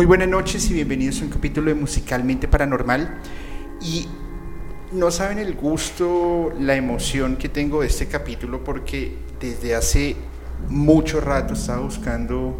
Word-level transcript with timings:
Muy 0.00 0.06
buenas 0.06 0.28
noches 0.28 0.70
y 0.70 0.72
bienvenidos 0.72 1.20
a 1.20 1.24
un 1.24 1.30
capítulo 1.30 1.68
de 1.68 1.74
Musicalmente 1.74 2.48
Paranormal. 2.48 3.18
Y 3.82 4.06
no 4.92 5.10
saben 5.10 5.38
el 5.38 5.54
gusto, 5.54 6.54
la 6.58 6.74
emoción 6.74 7.36
que 7.36 7.50
tengo 7.50 7.82
de 7.82 7.88
este 7.88 8.06
capítulo 8.06 8.64
porque 8.64 9.18
desde 9.38 9.74
hace 9.74 10.16
mucho 10.70 11.20
rato 11.20 11.52
estaba 11.52 11.82
buscando 11.82 12.58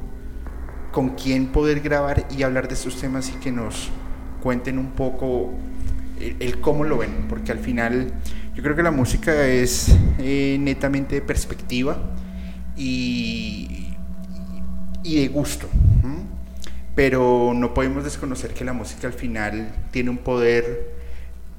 con 0.92 1.14
quién 1.16 1.46
poder 1.46 1.80
grabar 1.80 2.26
y 2.30 2.42
hablar 2.42 2.68
de 2.68 2.74
estos 2.74 3.00
temas 3.00 3.30
y 3.30 3.32
que 3.40 3.50
nos 3.50 3.88
cuenten 4.42 4.78
un 4.78 4.90
poco 4.90 5.54
el, 6.18 6.60
cómo 6.60 6.84
lo 6.84 6.98
ven, 6.98 7.24
porque 7.26 7.52
al 7.52 7.60
final 7.60 8.12
yo 8.54 8.62
creo 8.62 8.76
que 8.76 8.82
la 8.82 8.90
música 8.90 9.46
es 9.46 9.96
eh, 10.18 10.58
netamente 10.60 11.14
de 11.14 11.22
perspectiva 11.22 12.02
y, 12.76 13.94
y 15.02 15.22
de 15.22 15.28
gusto 15.28 15.70
pero 16.94 17.52
no 17.54 17.74
podemos 17.74 18.04
desconocer 18.04 18.52
que 18.52 18.64
la 18.64 18.72
música 18.72 19.06
al 19.06 19.12
final 19.12 19.72
tiene 19.90 20.10
un 20.10 20.18
poder 20.18 20.94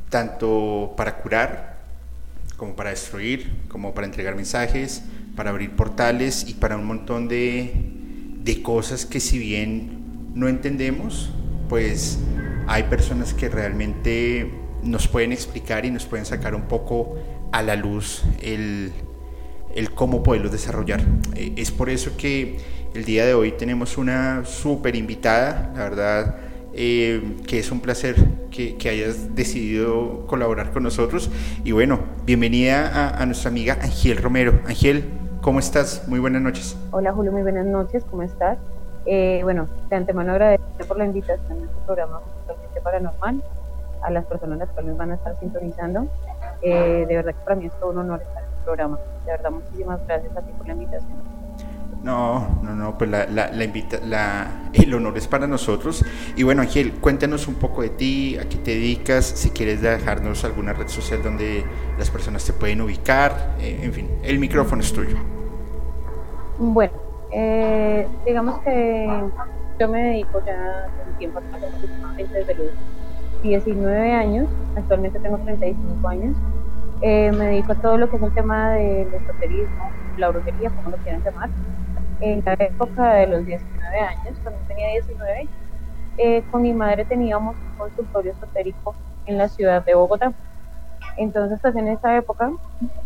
tanto 0.10 0.94
para 0.98 1.18
curar, 1.18 1.80
como 2.58 2.76
para 2.76 2.92
destruir, 2.92 3.52
como 3.70 3.94
para 3.94 4.06
entregar 4.06 4.36
mensajes, 4.36 5.04
para 5.36 5.50
abrir 5.50 5.72
portales 5.72 6.46
y 6.48 6.54
para 6.54 6.78
un 6.78 6.86
montón 6.86 7.28
de, 7.28 7.72
de 8.44 8.62
cosas 8.62 9.06
que 9.06 9.20
si 9.20 9.40
bien 9.40 10.32
no 10.36 10.48
entendemos, 10.48 11.32
pues 11.70 12.20
hay 12.68 12.84
personas 12.84 13.34
que 13.34 13.50
realmente 13.50 14.52
nos 14.84 15.08
pueden 15.08 15.32
explicar 15.32 15.86
y 15.86 15.92
nos 15.92 16.06
pueden 16.06 16.26
sacar 16.26 16.56
un 16.56 16.64
poco 16.64 17.16
a 17.52 17.62
la 17.62 17.76
luz 17.76 18.24
el, 18.42 18.92
el 19.76 19.92
cómo 19.92 20.24
poderlos 20.24 20.52
desarrollar. 20.52 21.02
Eh, 21.36 21.54
es 21.56 21.72
por 21.72 21.90
eso 21.90 22.16
que 22.18 22.58
el 22.94 23.06
día 23.06 23.26
de 23.26 23.34
hoy 23.34 23.52
tenemos 23.54 23.98
una 23.98 24.44
súper 24.46 24.96
invitada, 24.96 25.72
la 25.76 25.84
verdad 25.84 26.36
eh, 26.74 27.38
que 27.48 27.60
es 27.60 27.72
un 27.72 27.82
placer 27.82 28.16
que, 28.50 28.78
hayas 28.90 29.36
decidido 29.36 30.26
colaborar 30.28 30.72
con 30.72 30.84
nosotros. 30.84 31.30
Y 31.64 31.72
bueno, 31.72 32.00
bienvenida 32.26 33.18
a, 33.20 33.26
nuestra 33.26 33.50
amiga 33.50 33.78
Ángel 33.82 34.18
Romero. 34.18 34.60
Ángel, 34.66 35.10
¿cómo 35.42 35.60
estás? 35.60 36.08
Muy 36.08 36.20
buenas 36.20 36.42
noches. 36.42 36.78
Hola 36.92 37.12
Julio, 37.14 37.32
muy 37.32 37.42
buenas 37.42 37.66
noches, 37.66 38.06
¿cómo 38.10 38.24
estás? 38.24 38.58
Eh, 39.06 39.42
bueno, 39.44 39.68
de 39.90 39.96
antemano 39.96 40.32
agradecerte 40.32 40.86
por 40.86 40.98
la 40.98 41.06
invitación 41.06 41.60
a 41.60 41.66
este 41.66 41.86
programa 41.86 42.22
totalmente 42.46 42.82
paranormal, 42.82 43.44
a 44.02 44.12
las 44.12 44.26
personas 44.26 44.60
las 44.60 44.70
cuales 44.70 44.98
van 44.98 45.12
a 45.12 45.16
estar 45.16 45.38
sintonizando. 45.40 46.08
Eh, 46.62 47.06
de 47.08 47.16
verdad 47.16 47.34
que 47.34 47.44
para 47.44 47.56
mí 47.56 47.66
es 47.66 47.74
todo 47.80 47.90
un 47.90 47.98
honor 47.98 48.22
estar 48.22 48.44
en 48.44 48.50
este 48.50 48.64
programa. 48.64 49.00
De 49.26 49.32
verdad, 49.32 49.52
muchísimas 49.52 50.06
gracias 50.08 50.38
a 50.38 50.42
ti 50.42 50.52
por 50.58 50.68
la 50.68 50.74
invitación. 50.74 51.31
No, 52.04 52.60
no, 52.64 52.74
no, 52.74 52.98
pues 52.98 53.12
la, 53.12 53.28
la, 53.28 53.64
invita, 53.64 54.00
la, 54.04 54.70
el 54.74 54.92
honor 54.92 55.16
es 55.18 55.28
para 55.28 55.46
nosotros. 55.46 56.04
Y 56.36 56.42
bueno, 56.42 56.64
Ángel, 56.64 56.94
cuéntanos 56.94 57.48
un 57.48 57.56
poco 57.56 57.84
de 57.84 57.90
ti, 57.90 58.38
a 58.40 58.50
qué 58.50 58.58
te 58.58 58.72
dedicas, 58.72 59.24
si 59.24 59.52
quieres 59.52 59.82
dejarnos 59.82 60.44
alguna 60.44 60.74
red 60.74 60.88
social 60.88 61.22
donde 61.22 61.64
las 62.00 62.10
personas 62.10 62.44
te 62.44 62.54
pueden 62.54 62.82
ubicar, 62.82 63.56
eh, 63.60 63.82
en 63.84 63.94
fin, 63.94 64.10
el 64.24 64.40
micrófono 64.40 64.82
es 64.82 64.92
tuyo. 64.92 65.16
Bueno, 66.58 66.94
eh, 67.32 68.08
digamos 68.26 68.60
que 68.62 69.08
yo 69.80 69.88
me 69.88 70.02
dedico 70.02 70.42
ya 70.44 70.88
un 71.08 71.18
tiempo 71.20 71.40
aproximadamente 71.40 72.34
desde 72.34 72.56
los 72.56 72.72
19 73.44 74.12
años, 74.12 74.48
actualmente 74.76 75.20
tengo 75.20 75.38
35 75.38 76.08
años, 76.08 76.36
eh, 77.02 77.32
me 77.32 77.46
dedico 77.46 77.74
a 77.74 77.76
todo 77.76 77.98
lo 77.98 78.10
que 78.10 78.18
es 78.18 78.24
el 78.24 78.34
tema 78.34 78.72
del 78.72 79.14
esoterismo, 79.14 79.92
la 80.18 80.30
brujería, 80.30 80.72
como 80.72 80.90
lo 80.90 80.98
quieran 80.98 81.24
llamar 81.24 81.50
en 82.22 82.42
la 82.46 82.56
época 82.60 83.16
de 83.16 83.28
los 83.28 83.46
19 83.46 84.00
años, 84.00 84.40
cuando 84.44 84.62
tenía 84.68 84.90
19, 84.92 85.50
eh, 86.18 86.44
con 86.52 86.62
mi 86.62 86.74
madre 86.74 87.06
teníamos 87.06 87.56
un 87.58 87.78
consultorio 87.78 88.32
esotérico 88.32 88.96
en 89.26 89.38
la 89.38 89.50
ciudad 89.50 89.84
de 89.84 89.96
Bogotá. 89.96 90.34
Entonces, 91.18 91.60
pues 91.62 91.76
en 91.76 91.88
esa 91.88 92.16
época 92.18 92.52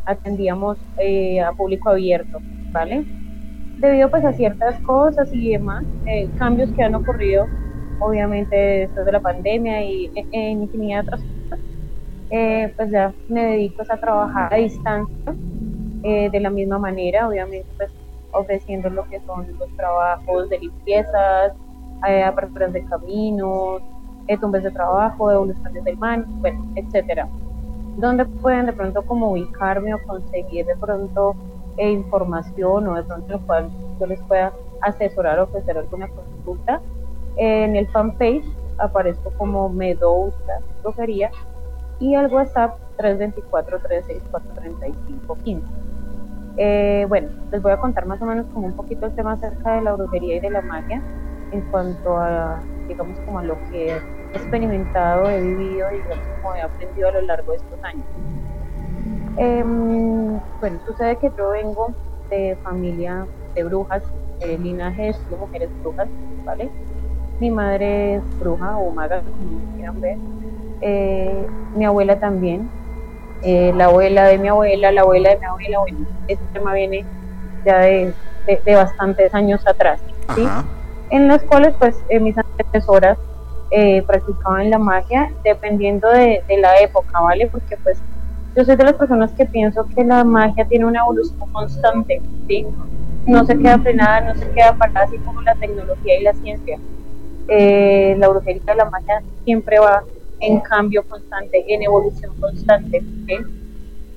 atendíamos 0.05 0.77
eh, 0.97 1.41
a 1.41 1.53
público 1.53 1.89
abierto, 1.89 2.39
¿vale? 2.73 3.05
Debido 3.79 4.09
pues 4.09 4.25
a 4.25 4.33
ciertas 4.33 4.79
cosas 4.81 5.29
y 5.33 5.51
demás, 5.51 5.83
eh, 6.05 6.29
cambios 6.37 6.71
que 6.73 6.83
han 6.83 6.95
ocurrido, 6.95 7.45
obviamente 8.01 8.55
después 8.55 9.05
de 9.05 9.11
la 9.13 9.21
pandemia 9.21 9.83
y 9.83 10.11
en 10.31 10.63
infinidad 10.63 11.03
de 11.03 11.07
otras 11.07 11.21
cosas, 11.21 11.65
pues 12.77 12.91
ya 12.91 13.13
me 13.29 13.45
dedico 13.45 13.83
a 13.87 13.97
trabajar 13.97 14.53
a 14.53 14.57
distancia 14.57 15.35
de 16.03 16.39
la 16.39 16.49
misma 16.49 16.79
manera, 16.79 17.27
obviamente 17.27 17.67
pues 17.77 17.91
ofreciendo 18.35 18.89
lo 18.89 19.07
que 19.09 19.19
son 19.21 19.47
los 19.57 19.69
trabajos 19.75 20.49
de 20.49 20.59
limpiezas, 20.59 21.53
eh, 22.07 22.23
aperturas 22.23 22.73
de 22.73 22.83
caminos, 22.85 23.81
eh, 24.27 24.37
tumbes 24.37 24.63
de 24.63 24.71
trabajo, 24.71 25.29
devoluciones 25.29 25.83
del 25.83 25.97
man, 25.97 26.25
bueno, 26.41 26.65
etcétera. 26.75 27.27
Donde 27.97 28.25
pueden 28.25 28.65
de 28.65 28.73
pronto 28.73 29.01
como 29.03 29.31
ubicarme 29.31 29.93
o 29.93 30.03
conseguir 30.03 30.65
de 30.65 30.75
pronto 30.75 31.35
eh, 31.77 31.91
información 31.91 32.87
o 32.87 32.95
de 32.95 33.03
pronto 33.03 33.33
lo 33.33 33.39
cual 33.45 33.69
yo 33.99 34.05
les 34.05 34.21
pueda 34.23 34.51
asesorar 34.81 35.39
o 35.39 35.43
ofrecer 35.43 35.77
alguna 35.77 36.07
consulta. 36.09 36.81
En 37.37 37.75
el 37.75 37.87
fanpage 37.87 38.45
aparezco 38.77 39.31
como 39.37 39.69
Medusa 39.69 40.59
Brujería 40.83 41.31
y 41.99 42.15
al 42.15 42.31
WhatsApp 42.31 42.77
324 42.97 43.79
364 43.79 44.53
3515 44.53 45.94
eh, 46.57 47.05
bueno, 47.07 47.29
les 47.51 47.61
voy 47.61 47.71
a 47.71 47.77
contar 47.77 48.05
más 48.05 48.21
o 48.21 48.25
menos 48.25 48.47
como 48.53 48.67
un 48.67 48.73
poquito 48.73 49.05
el 49.05 49.13
tema 49.13 49.33
acerca 49.33 49.75
de 49.75 49.81
la 49.81 49.93
brujería 49.93 50.37
y 50.37 50.39
de 50.39 50.49
la 50.49 50.61
magia 50.61 51.01
en 51.51 51.61
cuanto 51.63 52.17
a, 52.17 52.63
digamos, 52.87 53.19
como 53.21 53.39
a 53.39 53.43
lo 53.43 53.59
que 53.69 53.87
he 53.87 54.01
experimentado, 54.33 55.29
he 55.29 55.41
vivido 55.41 55.87
y 55.91 55.97
digamos, 55.97 56.27
como 56.41 56.55
he 56.55 56.61
aprendido 56.61 57.09
a 57.09 57.11
lo 57.11 57.21
largo 57.21 57.51
de 57.51 57.57
estos 57.57 57.79
años. 57.83 58.07
Em, 59.37 60.39
bueno, 60.59 60.79
sucede 60.85 61.17
que 61.17 61.31
yo 61.37 61.49
vengo 61.51 61.93
de 62.29 62.57
familia 62.63 63.27
de 63.53 63.63
brujas, 63.63 64.03
de 64.39 64.57
linaje 64.57 65.11
de 65.29 65.37
mujeres 65.37 65.69
brujas, 65.81 66.09
¿vale? 66.45 66.71
Mi 67.39 67.51
madre 67.51 68.15
es 68.15 68.23
bruja 68.39 68.77
o 68.77 68.91
maga, 68.93 69.23
como 69.23 69.61
quieran 69.75 69.99
ver. 69.99 70.17
Eh, 70.81 71.47
mi 71.73 71.85
abuela 71.85 72.19
también, 72.19 72.71
eh, 73.47 73.71
la 73.75 73.85
abuela 73.85 74.25
de 74.25 74.39
mi 74.39 74.47
abuela, 74.47 74.91
la 74.91 75.01
abuela 75.01 75.29
de 75.29 75.37
mi 75.37 75.45
abuela, 75.45 75.77
bueno, 75.77 75.99
este 76.27 76.43
tema 76.51 76.73
viene 76.73 77.05
ya 77.63 77.77
de, 77.77 78.11
de, 78.47 78.75
bastantes 78.75 79.35
años 79.35 79.65
atrás, 79.67 80.01
¿sí? 80.33 80.47
En 81.11 81.27
las 81.27 81.43
cuales 81.43 81.75
pues 81.77 81.95
eh, 82.09 82.19
mis 82.19 82.35
antecesoras 82.35 83.19
eh, 83.69 84.01
practicaban 84.01 84.71
la 84.71 84.79
magia 84.79 85.31
dependiendo 85.43 86.09
de, 86.09 86.41
de, 86.47 86.57
la 86.57 86.79
época, 86.79 87.19
¿vale? 87.19 87.45
Porque 87.45 87.77
pues 87.77 87.99
yo 88.55 88.65
soy 88.65 88.77
de 88.77 88.83
las 88.83 88.93
personas 88.93 89.31
que 89.33 89.45
pienso 89.45 89.85
que 89.95 90.03
la 90.03 90.23
magia 90.23 90.65
tiene 90.65 90.85
una 90.85 91.01
evolución 91.01 91.37
constante, 91.51 92.23
¿sí? 92.47 92.65
No 93.27 93.45
se 93.45 93.59
queda 93.59 93.77
frenada, 93.77 94.21
no 94.21 94.33
se 94.39 94.49
queda 94.53 94.73
parada 94.73 95.05
así 95.05 95.19
como 95.19 95.43
la 95.43 95.53
tecnología 95.53 96.19
y 96.19 96.23
la 96.23 96.33
ciencia. 96.33 96.79
la 97.47 98.27
brujería 98.27 98.73
la 98.73 98.85
magia 98.85 99.21
siempre 99.43 99.77
va 99.77 100.01
en 100.39 100.59
cambio 100.59 101.03
constante, 101.03 101.65
en 101.67 101.83
evolución 101.83 102.33
constante. 102.39 103.03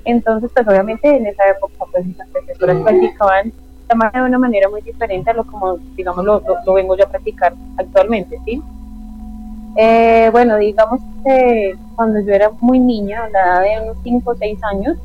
Entonces, 0.05 0.51
pues 0.55 0.67
obviamente 0.67 1.09
en 1.09 1.27
esa 1.27 1.49
época 1.49 1.85
pues 1.93 2.07
mis 2.07 2.17
profesoras 2.33 2.79
practicaban 2.83 3.53
la 3.89 4.11
de 4.13 4.23
una 4.23 4.39
manera 4.39 4.69
muy 4.69 4.83
diferente 4.83 5.31
a 5.31 5.35
lo 5.35 5.45
como, 5.45 5.79
digamos, 5.97 6.25
lo, 6.25 6.43
lo, 6.67 6.73
vengo 6.75 6.97
yo 6.97 7.05
a 7.05 7.09
practicar 7.09 7.55
actualmente, 7.79 8.39
¿sí? 8.45 8.63
Eh, 9.77 10.29
bueno, 10.31 10.59
digamos 10.59 11.01
que 11.25 11.75
cuando 11.97 12.21
yo 12.21 12.35
era 12.35 12.51
muy 12.61 12.79
niña, 12.79 13.25
a 13.25 13.29
la 13.31 13.41
edad 13.41 13.63
de 13.63 13.85
unos 13.85 13.97
5 14.03 14.31
o 14.31 14.35
6 14.35 14.59
años, 14.65 14.99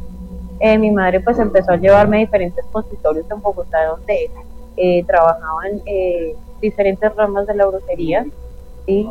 eh, 0.59 0.77
mi 0.77 0.91
madre 0.91 1.19
pues 1.19 1.39
empezó 1.39 1.71
a 1.73 1.77
llevarme 1.77 2.17
a 2.17 2.19
diferentes 2.21 2.65
consultorios 2.71 3.25
en 3.29 3.41
Bogotá 3.41 3.85
donde 3.85 4.29
eh, 4.77 5.03
trabajaban 5.05 5.81
eh, 5.85 6.35
diferentes 6.61 7.15
ramas 7.15 7.47
de 7.47 7.55
la 7.55 7.65
brujería. 7.65 8.25
¿sí? 8.85 9.09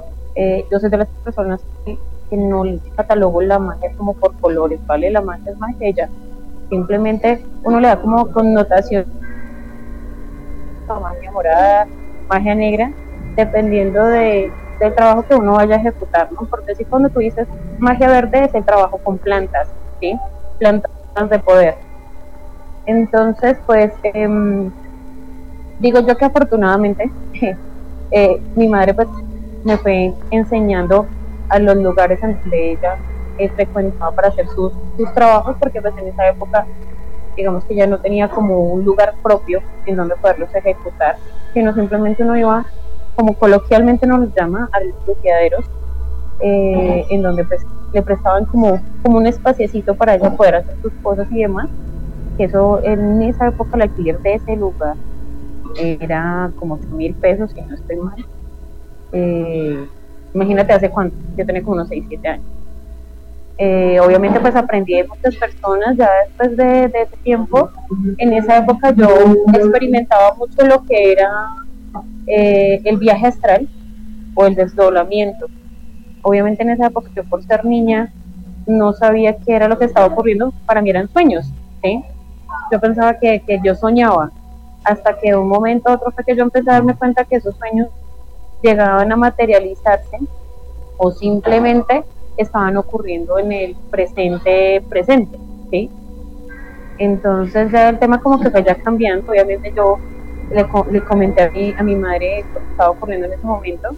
Yo 0.71 0.79
soy 0.79 0.91
de 0.91 0.97
las 0.99 1.09
personas 1.25 1.61
que, 1.85 1.99
no 2.35 2.65
catalogo 2.97 3.43
la 3.43 3.59
magia 3.59 3.93
como 3.99 4.15
por 4.15 4.35
colores, 4.41 4.81
¿vale? 4.87 5.11
La 5.11 5.21
magia 5.21 5.53
es 5.53 5.59
magia. 5.59 6.09
Simplemente 6.71 7.45
uno 7.63 7.79
le 7.79 7.89
da 7.89 8.01
como 8.01 8.33
connotación 8.33 9.05
magia 11.01 11.31
morada, 11.33 11.87
magia 12.29 12.55
negra, 12.55 12.93
dependiendo 13.37 14.05
de, 14.05 14.51
del 14.81 14.95
trabajo 14.95 15.25
que 15.27 15.35
uno 15.35 15.55
vaya 15.55 15.77
a 15.77 15.79
ejecutar, 15.79 16.31
¿no? 16.33 16.47
Porque 16.49 16.75
si 16.75 16.85
cuando 16.85 17.09
tú 17.09 17.21
dices 17.21 17.47
magia 17.79 18.09
verde 18.09 18.45
es 18.45 18.55
el 18.55 18.65
trabajo 18.65 18.99
con 18.99 19.19
plantas, 19.19 19.69
¿sí? 20.01 20.19
Plantas 20.59 20.91
de 21.31 21.39
poder. 21.39 21.75
Entonces, 22.87 23.59
pues, 23.67 23.93
em, 24.03 24.71
digo 25.79 26.01
yo 26.01 26.17
que 26.17 26.25
afortunadamente 26.25 27.11
eh, 28.11 28.43
mi 28.57 28.69
madre 28.69 28.95
pues 28.95 29.09
me 29.65 29.77
fue 29.79 30.13
enseñando 30.31 31.07
a 31.49 31.59
los 31.59 31.77
lugares 31.77 32.23
en 32.23 32.41
donde 32.41 32.73
ella 32.73 32.97
frecuentaba 33.55 34.13
para 34.13 34.29
hacer 34.29 34.47
sus, 34.49 34.73
sus 34.97 35.13
trabajos, 35.15 35.57
porque 35.59 35.81
pues 35.81 35.95
en 35.99 36.09
esa 36.09 36.29
época 36.29 36.67
digamos 37.37 37.65
que 37.65 37.75
ya 37.75 37.87
no 37.87 37.99
tenía 37.99 38.29
como 38.29 38.61
un 38.61 38.85
lugar 38.85 39.15
propio 39.23 39.61
en 39.87 39.97
donde 39.97 40.17
poderlos 40.17 40.55
ejecutar, 40.55 41.17
sino 41.55 41.75
simplemente 41.75 42.23
uno 42.23 42.37
iba, 42.37 42.67
como 43.17 43.35
coloquialmente 43.35 44.07
nos 44.07 44.35
llama, 44.35 44.69
a 44.73 44.81
los 44.81 44.95
buqueaderos, 45.07 45.65
eh, 46.41 47.07
en 47.11 47.23
donde 47.23 47.45
pues 47.45 47.65
le 47.93 48.03
prestaban 48.03 48.45
como, 48.47 48.81
como 49.03 49.19
un 49.19 49.27
espaciecito 49.27 49.95
para 49.95 50.15
ella 50.15 50.37
poder 50.37 50.57
hacer 50.57 50.77
sus 50.83 50.93
cosas 51.03 51.27
y 51.31 51.41
demás, 51.41 51.69
que 52.37 52.45
eso 52.45 52.81
en 52.83 53.23
esa 53.23 53.49
época 53.49 53.77
el 53.77 53.83
alquiler 53.83 54.19
de 54.21 54.35
ese 54.35 54.57
lugar 54.57 54.97
era 55.77 56.51
como 56.59 56.75
8 56.75 56.87
mil 56.89 57.15
pesos, 57.15 57.51
si 57.53 57.63
no 57.63 57.75
estoy 57.75 57.97
mal. 57.97 58.27
Eh, 59.13 59.87
imagínate 60.35 60.73
hace 60.73 60.91
cuánto, 60.91 61.17
yo 61.37 61.45
tenía 61.45 61.63
como 61.63 61.75
unos 61.75 61.89
6, 61.89 62.05
7 62.09 62.29
años. 62.29 62.47
Eh, 63.59 64.01
obviamente 64.01 64.41
pues 64.41 64.57
aprendí 64.57 64.95
de 64.95 65.05
muchas 65.05 65.37
personas 65.37 65.97
ya 65.97 66.11
después 66.27 66.57
de, 66.57 66.85
ese 66.87 67.17
tiempo. 67.23 67.71
En 68.19 68.33
esa 68.33 68.59
época 68.59 68.93
yo 68.93 69.09
experimentaba 69.53 70.35
mucho 70.35 70.67
lo 70.67 70.83
que 70.85 71.13
era 71.13 71.55
eh, 72.27 72.81
el 72.85 72.97
viaje 72.97 73.27
astral 73.27 73.69
o 74.35 74.47
el 74.47 74.55
desdoblamiento. 74.55 75.47
Obviamente 76.23 76.63
en 76.63 76.71
esa 76.71 76.87
época 76.87 77.11
yo 77.15 77.25
por 77.25 77.45
ser 77.45 77.65
niña 77.65 78.13
no 78.67 78.93
sabía 78.93 79.37
qué 79.37 79.55
era 79.55 79.69
lo 79.69 79.79
que 79.79 79.85
estaba 79.85 80.07
ocurriendo, 80.07 80.53
para 80.67 80.81
mí 80.81 80.91
eran 80.91 81.09
sueños. 81.09 81.53
Yo 82.71 82.81
pensaba 82.81 83.19
que, 83.19 83.41
que 83.41 83.61
yo 83.65 83.75
soñaba, 83.75 84.31
hasta 84.85 85.19
que 85.19 85.35
un 85.35 85.49
momento 85.49 85.93
otro 85.93 86.11
fue 86.13 86.25
que 86.25 86.37
yo 86.37 86.43
empecé 86.43 86.71
a 86.71 86.75
darme 86.75 86.95
cuenta 86.95 87.25
que 87.25 87.37
esos 87.37 87.57
sueños 87.57 87.89
llegaban 88.63 89.13
a 89.13 89.17
materializarse 89.17 90.19
o 90.97 91.11
simplemente 91.11 92.05
estaban 92.37 92.77
ocurriendo 92.77 93.39
en 93.39 93.53
el 93.53 93.77
presente 93.91 94.83
presente, 94.89 95.39
¿sí? 95.71 95.91
Entonces 96.99 97.73
el 97.75 97.99
tema 97.99 98.21
como 98.21 98.41
que 98.41 98.51
fue 98.51 98.65
cambiando, 98.65 99.31
obviamente 99.31 99.73
yo 99.75 99.99
le, 100.51 100.67
le 100.91 101.01
comenté 101.05 101.43
a 101.43 101.51
mi, 101.51 101.75
a 101.77 101.83
mi 101.83 101.97
madre 101.97 102.45
lo 102.55 102.61
que 102.61 102.71
estaba 102.71 102.91
ocurriendo 102.91 103.27
en 103.27 103.33
ese 103.33 103.47
momento 103.47 103.97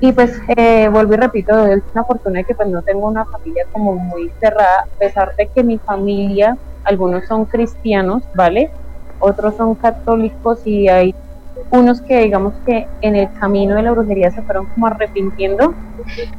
y 0.00 0.12
pues 0.12 0.40
eh, 0.56 0.88
vuelvo 0.88 1.14
y 1.14 1.16
repito, 1.16 1.66
es 1.66 1.82
una 1.92 2.04
fortuna 2.04 2.44
que 2.44 2.54
pues 2.54 2.68
no 2.68 2.82
tengo 2.82 3.08
una 3.08 3.24
familia 3.24 3.66
como 3.72 3.96
muy 3.96 4.30
cerrada, 4.38 4.82
a 4.82 4.98
pesar 4.98 5.34
de 5.34 5.48
que 5.48 5.64
mi 5.64 5.78
familia, 5.78 6.56
algunos 6.84 7.26
son 7.26 7.46
cristianos, 7.46 8.22
¿vale? 8.34 8.70
Otros 9.18 9.56
son 9.56 9.74
católicos 9.74 10.64
y 10.64 10.88
hay 10.88 11.14
unos 11.70 12.00
que 12.00 12.22
digamos 12.22 12.54
que 12.64 12.86
en 13.02 13.16
el 13.16 13.32
camino 13.34 13.74
de 13.74 13.82
la 13.82 13.92
brujería 13.92 14.30
se 14.30 14.42
fueron 14.42 14.66
como 14.66 14.86
arrepintiendo 14.86 15.74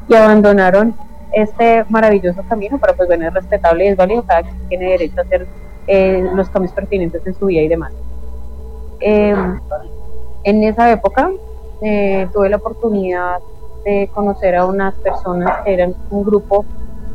y 0.07 0.15
abandonaron 0.15 0.95
este 1.31 1.85
maravilloso 1.89 2.41
camino, 2.49 2.77
pero 2.79 2.95
pues 2.95 3.07
bueno, 3.07 3.27
es 3.27 3.33
respetable 3.33 3.85
y 3.85 3.87
es 3.89 3.97
válido, 3.97 4.23
cada 4.23 4.43
quien 4.43 4.55
tiene 4.69 4.89
derecho 4.91 5.19
a 5.19 5.21
hacer 5.21 5.47
eh, 5.87 6.27
los 6.33 6.49
cambios 6.49 6.73
pertinentes 6.73 7.25
en 7.25 7.33
su 7.35 7.45
vida 7.45 7.61
y 7.61 7.67
demás. 7.67 7.93
Eh, 8.99 9.35
en 10.43 10.63
esa 10.63 10.91
época 10.91 11.31
eh, 11.81 12.27
tuve 12.33 12.49
la 12.49 12.57
oportunidad 12.57 13.39
de 13.85 14.09
conocer 14.13 14.55
a 14.55 14.65
unas 14.65 14.95
personas 14.95 15.63
que 15.63 15.73
eran 15.73 15.95
un 16.09 16.23
grupo 16.23 16.65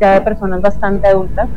ya 0.01 0.15
de 0.15 0.21
personas 0.21 0.61
bastante 0.61 1.09
adultas, 1.09 1.49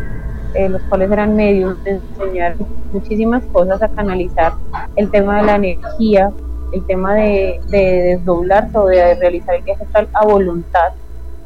los 0.69 0.81
cuales 0.83 1.11
eran 1.11 1.35
medios 1.35 1.83
de 1.83 1.91
enseñar 1.91 2.55
muchísimas 2.91 3.43
cosas, 3.45 3.81
a 3.81 3.89
canalizar 3.89 4.53
el 4.95 5.11
tema 5.11 5.37
de 5.37 5.43
la 5.43 5.55
energía, 5.55 6.31
el 6.71 6.85
tema 6.85 7.15
de, 7.15 7.59
de 7.69 7.79
desdoblarse 8.17 8.77
o 8.77 8.87
de 8.87 9.15
realizar 9.15 9.55
el 9.55 9.63
viaje 9.63 9.83
astral 9.83 10.09
a 10.13 10.25
voluntad, 10.25 10.89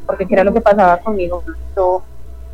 porque 0.06 0.26
que 0.26 0.34
era 0.34 0.44
lo 0.44 0.54
que 0.54 0.62
pasaba 0.62 0.98
conmigo, 0.98 1.44
yo 1.76 2.04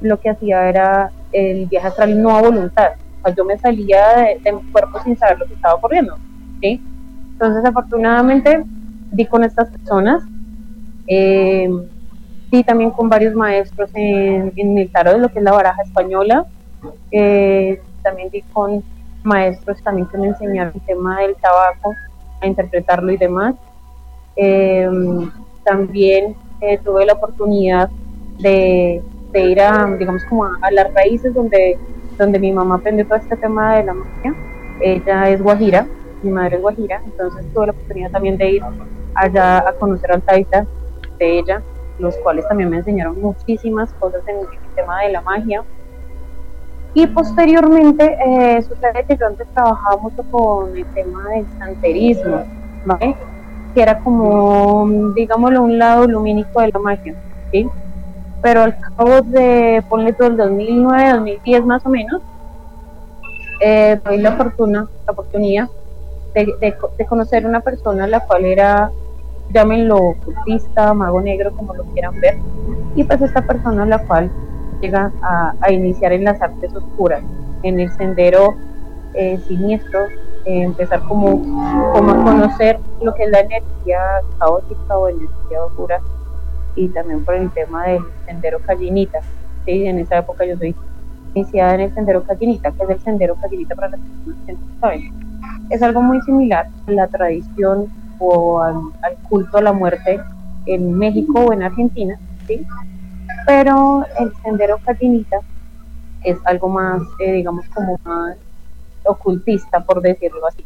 lo 0.02 0.20
que 0.20 0.30
hacía 0.30 0.70
era 0.70 1.12
el 1.32 1.66
viaje 1.66 1.88
astral 1.88 2.22
no 2.22 2.36
a 2.36 2.42
voluntad, 2.42 2.92
yo 3.36 3.46
me 3.46 3.58
salía 3.58 4.38
de, 4.44 4.52
mi 4.54 4.62
cuerpo 4.72 5.00
sin 5.04 5.18
saber 5.18 5.40
lo 5.40 5.46
que 5.46 5.54
estaba 5.54 5.76
ocurriendo. 5.76 6.18
Entonces 6.62 7.66
afortunadamente 7.66 8.64
di 9.12 9.26
con 9.26 9.44
estas 9.44 9.70
personas, 9.70 10.24
eh, 11.08 11.70
di 12.52 12.64
también 12.64 12.92
con 12.92 13.10
varios 13.10 13.36
maestros 13.36 13.90
en, 13.94 14.54
en 14.56 14.78
el 14.78 14.92
tarot 14.92 15.16
de 15.16 15.20
lo 15.20 15.30
que 15.30 15.40
es 15.40 15.44
la 15.44 15.52
baraja 15.52 15.82
española, 15.84 16.46
eh, 17.12 17.82
también 18.02 18.30
di 18.30 18.42
con 18.54 18.84
maestros 19.24 19.82
también 19.84 20.08
que 20.08 20.18
me 20.18 20.28
enseñaron 20.28 20.74
el 20.74 20.82
tema 20.82 21.20
del 21.20 21.36
tabaco, 21.36 21.94
a 22.42 22.48
interpretarlo 22.48 23.12
y 23.12 23.18
demás. 23.18 23.56
Em, 24.36 25.32
también 25.64 26.36
eh, 26.62 26.80
tuve 26.84 27.06
la 27.06 27.14
oportunidad 27.14 27.90
de, 28.40 29.02
ir 29.34 29.62
a, 29.62 29.86
digamos, 29.98 30.24
como 30.26 30.46
a, 30.46 30.72
las 30.72 30.94
raíces 30.94 31.34
donde, 31.34 31.78
donde 32.18 32.40
mi 32.40 32.52
mamá 32.52 32.76
aprendió 32.76 33.06
todo 33.06 33.18
este 33.18 33.36
tema 33.38 33.76
de 33.76 33.84
la 33.84 33.94
magia. 33.94 34.36
Ella 34.82 35.30
es 35.30 35.42
guajira, 35.42 35.88
mi 36.24 36.32
madre 36.32 36.56
es 36.56 36.62
guajira, 36.62 37.02
entonces 37.06 37.46
tuve 37.54 37.68
la 37.68 37.72
oportunidad 37.74 38.12
también 38.12 38.38
de 38.38 38.52
ir 38.52 38.64
allá 39.16 39.68
a 39.68 39.74
conocer 39.74 40.12
al 40.12 40.22
taita 40.22 40.66
de 41.20 41.40
ella, 41.40 41.62
los 42.00 42.16
cuales 42.18 42.48
también 42.48 42.70
me 42.70 42.78
enseñaron 42.78 43.20
muchísimas 43.20 43.92
cosas 43.94 44.22
en 44.28 44.38
el 44.38 44.46
tema 44.76 45.02
de 45.02 45.12
la 45.12 45.22
magia. 45.22 45.64
Y 46.98 47.06
posteriormente 47.06 48.18
eh, 48.26 48.60
sucede 48.64 49.06
que 49.08 49.16
yo 49.16 49.28
antes 49.28 49.48
trabajaba 49.54 49.98
mucho 49.98 50.24
con 50.32 50.76
el 50.76 50.84
tema 50.96 51.30
del 51.30 51.46
santerismo. 51.60 52.44
Que 53.76 53.82
era 53.84 54.00
como, 54.00 55.12
digámoslo, 55.14 55.62
un 55.62 55.78
lado 55.78 56.08
lumínico 56.08 56.60
de 56.60 56.72
la 56.74 56.80
magia, 56.80 57.14
¿sí? 57.52 57.70
Pero 58.42 58.64
al 58.64 58.80
cabo 58.80 59.22
de, 59.22 59.84
ponle 59.88 60.12
todo 60.14 60.30
el 60.30 60.38
2009, 60.38 61.10
2010 61.12 61.66
más 61.68 61.86
o 61.86 61.90
menos, 61.90 62.20
eh, 63.62 64.00
tuve 64.04 64.18
la 64.18 64.32
fortuna, 64.32 64.88
la 65.06 65.12
oportunidad 65.12 65.70
de, 66.34 66.52
de, 66.98 67.06
conocer 67.06 67.46
una 67.46 67.60
persona 67.60 68.08
la 68.08 68.22
cual 68.22 68.44
era, 68.44 68.90
llámenlo 69.54 69.98
ocultista, 69.98 70.96
mago 70.96 71.22
negro, 71.22 71.52
como 71.52 71.76
lo 71.76 71.84
quieran 71.94 72.20
ver, 72.20 72.40
y 72.96 73.04
pues 73.04 73.22
esta 73.22 73.44
persona 73.44 73.86
la 73.86 74.00
cual 74.00 74.32
llega 74.82 75.12
a, 75.22 75.72
iniciar 75.72 76.14
en 76.14 76.24
las 76.24 76.42
artes 76.42 76.74
oscuras, 76.76 77.24
en 77.64 77.80
el 77.80 77.92
sendero 77.92 78.56
eh, 79.14 79.40
siniestro, 79.48 80.06
eh, 80.46 80.64
empezar 80.64 81.02
como, 81.04 81.42
como 81.94 82.12
a 82.12 82.24
conocer 82.24 82.80
lo 83.02 83.14
que 83.14 83.24
es 83.24 83.32
la 83.32 83.40
energía 83.40 84.00
caótica 84.40 84.98
o 84.98 85.10
energía 85.10 85.64
oscura 85.66 86.00
y 86.76 86.88
también 86.90 87.26
por 87.26 87.36
el 87.36 87.50
tema 87.52 87.86
del 87.88 88.04
sendero 88.26 88.60
Callinita. 88.60 89.20
¿sí? 89.66 89.86
En 89.88 90.00
esa 90.00 90.20
época 90.20 90.46
yo 90.46 90.56
soy 90.58 90.76
iniciada 91.34 91.76
en 91.76 91.82
el 91.82 91.94
sendero 91.94 92.24
Callinita, 92.24 92.72
que 92.72 92.84
es 92.84 92.90
el 92.90 93.00
sendero 93.02 93.36
Callinita 93.36 93.76
para 93.76 93.90
las 93.90 94.00
personas 94.00 94.46
que 94.46 94.54
no 94.54 94.60
saben. 94.80 95.14
Es 95.70 95.82
algo 95.82 96.02
muy 96.02 96.22
similar 96.22 96.68
a 96.88 96.92
la 96.92 97.08
tradición 97.08 97.88
o 98.20 98.62
al, 98.62 98.76
al 99.02 99.16
culto 99.30 99.58
a 99.58 99.62
la 99.62 99.74
muerte 99.74 100.20
en 100.66 100.94
México 100.94 101.46
o 101.46 101.54
en 101.54 101.64
Argentina, 101.64 102.18
¿sí? 102.48 102.66
Pero 103.48 104.06
el 104.20 104.34
sendero 104.44 104.78
catinita 104.86 105.38
es 106.24 106.38
algo 106.44 106.68
más, 106.68 107.02
eh, 107.20 107.32
digamos, 107.32 107.66
como 107.70 107.98
más 108.04 108.36
ocultista, 109.06 109.80
por 109.80 110.02
decirlo 110.02 110.46
así. 110.46 110.66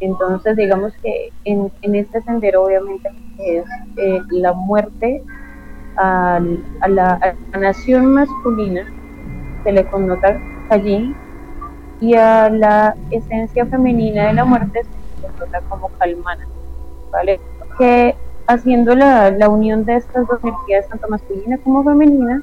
Entonces, 0.00 0.56
digamos 0.56 0.92
que 1.00 1.32
en, 1.44 1.70
este 1.94 2.20
sendero 2.22 2.64
obviamente 2.64 3.08
es 3.38 3.64
eh, 3.98 4.20
la 4.30 4.52
muerte 4.52 5.22
a, 5.96 6.40
la, 6.88 7.36
nación 7.58 8.06
masculina 8.06 8.84
se 9.62 9.70
le 9.70 9.86
connota 9.86 10.40
allí 10.70 11.14
y 12.00 12.14
a 12.14 12.50
la 12.50 12.96
esencia 13.12 13.64
femenina 13.64 14.26
de 14.26 14.32
la 14.34 14.44
muerte 14.44 14.82
se 14.82 15.22
le 15.22 15.32
connota 15.34 15.60
como 15.68 15.88
calmana, 15.90 16.46
¿vale? 17.12 17.40
Que 17.78 18.16
haciendo 18.46 18.94
la, 18.94 19.30
la 19.30 19.48
unión 19.48 19.84
de 19.84 19.96
estas 19.96 20.26
dos 20.26 20.42
energías, 20.42 20.88
tanto 20.88 21.08
masculina 21.08 21.58
como 21.58 21.84
femenina, 21.84 22.42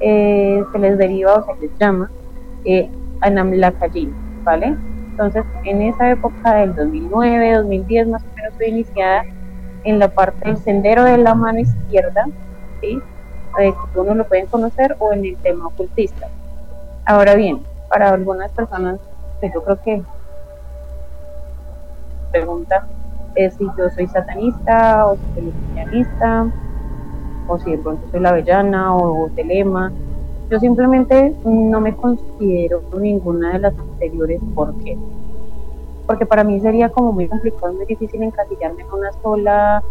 eh, 0.00 0.64
se 0.72 0.78
les 0.78 0.98
deriva 0.98 1.34
o 1.34 1.44
se 1.44 1.60
les 1.60 1.78
llama 1.78 2.10
eh, 2.64 2.90
Anamlakajin, 3.20 4.12
¿vale? 4.44 4.76
Entonces, 5.10 5.44
en 5.64 5.82
esa 5.82 6.10
época 6.10 6.54
del 6.54 6.74
2009, 6.74 7.54
2010 7.54 8.08
más 8.08 8.22
o 8.22 8.36
menos, 8.36 8.54
fue 8.56 8.68
iniciada 8.68 9.24
en 9.84 9.98
la 9.98 10.08
parte 10.08 10.48
del 10.48 10.56
sendero 10.58 11.04
de 11.04 11.18
la 11.18 11.34
mano 11.34 11.58
izquierda, 11.58 12.26
¿sí? 12.80 12.98
Eh, 13.58 13.74
uno 13.94 14.14
lo 14.14 14.26
pueden 14.26 14.46
conocer, 14.46 14.96
o 14.98 15.12
en 15.12 15.24
el 15.24 15.36
tema 15.38 15.66
ocultista. 15.66 16.28
Ahora 17.04 17.34
bien, 17.34 17.62
para 17.88 18.10
algunas 18.10 18.50
personas, 18.52 19.00
pues 19.40 19.52
yo 19.52 19.62
creo 19.64 19.82
que 19.82 20.02
pregunta 22.30 22.86
es 23.34 23.54
si 23.54 23.64
yo 23.78 23.90
soy 23.90 24.06
satanista 24.08 25.06
o 25.06 25.16
soy 25.16 25.50
cristianista 25.52 26.46
o 27.46 27.58
si 27.58 27.72
de 27.72 27.78
pronto 27.78 28.02
soy 28.10 28.20
la 28.20 28.30
avellana 28.30 28.96
o 28.96 29.28
telema. 29.34 29.92
Yo 30.50 30.58
simplemente 30.58 31.34
no 31.44 31.80
me 31.80 31.94
considero 31.94 32.82
ninguna 32.98 33.52
de 33.52 33.58
las 33.60 33.78
anteriores. 33.78 34.40
¿Por 34.54 34.76
qué? 34.78 34.98
Porque 36.06 36.26
para 36.26 36.42
mí 36.42 36.60
sería 36.60 36.88
como 36.88 37.12
muy 37.12 37.28
complicado, 37.28 37.72
muy 37.72 37.86
difícil 37.86 38.22
encasillarme 38.22 38.82
en 38.82 38.92
una 38.92 39.12
sola, 39.22 39.82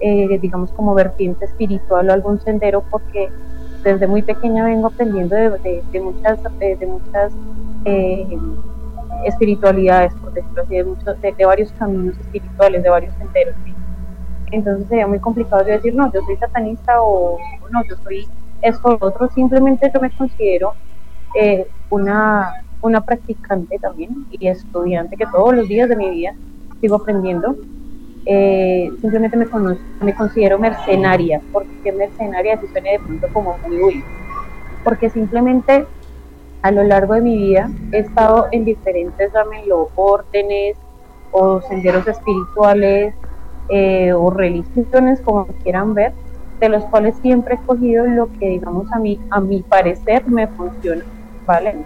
eh, 0.00 0.38
digamos, 0.40 0.72
como 0.72 0.94
vertiente 0.94 1.44
espiritual 1.44 2.08
o 2.08 2.12
algún 2.12 2.40
sendero, 2.40 2.82
porque 2.90 3.28
desde 3.84 4.06
muy 4.06 4.22
pequeña 4.22 4.64
vengo 4.64 4.88
aprendiendo 4.88 5.36
de, 5.36 5.50
muchas, 6.00 6.40
de, 6.58 6.86
muchas 6.86 7.32
eh, 7.84 8.38
espiritualidades, 9.24 10.14
por 10.14 10.32
decirlo 10.32 10.62
así, 10.62 10.74
de, 10.74 11.32
de, 11.36 11.44
varios 11.44 11.72
caminos 11.72 12.18
espirituales, 12.18 12.82
de 12.82 12.88
varios 12.88 13.14
senderos. 13.14 13.54
Entonces 14.50 14.88
sería 14.88 15.06
muy 15.06 15.18
complicado 15.18 15.64
decir, 15.64 15.94
no, 15.94 16.10
yo 16.12 16.20
soy 16.22 16.36
satanista 16.36 17.02
o 17.02 17.38
no, 17.70 17.82
yo 17.88 17.96
soy 18.02 18.26
esto 18.62 18.88
o 18.88 19.06
otro. 19.06 19.28
Simplemente 19.34 19.90
yo 19.92 20.00
me 20.00 20.10
considero 20.10 20.74
eh, 21.34 21.66
una, 21.90 22.50
una 22.80 23.00
practicante 23.02 23.78
también 23.78 24.26
y 24.30 24.48
estudiante 24.48 25.16
que 25.16 25.26
todos 25.26 25.54
los 25.54 25.68
días 25.68 25.88
de 25.88 25.96
mi 25.96 26.10
vida 26.10 26.34
sigo 26.80 26.96
aprendiendo. 26.96 27.56
Eh, 28.24 28.90
simplemente 29.00 29.36
me, 29.36 29.46
me 30.02 30.14
considero 30.14 30.58
mercenaria, 30.58 31.40
porque 31.52 31.92
mercenaria 31.92 32.60
si 32.60 32.66
suena 32.68 32.90
de 32.90 32.98
pronto 32.98 33.26
como 33.32 33.56
muy 33.66 33.82
uy, 33.82 34.04
porque 34.84 35.08
simplemente 35.08 35.86
a 36.62 36.70
lo 36.70 36.82
largo 36.82 37.14
de 37.14 37.20
mi 37.20 37.36
vida 37.36 37.70
he 37.92 37.98
estado 37.98 38.48
en 38.52 38.64
diferentes, 38.64 39.32
órdenes 39.94 40.76
o 41.30 41.60
senderos 41.62 42.06
espirituales 42.06 43.14
eh, 43.68 44.12
o 44.12 44.30
religiones, 44.30 45.20
como 45.20 45.46
quieran 45.62 45.94
ver, 45.94 46.12
de 46.58 46.68
los 46.68 46.84
cuales 46.86 47.14
siempre 47.22 47.54
he 47.54 47.66
cogido 47.66 48.06
lo 48.06 48.32
que, 48.38 48.48
digamos, 48.48 48.90
a 48.92 48.98
mí, 48.98 49.20
a 49.30 49.40
mi 49.40 49.62
parecer 49.62 50.26
me 50.26 50.46
funciona, 50.48 51.04
¿vale? 51.46 51.76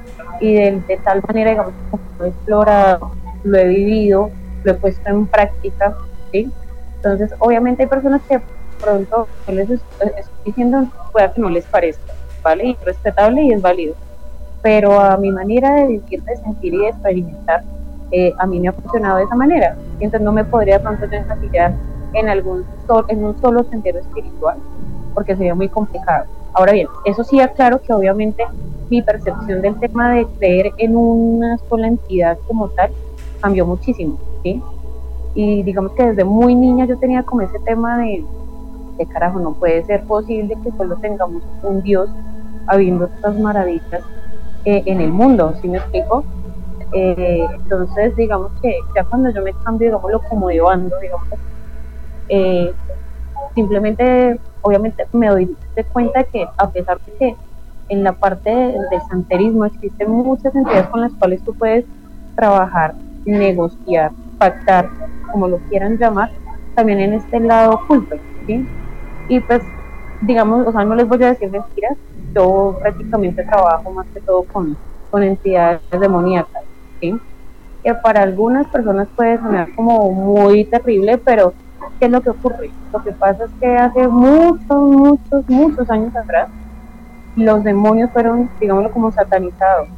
Y 0.41 0.55
de, 0.55 1.01
tal 1.05 1.23
manera, 1.27 1.51
digamos, 1.51 1.75
lo 2.19 2.25
he 2.25 2.29
explorado, 2.29 3.11
lo 3.43 3.59
he 3.59 3.69
vivido, 3.69 4.31
lo 4.65 4.73
he 4.73 4.75
puesto 4.75 5.11
en 5.11 5.27
práctica, 5.27 5.97
¿sí? 6.31 6.51
Entonces, 6.97 7.35
obviamente 7.41 7.83
hay 7.83 7.89
personas 7.89 8.23
que 8.29 8.41
pronto 8.81 9.27
les 9.49 9.69
estoy 9.69 10.11
diciendo, 10.45 10.87
pueda 11.11 11.33
que 11.33 11.41
no 11.41 11.51
les 11.51 11.67
parezca, 11.67 12.13
¿vale? 12.43 12.69
Y 12.69 12.71
es 12.73 12.85
respetable 12.85 13.43
y 13.43 13.53
es 13.53 13.61
válido 13.61 13.95
pero 14.63 14.99
a 14.99 15.17
mi 15.17 15.31
manera 15.31 15.75
de 15.75 15.87
vivir, 15.89 16.23
de 16.23 16.37
sentir 16.37 16.75
y 16.75 16.79
de 16.79 16.89
experimentar, 16.89 17.63
eh, 18.13 18.33
a 18.39 18.47
mí 18.47 18.61
me 18.61 18.69
ha 18.69 18.73
funcionado 18.73 19.19
de 19.19 19.25
esa 19.25 19.35
manera. 19.35 19.77
Entonces 19.95 20.21
no 20.21 20.33
me 20.33 20.45
podría 20.45 20.81
pronto 20.81 21.05
encasillar 21.05 21.75
en, 22.13 22.29
algún 22.29 22.65
en 23.09 23.25
un 23.25 23.41
solo 23.41 23.65
sendero 23.65 23.99
espiritual, 23.99 24.57
porque 25.15 25.37
sería 25.37 25.55
muy 25.55 25.69
complicado. 25.69 26.27
Ahora 26.55 26.73
bien, 26.73 26.87
eso 27.05 27.25
sí 27.25 27.41
aclaro 27.41 27.81
que 27.81 27.93
obviamente 27.93 28.45
mi 28.91 29.03
percepción 29.03 29.63
del 29.63 29.79
tema 29.81 30.13
de 30.13 30.27
creer 30.39 30.71
en 30.77 30.97
una 30.97 31.59
sola 31.69 31.89
entidad 31.89 32.39
como 32.47 32.69
tal 32.69 32.91
cambió 33.41 33.67
muchísimo, 33.67 34.19
¿sí? 34.43 34.63
Y 35.35 35.63
digamos 35.63 35.93
que 35.93 36.09
desde 36.09 36.25
muy 36.25 36.55
niña 36.55 36.85
yo 36.85 36.99
tenía 36.99 37.23
como 37.23 37.41
ese 37.41 37.59
tema 37.61 37.97
de, 37.99 38.23
de 38.99 39.07
carajo, 39.07 39.41
no 39.41 39.55
puede 39.55 39.83
ser 39.85 40.03
posible 40.05 40.55
que 40.63 40.71
solo 40.73 40.97
tengamos 40.97 41.43
un 41.63 41.83
Dios 41.83 42.11
habiendo 42.67 43.07
estas 43.07 43.39
maravillas 43.39 44.03
eh, 44.65 44.83
en 44.87 45.01
el 45.01 45.13
mundo, 45.13 45.55
¿sí 45.61 45.69
me 45.69 45.79
explico? 45.79 46.25
Eh, 46.93 47.47
entonces, 47.55 48.15
digamos 48.17 48.53
que 48.61 48.75
ya 48.95 49.05
cuando 49.05 49.31
yo 49.31 49.43
me 49.43 49.53
cambio, 49.65 49.89
digámoslo, 49.89 50.21
como 50.29 50.49
de 50.49 50.61
bando, 50.61 50.95
digamos, 51.01 51.29
eh, 52.29 52.73
simplemente, 53.55 54.39
obviamente, 54.61 55.07
me 55.13 55.29
doy 55.29 55.57
de 55.75 55.85
cuenta 55.85 56.23
que 56.25 56.47
a 56.57 56.71
pesar 56.71 56.99
de 57.01 57.13
que 57.15 57.37
en 57.89 58.05
la 58.05 58.13
parte 58.13 58.51
del 58.51 59.03
santerismo 59.09 59.65
existen 59.65 60.11
muchas 60.11 60.55
entidades 60.55 60.87
con 60.89 61.01
las 61.01 61.13
cuales 61.15 61.43
tú 61.43 61.55
puedes 61.55 61.85
trabajar, 62.37 62.95
negociar, 63.25 64.13
pactar, 64.39 64.89
como 65.31 65.49
lo 65.49 65.59
quieran 65.69 65.99
llamar, 65.99 66.31
también 66.75 67.01
en 67.01 67.15
este 67.15 67.41
lado 67.41 67.73
oculto, 67.75 68.17
¿sí? 68.47 68.67
Y 69.29 69.41
pues, 69.41 69.63
digamos, 70.23 70.67
o 70.67 70.73
sea, 70.73 70.85
no 70.85 70.95
les 70.95 71.09
voy 71.09 71.23
a 71.23 71.29
decir 71.29 71.51
mentiras, 71.51 71.97
yo 72.35 72.79
prácticamente 72.81 73.45
trabajo 73.45 73.91
más 73.91 74.07
que 74.15 74.21
todo 74.21 74.43
con, 74.45 74.77
con 75.11 75.23
entidades 75.23 75.81
demoníacas, 75.91 76.63
¿sí? 77.01 77.19
que 77.83 77.95
para 77.95 78.23
algunas 78.23 78.67
personas 78.69 79.09
puede 79.17 79.39
sonar 79.39 79.75
como 79.75 80.11
muy 80.13 80.65
terrible, 80.65 81.19
pero 81.19 81.53
¿qué 81.99 82.07
es 82.07 82.11
lo 82.11 82.21
que 82.21 82.31
ocurre? 82.31 82.71
Lo 82.93 83.03
que 83.03 83.13
pasa 83.13 83.45
es 83.45 83.51
que 83.61 83.77
hace 83.77 84.07
muchos, 84.07 84.83
muchos, 84.83 85.49
muchos 85.49 85.91
años 85.91 86.15
atrás, 86.15 86.49
los 87.35 87.65
demonios 87.65 88.11
fueron, 88.13 88.51
digámoslo, 88.61 88.91
como 88.93 89.11
satanizados. 89.11 89.89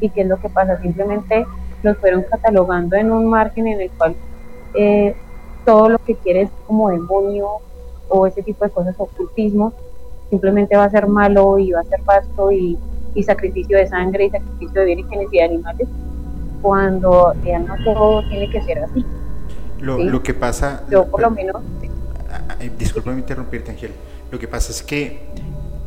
¿Y 0.00 0.08
qué 0.10 0.22
es 0.22 0.28
lo 0.28 0.38
que 0.38 0.48
pasa? 0.48 0.80
Simplemente 0.80 1.46
los 1.82 1.98
fueron 1.98 2.22
catalogando 2.22 2.96
en 2.96 3.10
un 3.10 3.26
margen 3.26 3.66
en 3.66 3.80
el 3.80 3.90
cual 3.90 4.14
eh, 4.74 5.14
todo 5.64 5.88
lo 5.88 5.98
que 5.98 6.14
quieres 6.14 6.50
como 6.66 6.90
demonio 6.90 7.48
o 8.08 8.26
ese 8.26 8.42
tipo 8.42 8.64
de 8.64 8.70
cosas, 8.70 8.94
ocultismo, 8.98 9.72
simplemente 10.30 10.76
va 10.76 10.84
a 10.84 10.90
ser 10.90 11.06
malo 11.06 11.58
y 11.58 11.72
va 11.72 11.80
a 11.80 11.84
ser 11.84 12.00
pasto 12.02 12.50
y, 12.52 12.78
sacrificio 13.24 13.78
de 13.78 13.86
sangre 13.86 14.26
y 14.26 14.30
sacrificio 14.30 14.82
de 14.82 14.94
vírgenes 14.94 15.28
y 15.32 15.38
de 15.38 15.42
animales, 15.42 15.88
cuando 16.60 17.32
ya 17.46 17.58
no 17.58 17.74
todo 17.82 18.22
tiene 18.28 18.50
que 18.50 18.60
ser 18.60 18.80
así. 18.80 19.06
Lo, 19.80 20.22
que 20.22 20.34
pasa... 20.34 20.84
Yo 20.90 21.06
por 21.06 21.22
lo 21.22 21.30
menos... 21.30 21.62
Ah, 22.30 22.42
ah, 22.50 22.56
eh, 22.60 22.70
disculpa 22.78 23.12
interrumpirte, 23.12 23.70
Ángel. 23.70 23.92
Lo 24.30 24.38
que 24.38 24.46
pasa 24.48 24.70
es 24.70 24.82
que 24.82 25.28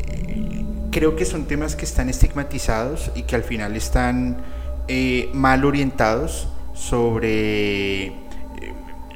eh, 0.08 0.65
creo 0.89 1.15
que 1.15 1.24
son 1.24 1.46
temas 1.46 1.75
que 1.75 1.86
están 1.86 2.10
estigmatizados 2.10 3.12
y 3.13 3.24
que 3.24 3.36
al 3.36 3.43
final 3.43 3.75
están 3.75 4.38
eh, 4.88 5.29
mal 5.31 5.65
orientados 5.65 6.48
sobre 6.74 8.13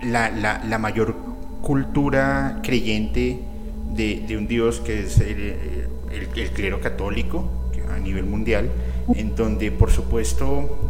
la, 0.03 0.29
la, 0.29 0.63
la 0.63 0.77
mayor 0.77 1.15
cultura 1.63 2.59
creyente 2.61 3.39
de, 3.95 4.37
un 4.37 4.47
Dios 4.47 4.79
que 4.79 5.03
es 5.03 5.19
el, 5.19 5.87
clero 6.53 6.79
católico 6.79 7.49
a 7.93 7.99
nivel 7.99 8.25
mundial, 8.25 8.69
en 9.15 9.35
donde 9.35 9.71
por 9.71 9.91
supuesto 9.91 10.89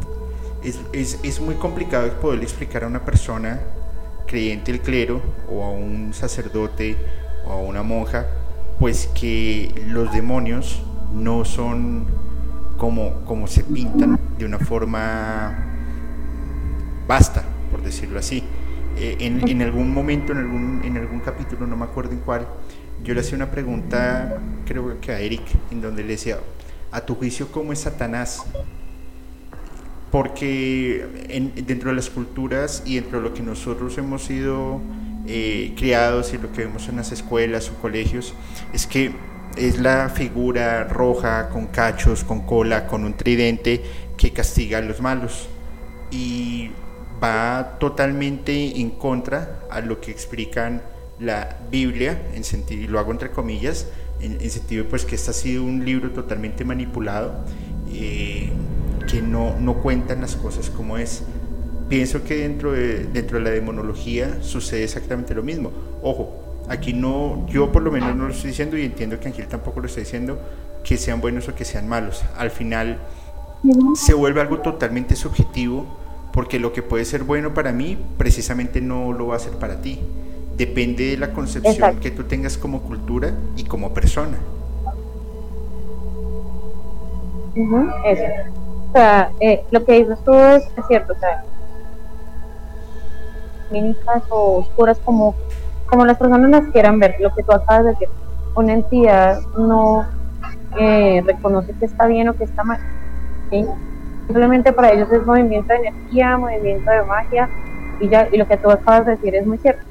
es, 0.64 1.20
es, 1.24 1.40
muy 1.42 1.56
complicado 1.56 2.10
poder 2.20 2.42
explicar 2.42 2.84
a 2.84 2.88
una 2.88 3.04
persona 3.04 3.62
creyente 4.28 4.72
el 4.72 4.80
clero 4.80 5.22
o 5.50 5.64
a 5.64 5.70
un 5.70 6.14
sacerdote 6.14 6.96
o 7.46 7.52
a 7.52 7.58
una 7.58 7.84
monja, 7.84 8.28
pues 8.80 9.08
que 9.08 9.74
los 9.88 10.12
demonios 10.14 10.82
no 11.14 11.46
son 11.46 12.06
como, 12.78 13.24
como 13.26 13.48
se 13.48 13.64
pintan 13.64 14.20
de 14.38 14.46
una 14.46 14.60
forma 14.60 15.74
basta, 17.08 17.44
por 17.72 17.82
decirlo 17.82 18.20
así. 18.20 18.44
Eh, 18.96 19.18
en, 19.22 19.48
en, 19.48 19.62
algún 19.62 19.94
momento, 19.94 20.34
en 20.34 20.40
algún, 20.40 20.82
en 20.84 20.98
algún 20.98 21.20
capítulo, 21.20 21.66
no 21.66 21.76
me 21.76 21.86
acuerdo 21.86 22.12
en 22.12 22.20
cuál, 22.20 22.48
yo 23.04 23.14
le 23.14 23.20
hacía 23.20 23.36
una 23.36 23.52
pregunta, 23.52 24.40
creo 24.66 25.00
que 25.02 25.12
a 25.12 25.20
Eric, 25.20 25.44
en 25.72 25.82
donde 25.82 26.04
le 26.04 26.10
decía, 26.10 26.40
a 26.92 27.02
tu 27.02 27.16
juicio, 27.16 27.52
¿cómo 27.52 27.74
es 27.74 27.80
Satanás? 27.80 28.46
Porque 30.12 31.06
dentro 31.66 31.90
de 31.90 31.96
las 31.96 32.10
culturas 32.10 32.84
y 32.86 32.96
dentro 32.96 33.20
de 33.20 33.30
lo 33.30 33.34
que 33.34 33.42
nosotros 33.42 33.98
hemos 33.98 34.24
sido 34.24 34.80
eh, 35.28 35.74
criados 35.76 36.34
y 36.34 36.38
lo 36.38 36.52
que 36.52 36.66
vemos 36.66 36.88
en 36.88 36.98
las 36.98 37.12
escuelas 37.12 37.70
o 37.70 37.82
colegios, 37.82 38.34
es 38.74 38.88
que 38.88 39.12
es 39.58 39.80
la 39.80 40.10
figura 40.10 40.86
roja, 40.86 41.50
con 41.50 41.68
cachos, 41.68 42.24
con 42.24 42.42
cola, 42.42 42.88
con 42.88 43.04
un 43.04 43.16
tridente, 43.16 43.84
que 44.18 44.32
castiga 44.32 44.78
a 44.78 44.82
los 44.82 45.02
malos. 45.02 45.50
Y 46.12 46.72
va 47.22 47.78
totalmente 47.80 48.80
en 48.80 48.92
contra 48.92 49.62
a 49.70 49.82
lo 49.82 50.00
que 50.00 50.12
explican 50.12 50.82
la 51.20 51.58
Biblia, 51.72 52.22
en 52.34 52.44
sentido, 52.44 52.82
y 52.82 52.88
lo 52.88 53.00
hago 53.00 53.12
entre 53.12 53.32
comillas, 53.32 53.88
en 54.22 54.50
sentido 54.50 54.86
pues 54.90 55.06
que 55.06 55.16
este 55.16 55.32
ha 55.32 55.34
sido 55.34 55.64
un 55.64 55.84
libro 55.84 56.12
totalmente 56.12 56.64
manipulado, 56.64 57.44
eh, 57.92 58.50
que 59.10 59.22
no, 59.22 59.60
no 59.60 59.82
cuentan 59.82 60.22
las 60.22 60.36
cosas 60.36 60.70
como 60.70 60.98
es. 60.98 61.24
Pienso 61.90 62.24
que 62.24 62.38
dentro 62.38 62.72
de, 62.72 63.06
dentro 63.06 63.38
de 63.38 63.44
la 63.44 63.50
demonología 63.50 64.42
sucede 64.42 64.84
exactamente 64.84 65.36
lo 65.36 65.44
mismo. 65.44 65.72
Ojo, 66.02 66.64
aquí 66.70 66.94
no, 66.94 67.46
yo 67.50 67.72
por 67.72 67.84
lo 67.84 67.92
menos 67.92 68.16
no 68.16 68.28
lo 68.28 68.34
estoy 68.34 68.52
diciendo 68.52 68.78
y 68.78 68.84
entiendo 68.84 69.20
que 69.20 69.28
Ángel 69.28 69.48
tampoco 69.48 69.82
lo 69.82 69.88
está 69.88 70.00
diciendo, 70.00 70.40
que 70.84 70.98
sean 70.98 71.22
buenos 71.22 71.48
o 71.50 71.56
que 71.56 71.66
sean 71.66 71.88
malos. 71.88 72.24
Al 72.38 72.52
final 72.52 73.00
se 73.96 74.14
vuelve 74.14 74.42
algo 74.42 74.60
totalmente 74.60 75.16
subjetivo 75.16 75.86
porque 76.34 76.60
lo 76.60 76.74
que 76.74 76.82
puede 76.82 77.06
ser 77.06 77.24
bueno 77.24 77.54
para 77.54 77.72
mí 77.72 77.98
precisamente 78.18 78.82
no 78.82 79.14
lo 79.14 79.28
va 79.28 79.36
a 79.36 79.40
ser 79.40 79.54
para 79.54 79.82
ti. 79.82 80.00
Depende 80.58 81.12
de 81.12 81.18
la 81.18 81.34
concepción 81.34 82.00
que 82.00 82.12
tú 82.12 82.24
tengas 82.24 82.58
como 82.58 82.82
cultura 82.82 83.34
y 83.56 83.64
como 83.64 83.94
persona. 83.94 84.38
eso. 88.06 88.24
O 88.90 88.94
sea, 88.94 89.32
eh, 89.40 89.64
lo 89.72 89.84
que 89.84 89.94
dices 89.94 90.20
tú 90.24 90.34
es, 90.34 90.64
cierto, 90.88 91.14
o 91.14 91.20
sea, 91.20 91.44
mínicas 93.72 94.24
o 94.30 94.60
oscuras 94.60 95.00
como, 95.04 95.34
como 95.88 96.06
las 96.06 96.18
personas 96.18 96.50
las 96.52 96.68
quieran 96.72 97.00
ver, 97.00 97.16
lo 97.20 97.34
que 97.34 97.42
tú 97.42 97.52
acabas 97.52 97.86
de 97.86 97.90
decir, 97.92 98.10
una 98.56 98.74
entidad 98.74 99.42
no 99.58 100.06
eh, 100.80 101.24
reconoce 101.26 101.74
que 101.80 101.86
está 101.86 102.06
bien 102.06 102.30
o 102.30 102.36
que 102.36 102.44
está 102.44 102.64
mal. 102.64 102.80
Simplemente 104.28 104.72
para 104.72 104.92
ellos 104.92 105.12
es 105.12 105.26
movimiento 105.26 105.74
de 105.74 105.88
energía, 105.88 106.38
movimiento 106.38 106.92
de 106.92 107.04
magia, 107.04 107.50
y 108.00 108.10
ya, 108.10 108.28
y 108.32 108.38
lo 108.38 108.48
que 108.48 108.58
tú 108.58 108.70
acabas 108.70 109.06
de 109.06 109.16
decir 109.16 109.36
es 109.36 109.46
muy 109.46 109.58
cierto. 109.58 109.84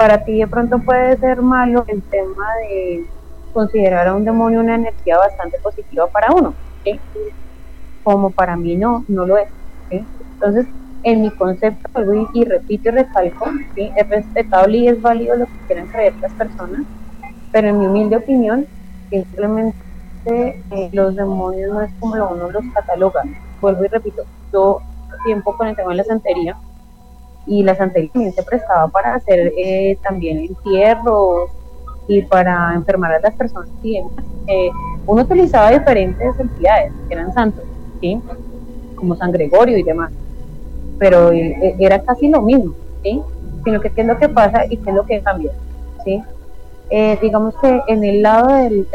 Para 0.00 0.24
ti 0.24 0.38
de 0.38 0.46
pronto 0.46 0.78
puede 0.78 1.18
ser 1.18 1.42
malo 1.42 1.84
el 1.86 2.00
tema 2.00 2.46
de 2.62 3.04
considerar 3.52 4.08
a 4.08 4.14
un 4.14 4.24
demonio 4.24 4.60
una 4.60 4.76
energía 4.76 5.18
bastante 5.18 5.58
positiva 5.58 6.06
para 6.06 6.32
uno, 6.32 6.54
como 8.02 8.30
para 8.30 8.56
mí 8.56 8.76
no, 8.76 9.04
no 9.08 9.26
lo 9.26 9.36
es. 9.36 9.48
Entonces, 9.90 10.64
en 11.02 11.20
mi 11.20 11.30
concepto, 11.30 11.90
y, 12.32 12.44
repito 12.44 12.88
y 12.88 12.92
recalco, 12.92 13.50
es 13.76 14.08
respetable 14.08 14.78
y 14.78 14.88
es 14.88 15.02
válido 15.02 15.36
lo 15.36 15.44
que 15.44 15.66
quieran 15.66 15.88
creer 15.88 16.14
las 16.22 16.32
personas, 16.32 16.80
pero 17.52 17.68
en 17.68 17.80
mi 17.80 17.86
humilde 17.86 18.16
opinión, 18.16 18.66
simplemente 19.10 19.74
eh, 20.24 20.88
los 20.92 21.14
demonios 21.14 21.74
no 21.74 21.82
es 21.82 21.92
como 22.00 22.26
uno 22.26 22.50
los 22.50 22.64
cataloga. 22.72 23.22
Vuelvo 23.60 23.84
y 23.84 23.88
repito, 23.88 24.22
yo 24.50 24.80
tiempo 25.26 25.54
con 25.58 25.68
el 25.68 25.76
tema 25.76 25.90
de 25.90 25.96
la 25.96 26.04
santería 26.04 26.56
y 27.50 27.64
la 27.64 27.74
santería 27.74 28.08
también 28.12 28.32
se 28.32 28.44
prestaba 28.44 28.86
para 28.86 29.16
hacer 29.16 29.52
eh, 29.58 29.98
también 30.04 30.38
entierros 30.38 31.50
y 32.06 32.22
para 32.22 32.74
enfermar 32.74 33.12
a 33.12 33.18
las 33.18 33.34
personas 33.34 33.68
y 33.82 33.96
eh, 34.46 34.70
uno 35.04 35.22
utilizaba 35.22 35.72
diferentes 35.72 36.38
entidades 36.38 36.92
que 37.08 37.14
eran 37.14 37.34
santos, 37.34 37.64
¿sí? 38.00 38.22
como 38.94 39.16
San 39.16 39.32
Gregorio 39.32 39.76
y 39.76 39.82
demás, 39.82 40.12
pero 41.00 41.32
era 41.32 42.00
casi 42.02 42.28
lo 42.28 42.40
mismo, 42.40 42.72
¿sí? 43.02 43.20
sino 43.64 43.80
que 43.80 43.90
qué 43.90 44.02
es 44.02 44.06
lo 44.06 44.16
que 44.16 44.28
pasa 44.28 44.64
y 44.66 44.76
qué 44.76 44.90
es 44.90 44.96
lo 44.96 45.04
que 45.04 45.20
cambia. 45.20 45.50
¿sí? 46.04 46.22
Eh, 46.90 47.18
digamos 47.20 47.56
que 47.60 47.82
en 47.88 48.04
el 48.04 48.22
lado 48.22 48.46
de, 48.46 48.86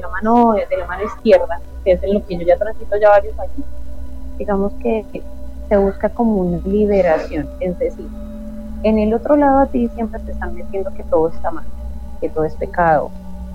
la 0.00 0.08
mano 0.08 0.52
de 0.52 0.76
la 0.78 0.86
mano 0.86 1.04
izquierda, 1.04 1.60
que 1.84 1.92
es 1.92 2.02
en 2.02 2.14
lo 2.14 2.26
que 2.26 2.38
yo 2.38 2.46
ya 2.46 2.56
transito 2.56 2.96
ya 2.96 3.10
varios 3.10 3.38
años, 3.38 3.66
digamos 4.38 4.72
que 4.82 5.04
se 5.74 5.78
busca 5.78 6.08
como 6.08 6.36
una 6.36 6.58
liberación, 6.58 7.48
es 7.58 7.76
decir, 7.80 8.06
en 8.84 8.96
el 8.96 9.12
otro 9.12 9.34
lado 9.34 9.58
a 9.58 9.66
ti 9.66 9.88
siempre 9.88 10.20
te 10.20 10.30
están 10.30 10.54
diciendo 10.54 10.88
que 10.96 11.02
todo 11.02 11.30
está 11.30 11.50
mal, 11.50 11.64
que 12.20 12.28
todo 12.28 12.44
es 12.44 12.54
pecado, 12.54 13.10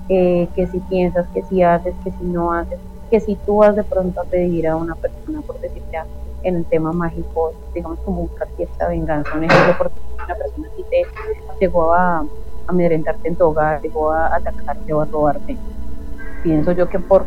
que 0.06 0.68
si 0.70 0.80
piensas, 0.80 1.26
que 1.32 1.42
si 1.44 1.62
haces, 1.62 1.94
que 2.04 2.10
si 2.10 2.24
no 2.24 2.52
haces, 2.52 2.78
que 3.10 3.20
si 3.20 3.36
tú 3.46 3.56
vas 3.56 3.74
de 3.74 3.84
pronto 3.84 4.20
a 4.20 4.24
pedir 4.24 4.68
a 4.68 4.76
una 4.76 4.96
persona, 4.96 5.40
por 5.40 5.58
decir 5.60 5.82
ya 5.90 6.04
en 6.42 6.56
el 6.56 6.66
tema 6.66 6.92
mágico, 6.92 7.54
digamos 7.74 7.98
como 8.00 8.22
buscar 8.22 8.48
cierta 8.56 8.88
venganza, 8.88 9.30
un 9.34 9.44
ejemplo, 9.44 9.74
porque 9.78 9.94
una 10.22 10.34
persona 10.34 10.68
así 10.74 10.84
te 10.90 11.06
llegó 11.58 11.94
a 11.94 12.22
amedrentarte 12.66 13.28
en 13.28 13.36
tu 13.36 13.46
hogar, 13.46 13.80
llegó 13.80 14.12
a 14.12 14.26
atacarte 14.36 14.92
o 14.92 15.00
a 15.00 15.06
robarte. 15.06 15.56
Pienso 16.42 16.72
yo 16.72 16.86
que 16.86 16.98
por 16.98 17.24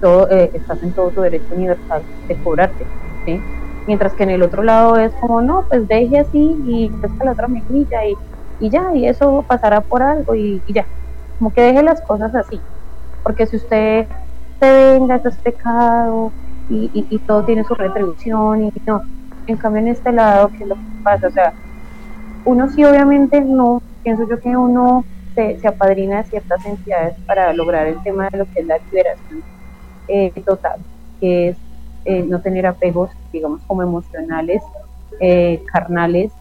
todo, 0.00 0.28
eh, 0.28 0.50
estás 0.52 0.82
en 0.82 0.92
todo 0.92 1.10
tu 1.10 1.20
derecho 1.20 1.54
universal 1.54 2.02
de 2.26 2.34
cobrarte, 2.42 2.84
¿sí? 3.26 3.40
Mientras 3.86 4.14
que 4.14 4.24
en 4.24 4.30
el 4.30 4.42
otro 4.42 4.62
lado 4.62 4.96
es 4.96 5.12
como, 5.20 5.42
no, 5.42 5.66
pues 5.68 5.86
deje 5.88 6.18
así 6.18 6.56
y 6.64 6.90
pesca 7.00 7.24
la 7.24 7.32
otra 7.32 7.48
mejilla 7.48 8.04
y, 8.06 8.14
y 8.58 8.70
ya, 8.70 8.94
y 8.94 9.06
eso 9.06 9.44
pasará 9.48 9.80
por 9.82 10.02
algo 10.02 10.34
y, 10.34 10.62
ya. 10.68 10.86
Como 11.38 11.52
que 11.52 11.62
deje 11.62 11.82
las 11.82 12.00
cosas 12.02 12.34
así. 12.34 12.60
Porque 13.22 13.46
si 13.46 13.56
usted 13.56 14.08
se 14.60 14.72
venga, 14.72 15.16
eso 15.16 15.28
es 15.28 15.38
pecado 15.38 16.32
y, 16.68 16.90
y, 16.94 17.06
y 17.16 17.18
todo 17.20 17.44
tiene 17.44 17.64
su 17.64 17.74
retribución 17.74 18.64
y 18.64 18.70
no. 18.86 19.02
En 19.46 19.56
cambio, 19.58 19.80
en 19.82 19.88
este 19.88 20.12
lado, 20.12 20.48
¿qué 20.48 20.64
es 20.64 20.68
lo 20.68 20.76
que 20.76 20.82
pasa? 21.02 21.28
O 21.28 21.30
sea, 21.30 21.54
uno 22.44 22.68
sí 22.68 22.84
obviamente 22.84 23.40
no 23.40 23.82
pienso 24.02 24.26
yo 24.28 24.38
que 24.40 24.56
uno 24.56 25.04
se, 25.34 25.58
apadrina 25.66 26.18
de 26.18 26.24
ciertas 26.24 26.64
entidades 26.66 27.16
para 27.26 27.52
lograr 27.52 27.86
el 27.86 28.02
tema 28.02 28.28
de 28.30 28.38
lo 28.38 28.46
que 28.46 28.60
es 28.60 28.66
la 28.66 28.78
liberación 28.90 29.42
eh, 30.08 30.32
total, 30.44 30.84
que 31.20 31.48
es 31.50 31.58
eh, 32.04 32.22
no 32.22 32.40
tener 32.40 32.66
apegos, 32.66 33.10
digamos, 33.32 33.60
como 33.66 33.82
emocionales, 33.82 34.62
eh, 35.20 35.62
carnales, 35.72 36.32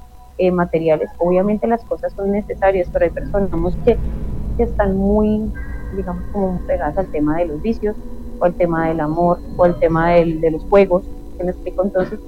materiales. 0.52 1.10
Obviamente 1.20 1.68
las 1.68 1.86
cosas 1.86 2.12
son 2.14 2.32
necesarias, 2.32 2.90
pero 2.92 3.06
hay 3.06 3.12
personas 3.12 3.76
que, 3.86 3.98
que 4.58 4.64
están 4.64 4.98
muy, 4.98 5.50
digamos, 5.96 6.22
como 6.34 6.60
pegadas 6.68 6.98
al 6.98 7.08
tema 7.08 7.38
de 7.38 7.46
los 7.46 7.62
vicios, 7.62 7.96
o 8.40 8.46
al 8.46 8.54
tema 8.56 8.90
del 8.90 9.00
amor, 9.00 9.40
o 9.56 9.64
al 9.64 9.80
tema 9.80 10.10
de 10.16 10.52
los 10.52 10.64
juegos, 10.66 11.06
me 11.44 11.52
explico 11.52 11.84
entonces, 11.84 12.20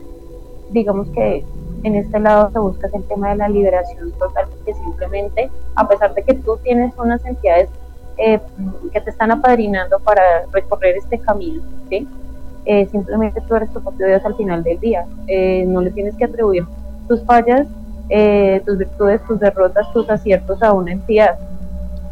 digamos 0.72 1.08
que 1.10 1.44
en 1.84 1.96
este 1.96 2.20
lado 2.20 2.50
se 2.52 2.60
busca 2.60 2.90
el 2.94 3.04
tema 3.04 3.30
de 3.30 3.36
la 3.38 3.50
liberación 3.50 4.12
total, 4.14 4.48
que 4.66 4.74
simplemente, 4.74 5.50
a 5.76 5.88
pesar 5.88 6.14
de 6.14 6.24
que 6.24 6.34
tú 6.34 6.58
tienes 6.64 6.94
unas 6.98 7.24
entidades 7.26 7.70
eh, 8.18 8.40
que 8.92 9.02
te 9.02 9.10
están 9.10 9.32
apadrinando 9.32 10.00
para 10.00 10.46
recorrer 10.52 10.98
este 10.98 11.20
camino, 11.20 11.62
eh, 12.66 12.88
simplemente 12.92 13.42
tú 13.48 13.56
eres 13.56 13.72
tu 13.72 13.82
propio 13.82 14.08
Dios 14.08 14.24
al 14.26 14.36
final 14.36 14.64
del 14.64 14.80
día. 14.80 15.06
Eh, 15.28 15.66
no 15.68 15.82
le 15.82 15.92
tienes 15.92 16.16
que 16.16 16.26
atribuir 16.26 16.66
tus 17.08 17.24
fallas, 17.24 17.68
tus 18.66 18.78
virtudes, 18.78 19.22
tus 19.28 19.40
derrotas, 19.40 19.92
tus 19.94 20.10
aciertos 20.10 20.62
a 20.62 20.74
una 20.74 20.92
entidad. 20.92 21.38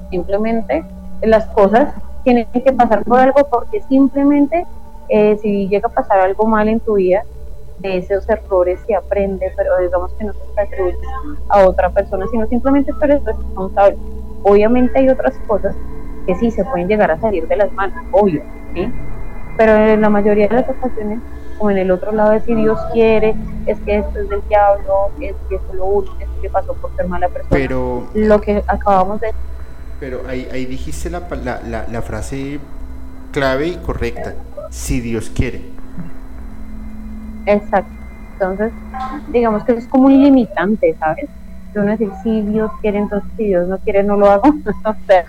Simplemente 0.09 0.83
las 1.21 1.45
cosas 1.47 1.93
tienen 2.23 2.47
que 2.51 2.73
pasar 2.73 3.03
por 3.03 3.19
algo 3.19 3.47
porque 3.49 3.81
simplemente 3.81 4.65
si 5.41 5.67
llega 5.67 5.87
a 5.87 5.91
pasar 5.91 6.19
algo 6.19 6.47
mal 6.47 6.67
en 6.67 6.79
tu 6.79 6.95
vida, 6.95 7.23
de 7.79 7.97
esos 7.97 8.27
errores 8.29 8.79
se 8.87 8.95
aprende, 8.95 9.51
pero 9.55 9.77
digamos 9.79 10.13
que 10.13 10.23
no 10.25 10.33
se 10.33 10.61
atribuye 10.61 10.97
a 11.49 11.67
otra 11.67 11.89
persona, 11.89 12.25
sino 12.31 12.47
simplemente 12.47 12.91
tú 12.93 13.03
eres 13.03 13.23
responsable. 13.23 13.97
Obviamente 14.43 14.99
hay 14.99 15.09
otras 15.09 15.37
cosas 15.47 15.75
que 16.25 16.35
sí 16.35 16.49
se 16.49 16.63
pueden 16.65 16.87
llegar 16.87 17.11
a 17.11 17.19
salir 17.19 17.47
de 17.47 17.57
las 17.57 17.71
manos, 17.73 17.97
obvio, 18.11 18.41
¿sí? 18.73 18.91
Pero 19.57 19.75
en 19.75 20.01
la 20.01 20.09
mayoría 20.09 20.47
de 20.47 20.55
las 20.55 20.69
ocasiones, 20.69 21.19
como 21.57 21.71
en 21.71 21.77
el 21.77 21.91
otro 21.91 22.11
lado 22.11 22.31
de 22.31 22.41
si 22.41 22.55
Dios 22.55 22.79
quiere, 22.91 23.35
es 23.65 23.79
que 23.81 23.99
esto 23.99 24.19
es 24.19 24.29
del 24.29 24.41
diablo, 24.47 25.11
es 25.19 25.35
que 25.47 25.55
esto 25.55 25.73
lo 25.73 25.85
único, 25.85 26.15
es 26.19 26.27
que 26.41 26.49
pasó 26.49 26.73
por 26.73 26.95
ser 26.95 27.07
mala 27.07 27.29
persona. 27.29 27.49
Pero, 27.49 28.07
lo 28.13 28.41
que 28.41 28.63
acabamos 28.67 29.21
de... 29.21 29.33
Pero 29.99 30.21
ahí, 30.27 30.47
ahí 30.51 30.65
dijiste 30.65 31.09
la, 31.09 31.21
la, 31.65 31.85
la 31.89 32.01
frase 32.01 32.59
clave 33.31 33.67
y 33.67 33.75
correcta, 33.77 34.33
si 34.69 34.99
Dios 34.99 35.29
quiere. 35.29 35.61
Exacto. 37.45 37.91
Entonces, 38.33 38.71
digamos 39.31 39.63
que 39.63 39.73
es 39.73 39.87
como 39.87 40.05
un 40.05 40.21
limitante, 40.21 40.95
¿sabes? 40.99 41.29
Uno 41.75 41.85
decir, 41.85 42.11
si 42.21 42.41
Dios 42.41 42.71
quiere, 42.81 42.99
entonces 42.99 43.29
si 43.37 43.45
Dios 43.45 43.67
no 43.67 43.77
quiere, 43.79 44.03
no 44.03 44.17
lo 44.17 44.29
hago. 44.29 44.49
o 44.85 44.95
sea, 45.07 45.25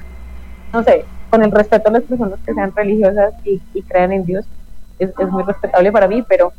no 0.73 0.83
sé, 0.83 1.05
con 1.35 1.43
el 1.43 1.51
respeto 1.51 1.89
a 1.89 1.93
las 1.93 2.05
personas 2.05 2.39
que 2.47 2.55
sean 2.55 2.73
religiosas 2.77 3.35
y, 3.43 3.59
crean 3.89 4.13
en 4.13 4.25
Dios, 4.25 4.47
es, 5.01 5.11
muy 5.33 5.43
respetable 5.43 5.91
para 5.91 6.07
mí, 6.07 6.23
pero, 6.29 6.53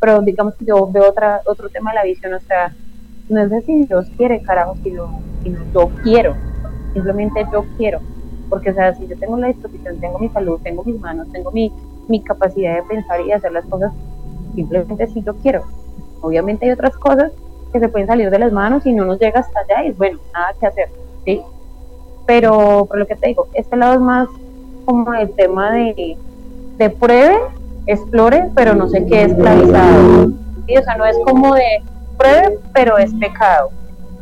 pero 0.00 0.20
digamos 0.22 0.56
que 0.56 0.64
yo 0.64 0.90
veo 0.90 1.08
otra, 1.08 1.40
otro 1.44 1.68
tema 1.68 1.92
de 1.92 1.94
la 1.94 2.02
visión, 2.02 2.34
o 2.34 2.40
sea, 2.40 2.74
no 3.28 3.40
es 3.40 3.48
decir 3.48 3.86
Dios 3.86 4.10
quiere, 4.16 4.42
carajo, 4.42 4.74
sino, 4.82 5.20
sino 5.44 5.60
yo 5.72 5.88
quiero, 6.02 6.34
simplemente 6.94 7.46
yo 7.52 7.64
quiero, 7.76 8.00
porque 8.50 8.70
o 8.70 8.74
sea, 8.74 8.92
si 8.96 9.06
yo 9.06 9.16
tengo 9.16 9.38
la 9.38 9.46
disposición, 9.46 10.00
tengo 10.00 10.18
mi 10.18 10.28
salud, 10.30 10.58
tengo 10.64 10.82
mis 10.82 10.98
manos, 10.98 11.30
tengo 11.30 11.52
mi, 11.52 11.72
mi 12.08 12.20
capacidad 12.20 12.74
de 12.74 12.82
pensar 12.82 13.20
y 13.20 13.30
hacer 13.30 13.52
las 13.52 13.66
cosas, 13.66 13.92
simplemente 14.56 15.06
si 15.06 15.22
yo 15.22 15.36
quiero. 15.36 15.62
Obviamente 16.22 16.66
hay 16.66 16.72
otras 16.72 16.96
cosas 16.96 17.30
que 17.72 17.78
se 17.78 17.88
pueden 17.88 18.08
salir 18.08 18.30
de 18.30 18.38
las 18.40 18.52
manos 18.52 18.84
y 18.84 18.92
no 18.92 19.04
nos 19.04 19.20
llega 19.20 19.38
hasta 19.38 19.60
allá 19.60 19.84
y 19.84 19.92
bueno, 19.92 20.18
nada 20.32 20.54
que 20.58 20.66
hacer, 20.66 20.88
¿sí? 21.24 21.40
Pero 22.28 22.84
por 22.84 22.98
lo 22.98 23.06
que 23.06 23.16
te 23.16 23.28
digo, 23.28 23.48
este 23.54 23.74
lado 23.74 23.94
es 23.94 24.00
más 24.00 24.28
como 24.84 25.14
el 25.14 25.30
tema 25.30 25.72
de, 25.72 26.18
de 26.76 26.90
pruebe, 26.90 27.38
explore, 27.86 28.50
pero 28.54 28.74
no 28.74 28.86
sé 28.86 29.06
qué 29.06 29.22
esclavizado. 29.22 30.32
¿sí? 30.66 30.76
O 30.76 30.82
sea, 30.82 30.96
no 30.96 31.06
es 31.06 31.16
como 31.24 31.54
de 31.54 31.82
pruebe, 32.18 32.58
pero 32.74 32.98
es 32.98 33.14
pecado. 33.14 33.70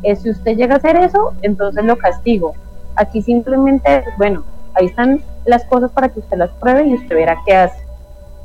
Eh, 0.04 0.14
si 0.14 0.30
usted 0.30 0.56
llega 0.56 0.74
a 0.74 0.78
hacer 0.78 0.94
eso, 0.94 1.32
entonces 1.42 1.84
lo 1.84 1.98
castigo. 1.98 2.54
Aquí 2.94 3.22
simplemente, 3.22 4.04
bueno, 4.18 4.44
ahí 4.74 4.86
están 4.86 5.20
las 5.44 5.64
cosas 5.64 5.90
para 5.90 6.08
que 6.08 6.20
usted 6.20 6.36
las 6.36 6.50
pruebe 6.60 6.86
y 6.86 6.94
usted 6.94 7.16
verá 7.16 7.36
qué 7.44 7.56
hace. 7.56 7.84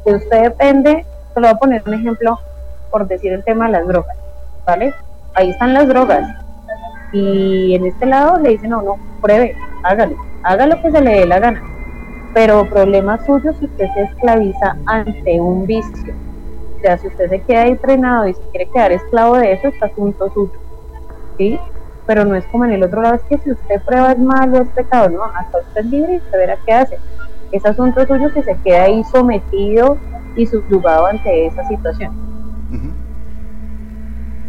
De 0.05 0.15
usted 0.15 0.41
depende, 0.41 1.05
se 1.35 1.39
lo 1.39 1.47
voy 1.47 1.55
a 1.55 1.59
poner 1.59 1.83
un 1.85 1.93
ejemplo 1.93 2.39
por 2.89 3.07
decir 3.07 3.31
el 3.31 3.43
tema 3.43 3.67
de 3.67 3.73
las 3.73 3.87
drogas, 3.87 4.17
¿vale? 4.65 4.91
Ahí 5.35 5.51
están 5.51 5.75
las 5.75 5.87
drogas. 5.87 6.27
Y 7.11 7.75
en 7.75 7.85
este 7.85 8.05
lado 8.05 8.39
le 8.39 8.49
dicen, 8.49 8.69
no, 8.69 8.81
no, 8.81 8.97
pruebe, 9.21 9.55
hágalo, 9.83 10.15
haga 10.43 10.67
lo 10.67 10.81
que 10.81 10.91
se 10.91 11.01
le 11.01 11.11
dé 11.11 11.25
la 11.25 11.39
gana. 11.39 11.61
Pero 12.33 12.69
problema 12.69 13.23
suyo 13.25 13.51
si 13.59 13.65
usted 13.65 13.87
se 13.93 14.01
esclaviza 14.03 14.77
ante 14.85 15.39
un 15.41 15.65
vicio. 15.65 16.13
O 16.77 16.81
sea, 16.81 16.97
si 16.97 17.07
usted 17.07 17.29
se 17.29 17.41
queda 17.41 17.63
ahí 17.63 17.75
frenado 17.75 18.27
y 18.27 18.33
se 18.33 18.41
quiere 18.51 18.69
quedar 18.71 18.91
esclavo 18.91 19.37
de 19.37 19.53
eso, 19.53 19.67
está 19.67 19.87
asunto 19.87 20.31
suyo. 20.33 20.53
¿Sí? 21.37 21.59
Pero 22.07 22.25
no 22.25 22.35
es 22.35 22.45
como 22.47 22.65
en 22.65 22.71
el 22.71 22.83
otro 22.83 23.01
lado, 23.01 23.15
es 23.15 23.23
que 23.23 23.37
si 23.39 23.51
usted 23.51 23.81
prueba 23.83 24.13
es 24.13 24.19
malo, 24.19 24.61
es 24.61 24.69
pecado, 24.69 25.09
no, 25.09 25.23
hasta 25.23 25.59
usted 25.59 25.81
es 25.81 25.85
libre 25.85 26.13
y 26.13 26.17
usted 26.17 26.37
verá 26.37 26.57
qué 26.65 26.73
hace. 26.73 26.97
Es 27.51 27.65
asunto 27.65 28.05
suyo 28.07 28.33
que 28.33 28.43
se 28.43 28.55
queda 28.63 28.83
ahí 28.83 29.03
sometido 29.03 29.97
y 30.35 30.45
subyugado 30.45 31.07
ante 31.07 31.47
esa 31.47 31.67
situación. 31.67 32.13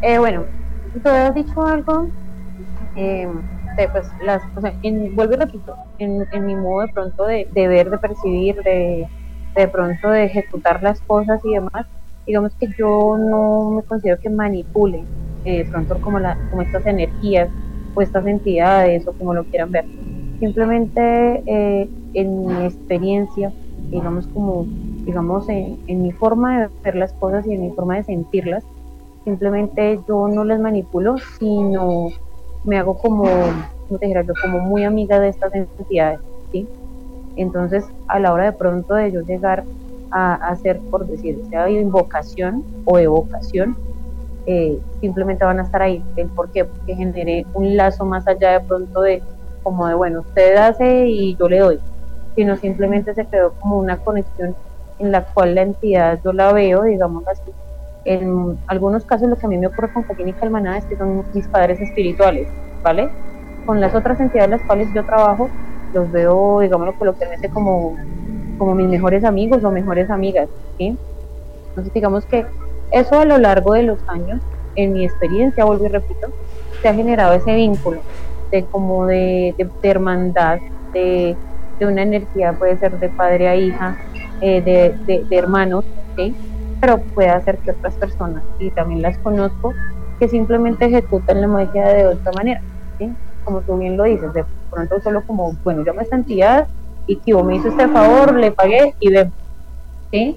eh, 0.03 0.19
bueno, 0.19 0.45
tú 1.03 1.09
has 1.09 1.35
dicho 1.35 1.67
algo 1.67 2.07
eh, 2.97 3.29
de 3.77 3.89
pues 3.89 4.07
las, 4.23 4.43
o 4.57 4.61
sea, 4.61 4.75
en, 4.83 5.15
vuelvo 5.15 5.35
y 5.35 5.37
repito, 5.37 5.75
en, 5.99 6.27
en, 6.31 6.47
mi 6.47 6.55
modo 6.55 6.87
de 6.87 6.93
pronto 6.93 7.25
de, 7.25 7.49
de 7.53 7.69
ver, 7.69 7.91
de 7.91 7.99
percibir, 7.99 8.57
de, 8.63 9.07
de 9.55 9.69
pronto 9.69 10.11
de 10.11 10.25
ejecutar 10.25 10.83
las 10.83 11.01
cosas 11.01 11.41
y 11.45 11.55
demás, 11.55 11.87
digamos 12.27 12.55
que 12.57 12.69
yo 12.79 13.17
no 13.19 13.71
me 13.71 13.83
considero 13.83 14.21
que 14.21 14.31
manipule 14.31 15.05
eh, 15.45 15.67
pronto 15.71 16.01
como, 16.01 16.19
la, 16.19 16.37
como 16.51 16.63
estas 16.63 16.87
energías 16.87 17.49
o 17.95 18.03
estas 18.03 18.27
entidades 18.27 19.07
o 19.07 19.13
como 19.13 19.35
lo 19.35 19.45
quieran 19.45 19.71
ver. 19.71 19.85
Simplemente 20.39 21.43
eh, 21.47 21.89
en 22.15 22.47
mi 22.47 22.65
experiencia, 22.65 23.53
digamos 23.91 24.27
como, 24.29 24.67
digamos 25.05 25.49
en, 25.49 25.79
en, 25.87 26.03
mi 26.03 26.13
forma 26.13 26.63
de 26.63 26.69
ver 26.85 26.97
las 26.97 27.13
cosas 27.15 27.47
y 27.47 27.55
en 27.55 27.63
mi 27.63 27.71
forma 27.71 27.97
de 27.97 28.05
sentirlas, 28.05 28.65
simplemente 29.25 30.01
yo 30.09 30.29
no 30.29 30.45
las 30.45 30.61
manipulo, 30.61 31.17
sino 31.39 32.09
me 32.65 32.79
hago 32.79 32.97
como, 32.97 33.25
¿cómo 33.25 33.99
te 33.99 34.07
dijera 34.07 34.23
yo? 34.23 34.35
Como 34.41 34.61
muy 34.61 34.85
amiga 34.85 35.21
de 35.21 35.29
estas 35.29 35.55
entidades, 35.55 36.21
¿sí? 36.51 36.67
Entonces, 37.37 37.85
a 38.09 38.19
la 38.19 38.33
hora 38.33 38.45
de 38.45 38.53
pronto 38.53 38.95
de 38.95 39.13
yo 39.13 39.21
llegar 39.23 39.65
a, 40.11 40.35
hacer, 40.35 40.81
por 40.91 41.07
decir, 41.07 41.43
sea 41.51 41.69
invocación 41.71 42.65
o 42.85 42.99
evocación, 42.99 43.77
eh, 44.47 44.79
simplemente 45.01 45.45
van 45.45 45.61
a 45.61 45.63
estar 45.63 45.83
ahí. 45.83 46.03
¿El 46.17 46.29
por 46.29 46.51
qué? 46.51 46.65
Porque 46.65 46.95
generé 46.95 47.47
un 47.55 47.77
lazo 47.77 48.05
más 48.05 48.27
allá 48.29 48.53
de 48.53 48.61
pronto 48.61 49.01
de, 49.01 49.23
como 49.63 49.87
de, 49.87 49.95
bueno, 49.95 50.21
usted 50.21 50.57
hace 50.57 51.07
y 51.07 51.37
yo 51.37 51.49
le 51.49 51.59
doy, 51.61 51.81
sino 52.37 52.57
simplemente 52.57 53.15
se 53.15 53.27
quedó 53.27 53.53
como 53.61 53.79
una 53.79 53.97
conexión 53.99 54.55
en 54.99 55.13
la 55.13 55.25
cual 55.25 55.55
la 55.55 55.63
entidad 55.63 56.21
yo 56.25 56.33
la 56.33 56.53
veo, 56.53 56.83
digamos 56.83 57.27
así, 57.27 57.51
en 58.05 58.59
algunos 58.67 59.05
casos 59.05 59.29
lo 59.29 59.37
que 59.37 59.47
a 59.47 59.49
mí 59.49 59.59
me 59.59 59.67
ocurre 59.67 59.93
con 59.93 60.03
Joaquín 60.05 60.29
y 60.29 60.33
Calmaná 60.33 60.79
es 60.79 60.85
que 60.87 60.97
son 60.97 61.25
mis 61.35 61.47
padres 61.49 61.81
espirituales, 61.81 62.49
¿vale? 62.83 63.09
Con 63.65 63.81
las 63.81 63.95
otras 63.95 64.19
entidades 64.21 64.51
las 64.51 64.63
cuales 64.63 64.89
yo 64.95 65.05
trabajo, 65.05 65.49
los 65.95 66.11
veo, 66.11 66.61
digámoslo 66.61 66.95
coloquialmente, 66.95 67.49
como, 67.49 67.97
como 68.59 68.75
mis 68.75 68.89
mejores 68.89 69.25
amigos 69.25 69.63
o 69.63 69.71
mejores 69.71 70.11
amigas, 70.11 70.49
¿sí? 70.79 70.97
Entonces 71.69 71.93
digamos 71.93 72.27
que 72.27 72.45
eso 72.91 73.21
a 73.21 73.25
lo 73.25 73.39
largo 73.39 73.75
de 73.75 73.85
los 73.85 73.99
años, 74.09 74.41
en 74.75 74.95
mi 74.95 75.05
experiencia, 75.05 75.65
vuelvo 75.65 75.87
y 75.87 75.89
repito, 75.89 76.29
se 76.81 76.89
ha 76.89 76.95
generado 76.95 77.35
ese 77.35 77.55
vínculo 77.55 78.01
de 78.51 78.65
como 78.65 79.07
de, 79.07 79.55
hermandad, 79.83 80.59
de, 80.93 81.37
de, 81.79 81.87
una 81.87 82.03
energía, 82.03 82.53
puede 82.53 82.77
ser 82.79 82.99
de 82.99 83.09
padre 83.09 83.49
a 83.49 83.57
hija, 83.57 83.97
eh, 84.41 84.61
de 85.07 85.27
hermanos, 85.31 85.85
¿sí? 86.17 86.35
Pero 86.83 86.99
puede 86.99 87.29
hacer 87.29 87.59
que 87.59 87.71
otras 87.71 87.95
personas, 87.95 88.43
y 88.59 88.69
también 88.71 89.03
las 89.03 89.17
conozco, 89.19 89.73
que 90.19 90.29
simplemente 90.29 90.87
ejecutan 90.87 91.41
la 91.41 91.47
magia 91.47 91.87
de 91.91 92.07
otra 92.09 92.33
manera, 92.33 92.61
¿sí? 92.99 93.09
Como 93.45 93.61
tú 93.61 93.79
bien 93.79 93.97
lo 93.97 94.03
dices, 94.03 94.33
de 94.35 94.45
pronto 94.69 95.01
solo 95.01 95.23
como, 95.25 95.53
bueno, 95.63 95.85
yo 95.85 95.95
me 95.95 96.05
sentía 96.07 96.67
y 97.07 97.17
que 97.17 97.41
me 97.45 97.55
hizo 97.55 97.69
este 97.69 97.87
favor, 97.87 98.35
le 98.35 98.51
pagué 98.51 98.95
y 98.99 99.11
ve, 99.11 99.31
¿sí? 100.11 100.37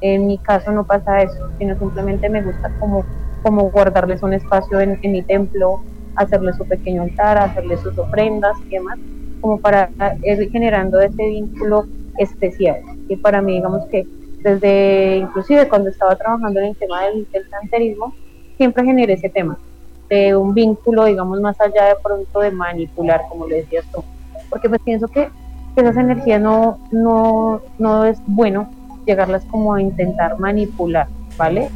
En 0.00 0.26
mi 0.26 0.38
caso 0.38 0.72
no 0.72 0.82
pasa 0.82 1.22
eso, 1.22 1.48
sino 1.58 1.78
simplemente 1.78 2.28
me 2.28 2.42
gusta 2.42 2.72
como, 2.80 3.04
como 3.44 3.70
guardarles 3.70 4.24
un 4.24 4.32
espacio 4.32 4.80
en, 4.80 4.98
en 5.02 5.12
mi 5.12 5.22
templo, 5.22 5.80
hacerles 6.16 6.56
su 6.56 6.64
pequeño 6.64 7.02
altar, 7.02 7.38
hacerles 7.38 7.78
sus 7.82 7.96
ofrendas 7.96 8.56
y 8.66 8.70
demás, 8.70 8.98
como 9.40 9.60
para 9.60 9.90
ir 10.24 10.50
generando 10.50 10.98
ese 10.98 11.24
vínculo 11.24 11.86
especial. 12.18 12.78
Y 13.08 13.14
para 13.14 13.40
mí, 13.40 13.54
digamos 13.54 13.86
que 13.86 14.08
desde 14.42 15.16
inclusive 15.16 15.68
cuando 15.68 15.90
estaba 15.90 16.16
trabajando 16.16 16.60
en 16.60 16.66
el 16.66 16.76
tema 16.76 17.04
del, 17.04 17.26
del 17.30 17.48
santerismo, 17.48 18.14
siempre 18.56 18.84
generé 18.84 19.14
ese 19.14 19.28
tema, 19.28 19.58
de 20.08 20.36
un 20.36 20.54
vínculo, 20.54 21.04
digamos, 21.04 21.40
más 21.40 21.60
allá 21.60 21.86
de 21.86 21.94
pronto 22.02 22.40
de 22.40 22.50
manipular, 22.50 23.22
como 23.28 23.46
le 23.46 23.56
decías 23.56 23.84
tú, 23.92 24.02
porque 24.50 24.68
pues 24.68 24.80
pienso 24.82 25.08
que, 25.08 25.30
esas 25.76 25.96
energías 25.96 26.40
no, 26.40 26.76
no, 26.90 27.60
no 27.78 28.04
es 28.04 28.18
bueno 28.26 28.68
llegarlas 29.06 29.44
como 29.44 29.74
a 29.74 29.80
intentar 29.80 30.36
manipular, 30.40 31.06
¿vale? 31.36 31.68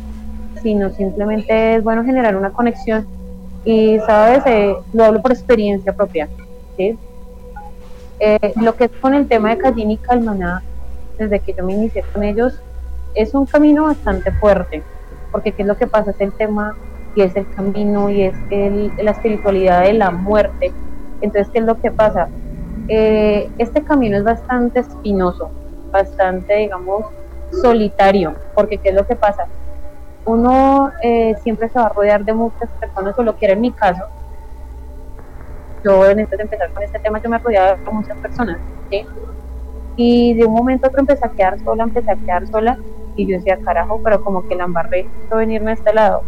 Sino 0.61 0.90
simplemente 0.90 1.77
es 1.77 1.85
bueno 1.85 2.03
generar 2.03 2.35
una 2.35 2.51
conexión 2.51 3.07
y, 3.64 4.01
¿sabes? 4.01 4.42
Eh, 4.46 4.75
lo 4.92 5.05
hablo 5.05 5.22
por 5.22 5.31
experiencia 5.31 5.92
propia, 5.92 6.29
¿sí? 6.77 6.98
Eh, 8.18 8.53
lo 8.57 8.75
que 8.75 8.87
es 8.87 8.90
con 9.01 9.14
el 9.14 9.29
tema 9.29 9.51
de 9.51 9.59
Callín 9.59 9.92
y 9.92 9.98
Calmaná, 9.98 10.64
desde 11.18 11.40
que 11.40 11.53
yo 11.53 11.64
me 11.64 11.75
inicié 11.75 12.03
con 12.12 12.22
ellos, 12.22 12.61
es 13.14 13.35
un 13.35 13.46
camino 13.46 13.85
bastante 13.85 14.33
fuerte, 14.33 14.83
porque 15.31 15.53
qué 15.53 15.62
es 15.62 15.68
lo 15.68 15.77
que 15.77 15.87
pasa, 15.87 16.12
es 16.12 16.20
el 16.20 16.33
tema 16.33 16.77
y 17.14 17.22
es 17.22 17.37
el 17.37 17.48
camino 17.55 18.09
y 18.11 18.22
es 18.22 18.35
el, 18.51 18.92
la 18.98 19.11
espiritualidad 19.11 19.83
de 19.83 19.92
la 19.94 20.11
muerte. 20.11 20.72
Entonces, 21.20 21.51
¿qué 21.53 21.59
es 21.59 21.64
lo 21.64 21.81
que 21.81 21.90
pasa? 21.90 22.29
Eh, 22.88 23.51
este 23.59 23.83
camino 23.83 24.16
es 24.16 24.25
bastante 24.25 24.81
espinoso, 24.81 25.51
bastante, 25.90 26.57
digamos, 26.57 27.07
solitario, 27.61 28.35
porque 28.55 28.79
¿qué 28.79 28.88
es 28.88 28.94
lo 28.94 29.07
que 29.07 29.14
pasa? 29.14 29.46
Uno 30.25 30.90
eh, 31.03 31.35
siempre 31.42 31.68
se 31.68 31.79
va 31.79 31.87
a 31.87 31.88
rodear 31.90 32.25
de 32.25 32.33
muchas 32.33 32.70
personas, 32.81 33.18
o 33.18 33.22
lo 33.22 33.37
que 33.37 33.46
en 33.46 33.61
mi 33.61 33.72
caso. 33.72 34.05
Yo, 35.85 36.09
en 36.09 36.20
este 36.20 36.37
de 36.37 36.44
empezar 36.44 36.70
con 36.72 36.83
este 36.83 36.98
tema, 37.01 37.20
yo 37.20 37.29
me 37.29 37.38
rodeaba 37.38 37.75
de 37.75 37.90
muchas 37.90 38.16
personas, 38.18 38.59
¿sí? 38.88 39.05
Y 39.96 40.35
de 40.35 40.46
un 40.46 40.55
momento 40.55 40.87
a 40.87 40.88
otro 40.88 41.00
empecé 41.00 41.26
a 41.26 41.33
quedar 41.33 41.59
sola, 41.61 41.85
empecé 41.85 42.11
a 42.12 42.16
quedar 42.16 42.46
sola 42.46 42.78
y 43.16 43.26
yo 43.26 43.37
decía, 43.37 43.59
carajo, 43.59 44.00
pero 44.02 44.22
como 44.22 44.46
que 44.46 44.55
la 44.55 44.64
embarré 44.64 45.07
de 45.31 45.37
venirme 45.37 45.72
a 45.72 45.74
este 45.74 45.92
lado. 45.92 46.22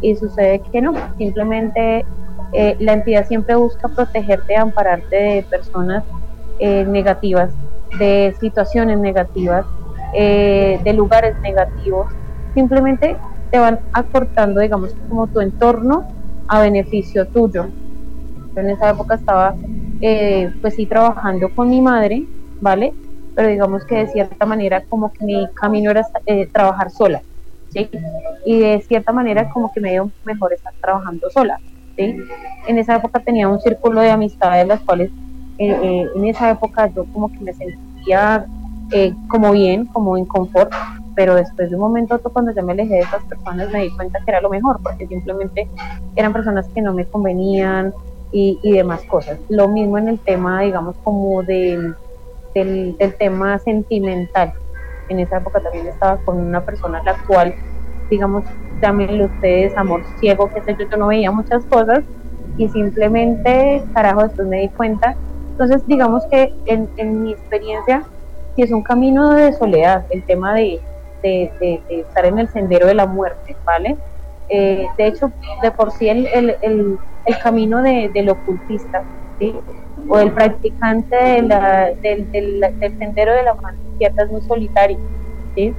Y 0.00 0.16
sucede 0.16 0.62
que 0.72 0.80
no, 0.80 0.94
simplemente 1.18 2.04
eh, 2.52 2.76
la 2.80 2.94
entidad 2.94 3.26
siempre 3.26 3.54
busca 3.54 3.88
protegerte, 3.88 4.56
ampararte 4.56 5.16
de 5.16 5.42
personas 5.42 6.04
eh, 6.58 6.84
negativas, 6.86 7.52
de 7.98 8.34
situaciones 8.40 8.98
negativas, 8.98 9.66
eh, 10.14 10.80
de 10.82 10.92
lugares 10.94 11.38
negativos. 11.42 12.06
Simplemente 12.54 13.16
te 13.50 13.58
van 13.58 13.80
acortando, 13.92 14.60
digamos, 14.60 14.94
como 15.08 15.26
tu 15.26 15.40
entorno 15.40 16.04
a 16.48 16.60
beneficio 16.60 17.26
tuyo. 17.26 17.66
Yo 18.56 18.62
en 18.62 18.70
esa 18.70 18.90
época 18.90 19.16
estaba, 19.16 19.54
pues 20.60 20.74
sí, 20.74 20.86
trabajando 20.86 21.48
con 21.54 21.68
mi 21.68 21.80
madre, 21.80 22.24
¿vale? 22.60 22.94
Pero 23.40 23.52
digamos 23.52 23.86
que 23.86 23.94
de 23.94 24.06
cierta 24.08 24.44
manera 24.44 24.82
como 24.86 25.10
que 25.14 25.24
mi 25.24 25.48
camino 25.54 25.90
era 25.90 26.06
eh, 26.26 26.46
trabajar 26.52 26.90
sola, 26.90 27.22
¿sí? 27.70 27.88
Y 28.44 28.58
de 28.58 28.82
cierta 28.82 29.12
manera 29.14 29.48
como 29.48 29.72
que 29.72 29.80
me 29.80 29.92
dio 29.92 30.10
mejor 30.26 30.52
estar 30.52 30.74
trabajando 30.78 31.30
sola, 31.30 31.58
¿sí? 31.96 32.18
En 32.66 32.76
esa 32.76 32.96
época 32.96 33.18
tenía 33.20 33.48
un 33.48 33.58
círculo 33.58 34.02
de 34.02 34.10
amistades 34.10 34.66
las 34.66 34.80
cuales 34.80 35.10
eh, 35.56 35.70
eh, 35.70 36.06
en 36.14 36.24
esa 36.26 36.50
época 36.50 36.88
yo 36.94 37.06
como 37.14 37.32
que 37.32 37.40
me 37.40 37.54
sentía 37.54 38.44
como 39.28 39.52
bien, 39.52 39.86
como 39.86 40.18
en 40.18 40.26
confort, 40.26 40.70
pero 41.14 41.34
después 41.34 41.70
de 41.70 41.76
un 41.76 41.80
momento 41.80 42.18
cuando 42.18 42.52
ya 42.52 42.60
me 42.60 42.72
alejé 42.72 42.96
de 42.96 43.00
esas 43.00 43.24
personas 43.24 43.72
me 43.72 43.84
di 43.84 43.90
cuenta 43.96 44.18
que 44.22 44.32
era 44.32 44.42
lo 44.42 44.50
mejor, 44.50 44.80
porque 44.82 45.06
simplemente 45.06 45.66
eran 46.14 46.34
personas 46.34 46.68
que 46.74 46.82
no 46.82 46.92
me 46.92 47.06
convenían 47.06 47.94
y, 48.32 48.58
y 48.62 48.72
demás 48.72 49.00
cosas. 49.04 49.38
Lo 49.48 49.66
mismo 49.66 49.96
en 49.96 50.08
el 50.08 50.18
tema, 50.18 50.60
digamos, 50.60 50.94
como 51.04 51.42
de 51.42 51.94
del, 52.54 52.96
tema 53.18 53.58
sentimental. 53.58 54.52
En 55.08 55.20
esa 55.20 55.38
época 55.38 55.60
también 55.60 55.86
estaba 55.86 56.18
con 56.18 56.38
una 56.38 56.60
persona 56.64 57.02
la 57.04 57.16
cual, 57.26 57.54
digamos, 58.08 58.44
llámenlo 58.80 59.26
ustedes 59.26 59.76
amor 59.76 60.02
ciego, 60.18 60.50
que 60.52 60.62
sé 60.62 60.76
yo, 60.78 60.88
yo 60.88 60.96
no 60.96 61.08
veía 61.08 61.30
muchas 61.30 61.64
cosas 61.66 62.00
y 62.56 62.68
simplemente, 62.68 63.82
carajo, 63.94 64.22
después 64.22 64.48
me 64.48 64.60
di 64.60 64.68
cuenta. 64.68 65.16
Entonces, 65.52 65.86
digamos 65.86 66.24
que 66.26 66.54
en, 66.66 67.22
mi 67.22 67.32
experiencia, 67.32 68.04
si 68.54 68.62
es 68.62 68.70
un 68.70 68.82
camino 68.82 69.34
de 69.34 69.52
soledad, 69.52 70.04
el 70.10 70.22
tema 70.24 70.54
de, 70.54 70.80
de, 71.22 71.52
de, 71.60 72.00
estar 72.00 72.24
en 72.24 72.38
el 72.38 72.48
sendero 72.48 72.86
de 72.86 72.94
la 72.94 73.06
muerte, 73.06 73.56
¿vale? 73.64 73.96
Eh, 74.48 74.86
de 74.96 75.06
hecho, 75.06 75.30
de 75.62 75.70
por 75.70 75.92
sí 75.92 76.08
el, 76.08 76.26
el, 76.26 76.56
el, 76.62 76.98
el 77.26 77.38
camino 77.38 77.82
del 77.82 78.28
ocultista, 78.28 79.02
¿sí? 79.38 79.54
O 80.10 80.18
el 80.18 80.32
practicante 80.32 81.14
de 81.14 81.42
la, 81.42 81.92
del, 82.02 82.30
del, 82.32 82.60
del, 82.60 82.98
sendero 82.98 83.32
de 83.32 83.44
la 83.44 83.54
mano 83.54 83.78
izquierda 83.92 84.24
es 84.24 84.32
muy 84.32 84.42
solitario, 84.42 84.98
¿sí? 85.54 85.72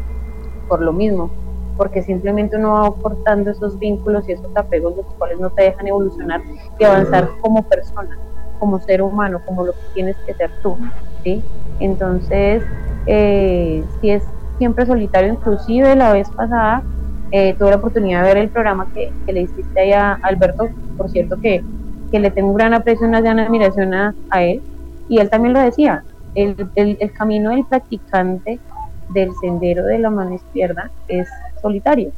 Por 0.70 0.82
lo 0.82 0.94
mismo, 0.94 1.30
porque 1.76 2.02
simplemente 2.02 2.56
uno 2.56 2.72
va 2.72 2.96
cortando 3.02 3.52
esos 3.52 3.78
vínculos 3.78 4.28
y 4.30 4.32
esos 4.32 4.56
apegos 4.56 4.96
los 4.96 5.06
cuales 5.18 5.38
no 5.38 5.50
te 5.50 5.64
dejan 5.64 5.86
evolucionar 5.86 6.42
y 6.80 6.84
avanzar 6.86 7.30
como 7.42 7.62
persona, 7.64 8.18
como 8.58 8.80
ser 8.80 9.02
humano, 9.02 9.42
como 9.46 9.66
lo 9.66 9.74
que 9.74 9.80
tienes 9.96 10.16
que 10.26 10.34
ser 10.34 10.50
tú, 10.64 10.78
¿sí? 11.26 11.44
Entonces, 11.82 12.64
eh, 13.08 13.84
si 14.00 14.12
es 14.12 14.24
siempre 14.58 14.86
solitario, 14.86 15.34
inclusive 15.34 15.94
la 15.98 16.14
vez 16.14 16.30
pasada 16.30 16.84
eh, 17.32 17.54
tuve 17.60 17.72
la 17.72 17.76
oportunidad 17.76 18.22
de 18.22 18.28
ver 18.30 18.38
el 18.38 18.50
programa 18.50 18.88
que, 18.94 19.12
que 19.26 19.34
le 19.34 19.42
hiciste 19.42 19.78
ahí 19.78 19.92
a 19.92 20.14
Alberto, 20.14 20.70
por 20.98 21.10
cierto 21.10 21.38
que 21.42 21.62
que 22.12 22.20
le 22.20 22.32
tengo 22.32 22.50
un 22.50 22.58
gran 22.58 22.74
aprecio, 22.74 23.08
una 23.08 23.22
gran 23.22 23.40
admiración 23.40 23.94
a, 23.94 24.14
él, 24.44 24.62
y 25.10 25.20
él 25.20 25.30
también 25.30 25.54
lo 25.54 25.62
decía, 25.62 26.04
el, 26.36 26.56
el, 26.76 27.12
camino 27.14 27.52
del 27.52 27.66
practicante 27.66 28.60
del 29.10 29.32
sendero 29.42 29.86
de 29.86 30.00
la 30.00 30.10
mano 30.10 30.36
izquierda 30.36 30.92
es 31.08 31.28
solitario, 31.62 32.12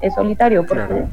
es 0.00 0.14
solitario, 0.14 0.64
porque, 0.66 1.04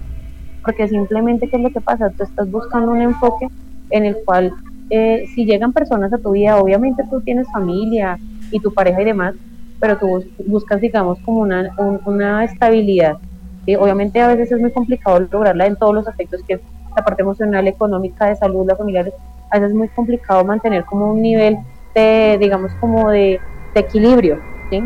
porque 0.63 0.87
simplemente, 0.87 1.47
¿qué 1.47 1.57
es 1.57 1.63
lo 1.63 1.71
que 1.71 1.81
pasa? 1.81 2.09
Tú 2.09 2.23
estás 2.23 2.49
buscando 2.49 2.91
un 2.91 3.01
enfoque 3.01 3.47
en 3.89 4.05
el 4.05 4.17
cual, 4.25 4.53
eh, 4.89 5.25
si 5.33 5.45
llegan 5.45 5.73
personas 5.73 6.11
a 6.13 6.17
tu 6.17 6.31
vida, 6.31 6.57
obviamente 6.57 7.03
tú 7.09 7.21
tienes 7.21 7.47
familia 7.51 8.19
y 8.51 8.59
tu 8.59 8.73
pareja 8.73 9.01
y 9.01 9.05
demás, 9.05 9.35
pero 9.79 9.97
tú 9.97 10.23
buscas, 10.45 10.81
digamos, 10.81 11.19
como 11.19 11.39
una, 11.39 11.69
una 12.05 12.43
estabilidad. 12.43 13.17
y 13.65 13.75
Obviamente 13.75 14.21
a 14.21 14.27
veces 14.27 14.51
es 14.51 14.59
muy 14.59 14.71
complicado 14.71 15.19
lograrla 15.19 15.65
en 15.65 15.75
todos 15.75 15.93
los 15.93 16.07
aspectos 16.07 16.41
que 16.47 16.59
la 16.95 17.03
parte 17.03 17.21
emocional, 17.21 17.67
económica, 17.67 18.27
de 18.27 18.35
salud, 18.35 18.65
la 18.67 18.75
familiar, 18.75 19.11
a 19.49 19.59
veces 19.59 19.71
es 19.71 19.77
muy 19.77 19.87
complicado 19.89 20.43
mantener 20.43 20.83
como 20.85 21.11
un 21.11 21.21
nivel 21.21 21.57
de, 21.93 22.37
digamos, 22.39 22.73
como 22.79 23.09
de, 23.09 23.39
equilibrio, 23.75 24.39
¿sí? 24.69 24.83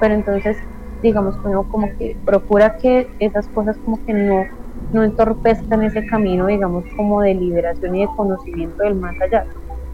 Pero 0.00 0.14
entonces, 0.14 0.56
digamos, 1.02 1.36
uno 1.44 1.64
como 1.68 1.88
que 1.98 2.16
procura 2.24 2.76
que 2.80 3.08
esas 3.18 3.48
cosas 3.48 3.76
como 3.78 4.04
que 4.04 4.12
no, 4.12 4.44
no 4.92 5.02
entorpezcan 5.02 5.82
ese 5.82 6.06
camino, 6.06 6.46
digamos, 6.46 6.84
como 6.96 7.20
de 7.20 7.34
liberación 7.34 7.96
y 7.96 8.02
de 8.02 8.08
conocimiento 8.16 8.84
del 8.84 8.94
más 8.94 9.14
allá, 9.20 9.44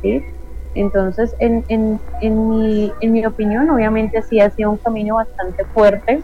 ¿sí? 0.03 0.23
Entonces, 0.75 1.35
en, 1.39 1.65
en, 1.69 2.01
en, 2.21 2.49
mi, 2.49 2.93
en 3.01 3.13
mi 3.13 3.25
opinión, 3.25 3.71
obviamente 3.71 4.21
sí 4.23 4.41
ha 4.41 4.51
sido 4.51 4.73
un 4.73 4.79
camino 4.79 5.15
bastante 5.17 5.65
fuerte, 5.73 6.23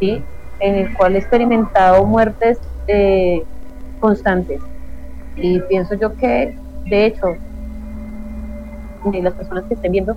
¿sí? 0.00 0.24
En 0.60 0.74
el 0.76 0.94
cual 0.96 1.16
he 1.16 1.18
experimentado 1.18 2.04
muertes 2.06 2.60
eh, 2.86 3.42
constantes. 4.02 4.60
Y 5.36 5.60
pienso 5.60 5.94
yo 5.94 6.14
que, 6.16 6.54
de 6.90 7.06
hecho, 7.06 7.36
las 9.22 9.34
personas 9.34 9.64
que 9.64 9.74
estén 9.74 9.92
viendo, 9.92 10.16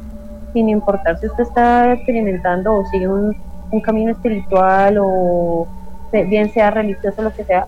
sin 0.51 0.67
importar 0.69 1.17
si 1.19 1.27
usted 1.27 1.43
está 1.43 1.93
experimentando 1.93 2.73
o 2.73 2.85
sigue 2.87 3.07
un, 3.07 3.35
un 3.71 3.81
camino 3.81 4.11
espiritual 4.11 4.97
o 4.99 5.67
bien 6.11 6.49
sea 6.49 6.71
religioso, 6.71 7.21
lo 7.21 7.33
que 7.33 7.43
sea, 7.43 7.67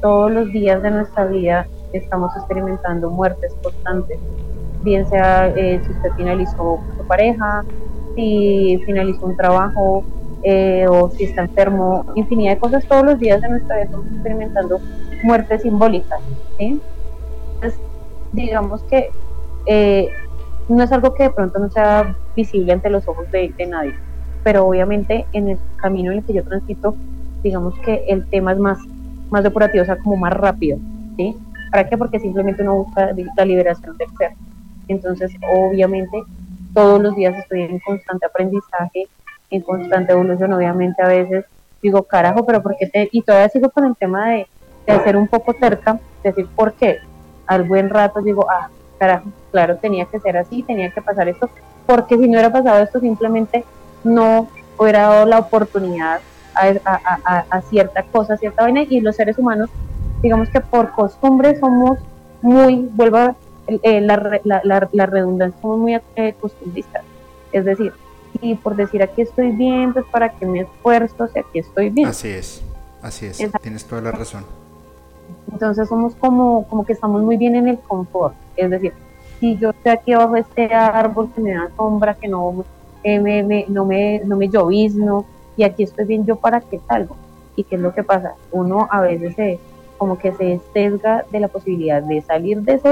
todos 0.00 0.30
los 0.30 0.52
días 0.52 0.82
de 0.82 0.90
nuestra 0.90 1.26
vida 1.26 1.66
estamos 1.92 2.34
experimentando 2.36 3.10
muertes 3.10 3.54
constantes. 3.62 4.18
Bien 4.82 5.06
sea 5.08 5.48
eh, 5.48 5.80
si 5.84 5.90
usted 5.90 6.10
finalizó 6.16 6.78
su 6.96 7.06
pareja, 7.06 7.64
si 8.14 8.80
finalizó 8.86 9.26
un 9.26 9.36
trabajo, 9.36 10.04
eh, 10.42 10.86
o 10.88 11.10
si 11.10 11.24
está 11.24 11.42
enfermo, 11.42 12.04
infinidad 12.14 12.54
de 12.54 12.58
cosas 12.58 12.84
todos 12.86 13.04
los 13.04 13.18
días 13.18 13.40
de 13.40 13.48
nuestra 13.48 13.76
vida 13.76 13.84
estamos 13.86 14.06
experimentando 14.06 14.80
muertes 15.22 15.62
simbólicas. 15.62 16.20
¿sí? 16.58 16.80
Entonces, 17.54 17.80
digamos 18.32 18.82
que 18.84 19.10
eh, 19.66 20.08
no 20.68 20.82
es 20.82 20.92
algo 20.92 21.14
que 21.14 21.24
de 21.24 21.30
pronto 21.30 21.58
no 21.58 21.70
sea 21.70 22.14
visible 22.36 22.72
ante 22.72 22.90
los 22.90 23.08
ojos 23.08 23.30
de, 23.32 23.52
nadie, 23.66 23.94
pero 24.44 24.66
obviamente 24.66 25.26
en 25.32 25.48
el 25.48 25.58
camino 25.76 26.12
en 26.12 26.18
el 26.18 26.24
que 26.24 26.34
yo 26.34 26.44
transito, 26.44 26.94
digamos 27.42 27.74
que 27.80 28.04
el 28.08 28.26
tema 28.26 28.52
es 28.52 28.58
más, 28.58 28.78
más 29.30 29.42
depurativo, 29.42 29.82
o 29.82 29.86
sea, 29.86 29.98
como 29.98 30.16
más 30.16 30.32
rápido. 30.32 30.78
¿sí? 31.16 31.36
¿Para 31.70 31.88
qué? 31.88 31.98
Porque 31.98 32.20
simplemente 32.20 32.62
uno 32.62 32.84
busca 32.84 33.12
la 33.36 33.44
liberación 33.44 33.96
del 33.96 34.08
ser. 34.16 34.32
Entonces, 34.88 35.32
obviamente, 35.52 36.22
todos 36.74 37.00
los 37.02 37.14
días 37.16 37.36
estoy 37.36 37.62
en 37.62 37.78
constante 37.80 38.26
aprendizaje, 38.26 39.08
en 39.50 39.62
constante 39.62 40.12
evolución, 40.12 40.52
obviamente 40.52 41.02
a 41.02 41.08
veces 41.08 41.44
digo, 41.82 42.02
carajo, 42.02 42.44
pero 42.44 42.62
¿por 42.62 42.76
qué 42.76 42.86
te...? 42.86 43.08
Y 43.12 43.22
todavía 43.22 43.48
sigo 43.48 43.70
con 43.70 43.84
el 43.84 43.96
tema 43.96 44.30
de, 44.30 44.46
de 44.86 45.04
ser 45.04 45.16
un 45.16 45.28
poco 45.28 45.52
cerca, 45.58 45.98
decir, 46.22 46.46
¿por 46.54 46.72
qué? 46.74 46.98
Al 47.46 47.64
buen 47.64 47.88
rato 47.88 48.20
digo, 48.20 48.46
ah, 48.50 48.68
carajo, 48.98 49.30
claro, 49.50 49.76
tenía 49.76 50.06
que 50.06 50.20
ser 50.20 50.36
así, 50.36 50.62
tenía 50.62 50.90
que 50.90 51.00
pasar 51.00 51.28
esto, 51.28 51.48
porque 51.86 52.16
si 52.16 52.22
no 52.22 52.32
hubiera 52.32 52.52
pasado 52.52 52.82
esto, 52.82 53.00
simplemente 53.00 53.64
no 54.04 54.48
hubiera 54.76 55.02
dado 55.02 55.26
la 55.26 55.38
oportunidad 55.38 56.20
a, 56.54 56.66
a, 56.84 57.44
a, 57.48 57.60
cierta 57.62 58.02
cosa, 58.02 58.34
a 58.34 58.36
cierta 58.36 58.62
vaina, 58.62 58.82
y 58.82 59.00
los 59.00 59.16
seres 59.16 59.38
humanos, 59.38 59.70
digamos 60.22 60.48
que 60.48 60.60
por 60.60 60.90
costumbre 60.90 61.56
somos 61.58 61.98
muy, 62.42 62.88
vuelvo 62.92 63.36
eh, 63.68 64.00
la, 64.00 64.40
la, 64.44 64.60
la, 64.64 65.06
redundancia, 65.06 65.60
somos 65.60 65.78
muy 65.78 65.98
eh, 66.16 66.34
costumbristas, 66.40 67.04
es 67.52 67.64
decir, 67.64 67.92
y 68.40 68.54
por 68.54 68.76
decir 68.76 69.02
aquí 69.02 69.22
estoy 69.22 69.52
bien, 69.52 69.92
pues 69.92 70.04
para 70.10 70.30
que 70.30 70.46
me 70.46 70.60
esfuerzo, 70.60 71.24
o 71.24 71.28
sea, 71.28 71.42
aquí 71.42 71.58
estoy 71.58 71.90
bien. 71.90 72.08
Así 72.08 72.28
es, 72.28 72.62
así 73.02 73.26
es, 73.26 73.42
tienes 73.60 73.84
toda 73.84 74.02
la 74.02 74.12
razón. 74.12 74.44
Entonces 75.52 75.88
somos 75.88 76.14
como, 76.14 76.66
como 76.68 76.84
que 76.84 76.92
estamos 76.92 77.22
muy 77.22 77.36
bien 77.36 77.56
en 77.56 77.68
el 77.68 77.78
confort, 77.78 78.34
es 78.56 78.70
decir, 78.70 78.92
si 79.40 79.56
yo 79.56 79.70
estoy 79.70 79.92
aquí 79.92 80.12
abajo 80.12 80.34
de 80.34 80.40
este 80.40 80.74
árbol 80.74 81.30
que 81.34 81.40
me 81.40 81.52
da 81.52 81.70
sombra, 81.76 82.14
que 82.14 82.28
no, 82.28 82.64
eh, 83.02 83.20
me, 83.20 83.66
no, 83.68 83.84
me, 83.84 84.20
no 84.24 84.36
me 84.36 84.48
llovizno, 84.48 85.24
y 85.56 85.64
aquí 85.64 85.82
estoy 85.82 86.04
bien, 86.06 86.24
yo 86.24 86.36
para 86.36 86.60
qué 86.60 86.80
salgo. 86.86 87.16
¿Y 87.56 87.64
qué 87.64 87.74
es 87.74 87.80
lo 87.80 87.92
que 87.92 88.04
pasa? 88.04 88.34
Uno 88.52 88.86
a 88.90 89.00
veces 89.00 89.34
se, 89.34 89.58
como 89.98 90.16
que 90.16 90.32
se 90.32 90.60
sesga 90.72 91.24
de 91.30 91.40
la 91.40 91.48
posibilidad 91.48 92.00
de 92.00 92.22
salir 92.22 92.62
de 92.62 92.74
ese, 92.74 92.88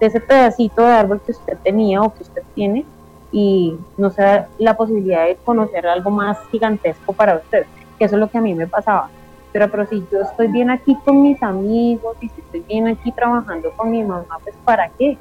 de 0.00 0.06
ese 0.06 0.20
pedacito 0.20 0.82
de 0.82 0.92
árbol 0.92 1.20
que 1.24 1.30
usted 1.30 1.56
tenía 1.62 2.02
o 2.02 2.12
que 2.12 2.24
usted 2.24 2.42
tiene 2.54 2.84
y 3.32 3.78
no 3.96 4.10
se 4.10 4.22
da 4.22 4.48
la 4.58 4.76
posibilidad 4.76 5.26
de 5.26 5.36
conocer 5.36 5.86
algo 5.86 6.10
más 6.10 6.38
gigantesco 6.50 7.12
para 7.12 7.36
usted, 7.36 7.66
que 7.98 8.04
eso 8.04 8.16
es 8.16 8.20
lo 8.20 8.28
que 8.28 8.38
a 8.38 8.40
mí 8.40 8.54
me 8.54 8.66
pasaba. 8.66 9.08
Pero, 9.52 9.70
pero 9.70 9.86
si 9.86 10.04
yo 10.10 10.20
estoy 10.20 10.48
bien 10.48 10.70
aquí 10.70 10.96
con 11.04 11.22
mis 11.22 11.42
amigos 11.42 12.16
y 12.20 12.28
si 12.28 12.40
estoy 12.40 12.60
bien 12.60 12.86
aquí 12.86 13.10
trabajando 13.12 13.72
con 13.76 13.90
mi 13.90 14.02
mamá, 14.02 14.38
pues 14.42 14.54
¿para 14.64 14.88
qué? 14.90 15.18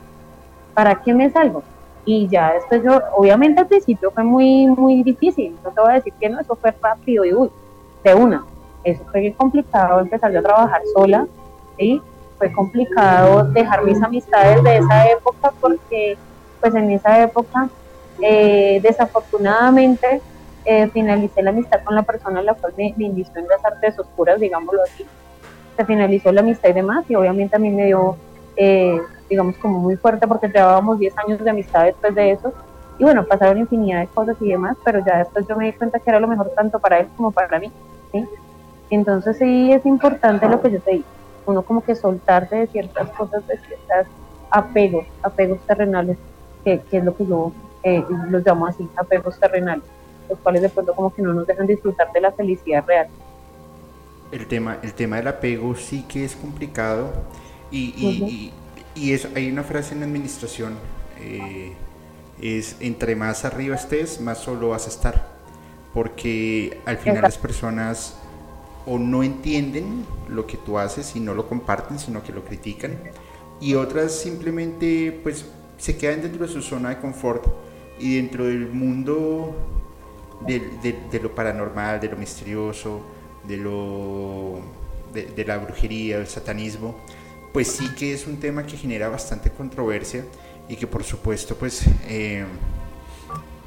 ¿Para 0.74 1.02
qué 1.02 1.14
me 1.14 1.30
salgo? 1.30 1.64
Y 2.06 2.28
ya 2.28 2.54
después 2.54 2.84
yo, 2.84 3.02
obviamente 3.16 3.62
al 3.62 3.68
principio 3.68 4.12
fue 4.12 4.24
muy, 4.24 4.68
muy 4.68 5.04
difícil, 5.04 5.56
no 5.64 5.72
te 5.72 5.82
voy 5.82 5.92
a 5.92 5.96
decir 5.96 6.14
que 6.20 6.30
no, 6.30 6.40
eso 6.40 6.56
fue 6.56 6.74
rápido 6.82 7.26
y 7.26 7.34
uy, 7.34 7.50
de 8.04 8.16
una. 8.16 8.46
Eso 8.84 9.04
fue 9.12 9.34
complicado 9.38 10.00
empezar 10.00 10.32
yo 10.32 10.40
a 10.40 10.44
trabajar 10.44 10.82
sola, 10.94 11.28
¿sí? 11.78 12.02
Fue 12.38 12.52
complicado 12.54 13.44
dejar 13.44 13.84
mis 13.84 14.02
amistades 14.02 14.64
de 14.64 14.78
esa 14.78 15.10
época 15.10 15.52
porque 15.60 16.18
pues 16.62 16.74
en 16.74 16.92
esa 16.92 17.22
época 17.22 17.70
eh, 18.22 18.80
desafortunadamente, 18.82 20.22
eh, 20.66 20.88
finalicé 20.90 21.42
la 21.42 21.52
amistad 21.52 21.84
con 21.84 21.96
la 21.96 22.04
persona 22.04 22.42
la 22.42 22.54
cual 22.54 22.74
me, 22.78 22.94
me 22.98 23.06
en 23.06 23.18
las 23.18 23.64
artes 23.64 23.98
oscuras, 23.98 24.40
digámoslo 24.40 24.84
así. 24.84 25.06
Se 25.78 25.86
finalizó 25.86 26.32
la 26.32 26.42
amistad 26.42 26.70
y 26.70 26.74
demás, 26.74 27.06
y 27.10 27.16
obviamente 27.16 27.56
a 27.56 27.60
mí 27.60 27.70
me 27.70 27.86
dio, 27.86 28.18
eh, 28.58 29.00
digamos, 29.30 29.56
como 29.58 29.80
muy 29.80 29.96
fuerte 29.96 30.28
porque 30.28 30.48
llevábamos 30.48 31.00
10 31.00 31.18
años 31.18 31.44
de 31.44 31.50
amistad 31.50 31.86
después 31.86 32.14
de 32.14 32.32
eso. 32.32 32.54
Y 32.98 33.04
bueno, 33.04 33.26
pasaron 33.26 33.60
infinidad 33.60 34.02
de 34.02 34.08
cosas 34.08 34.36
y 34.42 34.50
demás, 34.50 34.76
pero 34.84 35.04
ya 35.06 35.20
después 35.20 35.48
yo 35.48 35.56
me 35.56 35.66
di 35.66 35.74
cuenta 35.74 36.00
que 36.00 36.10
era 36.10 36.20
lo 36.20 36.28
mejor 36.28 36.52
tanto 36.54 36.80
para 36.80 37.00
él 37.00 37.08
como 37.16 37.32
para 37.32 37.58
mí. 37.58 37.72
¿sí? 38.12 38.28
Entonces 38.90 39.38
sí 39.38 39.72
es 39.72 39.86
importante 39.86 40.50
lo 40.50 40.62
que 40.62 40.72
yo 40.72 40.82
te 40.82 40.92
digo, 40.92 41.06
uno 41.46 41.62
como 41.62 41.82
que 41.82 41.96
soltarse 41.96 42.58
de 42.58 42.68
ciertas 42.68 43.10
cosas, 43.12 43.48
de 43.48 43.58
ciertos 43.58 44.14
apegos, 44.50 45.06
apegos 45.24 45.60
terrenales, 45.66 46.18
que, 46.66 46.82
que 46.82 46.98
es 46.98 47.04
lo 47.06 47.16
que 47.16 47.26
yo 47.26 47.54
eh, 47.84 48.04
los 48.30 48.46
llamo 48.46 48.68
así, 48.68 48.88
apegos 48.96 49.40
terrenales, 49.40 49.84
los 50.30 50.38
cuales 50.40 50.62
de 50.62 50.70
pronto 50.70 50.94
como 50.94 51.14
que 51.14 51.22
no 51.22 51.34
nos 51.34 51.48
dejan 51.48 51.68
disfrutar 51.68 52.12
de 52.12 52.22
la 52.22 52.32
felicidad 52.32 52.84
real. 52.86 53.08
El 54.32 54.48
tema, 54.48 54.78
el 54.84 54.94
tema 54.94 55.18
del 55.18 55.28
apego 55.28 55.76
sí 55.76 56.04
que 56.08 56.26
es 56.26 56.36
complicado 56.36 57.12
y, 57.72 58.52
y, 58.96 59.14
eso, 59.14 59.30
hay 59.36 59.50
una 59.50 59.64
frase 59.64 59.94
en 59.94 60.02
la 60.02 60.06
administración, 60.08 60.76
eh, 61.20 61.74
es 62.42 62.76
entre 62.80 63.16
más 63.16 63.46
arriba 63.46 63.76
estés, 63.76 64.20
más 64.20 64.40
solo 64.40 64.70
vas 64.70 64.86
a 64.86 64.90
estar, 64.90 65.30
porque 65.94 66.80
al 66.86 66.98
final 66.98 67.22
las 67.22 67.38
personas 67.38 68.18
o 68.86 69.00
no 69.00 69.24
entienden 69.24 70.06
lo 70.28 70.48
que 70.48 70.58
tú 70.58 70.78
haces 70.78 71.16
y 71.16 71.20
no 71.20 71.34
lo 71.34 71.48
comparten, 71.48 71.98
sino 71.98 72.24
que 72.24 72.34
lo 72.34 72.44
critican, 72.44 72.98
y 73.62 73.76
otras 73.76 74.12
simplemente 74.14 75.18
pues 75.24 75.46
se 75.78 75.98
quedan 75.98 76.22
dentro 76.22 76.46
de 76.46 76.52
su 76.52 76.62
zona 76.62 76.90
de 76.90 77.00
confort 77.00 77.46
y 78.00 78.16
dentro 78.16 78.46
del 78.46 78.68
mundo 78.68 79.56
de, 80.46 81.20
lo 81.22 81.36
paranormal, 81.36 82.00
de 82.00 82.10
lo 82.10 82.18
misterioso, 82.18 83.02
de, 83.44 83.58
lo, 83.58 84.60
de, 85.14 85.46
la 85.46 85.58
brujería, 85.58 86.18
del 86.18 86.28
satanismo, 86.28 86.96
pues 87.54 87.68
sí 87.68 87.90
que 87.98 88.14
es 88.14 88.28
un 88.28 88.38
tema 88.38 88.66
que 88.66 88.78
genera 88.78 89.10
bastante 89.10 89.50
controversia 89.50 90.24
y 90.68 90.76
que 90.76 90.88
por 90.88 91.04
supuesto 91.04 91.56
pues 91.56 91.86
eh, 92.08 92.46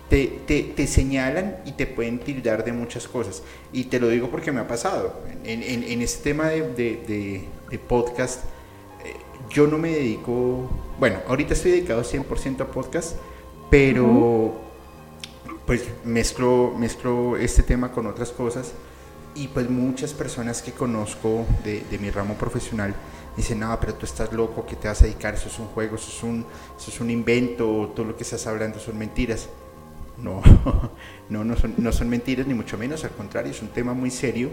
te, 0.08 0.86
señalan 0.86 1.58
y 1.64 1.72
te 1.72 1.86
pueden 1.86 2.18
tildar 2.18 2.64
de 2.64 2.72
muchas 2.72 3.08
cosas. 3.08 3.42
Y 3.72 3.84
te 3.84 3.98
lo 3.98 4.08
digo 4.08 4.30
porque 4.30 4.52
me 4.52 4.60
ha 4.60 4.68
pasado. 4.68 5.20
En, 5.44 5.62
en, 5.62 6.02
este 6.02 6.30
tema 6.30 6.48
de, 6.48 7.48
podcast, 7.88 8.44
eh, 9.04 9.14
yo 9.50 9.66
no 9.66 9.78
me 9.78 9.90
dedico, 9.90 10.70
bueno, 10.98 11.18
ahorita 11.26 11.54
estoy 11.54 11.72
dedicado 11.72 12.02
100% 12.02 12.60
a 12.60 12.66
podcast, 12.66 13.16
pero 13.72 14.52
pues 15.64 15.82
mezclo, 16.04 16.74
mezclo 16.76 17.38
este 17.38 17.62
tema 17.62 17.90
con 17.90 18.06
otras 18.06 18.30
cosas 18.30 18.74
y 19.34 19.48
pues 19.48 19.70
muchas 19.70 20.12
personas 20.12 20.60
que 20.60 20.72
conozco 20.72 21.46
de, 21.64 21.82
mi 21.98 22.10
ramo 22.10 22.34
profesional 22.34 22.94
dicen, 23.34 23.60
no, 23.60 23.80
pero 23.80 23.94
tú 23.94 24.04
estás 24.04 24.30
loco, 24.30 24.66
¿qué 24.66 24.76
te 24.76 24.88
vas 24.88 25.00
a 25.00 25.06
dedicar? 25.06 25.32
Eso 25.32 25.48
es 25.48 25.58
un 25.58 25.68
juego, 25.68 25.96
eso 25.96 26.10
es 26.10 26.22
un, 26.22 26.44
eso 26.78 26.90
es 26.90 27.00
un 27.00 27.08
invento, 27.08 27.90
todo 27.96 28.04
lo 28.04 28.14
que 28.14 28.24
estás 28.24 28.46
hablando 28.46 28.78
son 28.78 28.98
mentiras. 28.98 29.48
No, 30.18 30.42
no, 31.30 31.42
no 31.42 31.56
son, 31.56 31.72
no 31.78 31.92
son 31.92 32.10
mentiras 32.10 32.46
ni 32.46 32.52
mucho 32.52 32.76
menos, 32.76 33.04
al 33.04 33.12
contrario, 33.12 33.52
es 33.52 33.62
un 33.62 33.68
tema 33.68 33.94
muy 33.94 34.10
serio 34.10 34.50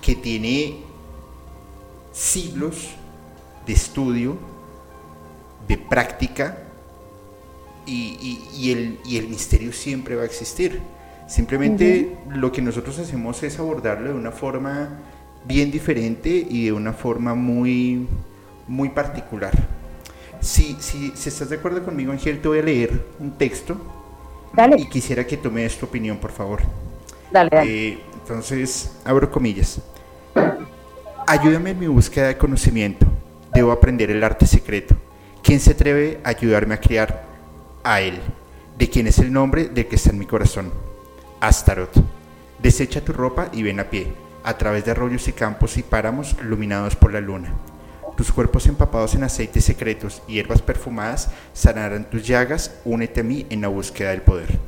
que 0.00 0.14
tiene 0.14 0.82
siglos 2.10 2.94
de 3.66 3.74
estudio, 3.74 4.38
de 5.68 5.76
práctica 5.76 6.61
y, 7.86 8.70
el, 8.72 8.98
y 9.04 9.16
el 9.16 9.28
misterio 9.28 9.72
siempre 9.72 10.16
va 10.16 10.22
a 10.22 10.26
existir. 10.26 10.80
Simplemente 11.26 12.16
lo 12.28 12.52
que 12.52 12.60
nosotros 12.60 12.98
hacemos 12.98 13.42
es 13.42 13.58
abordarlo 13.58 14.10
de 14.10 14.14
una 14.14 14.32
forma 14.32 14.98
bien 15.44 15.70
diferente 15.70 16.28
y 16.28 16.66
de 16.66 16.72
una 16.72 16.92
forma 16.92 17.34
muy, 17.34 18.06
muy 18.68 18.90
particular. 18.90 19.52
Si, 20.40 20.76
si, 20.80 21.12
si 21.14 21.28
estás 21.28 21.48
de 21.48 21.56
acuerdo 21.56 21.84
conmigo, 21.84 22.12
Ángel, 22.12 22.40
te 22.40 22.48
voy 22.48 22.58
a 22.58 22.62
leer 22.62 23.06
un 23.18 23.32
texto 23.32 23.80
Dale. 24.52 24.76
Y 24.78 24.86
quisiera 24.86 25.26
que 25.26 25.36
tomes 25.36 25.76
tu 25.78 25.86
opinión, 25.86 26.18
por 26.18 26.30
favor. 26.30 26.60
Dale, 27.30 27.50
dale. 27.50 27.88
Eh, 27.88 27.98
entonces, 28.20 28.92
abro 29.04 29.30
comillas. 29.30 29.80
Ayúdame 31.26 31.70
en 31.70 31.78
mi 31.78 31.86
búsqueda 31.86 32.28
de 32.28 32.36
conocimiento. 32.36 33.06
Debo 33.54 33.72
aprender 33.72 34.10
el 34.10 34.22
arte 34.22 34.46
secreto. 34.46 34.94
¿Quién 35.42 35.58
se 35.60 35.72
atreve 35.72 36.20
a 36.24 36.30
ayudarme 36.30 36.74
a 36.74 36.80
criar 36.80 37.24
a 37.84 38.00
él? 38.00 38.20
¿De 38.78 38.88
quién 38.88 39.06
es 39.06 39.18
el 39.18 39.32
nombre 39.32 39.68
del 39.68 39.86
que 39.86 39.96
está 39.96 40.10
en 40.10 40.18
mi 40.18 40.26
corazón? 40.26 40.72
Astaroth. 41.40 41.96
Desecha 42.58 43.04
tu 43.04 43.12
ropa 43.12 43.48
y 43.52 43.62
ven 43.62 43.80
a 43.80 43.90
pie, 43.90 44.12
a 44.44 44.56
través 44.56 44.84
de 44.84 44.92
arroyos 44.92 45.26
y 45.28 45.32
campos 45.32 45.76
y 45.76 45.82
páramos 45.82 46.36
iluminados 46.40 46.96
por 46.96 47.12
la 47.12 47.20
luna. 47.20 47.54
Tus 48.16 48.30
cuerpos 48.30 48.66
empapados 48.66 49.14
en 49.14 49.24
aceites 49.24 49.64
secretos 49.64 50.22
y 50.28 50.34
hierbas 50.34 50.62
perfumadas 50.62 51.30
sanarán 51.52 52.08
tus 52.08 52.26
llagas, 52.26 52.76
únete 52.84 53.20
a 53.20 53.24
mí 53.24 53.46
en 53.50 53.62
la 53.62 53.68
búsqueda 53.68 54.10
del 54.10 54.22
poder. 54.22 54.58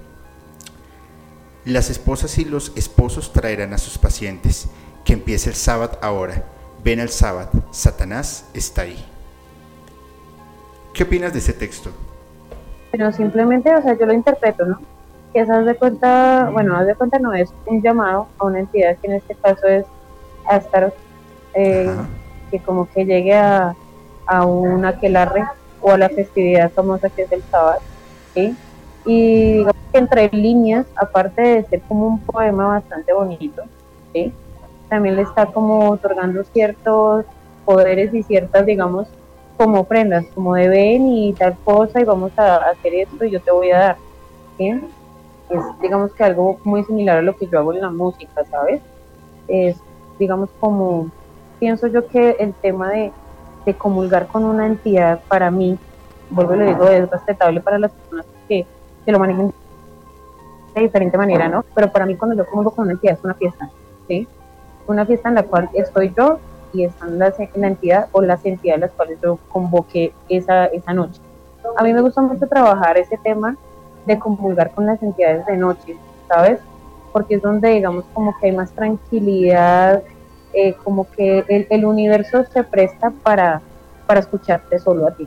Las 1.64 1.88
esposas 1.88 2.36
y 2.36 2.44
los 2.44 2.72
esposos 2.76 3.32
traerán 3.32 3.72
a 3.72 3.78
sus 3.78 3.96
pacientes. 3.96 4.68
Que 5.04 5.14
empiece 5.14 5.50
el 5.50 5.56
sábado 5.56 5.98
ahora. 6.02 6.44
Ven 6.82 7.00
al 7.00 7.08
sábado. 7.08 7.50
Satanás 7.70 8.46
está 8.52 8.82
ahí. 8.82 9.02
¿Qué 10.92 11.04
opinas 11.04 11.32
de 11.32 11.38
ese 11.38 11.52
texto? 11.52 11.90
Pero 12.96 13.10
simplemente, 13.10 13.74
o 13.74 13.82
sea, 13.82 13.98
yo 13.98 14.06
lo 14.06 14.12
interpreto, 14.12 14.64
¿no? 14.64 14.78
Que 15.32 15.40
haz 15.40 15.66
de 15.66 15.74
cuenta, 15.74 16.48
bueno, 16.52 16.76
haz 16.76 16.86
de 16.86 16.94
cuenta 16.94 17.18
no 17.18 17.32
es 17.32 17.52
un 17.66 17.82
llamado 17.82 18.28
a 18.38 18.44
una 18.44 18.60
entidad 18.60 18.96
que 18.98 19.08
en 19.08 19.14
este 19.14 19.34
caso 19.34 19.66
es 19.66 19.84
Astaroth. 20.46 20.94
Eh, 21.54 21.90
que 22.52 22.60
como 22.60 22.88
que 22.88 23.04
llegue 23.04 23.34
a, 23.34 23.74
a 24.26 24.46
un 24.46 24.84
aquelarre 24.84 25.44
o 25.80 25.90
a 25.90 25.98
la 25.98 26.08
festividad 26.08 26.70
famosa 26.70 27.10
que 27.10 27.22
es 27.22 27.32
el 27.32 27.42
sábado. 27.50 27.80
¿sí? 28.32 28.56
Y 29.04 29.52
digamos 29.54 29.74
que 29.90 29.98
entre 29.98 30.28
líneas, 30.28 30.86
aparte 30.94 31.42
de 31.42 31.64
ser 31.64 31.80
como 31.82 32.06
un 32.06 32.20
poema 32.20 32.68
bastante 32.68 33.12
bonito, 33.12 33.62
¿sí? 34.12 34.32
también 34.88 35.16
le 35.16 35.22
está 35.22 35.46
como 35.46 35.90
otorgando 35.90 36.44
ciertos 36.44 37.24
poderes 37.64 38.14
y 38.14 38.22
ciertas, 38.22 38.66
digamos, 38.66 39.08
como 39.56 39.80
ofrendas, 39.80 40.26
como 40.34 40.54
de 40.54 40.68
ven 40.68 41.06
y 41.06 41.32
tal 41.32 41.56
cosa 41.64 42.00
y 42.00 42.04
vamos 42.04 42.36
a 42.38 42.56
hacer 42.56 42.94
esto 42.94 43.24
y 43.24 43.30
yo 43.30 43.40
te 43.40 43.50
voy 43.50 43.70
a 43.70 43.78
dar. 43.78 43.96
¿sí? 44.58 44.68
Es 45.50 45.60
digamos 45.80 46.12
que 46.12 46.24
algo 46.24 46.58
muy 46.64 46.84
similar 46.84 47.18
a 47.18 47.22
lo 47.22 47.36
que 47.36 47.46
yo 47.46 47.58
hago 47.58 47.72
en 47.72 47.82
la 47.82 47.90
música, 47.90 48.44
¿sabes? 48.50 48.80
Es 49.48 49.76
digamos 50.18 50.48
como 50.60 51.10
pienso 51.58 51.86
yo 51.86 52.06
que 52.08 52.36
el 52.38 52.52
tema 52.54 52.90
de, 52.90 53.12
comulgar 53.78 54.26
con 54.26 54.44
una 54.44 54.66
entidad 54.66 55.20
para 55.26 55.50
mí, 55.50 55.78
vuelvo 56.28 56.54
y 56.54 56.58
lo 56.58 56.66
digo, 56.66 56.88
es 56.88 57.08
respetable 57.08 57.62
para 57.62 57.78
las 57.78 57.92
personas 57.92 58.26
que, 58.46 58.66
lo 59.06 59.18
manejen 59.18 59.54
de 60.74 60.80
diferente 60.82 61.16
manera, 61.16 61.48
¿no? 61.48 61.64
Pero 61.74 61.90
para 61.90 62.04
mí 62.04 62.14
cuando 62.16 62.36
yo 62.36 62.44
comulgo 62.46 62.72
con 62.72 62.84
una 62.84 62.92
entidad 62.92 63.14
es 63.14 63.24
una 63.24 63.32
fiesta, 63.32 63.70
¿sí? 64.06 64.28
Una 64.86 65.06
fiesta 65.06 65.30
en 65.30 65.36
la 65.36 65.44
cual 65.44 65.70
estoy 65.72 66.12
yo 66.14 66.38
y 66.74 66.84
están 66.84 67.18
las, 67.18 67.34
la 67.54 67.68
entidad 67.68 68.08
o 68.12 68.20
las 68.20 68.44
entidades 68.44 68.80
las 68.80 68.90
cuales 68.92 69.18
yo 69.22 69.38
convoqué 69.48 70.12
esa, 70.28 70.66
esa 70.66 70.92
noche. 70.92 71.20
A 71.76 71.82
mí 71.82 71.92
me 71.94 72.02
gusta 72.02 72.20
mucho 72.20 72.46
trabajar 72.46 72.98
ese 72.98 73.16
tema 73.18 73.56
de 74.04 74.18
comulgar 74.18 74.72
con 74.72 74.84
las 74.84 75.02
entidades 75.02 75.46
de 75.46 75.56
noche, 75.56 75.96
¿sabes? 76.28 76.60
Porque 77.12 77.36
es 77.36 77.42
donde 77.42 77.70
digamos 77.70 78.04
como 78.12 78.36
que 78.38 78.46
hay 78.46 78.52
más 78.52 78.70
tranquilidad, 78.72 80.02
eh, 80.52 80.74
como 80.84 81.10
que 81.10 81.66
el, 81.70 81.84
universo 81.84 82.44
se 82.44 82.62
presta 82.64 83.12
para, 83.22 83.62
para 84.06 84.20
escucharte 84.20 84.78
solo 84.78 85.06
a 85.06 85.12
ti. 85.12 85.26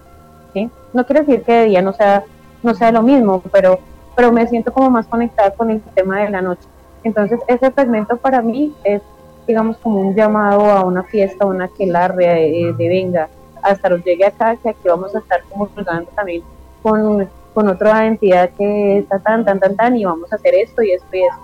¿sí? 0.54 0.70
No 0.94 1.06
quiere 1.06 1.22
decir 1.22 1.44
que 1.44 1.54
de 1.54 1.66
día 1.66 1.82
no 1.82 1.94
sea, 1.94 2.24
no 2.62 2.74
sea 2.74 2.92
lo 2.92 3.02
mismo, 3.02 3.42
pero, 3.52 3.80
pero 4.16 4.32
me 4.32 4.48
siento 4.48 4.72
como 4.72 4.90
más 4.90 5.08
conectada 5.08 5.52
con 5.52 5.72
el 5.72 5.82
tema 5.96 6.22
de 6.22 6.30
la 6.30 6.42
noche. 6.42 6.68
Entonces 7.04 7.40
ese 7.48 7.72
fragmento 7.72 8.18
para 8.18 8.42
mí 8.42 8.76
es, 8.84 9.02
digamos, 9.48 9.78
como 9.78 10.02
un 10.02 10.16
llamado 10.16 10.66
a 10.66 10.84
una 10.84 11.04
fiesta, 11.04 11.46
una 11.46 11.70
que 11.70 11.86
de, 11.86 12.76
de 12.78 12.90
venga, 12.90 13.30
hasta 13.62 13.90
los 13.90 14.04
llegue 14.04 14.26
acá, 14.26 14.56
que 14.58 14.70
aquí 14.70 14.88
vamos 14.88 15.16
a 15.16 15.20
estar 15.20 15.42
como 15.50 15.68
jugando 15.68 16.10
también 16.16 16.44
con, 16.84 17.28
con 17.54 17.68
otra 17.70 18.06
entidad 18.06 18.50
que 18.58 19.00
está 19.00 19.20
tan, 19.20 19.46
tan, 19.46 19.60
tan, 19.60 19.76
tan, 19.76 19.98
y 19.98 20.06
vamos 20.06 20.32
a 20.32 20.36
hacer 20.36 20.54
esto 20.56 20.84
y 20.84 20.92
esto 20.92 21.08
y 21.16 21.22
esto. 21.22 21.42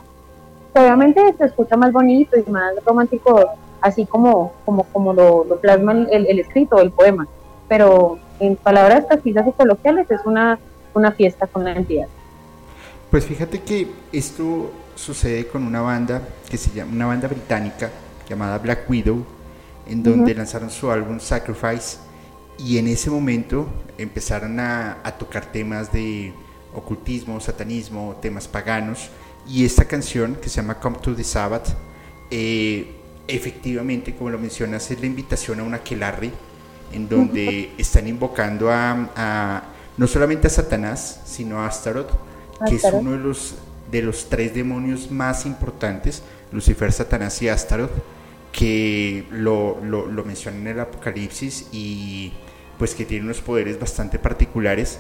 Obviamente 0.76 1.22
se 1.38 1.46
escucha 1.46 1.78
más 1.78 1.92
bonito 1.92 2.38
y 2.38 2.50
más 2.50 2.74
romántico 2.86 3.52
así 3.82 4.06
como, 4.06 4.54
como, 4.66 4.84
como 4.86 5.14
lo, 5.14 5.44
lo 5.44 5.58
plasma 5.58 5.92
el, 6.10 6.26
el, 6.26 6.40
escrito, 6.40 6.80
el 6.80 6.92
poema. 6.92 7.28
Pero 7.68 8.18
en 8.40 8.56
palabras 8.56 9.06
precisas 9.06 9.48
y 9.48 9.52
coloquiales 9.52 10.10
es 10.10 10.22
una, 10.26 10.58
una 10.94 11.12
fiesta 11.12 11.48
con 11.48 11.66
la 11.66 11.74
entidad. 11.74 12.08
Pues 13.12 13.26
fíjate 13.26 13.62
que 13.62 13.88
esto 14.12 14.72
sucede 14.96 15.48
con 15.48 15.64
una 15.64 15.82
banda 15.82 16.22
que 16.50 16.58
se 16.58 16.72
llama, 16.72 16.92
una 16.92 17.06
banda 17.08 17.28
británica 17.28 17.92
llamada 18.28 18.58
Black 18.58 18.90
Widow, 18.90 19.26
en 19.88 20.04
donde 20.04 20.34
lanzaron 20.34 20.70
su 20.70 20.90
álbum 20.90 21.20
Sacrifice 21.20 21.98
y 22.58 22.78
en 22.78 22.88
ese 22.88 23.10
momento 23.10 23.68
empezaron 23.98 24.60
a, 24.60 25.00
a, 25.04 25.12
tocar 25.18 25.46
temas 25.48 25.92
de 25.92 26.34
ocultismo, 26.74 27.40
satanismo, 27.40 28.16
temas 28.22 28.48
paganos 28.48 29.10
y 29.48 29.66
esta 29.66 29.86
canción 29.86 30.36
que 30.36 30.50
se 30.50 30.58
llama 30.58 30.80
Come 30.80 30.98
to 31.00 31.16
the 31.16 31.24
Sabbath 31.24 31.76
eh, 32.36 32.88
efectivamente, 33.28 34.16
como 34.16 34.32
lo 34.32 34.40
mencionas, 34.40 34.90
es 34.90 35.00
la 35.00 35.06
invitación 35.06 35.60
a 35.60 35.64
una 35.64 35.78
aquelarre, 35.78 36.32
en 36.92 37.08
donde 37.08 37.72
están 37.78 38.08
invocando 38.08 38.72
a, 38.72 39.64
no 39.98 40.08
solamente 40.08 40.48
a 40.48 40.50
Satanás, 40.50 41.22
sino 41.26 41.60
a 41.60 41.68
Astaroth, 41.68 42.10
que 42.68 42.76
es 42.76 42.84
uno 42.92 43.12
de 43.12 43.20
los, 43.20 43.56
de 43.94 44.02
los 44.02 44.28
tres 44.28 44.54
demonios 44.54 45.10
más 45.12 45.46
importantes, 45.46 46.24
Lucifer, 46.52 46.92
Satanás 46.92 47.42
y 47.42 47.48
Astaroth, 47.48 47.94
que 48.52 49.26
lo, 49.32 49.80
lo, 49.86 50.24
mencionan 50.26 50.62
en 50.62 50.68
el 50.68 50.80
Apocalipsis 50.80 51.68
y 51.72 52.34
pues 52.78 52.96
que 52.96 53.06
tiene 53.06 53.26
unos 53.26 53.40
poderes 53.40 53.80
bastante 53.80 54.20
particulares. 54.20 55.00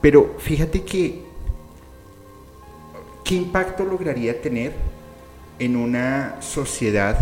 Pero 0.00 0.36
fíjate 0.38 0.82
que, 0.82 1.22
¿qué 3.24 3.34
impacto 3.36 3.84
lograría 3.84 4.42
tener 4.42 4.72
en 5.58 5.76
una 5.76 6.36
sociedad 6.40 7.16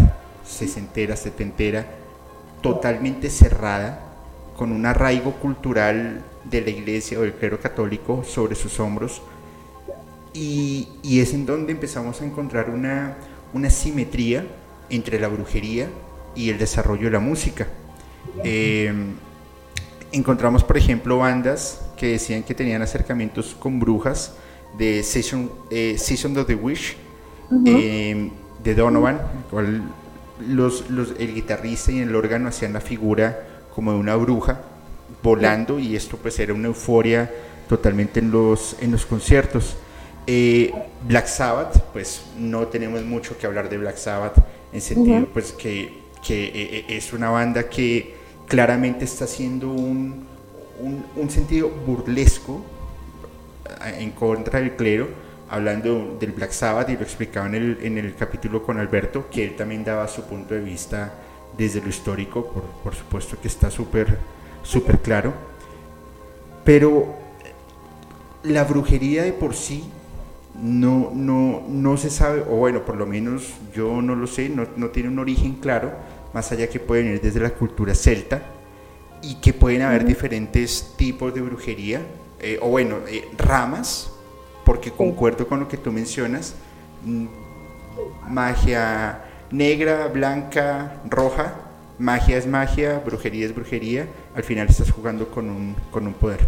sesentera, 0.45 1.17
setentera, 1.17 1.87
totalmente 2.63 3.29
cerrada, 3.29 4.07
con 4.57 4.73
un 4.73 4.87
arraigo 4.87 5.33
cultural 5.33 6.25
de 6.45 6.61
la 6.63 6.71
iglesia 6.71 7.19
o 7.19 7.23
del 7.23 7.35
clero 7.35 7.61
católico 7.61 8.25
sobre 8.25 8.55
sus 8.55 8.81
hombros. 8.81 9.23
Y, 10.33 10.89
es 11.03 11.35
en 11.35 11.47
donde 11.47 11.73
empezamos 11.73 12.21
a 12.21 12.25
encontrar 12.25 12.71
una, 12.71 13.17
una, 13.53 13.69
simetría 13.69 14.45
entre 14.89 15.19
la 15.19 15.29
brujería 15.29 15.89
y 16.37 16.51
el 16.51 16.59
desarrollo 16.59 17.05
de 17.07 17.11
la 17.11 17.21
música. 17.21 17.67
Em, 18.45 19.15
encontramos, 20.13 20.63
por 20.63 20.77
ejemplo, 20.77 21.19
bandas 21.19 21.81
que 21.97 22.09
decían 22.09 22.43
que 22.43 22.55
tenían 22.55 22.83
acercamientos 22.83 23.57
con 23.59 23.81
brujas 23.81 24.35
de 24.79 25.03
Season, 25.03 25.51
eh, 25.71 25.97
Season 25.99 26.37
of 26.39 26.47
the 26.47 26.55
Wish, 26.55 26.97
em, 27.65 28.31
de 28.63 28.75
Donovan, 28.75 29.21
los, 30.49 30.85
el 31.19 31.35
guitarrista 31.35 31.93
y 31.93 31.99
el 32.01 32.15
órgano 32.15 32.49
hacían 32.49 32.73
la 32.73 32.81
figura 32.81 33.47
como 33.75 33.93
de 33.93 33.99
una 33.99 34.17
bruja 34.17 34.61
volando 35.23 35.79
y 35.79 35.97
esto 35.97 36.17
pues 36.17 36.39
era 36.39 36.55
una 36.55 36.69
euforia 36.69 37.31
totalmente 37.69 38.21
en 38.21 38.31
los, 38.31 38.77
en 38.81 38.91
los 38.93 39.07
conciertos. 39.07 39.77
Eh, 40.27 40.73
Black 41.07 41.27
Sabbath, 41.27 41.81
pues 41.93 42.25
no 42.39 42.67
tenemos 42.69 43.03
mucho 43.05 43.37
que 43.39 43.47
hablar 43.47 43.69
de 43.69 43.79
Black 43.79 43.97
Sabbath, 43.97 44.37
en 44.73 44.81
sentido 44.81 45.27
pues 45.33 45.53
que, 45.53 45.93
que 46.25 46.45
eh, 46.45 46.53
eh, 46.55 46.85
es 46.89 47.13
una 47.13 47.31
banda 47.31 47.69
que 47.69 48.15
claramente 48.47 49.05
está 49.05 49.25
haciendo 49.25 49.71
un, 49.71 50.27
un, 51.17 51.31
sentido 51.31 51.69
burlesco 51.69 52.63
en 53.99 54.11
contra 54.13 54.61
del 54.61 54.77
clero, 54.77 55.09
hablando 55.49 56.17
del 56.21 56.33
Black 56.33 56.53
Sabbath 56.53 56.91
y 56.91 56.97
lo 56.97 57.03
explicaba 57.03 57.47
en 57.47 57.55
el, 57.55 57.79
en 57.83 57.99
el 57.99 58.15
capítulo 58.15 58.63
con 58.63 58.79
Alberto, 58.79 59.29
que 59.31 59.45
él 59.45 59.57
también 59.57 59.85
daba 59.85 60.07
su 60.07 60.23
punto 60.25 60.55
de 60.55 60.61
vista 60.61 61.15
desde 61.57 61.81
lo 61.81 61.89
histórico, 61.89 62.47
por, 62.47 62.63
por 62.85 62.95
supuesto 62.95 63.41
que 63.41 63.49
está 63.49 63.71
súper 63.71 64.19
súper 64.63 64.99
claro, 64.99 65.33
pero 66.65 67.15
la 68.43 68.65
brujería 68.65 69.23
de 69.23 69.33
por 69.33 69.55
sí 69.55 69.85
no, 70.63 71.11
no, 71.15 71.63
no 71.69 71.97
se 71.97 72.11
sabe, 72.11 72.43
o 72.43 72.57
bueno, 72.57 72.85
por 72.85 72.97
lo 72.97 73.07
menos 73.07 73.55
yo 73.75 74.03
no 74.03 74.15
lo 74.15 74.27
sé, 74.27 74.49
no, 74.49 74.67
no 74.77 74.89
tiene 74.91 75.09
un 75.09 75.19
origen 75.19 75.55
claro, 75.55 75.93
más 76.35 76.53
allá 76.53 76.69
que 76.69 76.79
puede 76.79 77.03
venir 77.03 77.21
desde 77.21 77.41
la 77.41 77.51
cultura 77.51 77.95
celta 77.95 78.43
y 79.23 79.37
que 79.37 79.53
pueden 79.53 79.83
haber 79.83 80.05
diferentes 80.05 80.95
tipos 80.97 81.35
de 81.35 81.41
brujería, 81.41 82.03
eh, 82.41 82.59
o 82.61 82.69
bueno, 82.69 82.99
eh, 83.09 83.29
ramas, 83.37 84.13
porque 84.65 84.91
concuerdo 84.91 85.47
con 85.47 85.61
lo 85.61 85.69
que 85.69 85.77
tú 85.77 85.93
mencionas, 85.93 86.55
mm, 87.05 87.27
magia 88.29 89.25
negra, 89.51 90.09
blanca, 90.09 91.01
roja, 91.09 91.55
magia 91.99 92.37
es 92.37 92.47
magia, 92.47 93.03
brujería 93.05 93.47
es 93.47 93.55
brujería, 93.55 94.07
al 94.35 94.43
final 94.43 94.69
estás 94.69 94.91
jugando 94.91 95.29
con 95.31 95.51
un, 95.51 95.75
con 95.91 96.07
un 96.07 96.15
poder. 96.15 96.41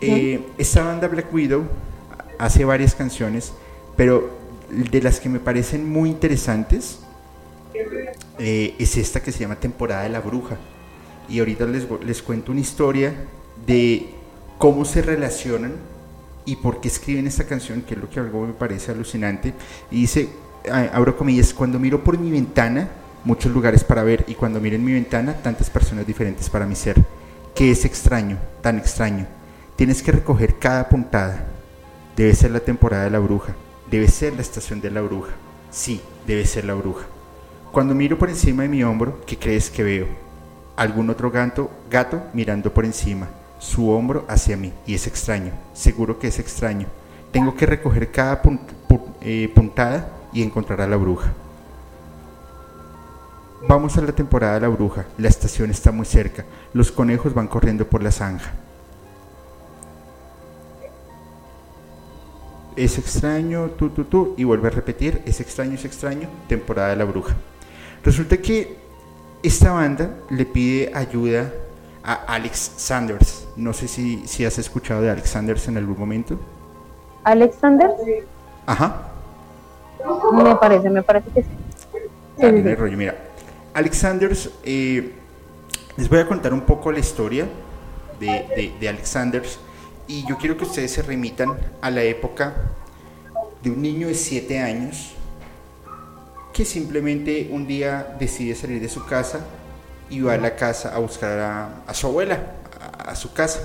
Eh, 0.00 0.40
esta 0.58 0.82
banda 0.82 1.08
Black 1.08 1.32
Widow 1.32 1.64
hace 2.42 2.64
varias 2.64 2.96
canciones, 2.96 3.52
pero 3.96 4.28
de 4.68 5.00
las 5.00 5.20
que 5.20 5.28
me 5.28 5.38
parecen 5.38 5.88
muy 5.88 6.10
interesantes 6.10 6.98
eh, 8.38 8.74
es 8.80 8.96
esta 8.96 9.22
que 9.22 9.30
se 9.30 9.38
llama 9.38 9.60
Temporada 9.60 10.02
de 10.02 10.08
la 10.08 10.18
Bruja. 10.18 10.56
Y 11.28 11.38
ahorita 11.38 11.66
les, 11.66 11.86
les 12.04 12.20
cuento 12.20 12.50
una 12.50 12.60
historia 12.60 13.14
de 13.64 14.10
cómo 14.58 14.84
se 14.84 15.02
relacionan 15.02 15.74
y 16.44 16.56
por 16.56 16.80
qué 16.80 16.88
escriben 16.88 17.28
esta 17.28 17.44
canción, 17.44 17.82
que 17.82 17.94
es 17.94 18.00
lo 18.00 18.10
que 18.10 18.18
algo 18.18 18.44
me 18.44 18.54
parece 18.54 18.90
alucinante. 18.90 19.54
Y 19.92 20.00
dice, 20.00 20.28
abro 20.92 21.16
comillas, 21.16 21.54
cuando 21.54 21.78
miro 21.78 22.02
por 22.02 22.18
mi 22.18 22.32
ventana, 22.32 22.88
muchos 23.24 23.52
lugares 23.52 23.84
para 23.84 24.02
ver, 24.02 24.24
y 24.26 24.34
cuando 24.34 24.60
miro 24.60 24.74
en 24.74 24.84
mi 24.84 24.92
ventana, 24.92 25.34
tantas 25.34 25.70
personas 25.70 26.08
diferentes 26.08 26.50
para 26.50 26.66
mi 26.66 26.74
ser. 26.74 26.96
Que 27.54 27.70
es 27.70 27.84
extraño, 27.84 28.36
tan 28.62 28.78
extraño. 28.78 29.28
Tienes 29.76 30.02
que 30.02 30.10
recoger 30.10 30.58
cada 30.58 30.88
puntada, 30.88 31.51
Debe 32.16 32.34
ser 32.34 32.50
la 32.50 32.60
temporada 32.60 33.04
de 33.04 33.10
la 33.10 33.18
bruja. 33.18 33.54
Debe 33.90 34.08
ser 34.08 34.34
la 34.34 34.42
estación 34.42 34.80
de 34.80 34.90
la 34.90 35.00
bruja. 35.00 35.32
Sí, 35.70 36.00
debe 36.26 36.44
ser 36.46 36.64
la 36.64 36.74
bruja. 36.74 37.06
Cuando 37.72 37.94
miro 37.94 38.18
por 38.18 38.28
encima 38.28 38.64
de 38.64 38.68
mi 38.68 38.84
hombro, 38.84 39.20
¿qué 39.26 39.38
crees 39.38 39.70
que 39.70 39.82
veo? 39.82 40.06
Algún 40.76 41.08
otro 41.08 41.30
gato, 41.30 41.70
gato 41.90 42.22
mirando 42.34 42.72
por 42.74 42.84
encima, 42.84 43.28
su 43.58 43.90
hombro 43.90 44.26
hacia 44.28 44.56
mí. 44.56 44.72
Y 44.86 44.94
es 44.94 45.06
extraño, 45.06 45.52
seguro 45.72 46.18
que 46.18 46.28
es 46.28 46.38
extraño. 46.38 46.86
Tengo 47.30 47.54
que 47.54 47.64
recoger 47.64 48.10
cada 48.12 48.42
eh, 49.22 49.50
puntada 49.54 50.08
y 50.34 50.42
encontrar 50.42 50.82
a 50.82 50.86
la 50.86 50.96
bruja. 50.96 51.32
Vamos 53.66 53.96
a 53.96 54.02
la 54.02 54.12
temporada 54.12 54.54
de 54.54 54.60
la 54.60 54.68
bruja. 54.68 55.06
La 55.16 55.28
estación 55.28 55.70
está 55.70 55.92
muy 55.92 56.04
cerca. 56.04 56.44
Los 56.74 56.92
conejos 56.92 57.32
van 57.32 57.48
corriendo 57.48 57.86
por 57.86 58.02
la 58.02 58.10
zanja. 58.10 58.52
Es 62.76 62.98
extraño, 62.98 63.70
tú, 63.70 63.90
tú, 63.90 64.04
tú, 64.04 64.34
y 64.36 64.44
vuelve 64.44 64.68
a 64.68 64.70
repetir, 64.70 65.22
es 65.26 65.40
extraño, 65.40 65.74
es 65.74 65.84
extraño, 65.84 66.28
temporada 66.48 66.90
de 66.90 66.96
la 66.96 67.04
bruja. 67.04 67.36
Resulta 68.04 68.36
que 68.36 68.76
esta 69.42 69.72
banda 69.72 70.10
le 70.30 70.44
pide 70.44 70.90
ayuda 70.94 71.52
a 72.02 72.14
Alex 72.14 72.72
Sanders. 72.76 73.46
No 73.56 73.72
sé 73.72 73.88
si, 73.88 74.26
si 74.26 74.44
has 74.44 74.58
escuchado 74.58 75.02
de 75.02 75.10
Alex 75.10 75.30
Sanders 75.30 75.68
en 75.68 75.76
algún 75.76 75.98
momento. 75.98 76.38
¿Alex 77.24 77.56
Sanders? 77.60 77.94
Ajá. 78.66 79.08
Me 80.32 80.56
parece, 80.56 80.90
me 80.90 81.02
parece 81.02 81.30
que 81.30 81.42
sí. 81.42 81.48
sí, 82.38 82.74
rollo. 82.74 82.96
Mira, 82.96 83.16
Alex 83.74 83.96
Sanders, 83.96 84.50
eh, 84.64 85.12
les 85.96 86.08
voy 86.08 86.18
a 86.18 86.26
contar 86.26 86.52
un 86.52 86.62
poco 86.62 86.90
la 86.90 86.98
historia 86.98 87.46
de, 88.18 88.26
de, 88.26 88.74
de 88.80 88.88
Alex 88.88 89.08
Sanders 89.08 89.58
y 90.08 90.26
yo 90.26 90.36
quiero 90.36 90.56
que 90.56 90.64
ustedes 90.64 90.90
se 90.92 91.02
remitan 91.02 91.56
a 91.80 91.90
la 91.90 92.02
época 92.02 92.54
de 93.62 93.70
un 93.70 93.80
niño 93.80 94.08
de 94.08 94.14
7 94.14 94.58
años 94.60 95.12
que 96.52 96.64
simplemente 96.64 97.48
un 97.50 97.66
día 97.66 98.16
decide 98.18 98.54
salir 98.54 98.80
de 98.80 98.88
su 98.88 99.04
casa 99.06 99.46
y 100.10 100.20
va 100.20 100.34
a 100.34 100.38
la 100.38 100.54
casa 100.54 100.94
a 100.94 100.98
buscar 100.98 101.82
a, 101.86 101.94
su 101.94 102.06
abuela, 102.06 102.56
a, 102.98 103.14
su 103.14 103.32
casa. 103.32 103.60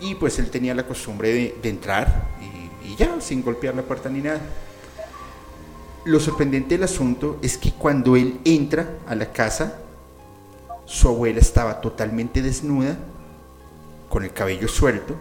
Y 0.00 0.16
pues 0.16 0.38
él 0.38 0.50
tenía 0.50 0.74
la 0.74 0.84
costumbre 0.84 1.54
de, 1.62 1.68
entrar 1.68 2.28
y, 2.40 2.88
y, 2.88 2.96
ya, 2.96 3.20
sin 3.20 3.42
golpear 3.42 3.74
la 3.74 3.82
puerta 3.82 4.08
ni 4.08 4.20
nada. 4.20 4.40
Lo 6.04 6.18
sorprendente 6.18 6.74
del 6.74 6.84
asunto 6.84 7.38
es 7.42 7.56
que 7.56 7.72
cuando 7.72 8.16
él 8.16 8.40
entra 8.44 8.98
a 9.06 9.14
la 9.14 9.32
casa, 9.32 9.78
su 10.84 11.08
abuela 11.08 11.40
estaba 11.40 11.80
totalmente 11.80 12.42
desnuda, 12.42 12.96
con 14.16 14.24
el 14.24 14.32
cabello 14.32 14.66
suelto, 14.66 15.14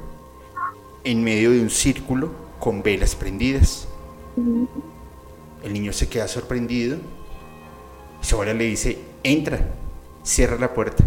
en 1.04 1.22
medio 1.22 1.52
de 1.52 1.60
un 1.60 1.70
círculo 1.70 2.32
con 2.62 2.82
velas 2.82 3.14
prendidas. 3.14 3.90
El 5.62 5.74
niño 5.74 5.92
se 5.92 6.08
queda 6.08 6.30
sorprendido. 6.30 6.98
Su 8.22 8.36
abuela 8.36 8.54
le 8.54 8.64
dice, 8.64 8.98
entra, 9.22 9.60
cierra 10.24 10.58
la 10.58 10.74
puerta. 10.74 11.04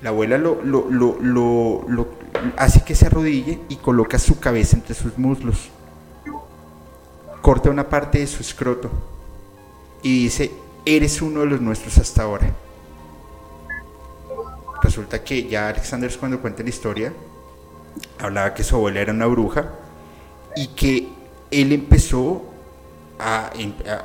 La 0.00 0.08
abuela 0.08 0.38
lo, 0.38 0.62
lo, 0.64 0.88
lo, 1.20 2.08
hace 2.56 2.82
que 2.82 2.94
se 2.94 3.04
arrodille 3.04 3.60
y 3.68 3.76
coloca 3.76 4.18
su 4.18 4.40
cabeza 4.40 4.78
entre 4.78 4.94
sus 4.94 5.18
muslos. 5.18 5.68
Corta 7.42 7.68
una 7.68 7.86
parte 7.86 8.20
de 8.20 8.26
su 8.26 8.40
escroto 8.40 8.90
y 10.02 10.22
dice, 10.22 10.52
eres 10.86 11.20
uno 11.20 11.40
de 11.40 11.46
los 11.48 11.60
nuestros 11.60 11.98
hasta 11.98 12.22
ahora. 12.22 12.50
Resulta 14.82 15.22
que 15.22 15.48
ya 15.48 15.68
Alexander 15.68 16.10
cuando 16.18 16.40
cuenta 16.40 16.62
la 16.62 16.70
historia, 16.70 17.12
hablaba 18.18 18.54
que 18.54 18.64
su 18.64 18.76
abuela 18.76 19.00
era 19.00 19.12
una 19.12 19.26
bruja 19.26 19.72
y 20.56 20.68
que 20.68 21.08
él 21.50 21.72
empezó 21.72 22.44
a, 23.18 23.50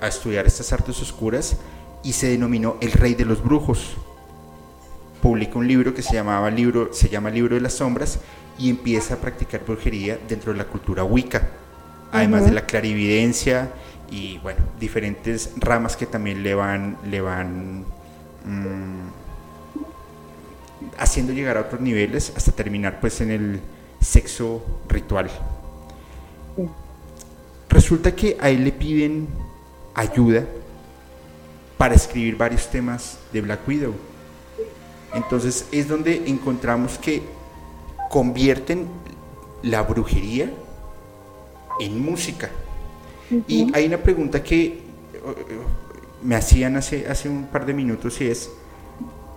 estudiar 0.08 0.46
estas 0.46 0.74
artes 0.74 1.02
oscuras 1.02 1.58
y 2.04 2.14
se 2.14 2.28
denominó 2.28 2.78
el 2.82 2.92
rey 2.92 3.16
de 3.16 3.26
los 3.26 3.44
brujos. 3.44 3.96
Publica 5.22 5.58
un 5.58 5.68
libro 5.68 5.94
que 5.94 6.02
se, 6.02 6.14
llamaba 6.14 6.50
libro, 6.52 6.94
se 6.94 7.10
llama 7.10 7.30
Libro 7.30 7.56
de 7.56 7.62
las 7.62 7.74
Sombras 7.74 8.20
y 8.60 8.70
empieza 8.70 9.16
a 9.16 9.18
practicar 9.18 9.64
brujería 9.66 10.20
dentro 10.28 10.52
de 10.52 10.58
la 10.58 10.66
cultura 10.66 11.04
Wicca, 11.04 11.50
además 12.12 12.46
de 12.46 12.52
la 12.52 12.66
clarividencia 12.66 13.72
y 14.12 14.38
bueno, 14.40 14.60
diferentes 14.80 15.52
ramas 15.58 15.98
que 15.98 16.06
también 16.06 16.44
le 16.44 16.54
van, 16.54 16.98
le 17.10 17.22
van 17.22 17.86
mm, 18.46 19.10
haciendo 20.98 21.34
llegar 21.34 21.58
a 21.58 21.62
otros 21.62 21.82
niveles 21.82 22.34
hasta 22.36 22.52
terminar 22.52 23.00
pues 23.00 23.22
en 23.22 23.32
el 23.32 23.60
sexo 24.00 24.64
ritual. 24.88 25.30
Resulta 27.70 28.16
que 28.16 28.38
a 28.40 28.50
él 28.50 28.64
le 28.64 28.72
piden 28.72 29.28
ayuda 29.94 30.46
para 31.78 31.96
escribir 31.96 32.38
varios 32.38 32.70
temas 32.70 33.20
de 33.34 33.42
Black 33.42 33.68
Widow. 33.68 33.94
Entonces 35.14 35.68
es 35.72 35.88
donde 35.88 36.24
encontramos 36.28 36.98
que 36.98 37.22
convierten 38.10 38.88
la 39.64 39.82
brujería 39.82 40.52
en 41.80 42.00
música. 42.00 42.50
Y 43.48 43.76
hay 43.76 43.88
una 43.88 43.98
pregunta 43.98 44.44
que 44.44 44.66
eh, 44.66 44.82
me 46.22 46.36
hacían 46.36 46.76
hace, 46.76 47.08
hace 47.08 47.28
un 47.28 47.48
par 47.48 47.66
de 47.66 47.74
minutos 47.74 48.22
y 48.22 48.28
es, 48.28 48.52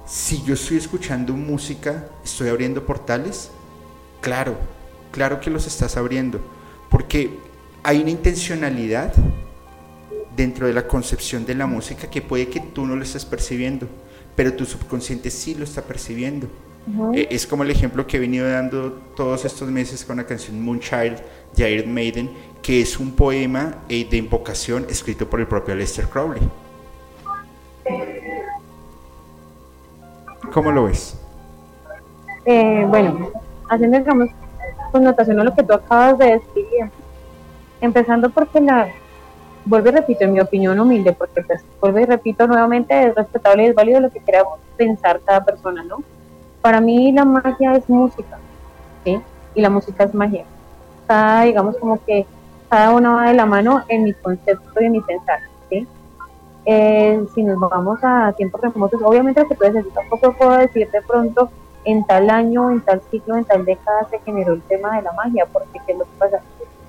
si 0.09 0.43
yo 0.43 0.55
estoy 0.55 0.79
escuchando 0.79 1.35
música, 1.35 2.09
¿estoy 2.25 2.49
abriendo 2.49 2.87
portales? 2.87 3.51
Claro, 4.23 4.57
claro 5.13 5.39
que 5.39 5.51
los 5.51 5.67
estás 5.67 5.99
abriendo, 5.99 6.41
porque 6.89 7.39
hay 7.83 8.01
una 8.01 8.11
intencionalidad 8.11 9.13
dentro 10.35 10.67
de 10.67 10.73
la 10.73 10.89
concepción 10.89 11.45
de 11.45 11.55
la 11.55 11.67
música 11.67 12.09
que 12.09 12.23
puede 12.23 12.49
que 12.49 12.61
tú 12.61 12.87
no 12.87 12.97
lo 12.97 13.03
estés 13.03 13.27
percibiendo, 13.27 13.87
pero 14.35 14.55
tu 14.55 14.65
subconsciente 14.65 15.31
sí 15.31 15.55
lo 15.55 15.65
está 15.65 15.83
percibiendo. 15.83 16.49
Eh, 17.13 17.29
es 17.31 17.47
como 17.47 17.65
el 17.65 17.71
ejemplo 17.71 18.07
que 18.07 18.17
he 18.17 18.21
venido 18.21 18.49
dando 18.49 18.93
todos 19.15 19.45
estos 19.45 19.71
meses 19.71 20.07
con 20.07 20.17
la 20.17 20.25
canción 20.25 20.59
Moonchild 20.63 21.19
de 21.55 21.71
Iron 21.71 21.93
Maiden, 21.93 22.31
que 22.63 22.81
es 22.81 22.99
un 22.99 23.13
poema 23.13 23.83
eh, 23.91 24.07
de 24.11 24.17
invocación 24.17 24.87
escrito 24.89 25.29
por 25.29 25.41
el 25.41 25.47
propio 25.47 25.75
Lester 25.75 26.07
Crowley. 26.09 26.41
¿Cómo 30.59 30.73
lo 30.73 30.85
ves? 30.87 31.17
Eh, 32.45 32.85
bueno, 32.89 33.31
haciendo, 33.69 33.97
digamos, 33.97 34.29
connotación 34.91 35.39
a 35.39 35.45
lo 35.45 35.55
que 35.55 35.63
tú 35.63 35.73
acabas 35.73 36.19
de 36.19 36.33
decir, 36.33 36.91
empezando 37.81 38.29
porque 38.31 38.61
la, 38.61 38.89
vuelvo 39.65 39.91
y 39.91 39.93
repito, 39.93 40.25
en 40.25 40.33
mi 40.33 40.41
opinión 40.41 40.81
humilde, 40.81 41.13
porque 41.13 41.43
pues, 41.43 41.65
vuelvo 41.81 42.01
y 42.01 42.07
repito 42.07 42.49
nuevamente, 42.49 43.07
es 43.07 43.15
respetable 43.15 43.63
y 43.63 43.67
es 43.67 43.75
válido 43.77 44.01
lo 44.01 44.11
que 44.11 44.19
queramos 44.19 44.59
pensar 44.77 45.21
cada 45.25 45.45
persona, 45.45 45.85
¿no? 45.85 45.99
Para 46.61 46.81
mí 46.81 47.13
la 47.13 47.25
magia 47.25 47.75
es 47.75 47.89
música, 47.89 48.41
¿sí? 49.05 49.21
Y 49.55 49.61
la 49.61 49.71
música 49.71 50.03
es 50.03 50.13
magia. 50.13 50.45
Cada, 51.07 51.43
digamos, 51.43 51.77
como 51.77 52.05
que 52.05 52.27
cada 52.69 52.91
una 52.91 53.15
va 53.15 53.29
de 53.29 53.35
la 53.35 53.47
mano 53.47 53.85
en 53.87 54.03
mi 54.03 54.13
concepto 54.13 54.81
y 54.81 54.87
en 54.87 54.91
mi 54.91 55.01
pensar, 55.03 55.39
¿sí? 55.71 55.87
Eh, 56.71 57.27
si 57.35 57.43
nos 57.45 57.59
vamos 57.59 57.99
a 58.03 58.31
tiempos 58.35 58.61
remotos, 58.61 59.01
obviamente 59.03 59.43
tú 59.43 59.57
dices, 59.59 59.87
yo 59.87 59.91
tampoco 59.91 60.35
puedo 60.35 60.59
decir 60.59 60.91
de 60.91 61.01
pronto 61.01 61.49
en 61.85 62.05
tal 62.05 62.29
año, 62.29 62.71
en 62.71 62.83
tal 62.83 63.01
ciclo, 63.11 63.37
en 63.37 63.47
tal 63.47 63.64
década 63.64 64.07
se 64.11 64.19
generó 64.19 64.53
el 64.53 64.61
tema 64.61 64.95
de 64.97 65.01
la 65.01 65.12
magia, 65.12 65.47
porque 65.51 65.81
¿qué 65.87 65.93
es 65.93 65.99
lo 65.99 66.05
que 66.05 66.11
pasa? 66.19 66.43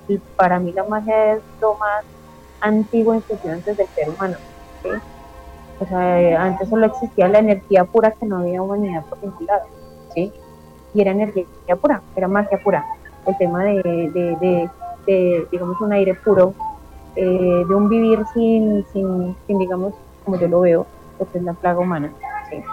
Y 0.09 0.17
para 0.35 0.59
mí 0.59 0.73
la 0.73 0.83
magia 0.83 1.35
es 1.35 1.41
lo 1.61 1.75
más 1.75 2.03
antiguo 2.59 3.15
inclusive 3.15 3.53
antes 3.53 3.77
del 3.77 3.87
ser 3.95 4.09
humano. 4.09 4.35
O 5.79 5.85
sea, 5.85 6.43
antes 6.43 6.67
solo 6.67 6.85
existía 6.87 7.29
la 7.29 7.39
energía 7.39 7.85
pura 7.85 8.11
que 8.11 8.25
no 8.25 8.39
había 8.39 8.61
humanidad 8.61 9.05
por 9.05 9.23
ningún 9.23 9.47
¿sí? 10.13 10.33
Y 10.93 11.01
era 11.01 11.11
energía 11.11 11.45
pura, 11.79 12.01
era 12.17 12.27
magia 12.27 12.59
pura. 12.61 12.83
El 13.25 13.37
tema 13.37 13.63
de, 13.63 13.81
de, 13.81 14.69
de, 15.05 15.47
digamos, 15.49 15.79
un 15.79 15.93
aire 15.93 16.15
puro, 16.15 16.53
eh, 17.21 17.65
de 17.67 17.75
un 17.75 17.89
vivir 17.89 18.23
sin, 18.33 18.85
sin, 18.93 19.35
sin, 19.45 19.59
digamos, 19.59 19.93
como 20.23 20.39
yo 20.39 20.47
lo 20.47 20.61
veo, 20.61 20.85
lo 21.19 21.29
que 21.29 21.37
es 21.37 21.43
la 21.43 21.53
plaga 21.53 21.79
humana, 21.79 22.13
¿sí? 22.49 22.63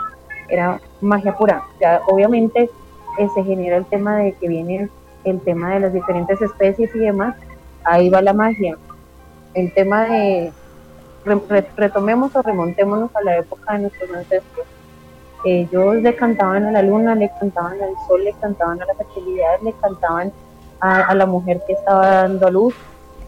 Era 0.48 0.80
magia 1.00 1.36
pura. 1.36 1.64
Ya, 1.80 2.00
obviamente 2.06 2.70
eh, 3.18 3.28
se 3.34 3.42
genera 3.42 3.76
el 3.76 3.86
tema 3.86 4.18
de 4.18 4.34
que 4.34 4.46
viene 4.46 4.88
el 5.24 5.40
tema 5.40 5.74
de 5.74 5.80
las 5.80 5.92
diferentes 5.92 6.40
especies 6.40 6.94
y 6.94 6.98
demás, 7.00 7.34
ahí 7.82 8.08
va 8.08 8.22
la 8.22 8.32
magia. 8.32 8.76
El 9.54 9.72
tema 9.74 10.04
de 10.04 10.52
retomemos 11.76 12.36
o 12.36 12.42
remontémonos 12.42 13.10
a 13.16 13.22
la 13.22 13.38
época 13.38 13.72
de 13.72 13.80
nuestros 13.80 14.10
ancestros. 14.10 14.66
Ellos 15.44 15.96
le 15.96 16.14
cantaban 16.14 16.66
a 16.66 16.70
la 16.70 16.82
luna, 16.82 17.16
le 17.16 17.32
cantaban 17.40 17.74
al 17.82 17.94
sol, 18.06 18.22
le 18.22 18.32
cantaban 18.34 18.80
a 18.80 18.86
las 18.86 19.00
actividades, 19.00 19.62
le 19.62 19.72
cantaban 19.72 20.32
a, 20.78 21.12
la 21.16 21.26
mujer 21.26 21.60
que 21.66 21.72
estaba 21.72 22.06
dando 22.06 22.46
a 22.46 22.50
luz, 22.50 22.74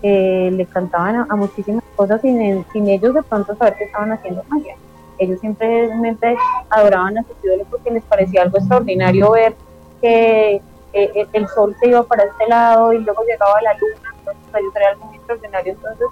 eh, 0.02 0.50
le 0.52 0.66
cantaban 0.66 1.26
a, 1.28 1.36
muchísimas 1.36 1.82
cosas 1.96 2.20
sin, 2.20 2.64
sin 2.72 2.88
ellos 2.88 3.14
de 3.14 3.22
pronto 3.22 3.54
saber 3.56 3.76
que 3.76 3.84
estaban 3.84 4.12
haciendo 4.12 4.42
magia. 4.48 4.76
Ellos 5.18 5.40
simplemente 5.40 6.36
adoraban 6.70 7.18
a 7.18 7.22
sus 7.24 7.36
ídolos 7.42 7.66
porque 7.70 7.90
les 7.90 8.04
parecía 8.04 8.42
algo 8.42 8.58
extraordinario 8.58 9.32
ver 9.32 9.54
que 10.00 10.56
eh, 10.56 10.62
eh, 10.92 11.26
el 11.32 11.48
sol 11.48 11.74
se 11.80 11.88
iba 11.88 12.02
para 12.04 12.24
este 12.24 12.46
lado 12.48 12.92
y 12.92 12.98
luego 12.98 13.22
llegaba 13.24 13.60
la 13.62 13.74
luna, 13.74 14.14
entonces 14.18 14.44
ellos 14.54 14.76
era 14.76 14.90
algo 14.90 15.06
muy 15.06 15.16
extraordinario. 15.16 15.72
Entonces, 15.72 16.06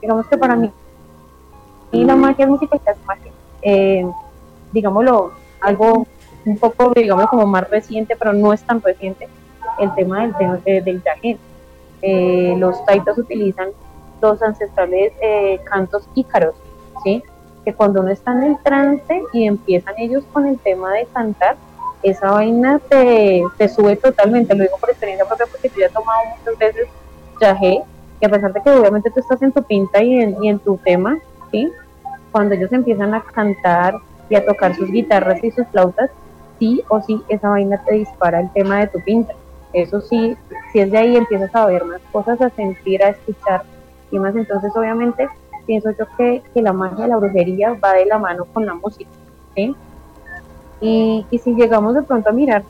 digamos 0.00 0.26
que 0.28 0.38
para 0.38 0.54
mí 0.54 0.70
y 1.94 2.04
la 2.04 2.16
magia 2.16 2.46
música 2.46 2.76
es 2.76 2.96
magia. 3.06 3.30
Eh, 3.62 4.04
digámoslo, 4.72 5.32
algo 5.60 6.06
un 6.44 6.58
poco, 6.58 6.92
digamos, 6.94 7.26
como 7.28 7.46
más 7.46 7.70
reciente, 7.70 8.16
pero 8.16 8.32
no 8.32 8.52
es 8.52 8.62
tan 8.64 8.82
reciente, 8.82 9.28
el 9.78 9.94
tema 9.94 10.26
del, 10.26 10.62
del, 10.64 10.84
del 10.84 11.02
eh, 12.06 12.54
los 12.58 12.84
taitas 12.84 13.16
utilizan 13.16 13.70
los 14.20 14.42
ancestrales 14.42 15.12
eh, 15.22 15.58
cantos 15.64 16.06
ícaros, 16.14 16.54
¿sí? 17.02 17.22
que 17.64 17.72
cuando 17.72 18.02
uno 18.02 18.10
está 18.10 18.32
en 18.32 18.42
el 18.42 18.58
trance 18.62 19.22
y 19.32 19.46
empiezan 19.46 19.94
ellos 19.96 20.22
con 20.32 20.46
el 20.46 20.58
tema 20.58 20.92
de 20.92 21.06
cantar, 21.06 21.56
esa 22.02 22.30
vaina 22.30 22.78
te, 22.78 23.42
te 23.56 23.68
sube 23.70 23.96
totalmente, 23.96 24.54
lo 24.54 24.64
digo 24.64 24.76
por 24.78 24.90
experiencia 24.90 25.26
propia 25.26 25.46
porque 25.50 25.70
yo 25.70 25.80
ya 25.80 25.86
he 25.86 25.90
tomado 25.90 26.20
muchas 26.38 26.58
veces 26.58 26.88
yagé, 27.40 27.82
y 28.20 28.26
a 28.26 28.28
pesar 28.28 28.52
de 28.52 28.62
que 28.62 28.70
obviamente 28.70 29.10
tú 29.10 29.20
estás 29.20 29.40
en 29.40 29.52
tu 29.52 29.62
pinta 29.62 30.02
y 30.02 30.20
en, 30.20 30.44
y 30.44 30.48
en 30.50 30.58
tu 30.58 30.76
tema, 30.76 31.18
¿sí? 31.50 31.72
cuando 32.30 32.54
ellos 32.54 32.70
empiezan 32.72 33.14
a 33.14 33.22
cantar 33.22 33.94
y 34.28 34.34
a 34.34 34.44
tocar 34.44 34.74
sus 34.74 34.90
guitarras 34.90 35.42
y 35.42 35.50
sus 35.50 35.66
flautas, 35.68 36.10
sí 36.58 36.82
o 36.88 37.00
sí 37.00 37.22
esa 37.28 37.48
vaina 37.48 37.82
te 37.84 37.94
dispara 37.94 38.40
el 38.40 38.52
tema 38.52 38.80
de 38.80 38.88
tu 38.88 39.00
pinta. 39.00 39.34
Eso 39.74 40.00
sí, 40.00 40.36
si 40.72 40.78
es 40.78 40.90
de 40.90 40.98
ahí 40.98 41.16
empiezas 41.16 41.54
a 41.54 41.66
ver 41.66 41.84
más 41.84 42.00
cosas, 42.12 42.40
a 42.40 42.48
sentir, 42.50 43.02
a 43.02 43.10
escuchar 43.10 43.64
y 44.10 44.18
más. 44.18 44.34
Entonces, 44.36 44.72
obviamente, 44.76 45.28
pienso 45.66 45.90
yo 45.90 46.06
que, 46.16 46.42
la 46.54 46.72
magia 46.72 47.04
de 47.04 47.08
la 47.08 47.16
brujería 47.16 47.76
va 47.84 47.92
de 47.92 48.06
la 48.06 48.18
mano 48.18 48.44
con 48.46 48.64
la 48.64 48.74
música. 48.74 49.10
¿sí? 49.56 49.74
Y, 50.80 51.26
si 51.42 51.54
llegamos 51.54 51.94
de 51.94 52.02
pronto 52.02 52.30
a 52.30 52.32
mirar, 52.32 52.62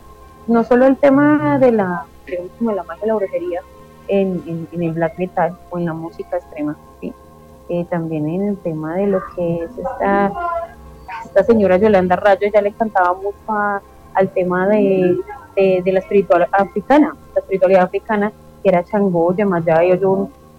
no 0.47 0.65
solo 0.65 0.87
el 0.87 0.97
tema 0.97 1.59
de 1.59 1.73
la, 1.73 2.07
como 2.59 2.73
la 2.73 2.83
magia 2.83 3.03
de 3.03 3.09
la 3.09 3.15
brujería 3.15 3.61
en, 4.09 4.69
en 4.73 4.83
el 4.83 4.93
black 4.93 5.19
metal 5.19 5.59
o 5.71 5.79
en 5.79 5.85
la 5.85 5.93
música 5.93 6.37
extrema, 6.39 6.77
¿sí? 7.01 7.13
Eh, 7.69 7.87
también 7.89 8.29
en 8.29 8.49
el 8.49 8.57
tema 8.59 8.95
de 8.97 9.07
lo 9.07 9.23
que 9.35 9.65
es 9.65 9.71
esta, 9.79 10.33
esta 11.25 11.45
señora 11.45 11.79
Yolanda 11.79 12.15
Rayo, 12.17 12.47
ya 12.53 12.61
le 12.61 12.73
cantaba 12.73 13.15
mucho 13.15 13.83
al 14.15 14.29
tema 14.35 14.69
de, 14.69 15.17
de, 15.57 15.93
la 15.93 15.99
espiritualidad 16.01 16.51
africana, 16.53 17.15
la 17.35 17.41
espiritualidad 17.41 17.83
africana, 17.85 18.33
que 18.63 18.69
era 18.69 18.85
Changó, 18.85 19.35
Yemayá 19.35 19.85
y 19.85 19.99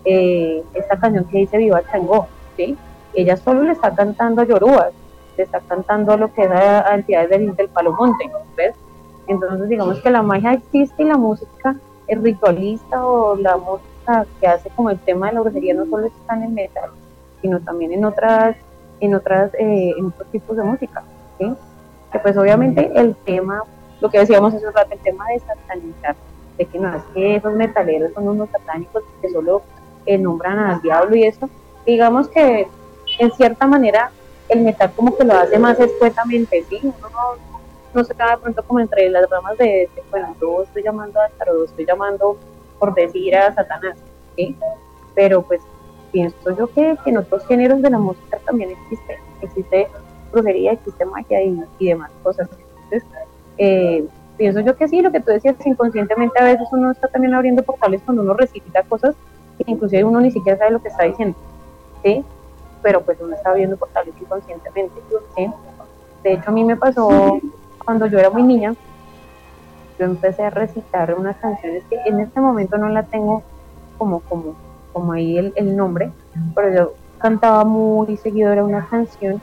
eh, 0.05 0.63
esta 0.73 0.97
canción 0.97 1.25
que 1.25 1.39
dice 1.39 1.57
Viva 1.57 1.81
Changó, 1.91 2.27
¿sí? 2.55 2.77
Ella 3.13 3.37
solo 3.37 3.63
le 3.63 3.71
está 3.71 3.93
cantando 3.95 4.41
a 4.41 4.45
Yorubas, 4.45 4.93
le 5.37 5.43
está 5.43 5.59
cantando 5.61 6.17
lo 6.17 6.33
que 6.33 6.43
es 6.43 6.51
a, 6.51 6.93
entidades 6.93 7.29
del, 7.29 7.55
del 7.55 7.67
Palomonte, 7.69 8.29
¿ves? 8.55 8.75
Entonces 9.27 9.67
digamos 9.69 9.99
que 10.01 10.11
la 10.11 10.21
magia 10.21 10.53
existe 10.53 11.03
y 11.03 11.05
la 11.05 11.17
música 11.17 11.75
es 12.07 12.21
ritualista 12.21 13.05
o 13.05 13.35
la 13.35 13.57
música 13.57 14.25
que 14.39 14.47
hace 14.47 14.69
como 14.69 14.91
el 14.91 14.99
tema 14.99 15.27
de 15.27 15.33
la 15.33 15.41
brujería 15.41 15.73
no 15.73 15.85
solo 15.85 16.07
está 16.07 16.35
en 16.35 16.43
el 16.43 16.49
metal, 16.51 16.91
sino 17.41 17.59
también 17.59 17.91
en 17.91 18.05
otras, 18.05 18.55
en 18.99 19.15
otras, 19.15 19.53
eh, 19.55 19.93
en 19.97 20.05
otros 20.05 20.27
tipos 20.31 20.55
de 20.57 20.63
música, 20.63 21.03
¿sí? 21.39 21.53
Que 22.11 22.19
pues 22.19 22.37
obviamente 22.37 22.91
el 22.95 23.15
tema, 23.15 23.63
lo 24.01 24.09
que 24.09 24.19
decíamos 24.19 24.53
hace 24.53 24.67
un 24.67 24.73
rato, 24.73 24.93
el 24.93 24.99
tema 24.99 25.25
de 25.29 25.39
satanizar, 25.39 26.15
de 26.57 26.65
que 26.65 26.79
no 26.79 26.95
es 26.95 27.03
que 27.13 27.35
esos 27.35 27.53
metaleros 27.53 28.13
son 28.13 28.27
unos 28.27 28.49
satánicos 28.49 29.03
que 29.21 29.29
solo 29.29 29.61
eh, 30.05 30.17
nombran 30.17 30.59
al 30.59 30.81
diablo 30.81 31.15
y 31.15 31.23
eso, 31.23 31.49
digamos 31.85 32.27
que 32.29 32.67
en 33.19 33.31
cierta 33.31 33.67
manera 33.67 34.11
el 34.49 34.61
metal 34.61 34.91
como 34.95 35.15
que 35.15 35.23
lo 35.23 35.33
hace 35.33 35.57
más 35.57 35.79
escuetamente, 35.79 36.63
¿sí? 36.69 36.79
Uno 36.83 37.09
no, 37.09 37.19
no 37.93 38.03
se 38.03 38.13
queda 38.13 38.31
de 38.31 38.37
pronto 38.37 38.63
como 38.63 38.79
entre 38.79 39.09
las 39.09 39.29
ramas 39.29 39.57
de, 39.57 39.89
bueno, 40.11 40.35
yo 40.39 40.63
estoy 40.63 40.83
llamando 40.83 41.19
a 41.19 41.29
Tarot, 41.29 41.65
estoy 41.65 41.85
llamando 41.85 42.37
por 42.79 42.93
decir 42.93 43.35
a 43.35 43.53
Satanás, 43.53 43.97
¿sí? 44.35 44.55
Pero 45.15 45.41
pues 45.41 45.61
pienso 46.11 46.55
yo 46.57 46.67
que, 46.67 46.97
en 47.05 47.17
otros 47.17 47.45
géneros 47.47 47.81
de 47.81 47.89
la 47.89 47.97
música 47.97 48.37
también 48.45 48.71
existe, 48.71 49.17
existe 49.41 49.87
brujería, 50.31 50.73
existe 50.73 51.05
magia 51.05 51.41
y, 51.41 51.61
demás 51.79 52.11
cosas. 52.23 52.49
Entonces, 52.83 53.03
eh, 53.57 54.05
pienso 54.37 54.59
yo 54.59 54.75
que 54.75 54.87
sí, 54.87 55.01
lo 55.01 55.11
que 55.11 55.19
tú 55.19 55.31
decías, 55.31 55.55
inconscientemente 55.65 56.39
a 56.39 56.45
veces 56.45 56.67
uno 56.71 56.91
está 56.91 57.07
también 57.07 57.33
abriendo 57.33 57.63
portales 57.63 58.01
cuando 58.03 58.23
uno 58.23 58.33
recita 58.33 58.83
cosas 58.83 59.15
que 59.57 59.71
inclusive 59.71 60.03
uno 60.03 60.19
ni 60.19 60.31
siquiera 60.31 60.57
sabe 60.57 60.71
lo 60.71 60.81
que 60.81 60.89
está 60.89 61.03
diciendo, 61.03 61.37
¿sí? 62.03 62.23
Pero 62.81 63.01
pues 63.01 63.19
uno 63.21 63.35
está 63.35 63.51
abriendo 63.51 63.77
portales 63.77 64.13
inconscientemente, 64.19 65.01
¿sí? 65.35 65.49
De 66.23 66.33
hecho, 66.33 66.49
a 66.49 66.53
mí 66.53 66.63
me 66.63 66.75
pasó 66.75 67.39
cuando 67.83 68.07
yo 68.07 68.19
era 68.19 68.29
muy 68.29 68.43
niña, 68.43 68.75
yo 69.97 70.05
empecé 70.05 70.43
a 70.43 70.49
recitar 70.49 71.13
unas 71.13 71.37
canciones 71.37 71.83
que 71.89 71.97
en 72.05 72.19
este 72.19 72.39
momento 72.41 72.77
no 72.77 72.89
la 72.89 73.03
tengo 73.03 73.43
como, 73.97 74.19
como, 74.21 74.55
como 74.91 75.13
ahí 75.13 75.37
el, 75.37 75.75
nombre, 75.75 76.11
pero 76.53 76.73
yo 76.73 76.93
cantaba 77.19 77.63
muy 77.63 78.17
seguido, 78.17 78.51
era 78.51 78.63
una 78.63 78.85
canción 78.87 79.41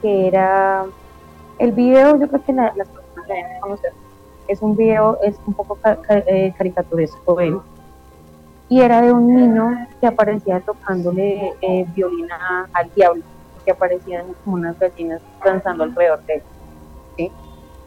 que 0.00 0.28
era, 0.28 0.84
el 1.58 1.72
video 1.72 2.18
yo 2.18 2.28
creo 2.28 2.44
que 2.44 2.52
las 2.52 2.88
es 4.48 4.62
un 4.62 4.76
video, 4.76 5.18
es 5.22 5.36
un 5.46 5.54
poco 5.54 5.78
eh, 6.08 6.52
caricaturesco 6.56 7.40
él, 7.40 7.58
y 8.68 8.80
era 8.80 9.00
de 9.02 9.12
un 9.12 9.34
niño 9.34 9.86
que 10.00 10.06
aparecía 10.06 10.60
tocándole 10.60 11.54
eh, 11.60 11.86
violina 11.94 12.68
al 12.72 12.90
diablo, 12.94 13.22
que 13.64 13.72
aparecían 13.72 14.26
como 14.44 14.56
unas 14.56 14.78
gallinas 14.78 15.20
danzando 15.44 15.84
alrededor 15.84 16.22
de 16.26 16.42
él. 17.16 17.32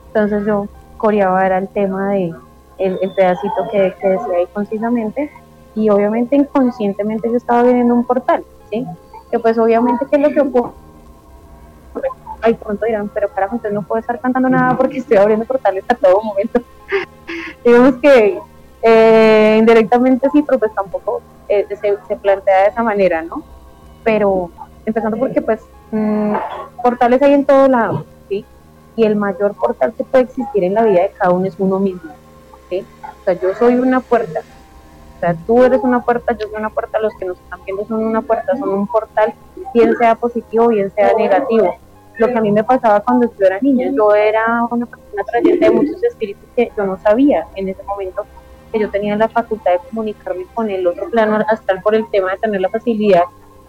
Entonces 0.08 0.46
yo 0.46 0.68
coreaba 0.98 1.46
era 1.46 1.58
el 1.58 1.68
tema 1.70 2.12
de 2.12 2.34
el, 2.78 3.12
pedacito 3.16 3.68
que, 3.72 3.94
que, 4.00 4.10
decía 4.10 4.38
ahí 4.38 4.48
concisamente 4.54 5.32
y 5.76 5.90
obviamente 5.90 6.36
inconscientemente 6.36 7.30
yo 7.30 7.38
estaba 7.38 7.64
viendo 7.64 7.94
un 7.94 8.06
portal, 8.06 8.44
¿sí? 8.70 8.86
Que 9.32 9.40
pues 9.40 9.58
obviamente 9.58 10.06
qué 10.10 10.18
es 10.18 10.22
lo 10.22 10.30
que 10.30 10.42
ocurre. 10.42 10.83
Ay, 12.44 12.54
pronto 12.56 12.86
dirán, 12.86 13.10
pero 13.14 13.30
carajo, 13.30 13.56
entonces 13.56 13.74
no 13.74 13.82
puedo 13.82 14.00
estar 14.00 14.20
cantando 14.20 14.50
nada 14.50 14.76
porque 14.78 14.98
estoy 14.98 15.18
abriendo 15.18 15.46
portales 15.46 15.84
a 15.88 15.96
todo 15.96 16.22
momento. 16.22 16.62
Digamos 17.64 17.96
que 17.96 18.40
eh, 18.82 19.56
indirectamente 19.58 20.28
sí, 20.32 20.44
pero 20.46 20.60
pues 20.60 20.74
tampoco 20.76 21.22
eh, 21.48 21.66
se, 21.82 22.16
plantea 22.18 22.64
de 22.64 22.68
esa 22.68 22.84
manera, 22.84 23.22
¿no? 23.22 23.44
Pero 24.04 24.52
empezando 24.86 25.18
porque 25.18 25.42
pues 25.42 25.62
mm, 25.92 26.36
portales 26.84 27.22
hay 27.22 27.34
en 27.34 27.46
todo 27.46 27.68
lado, 27.68 28.06
y 28.96 29.06
el 29.06 29.16
mayor 29.16 29.56
portal 29.56 29.94
que 29.94 30.04
puede 30.04 30.26
existir 30.26 30.64
en 30.64 30.74
la 30.74 30.84
vida 30.84 31.02
de 31.02 31.12
cada 31.12 31.32
uno 31.32 31.46
es 31.46 31.56
uno 31.58 31.80
mismo. 31.80 32.12
¿sí? 32.70 32.86
O 33.22 33.24
sea, 33.24 33.34
yo 33.34 33.54
soy 33.56 33.76
una 33.76 34.00
puerta. 34.00 34.42
O 35.18 35.20
sea, 35.20 35.36
tú 35.48 35.64
eres 35.64 35.82
una 35.84 36.02
puerta, 36.02 36.34
yo 36.34 36.48
soy 36.48 36.58
una 36.58 36.70
puerta, 36.70 37.00
los 37.00 37.14
que 37.16 37.26
nos 37.26 37.40
están 37.40 37.64
viendo 37.66 37.86
son 37.86 38.04
una 38.04 38.22
puerta, 38.22 38.58
son 38.58 38.70
un 38.70 38.88
portal, 38.88 39.34
bien 39.74 39.96
sea 39.98 40.16
positivo, 40.16 40.68
bien 40.68 40.92
sea 40.94 41.14
negativo. 41.14 41.76
Lo 42.18 42.28
que 42.28 42.38
a 42.38 42.42
mí 42.42 42.52
me 42.52 42.64
pasaba 42.64 43.00
cuando 43.00 43.28
yo 43.40 43.46
era 43.46 43.60
niña, 43.62 43.92
yo 43.96 44.14
era 44.14 44.64
una 44.70 44.86
persona 44.86 45.24
trayente 45.24 45.66
de 45.66 45.72
muchos 45.72 46.04
espíritus 46.04 46.44
que 46.56 46.72
yo 46.78 46.86
no 46.86 46.98
sabía 47.00 47.48
en 47.56 47.70
ese 47.70 47.84
momento 47.84 48.26
que 48.72 48.80
yo 48.80 48.90
tenía 48.90 49.16
la 49.16 49.28
facultad 49.28 49.74
de 49.74 49.80
comunicarme 49.90 50.46
con 50.54 50.70
el 50.70 50.86
otro 50.88 51.10
plano 51.10 51.38
astral 51.48 51.82
por 51.82 51.96
el 51.96 52.10
tema 52.10 52.32
de 52.32 52.38
tener 52.40 52.62
la 52.62 52.70
facilidad 52.70 53.24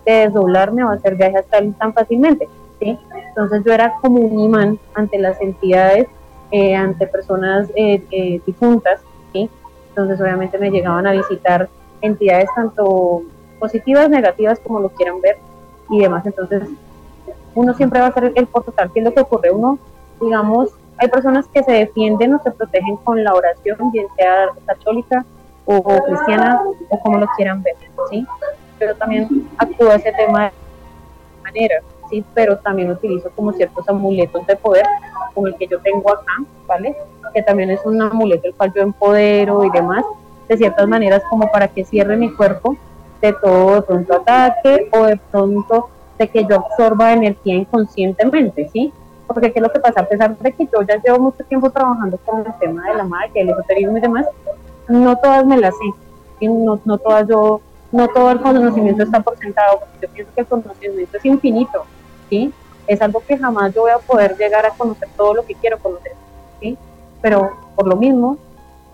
de 0.04 0.12
desdoblarme 0.12 0.84
o 0.84 0.90
hacer 0.90 1.14
viajes 1.14 1.46
tan 1.48 1.92
fácilmente. 1.92 2.48
¿sí? 2.80 2.98
Entonces 3.28 3.62
yo 3.64 3.72
era 3.72 3.94
como 4.00 4.20
un 4.20 4.40
imán 4.40 4.78
ante 4.94 5.18
las 5.18 5.40
entidades, 5.40 6.06
eh, 6.50 6.74
ante 6.74 7.06
personas 7.06 7.68
eh, 7.74 8.02
eh, 8.10 8.40
difuntas, 8.46 9.00
¿sí? 9.32 9.50
entonces 9.88 10.20
obviamente 10.20 10.58
me 10.58 10.70
llegaban 10.70 11.06
a 11.06 11.12
visitar 11.12 11.68
entidades 12.00 12.48
tanto 12.54 13.22
positivas, 13.58 14.08
negativas, 14.10 14.60
como 14.60 14.80
lo 14.80 14.88
quieran 14.90 15.20
ver 15.20 15.36
y 15.90 16.00
demás. 16.00 16.24
Entonces 16.26 16.62
uno 17.54 17.74
siempre 17.74 18.00
va 18.00 18.08
a 18.08 18.12
ser 18.12 18.32
el 18.34 18.46
portal. 18.46 18.90
¿Qué 18.92 19.00
es 19.00 19.04
lo 19.04 19.14
que 19.14 19.20
ocurre? 19.20 19.50
Uno, 19.50 19.78
digamos, 20.20 20.70
hay 20.98 21.08
personas 21.08 21.46
que 21.48 21.62
se 21.62 21.72
defienden 21.72 22.34
o 22.34 22.42
se 22.42 22.50
protegen 22.50 22.96
con 22.98 23.22
la 23.22 23.34
oración, 23.34 23.90
bien 23.92 24.06
sea 24.16 24.48
católica 24.66 25.24
o, 25.64 25.82
cristiana 25.82 26.62
o 26.88 27.00
como 27.00 27.18
lo 27.18 27.26
quieran 27.36 27.62
ver, 27.62 27.74
¿sí? 28.10 28.26
Pero 28.78 28.94
también 28.96 29.48
actúa 29.56 29.96
ese 29.96 30.12
tema 30.12 30.44
de 30.44 30.52
manera, 31.42 31.82
¿sí? 32.10 32.24
Pero 32.34 32.58
también 32.58 32.90
utilizo 32.90 33.30
como 33.30 33.52
ciertos 33.52 33.88
amuletos 33.88 34.46
de 34.46 34.56
poder, 34.56 34.86
como 35.34 35.48
el 35.48 35.56
que 35.56 35.66
yo 35.66 35.78
tengo 35.80 36.12
acá, 36.12 36.32
¿vale? 36.66 36.96
Que 37.32 37.42
también 37.42 37.70
es 37.70 37.84
un 37.84 38.00
amuleto 38.00 38.48
el 38.48 38.54
cual 38.54 38.72
yo 38.74 38.82
empodero 38.82 39.64
y 39.64 39.70
demás, 39.70 40.04
de 40.48 40.56
ciertas 40.56 40.86
maneras 40.86 41.22
como 41.30 41.50
para 41.50 41.68
que 41.68 41.84
cierre 41.84 42.16
mi 42.16 42.32
cuerpo 42.32 42.76
de 43.20 43.32
todo 43.32 43.76
de 43.76 43.82
pronto 43.82 44.14
ataque 44.14 44.88
o 44.92 45.04
de 45.06 45.16
pronto 45.16 45.88
de 46.18 46.28
que 46.28 46.44
yo 46.44 46.56
absorba 46.56 47.12
energía 47.12 47.54
inconscientemente, 47.54 48.68
¿sí? 48.72 48.92
porque 49.26 49.52
qué 49.52 49.58
es 49.58 49.62
lo 49.62 49.72
que 49.72 49.80
pasa, 49.80 50.00
a 50.00 50.06
pesar 50.06 50.36
de 50.36 50.52
que 50.52 50.64
yo 50.66 50.82
ya 50.82 51.00
llevo 51.02 51.18
mucho 51.18 51.44
tiempo 51.44 51.70
trabajando 51.70 52.18
con 52.18 52.40
el 52.40 52.52
tema 52.60 52.88
de 52.88 52.94
la 52.94 53.04
magia, 53.04 53.42
el 53.42 53.50
esoterismo 53.50 53.96
y 53.96 54.00
demás, 54.00 54.26
no 54.88 55.16
todas 55.16 55.46
me 55.46 55.56
las 55.56 55.74
sé, 55.76 56.46
no, 56.46 56.78
no 56.84 56.98
todas 56.98 57.26
yo, 57.26 57.60
no 57.90 58.08
todo 58.08 58.30
el 58.30 58.40
conocimiento 58.40 59.02
está 59.02 59.20
por 59.20 59.38
sentado, 59.38 59.80
porque 59.80 60.06
yo 60.06 60.12
pienso 60.12 60.32
que 60.34 60.40
el 60.42 60.46
conocimiento 60.46 61.16
es 61.16 61.24
infinito, 61.24 61.84
¿sí? 62.28 62.52
Es 62.86 63.00
algo 63.00 63.22
que 63.26 63.38
jamás 63.38 63.74
yo 63.74 63.82
voy 63.82 63.92
a 63.92 63.98
poder 63.98 64.36
llegar 64.36 64.66
a 64.66 64.70
conocer 64.70 65.08
todo 65.16 65.34
lo 65.34 65.44
que 65.46 65.54
quiero 65.54 65.78
conocer, 65.78 66.12
¿sí? 66.60 66.76
Pero 67.22 67.50
por 67.74 67.86
lo 67.86 67.96
mismo, 67.96 68.36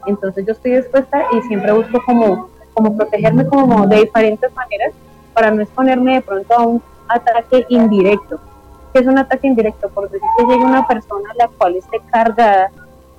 entonces 0.06 0.46
yo 0.46 0.52
estoy 0.52 0.76
dispuesta 0.76 1.24
y 1.32 1.42
siempre 1.42 1.72
busco 1.72 2.00
como, 2.06 2.50
como 2.72 2.96
protegerme 2.96 3.46
como 3.46 3.86
de 3.88 3.96
diferentes 3.96 4.54
maneras 4.54 4.92
para 5.34 5.50
no 5.50 5.62
exponerme 5.62 6.14
de 6.14 6.20
pronto 6.22 6.54
a 6.54 6.62
un 6.62 6.82
ataque 7.10 7.66
indirecto, 7.68 8.38
que 8.92 9.00
es 9.00 9.06
un 9.06 9.18
ataque 9.18 9.46
indirecto, 9.46 9.88
por 9.90 10.10
decir 10.10 10.28
que 10.38 10.44
llega 10.44 10.64
una 10.64 10.86
persona 10.86 11.30
la 11.36 11.48
cual 11.48 11.76
esté 11.76 12.00
cargada, 12.10 12.70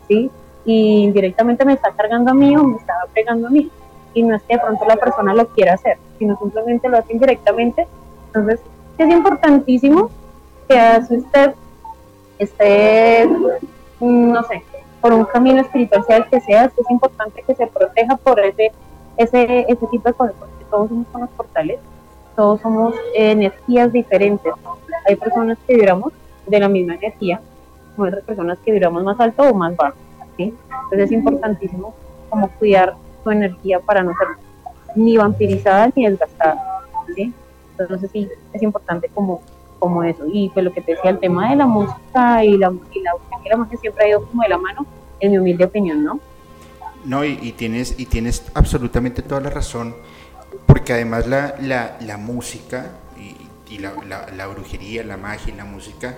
¿sí? 0.08 0.30
Y 0.66 1.04
indirectamente 1.04 1.66
me 1.66 1.74
está 1.74 1.92
cargando 1.92 2.32
a 2.32 2.34
mí 2.34 2.56
o 2.56 2.64
me 2.64 2.78
está 2.78 2.94
pegando 3.14 3.48
a 3.48 3.52
mí. 3.52 3.70
Y 4.14 4.24
no 4.24 4.36
es 4.36 4.44
que 4.44 4.56
de 4.56 4.60
pronto 4.60 4.86
la 4.86 4.98
persona 4.98 5.34
lo 5.34 5.48
quiera 5.48 5.74
hacer, 5.74 5.98
sino 6.20 6.38
simplemente 6.38 6.90
lo 6.90 6.98
hace 6.98 7.14
indirectamente. 7.14 7.88
Entonces, 8.28 8.60
es 8.98 9.10
importantísimo 9.10 10.10
que 10.68 11.02
si 11.08 11.18
usted 11.18 11.56
esté, 12.38 13.28
no 14.00 14.44
sé, 14.44 14.64
por 15.02 15.14
un 15.14 15.26
camino 15.26 15.62
espiritual, 15.62 16.06
sea 16.06 16.18
el 16.18 16.28
que 16.28 16.42
sea, 16.42 16.66
es 16.66 16.90
importante 16.90 17.44
que 17.46 17.56
se 17.56 17.68
proteja 17.68 18.16
por 18.18 18.40
ese, 18.40 18.72
ese, 19.18 19.66
ese 19.68 19.88
tipo 19.88 20.08
de 20.08 20.14
cosas, 20.14 20.36
porque 20.40 20.66
todos 20.70 20.90
somos 20.90 21.08
los 21.14 21.30
portales, 21.32 21.80
todos 22.36 22.62
somos 22.62 22.96
energías 23.16 23.92
diferentes. 23.92 24.54
Hay 25.08 25.16
personas 25.16 25.58
que 25.68 25.76
vibramos 25.76 26.14
de 26.48 26.60
la 26.60 26.70
misma 26.70 26.96
energía, 26.96 27.42
como 27.96 28.08
otras 28.08 28.24
personas 28.24 28.58
que 28.64 28.72
vibramos 28.72 29.04
más 29.04 29.20
alto 29.20 29.44
o 29.44 29.54
más 29.54 29.76
bajo. 29.76 29.98
¿sí? 30.38 30.54
Entonces 30.84 31.06
es 31.06 31.12
importantísimo 31.12 31.94
como 32.30 32.50
cuidar 32.52 32.96
su 33.24 33.32
energía 33.32 33.80
para 33.80 34.04
no 34.04 34.12
ser 34.18 34.28
ni 34.96 35.18
vampirizada 35.18 35.92
ni 35.96 36.08
desgastada. 36.08 36.84
¿sí? 37.16 37.34
Entonces 37.78 38.10
sí, 38.12 38.30
es 38.54 38.62
importante 38.62 39.10
como, 39.10 39.42
como 39.80 40.04
eso. 40.04 40.26
Y 40.32 40.50
pues 40.50 40.64
lo 40.66 40.72
que 40.72 40.82
te 40.82 40.94
decía, 40.96 41.12
el 41.12 41.20
tema 41.20 41.50
de 41.50 41.56
la 41.56 41.66
música 41.66 42.44
y 42.44 42.58
la, 42.58 42.72
y 42.92 43.02
la, 43.02 43.12
y 43.44 43.50
la 43.50 43.58
magia 43.58 43.78
siempre 43.78 44.06
ha 44.06 44.10
ido 44.10 44.26
como 44.26 44.44
de 44.44 44.50
la 44.50 44.58
mano, 44.58 44.86
en 45.20 45.32
mi 45.32 45.38
humilde 45.38 45.66
opinión, 45.66 46.04
¿no? 46.04 46.20
No, 47.04 47.26
y, 47.26 47.40
y, 47.42 47.54
tienes, 47.54 48.00
y 48.00 48.06
tienes 48.06 48.52
absolutamente 48.54 49.24
toda 49.24 49.42
la 49.42 49.50
razón 49.50 49.96
porque 50.72 50.94
además 50.94 51.28
la, 51.28 51.56
la, 51.60 51.98
la 52.00 52.16
música 52.16 52.92
y, 53.18 53.74
y 53.74 53.80
la, 53.80 53.94
la, 54.34 54.48
brujería, 54.48 55.04
la 55.04 55.18
magia 55.18 55.54
y 55.54 55.58
la 55.58 55.66
música 55.66 56.16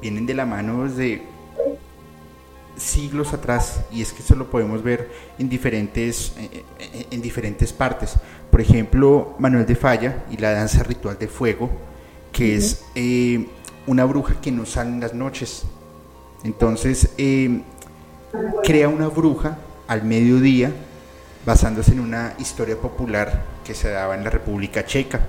vienen 0.00 0.24
de 0.24 0.32
la 0.32 0.46
mano 0.46 0.84
desde 0.84 1.20
siglos 2.78 3.34
atrás 3.34 3.82
y 3.92 4.00
es 4.00 4.14
que 4.14 4.22
eso 4.22 4.36
lo 4.36 4.48
podemos 4.48 4.82
ver 4.82 5.10
en 5.38 5.50
diferentes, 5.50 6.32
en, 7.10 7.20
diferentes 7.20 7.74
partes. 7.74 8.14
Por 8.50 8.62
ejemplo, 8.62 9.34
Manuel 9.38 9.66
de 9.66 9.76
Falla 9.76 10.24
y 10.30 10.38
la 10.38 10.52
danza 10.52 10.82
ritual 10.82 11.18
de 11.18 11.28
fuego, 11.28 11.68
que 12.32 12.56
es 12.56 12.86
eh, 12.94 13.48
una 13.86 14.06
bruja 14.06 14.40
que 14.40 14.50
no 14.50 14.64
sale 14.64 14.88
en 14.88 15.00
las 15.00 15.12
noches. 15.12 15.64
Entonces, 16.42 17.10
eh, 17.18 17.60
crea 18.64 18.88
una 18.88 19.08
bruja 19.08 19.58
al 19.86 20.04
mediodía 20.04 20.72
basándose 21.44 21.92
en 21.92 22.00
una 22.00 22.34
historia 22.38 22.76
popular 22.76 23.44
que 23.64 23.74
se 23.74 23.90
daba 23.90 24.14
en 24.14 24.24
la 24.24 24.30
República 24.30 24.84
Checa. 24.84 25.20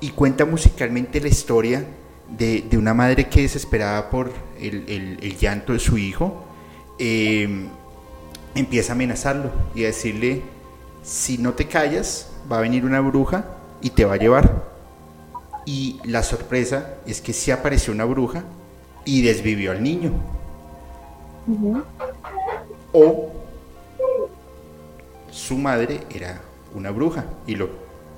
Y 0.00 0.10
cuenta 0.10 0.44
musicalmente 0.44 1.20
la 1.20 1.28
historia 1.28 1.84
de, 2.28 2.62
de 2.62 2.78
una 2.78 2.94
madre 2.94 3.28
que 3.28 3.42
desesperada 3.42 4.08
por 4.10 4.32
el, 4.58 4.84
el, 4.88 5.18
el 5.22 5.36
llanto 5.36 5.72
de 5.72 5.78
su 5.78 5.98
hijo, 5.98 6.44
eh, 6.98 7.68
empieza 8.54 8.92
a 8.92 8.94
amenazarlo 8.94 9.50
y 9.74 9.84
a 9.84 9.88
decirle, 9.88 10.42
si 11.02 11.38
no 11.38 11.54
te 11.54 11.66
callas, 11.66 12.28
va 12.50 12.58
a 12.58 12.60
venir 12.60 12.84
una 12.84 13.00
bruja 13.00 13.44
y 13.80 13.90
te 13.90 14.04
va 14.04 14.14
a 14.14 14.18
llevar. 14.18 14.70
Y 15.66 16.00
la 16.04 16.22
sorpresa 16.22 16.94
es 17.06 17.20
que 17.20 17.32
sí 17.32 17.50
apareció 17.50 17.92
una 17.92 18.04
bruja 18.04 18.44
y 19.04 19.22
desvivió 19.22 19.72
al 19.72 19.82
niño. 19.82 20.12
Uh 21.46 21.56
-huh. 21.56 21.84
O 22.92 23.39
su 25.30 25.56
madre 25.56 26.00
era 26.10 26.40
una 26.74 26.90
bruja 26.90 27.24
y 27.46 27.54
lo 27.54 27.68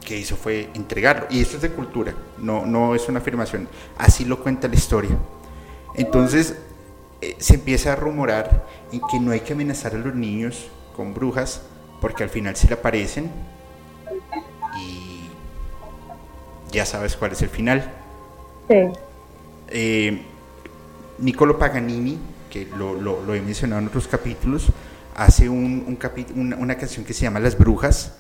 que 0.05 0.19
hizo 0.19 0.37
fue 0.37 0.69
entregarlo. 0.75 1.27
Y 1.31 1.41
eso 1.41 1.57
es 1.57 1.63
de 1.63 1.71
cultura, 1.71 2.15
no, 2.39 2.67
no 2.67 2.95
es 2.95 3.09
una 3.09 3.21
afirmación. 3.21 3.69
Así 3.99 4.25
lo 4.25 4.43
cuenta 4.43 4.69
la 4.69 4.75
historia. 4.75 5.17
Entonces 5.95 6.57
eh, 7.21 7.37
se 7.39 7.55
empieza 7.55 7.93
a 7.93 7.97
rumorar 7.97 8.67
en 8.93 9.01
que 9.11 9.21
no 9.21 9.31
hay 9.31 9.41
que 9.41 9.53
amenazar 9.53 9.95
a 9.95 9.99
los 9.99 10.15
niños 10.15 10.69
con 10.97 11.15
brujas 11.15 11.63
porque 12.01 12.25
al 12.25 12.31
final 12.31 12.57
se 12.57 12.67
le 12.67 12.75
aparecen 12.75 13.31
y 14.77 15.29
ya 16.73 16.85
sabes 16.85 17.17
cuál 17.17 17.33
es 17.33 17.43
el 17.43 17.49
final. 17.49 17.93
Sí. 18.69 18.77
Eh, 19.69 20.23
Niccolo 21.19 21.59
Paganini, 21.59 22.19
que 22.51 22.67
lo, 22.77 22.95
lo, 22.95 23.23
lo 23.23 23.35
he 23.35 23.41
mencionado 23.41 23.81
en 23.81 23.89
otros 23.89 24.09
capítulos, 24.09 24.67
hace 25.15 25.49
un, 25.49 25.85
un 25.87 25.99
una, 26.35 26.57
una, 26.57 26.77
canción 26.77 27.05
que 27.05 27.13
se 27.13 27.23
llama 27.23 27.41
Las 27.41 27.57
Brujas 27.57 28.13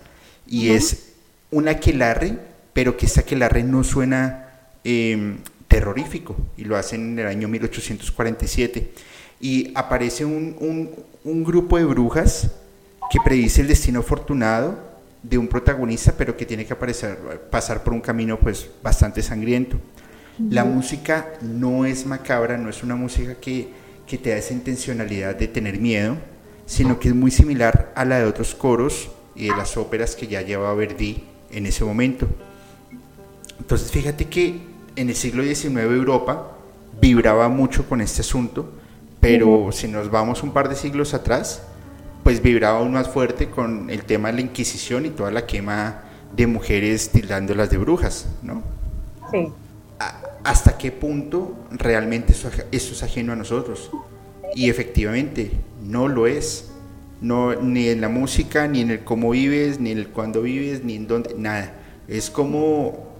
y 0.46 0.68
uh 0.68 0.72
-huh. 0.72 0.76
es 0.76 1.12
un 1.50 1.68
aquelarre, 1.68 2.38
pero 2.72 2.96
que 2.96 3.06
este 3.06 3.20
aquelarre 3.20 3.62
no 3.62 3.84
suena 3.84 4.48
eh, 4.84 5.36
terrorífico 5.68 6.36
y 6.56 6.64
lo 6.64 6.76
hacen 6.76 7.12
en 7.12 7.18
el 7.20 7.26
año 7.26 7.48
1847 7.48 8.92
y 9.40 9.72
aparece 9.74 10.24
un, 10.24 10.56
un, 10.60 10.90
un, 11.24 11.44
grupo 11.44 11.78
de 11.78 11.84
brujas 11.84 12.50
que 13.10 13.18
predice 13.24 13.60
el 13.60 13.68
destino 13.68 14.00
afortunado 14.00 14.78
de 15.22 15.38
un 15.38 15.48
protagonista 15.48 16.14
pero 16.16 16.36
que 16.36 16.44
tiene 16.46 16.66
que 16.66 16.72
aparecer, 16.72 17.18
pasar 17.50 17.82
por 17.82 17.92
un 17.92 18.00
camino 18.00 18.38
pues 18.38 18.68
bastante 18.82 19.22
sangriento. 19.22 19.76
Uh 19.76 20.42
-huh. 20.44 20.52
La 20.52 20.64
música 20.64 21.32
no 21.42 21.84
es 21.84 22.06
macabra, 22.06 22.58
no 22.58 22.68
es 22.68 22.82
una 22.82 22.96
música 22.96 23.34
que, 23.34 23.68
que 24.06 24.18
te 24.18 24.30
da 24.30 24.36
esa 24.36 24.52
intencionalidad 24.54 25.34
de 25.36 25.48
tener 25.48 25.78
miedo, 25.78 26.16
sino 26.72 26.98
que 26.98 27.08
es 27.08 27.14
muy 27.14 27.30
similar 27.30 27.92
a 27.94 28.06
la 28.06 28.18
de 28.18 28.24
otros 28.24 28.54
coros 28.54 29.10
y 29.34 29.48
de 29.48 29.54
las 29.54 29.76
óperas 29.76 30.16
que 30.16 30.26
ya 30.26 30.40
llevaba 30.40 30.72
Verdi 30.72 31.22
en 31.50 31.66
ese 31.66 31.84
momento. 31.84 32.26
Entonces 33.58 33.90
fíjate 33.90 34.24
que 34.28 34.62
en 34.96 35.10
el 35.10 35.14
siglo 35.14 35.42
XIX 35.42 35.82
Europa 35.82 36.56
vibraba 36.98 37.50
mucho 37.50 37.86
con 37.86 38.00
este 38.00 38.22
asunto, 38.22 38.72
pero 39.20 39.48
uh 39.48 39.68
-huh. 39.68 39.72
si 39.72 39.86
nos 39.86 40.10
vamos 40.10 40.42
un 40.42 40.52
par 40.52 40.70
de 40.70 40.74
siglos 40.74 41.12
atrás, 41.12 41.62
pues 42.24 42.40
vibraba 42.40 42.78
aún 42.78 42.92
más 42.92 43.06
fuerte 43.06 43.50
con 43.50 43.90
el 43.90 44.04
tema 44.04 44.28
de 44.28 44.36
la 44.36 44.40
Inquisición 44.40 45.04
y 45.04 45.10
toda 45.10 45.30
la 45.30 45.44
quema 45.44 46.04
de 46.34 46.46
mujeres 46.46 47.10
tildándolas 47.10 47.68
de 47.68 47.76
brujas, 47.76 48.28
¿no? 48.42 48.62
Sí. 49.30 49.52
¿Hasta 50.42 50.78
qué 50.78 50.90
punto 50.90 51.54
realmente 51.70 52.32
eso, 52.32 52.48
eso 52.70 52.94
es 52.94 53.02
ajeno 53.02 53.34
a 53.34 53.36
nosotros? 53.36 53.90
Y 54.54 54.70
efectivamente, 54.70 55.50
no 55.82 56.08
lo 56.08 56.26
es. 56.26 56.68
no, 57.20 57.54
ni 57.54 57.88
en 57.88 58.00
la 58.00 58.08
música, 58.08 58.66
ni 58.66 58.80
en 58.80 58.90
el 58.90 59.04
cómo 59.04 59.30
vives, 59.30 59.78
ni 59.78 59.92
en 59.92 59.98
el 59.98 60.08
cuándo 60.08 60.42
vives, 60.42 60.82
ni 60.82 60.96
en 60.96 61.06
dónde, 61.06 61.34
nada. 61.36 61.72
Es 62.08 62.30
como 62.30 63.12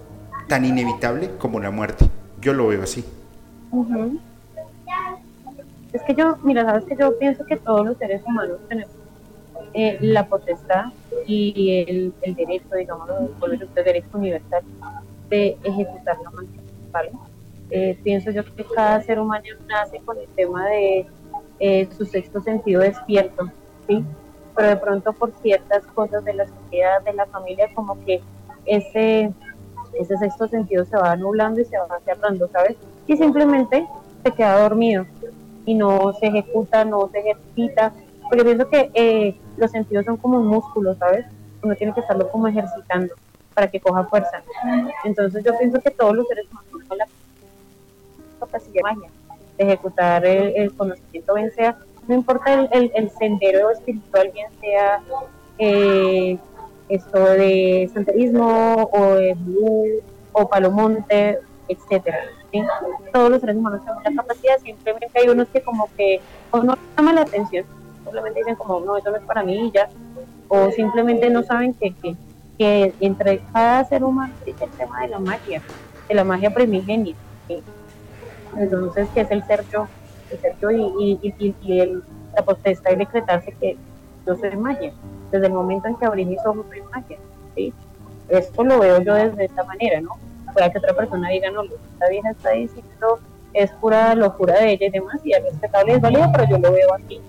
tan 0.47 0.65
inevitable 0.65 1.31
como 1.37 1.59
la 1.59 1.71
muerte. 1.71 2.09
Yo 2.41 2.53
lo 2.53 2.67
veo 2.67 2.83
así. 2.83 3.05
Es 5.93 6.01
que 6.03 6.15
yo, 6.15 6.37
mira, 6.43 6.65
sabes 6.65 6.85
que 6.85 6.95
yo 6.97 7.17
pienso 7.17 7.45
que 7.45 7.55
todos 7.55 7.85
los 7.85 7.97
seres 7.97 8.21
humanos 8.25 8.57
tenemos 8.67 8.93
eh, 9.73 9.97
la 10.01 10.27
potestad 10.27 10.85
y 11.25 11.85
el, 11.87 12.13
derecho, 12.35 12.75
digamos, 12.75 13.09
el 13.41 13.83
derecho 13.83 14.07
universal 14.13 14.63
de 15.29 15.57
ejecutar 15.63 16.17
la 16.23 16.31
magia, 16.31 16.61
¿vale? 16.91 17.11
Eh, 17.69 17.97
pienso 18.03 18.29
yo 18.31 18.43
que 18.43 18.65
cada 18.75 19.01
ser 19.01 19.19
humano 19.19 19.43
nace 19.67 19.99
con 20.05 20.17
el 20.17 20.27
tema 20.35 20.67
de 20.67 21.07
eh, 21.59 21.87
su 21.97 22.05
sexto 22.05 22.41
sentido 22.41 22.81
despierto, 22.81 23.49
¿sí? 23.87 24.03
Pero 24.55 24.69
de 24.69 24.77
pronto 24.77 25.13
por 25.13 25.31
ciertas 25.41 25.85
cosas 25.87 26.23
de 26.25 26.33
la 26.33 26.45
sociedad, 26.45 27.01
de 27.03 27.13
la 27.13 27.25
familia, 27.27 27.69
como 27.73 28.03
que 28.05 28.21
ese, 28.65 29.31
ese 29.99 30.17
sexto 30.17 30.47
sentido 30.47 30.85
se 30.85 30.97
va 30.97 31.11
anulando 31.11 31.61
y 31.61 31.65
se 31.65 31.77
va 31.77 31.99
cerrando, 32.05 32.47
¿sabes? 32.49 32.75
Y 33.07 33.17
simplemente 33.17 33.87
se 34.23 34.31
queda 34.31 34.61
dormido 34.61 35.05
y 35.65 35.73
no 35.73 36.13
se 36.13 36.27
ejecuta, 36.27 36.85
no 36.85 37.09
se 37.09 37.19
ejercita, 37.19 37.93
porque 38.29 38.43
pienso 38.43 38.69
que 38.69 38.91
eh, 38.93 39.37
los 39.57 39.71
sentidos 39.71 40.05
son 40.05 40.17
como 40.17 40.39
un 40.39 40.47
músculo, 40.47 40.95
¿sabes? 40.95 41.25
Uno 41.61 41.75
tiene 41.75 41.93
que 41.93 42.01
estarlo 42.01 42.29
como 42.29 42.47
ejercitando 42.47 43.13
para 43.53 43.69
que 43.69 43.79
coja 43.79 44.03
fuerza. 44.05 44.43
Entonces 45.03 45.43
yo 45.43 45.57
pienso 45.57 45.79
que 45.79 45.91
todos 45.91 46.15
los 46.15 46.27
seres 46.27 46.45
humanos 46.51 46.73
la 46.97 47.07
capacidad 48.39 48.73
de 48.73 49.07
ejecutar 49.57 50.25
el, 50.25 50.73
conocimiento, 50.75 51.33
bien 51.33 51.51
sea, 51.51 51.77
no 52.07 52.15
importa 52.15 52.53
el, 52.53 52.91
el, 52.93 53.09
sendero 53.11 53.71
espiritual, 53.71 54.31
bien 54.33 54.47
sea 54.59 55.01
eh, 55.57 56.37
esto 56.89 57.19
de 57.19 57.89
santerismo 57.93 58.89
o 58.91 59.15
de 59.15 59.33
blue 59.35 60.01
o 60.33 60.49
palomonte, 60.49 61.39
etcétera. 61.67 62.19
Todos 63.11 63.31
los 63.31 63.39
seres 63.39 63.55
humanos 63.55 63.81
tenemos 63.81 64.03
la 64.03 64.21
capacidad, 64.21 64.57
simplemente 64.59 65.19
hay 65.19 65.29
unos 65.29 65.47
que 65.47 65.61
como 65.61 65.89
que 65.95 66.21
o 66.51 66.59
no 66.61 66.75
llaman 66.97 67.15
la 67.15 67.21
atención, 67.21 67.65
simplemente 68.03 68.39
dicen 68.39 68.55
como, 68.55 68.79
no, 68.81 68.97
eso 68.97 69.09
no 69.09 69.17
es 69.17 69.23
para 69.23 69.43
mí 69.43 69.71
ya, 69.73 69.89
o 70.49 70.69
simplemente 70.71 71.29
no 71.29 71.41
saben 71.43 71.73
que, 71.73 71.93
que, 71.95 72.15
que 72.57 72.93
entre 72.99 73.39
cada 73.51 73.85
ser 73.85 74.03
humano 74.03 74.33
existe 74.41 74.65
el 74.65 74.71
tema 74.71 75.01
de 75.01 75.07
la 75.07 75.19
magia, 75.19 75.61
de 76.07 76.13
la 76.13 76.23
magia 76.23 76.53
primigenia. 76.53 77.15
Entonces, 78.57 79.07
que 79.13 79.21
es 79.21 79.31
el 79.31 79.43
ser 79.45 79.63
yo, 79.71 79.87
el 80.31 80.39
ser 80.39 80.55
yo 80.61 80.71
y, 80.71 81.19
el, 81.67 82.03
la 82.35 82.43
potestad 82.43 82.91
de 82.91 82.97
decretarse 82.97 83.53
que 83.59 83.77
yo 84.25 84.35
soy 84.35 84.55
magia. 84.55 84.93
Desde 85.31 85.47
el 85.47 85.53
momento 85.53 85.87
en 85.87 85.95
que 85.95 86.05
abrí 86.05 86.25
mis 86.25 86.39
ojos, 86.45 86.65
soy 86.69 86.81
magia. 86.91 87.17
¿sí? 87.55 87.73
Esto 88.29 88.63
lo 88.63 88.79
veo 88.79 89.01
yo 89.01 89.13
desde 89.15 89.45
esta 89.45 89.63
manera, 89.63 90.01
¿no? 90.01 90.11
pueda 90.53 90.71
que 90.71 90.77
otra 90.77 90.93
persona 90.93 91.29
diga, 91.29 91.49
no, 91.49 91.63
esta 91.63 92.09
vieja 92.09 92.29
está 92.29 92.51
diciendo 92.51 93.19
es 93.53 93.71
pura 93.73 94.15
locura 94.15 94.59
de 94.59 94.73
ella 94.73 94.87
y 94.87 94.89
demás, 94.89 95.21
y 95.23 95.31
es 95.31 95.43
respetable, 95.43 95.93
es 95.93 96.01
válido, 96.01 96.27
pero 96.31 96.49
yo 96.49 96.57
lo 96.57 96.71
veo 96.71 96.93
aquí. 96.93 97.21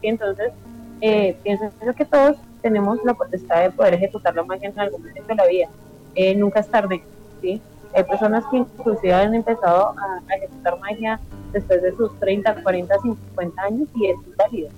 Y 0.00 0.08
entonces, 0.08 0.52
eh, 1.00 1.36
pienso 1.42 1.70
que 1.94 2.04
todos 2.04 2.36
tenemos 2.62 2.98
la 3.04 3.14
potestad 3.14 3.62
de 3.62 3.70
poder 3.70 3.94
ejecutar 3.94 4.34
la 4.34 4.42
magia 4.42 4.70
en 4.70 4.80
algún 4.80 5.02
momento 5.02 5.22
de 5.28 5.34
la 5.34 5.46
vida. 5.46 5.68
Eh, 6.14 6.34
nunca 6.34 6.60
es 6.60 6.68
tarde, 6.68 7.02
¿sí? 7.42 7.60
Hay 7.96 8.04
personas 8.04 8.44
que 8.50 8.58
inclusive 8.58 9.12
han 9.12 9.34
empezado 9.34 9.94
a, 9.98 10.34
ejecutar 10.36 10.78
magia 10.80 11.18
después 11.52 11.82
de 11.82 11.92
sus 11.96 12.14
30, 12.20 12.62
40, 12.62 12.98
50 12.98 13.62
años 13.62 13.88
y 13.94 14.06
es 14.06 14.16
válido. 14.36 14.68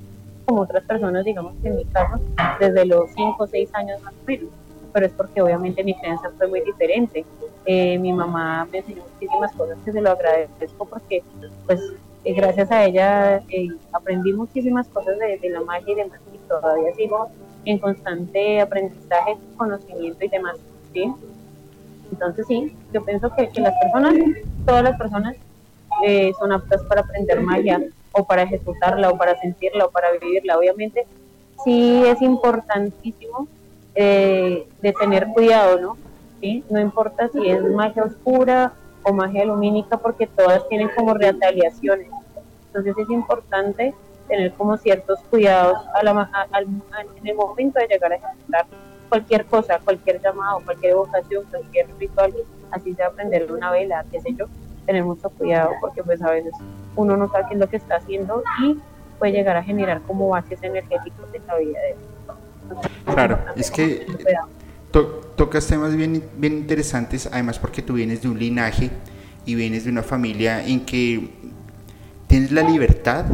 Como 0.46 0.62
otras 0.62 0.84
personas, 0.84 1.24
digamos 1.24 1.52
que 1.60 1.68
en 1.68 1.76
mi 1.76 1.84
caso, 1.86 2.20
desde 2.60 2.86
los 2.86 3.10
5 3.10 3.36
o 3.38 3.46
6 3.46 3.74
años 3.74 4.02
más 4.02 4.14
o 4.14 4.26
menos 4.26 4.48
pero 4.92 5.06
es 5.06 5.12
porque 5.12 5.42
obviamente 5.42 5.84
mi 5.84 5.94
crianza 5.94 6.30
fue 6.36 6.48
muy 6.48 6.60
diferente. 6.60 7.24
Eh, 7.66 7.98
mi 7.98 8.12
mamá 8.12 8.66
me 8.72 8.78
enseñó 8.78 9.02
muchísimas 9.12 9.52
cosas 9.52 9.78
que 9.84 9.92
se 9.92 10.00
lo 10.00 10.10
agradezco 10.10 10.86
porque 10.86 11.22
pues 11.66 11.80
eh, 12.24 12.32
gracias 12.32 12.70
a 12.70 12.84
ella 12.84 13.42
eh, 13.48 13.68
aprendí 13.92 14.32
muchísimas 14.32 14.88
cosas 14.88 15.16
de, 15.18 15.50
la 15.50 15.60
magia 15.60 15.92
y 15.92 15.94
demás 15.94 16.20
y 16.32 16.38
todavía 16.48 16.94
sigo 16.94 17.30
en 17.64 17.78
constante 17.78 18.60
aprendizaje, 18.60 19.36
conocimiento 19.56 20.24
y 20.24 20.28
demás. 20.28 20.56
¿sí? 20.92 21.12
Entonces 22.10 22.46
sí, 22.46 22.76
yo 22.92 23.04
pienso 23.04 23.34
que, 23.34 23.48
que 23.48 23.60
las 23.60 23.74
personas, 23.80 24.14
todas 24.64 24.82
las 24.82 24.98
personas 24.98 25.36
son 26.38 26.52
aptas 26.52 26.82
para 26.84 27.00
aprender 27.00 27.40
magia 27.40 27.82
o 28.12 28.24
para 28.24 28.42
ejecutarla 28.42 29.10
o 29.10 29.18
para 29.18 29.38
sentirla 29.40 29.86
o 29.86 29.90
para 29.90 30.12
vivirla. 30.12 30.58
Obviamente 30.58 31.06
sí 31.64 32.02
es 32.06 32.20
importantísimo 32.22 33.48
eh, 33.94 34.66
de 34.80 34.92
tener 34.92 35.28
cuidado, 35.28 35.80
¿no? 35.80 35.96
¿Sí? 36.40 36.64
No 36.70 36.80
importa 36.80 37.28
si 37.28 37.48
es 37.48 37.62
magia 37.62 38.04
oscura 38.04 38.72
o 39.02 39.12
magia 39.12 39.44
lumínica, 39.44 39.96
porque 39.96 40.26
todas 40.26 40.68
tienen 40.68 40.88
como 40.96 41.14
retaliaciones. 41.14 42.08
Entonces 42.66 42.94
es 42.96 43.10
importante 43.10 43.94
tener 44.28 44.52
como 44.52 44.76
ciertos 44.76 45.18
cuidados 45.30 45.78
a 45.94 46.04
la, 46.04 46.30
en 46.60 47.26
el 47.26 47.34
momento 47.34 47.80
de 47.80 47.88
llegar 47.88 48.12
a 48.12 48.16
ejecutar 48.16 48.66
cualquier 49.08 49.46
cosa, 49.46 49.78
cualquier 49.80 50.20
llamado, 50.20 50.60
cualquier 50.64 50.92
evocación, 50.92 51.44
cualquier 51.50 51.86
ritual, 51.98 52.34
así 52.70 52.94
sea 52.94 53.08
aprender 53.08 53.50
una 53.50 53.70
vela, 53.70 54.04
qué 54.10 54.20
sé 54.20 54.34
yo, 54.34 54.46
tener 54.86 55.04
mucho 55.04 55.30
cuidado 55.30 55.70
porque 55.80 56.02
pues 56.02 56.20
a 56.22 56.30
veces 56.30 56.52
uno 56.96 57.16
no 57.16 57.30
sabe 57.30 57.44
qué 57.48 57.54
es 57.54 57.60
lo 57.60 57.68
que 57.68 57.76
está 57.76 57.96
haciendo 57.96 58.42
y 58.62 58.78
puede 59.18 59.32
llegar 59.32 59.56
a 59.56 59.62
generar 59.62 60.00
como 60.02 60.28
bases 60.28 60.62
energéticos 60.62 61.26
en 61.32 61.46
la 61.46 61.56
vida 61.56 61.78
de 61.80 61.90
él. 61.90 61.96
Claro, 63.12 63.38
es 63.56 63.70
que 63.70 64.06
tocas 65.36 65.66
temas 65.66 65.94
bien, 65.94 66.22
bien 66.36 66.54
interesantes, 66.54 67.28
además 67.30 67.58
porque 67.58 67.82
tú 67.82 67.94
vienes 67.94 68.22
de 68.22 68.28
un 68.28 68.38
linaje 68.38 68.90
y 69.44 69.54
vienes 69.54 69.84
de 69.84 69.90
una 69.90 70.02
familia 70.02 70.66
en 70.66 70.84
que 70.84 71.30
tienes 72.26 72.52
la 72.52 72.62
libertad 72.62 73.24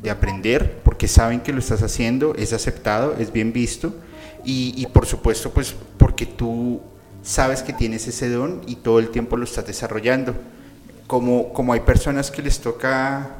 de 0.00 0.10
aprender 0.10 0.80
porque 0.84 1.08
saben 1.08 1.40
que 1.40 1.52
lo 1.52 1.58
estás 1.58 1.82
haciendo, 1.82 2.34
es 2.34 2.52
aceptado, 2.52 3.14
es 3.18 3.32
bien 3.32 3.52
visto 3.52 3.94
y, 4.44 4.74
y, 4.76 4.86
por 4.86 5.06
supuesto 5.06 5.50
pues 5.50 5.74
porque 5.98 6.26
tú 6.26 6.80
sabes 7.22 7.62
que 7.62 7.72
tienes 7.72 8.06
ese 8.08 8.28
don 8.28 8.62
y 8.66 8.76
todo 8.76 8.98
el 8.98 9.10
tiempo 9.10 9.36
lo 9.36 9.44
estás 9.44 9.66
desarrollando. 9.66 10.34
Como, 11.06 11.52
como 11.52 11.72
hay 11.72 11.80
personas 11.80 12.30
que 12.30 12.40
les 12.40 12.60
toca 12.60 13.36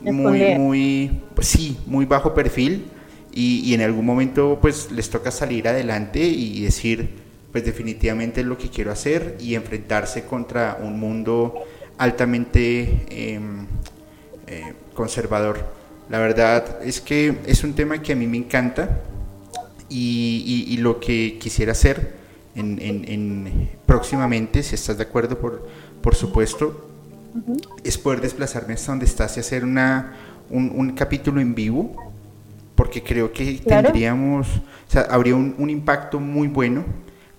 muy, 0.00 0.54
muy, 0.54 1.20
pues 1.34 1.48
sí, 1.48 1.78
muy 1.86 2.06
bajo 2.06 2.32
perfil, 2.32 2.86
y, 3.32 3.74
en 3.74 3.82
algún 3.82 4.04
momento 4.04 4.58
pues 4.60 4.90
les 4.90 5.08
toca 5.08 5.30
salir 5.30 5.68
adelante 5.68 6.20
y 6.20 6.64
decir 6.64 7.20
pues 7.52 7.64
definitivamente 7.64 8.40
es 8.40 8.46
lo 8.46 8.56
que 8.56 8.68
quiero 8.68 8.92
hacer 8.92 9.36
y 9.40 9.54
enfrentarse 9.54 10.24
contra 10.24 10.78
un 10.82 10.98
mundo 11.00 11.54
altamente 11.98 13.06
em, 13.10 13.66
eh, 14.46 14.74
conservador. 14.94 15.58
La 16.08 16.18
verdad 16.18 16.78
es 16.82 17.00
que 17.00 17.38
es 17.46 17.64
un 17.64 17.74
tema 17.74 18.02
que 18.02 18.12
a 18.12 18.16
mí 18.16 18.26
me 18.26 18.36
encanta 18.36 19.00
y, 19.90 20.76
lo 20.78 21.00
que 21.00 21.36
quisiera 21.38 21.72
hacer 21.72 22.14
en, 22.54 23.68
próximamente, 23.84 24.62
si 24.62 24.74
estás 24.74 24.96
de 24.96 25.02
acuerdo 25.04 25.38
por, 25.38 25.68
por 26.00 26.14
supuesto, 26.14 26.88
es 27.84 27.98
poder 27.98 28.20
desplazarme 28.20 28.74
hasta 28.74 28.92
donde 28.92 29.04
estás 29.04 29.36
y 29.36 29.40
hacer 29.40 29.64
una, 29.64 30.14
un, 30.48 30.72
un 30.74 30.92
capítulo 30.92 31.40
en 31.40 31.54
vivo 31.54 32.10
porque 32.80 33.02
creo 33.02 33.30
que 33.30 33.60
tendríamos, 33.62 34.48
o 34.48 34.90
sea, 34.90 35.02
habría 35.10 35.36
un, 35.36 35.68
impacto 35.68 36.18
muy 36.18 36.48
bueno, 36.48 36.82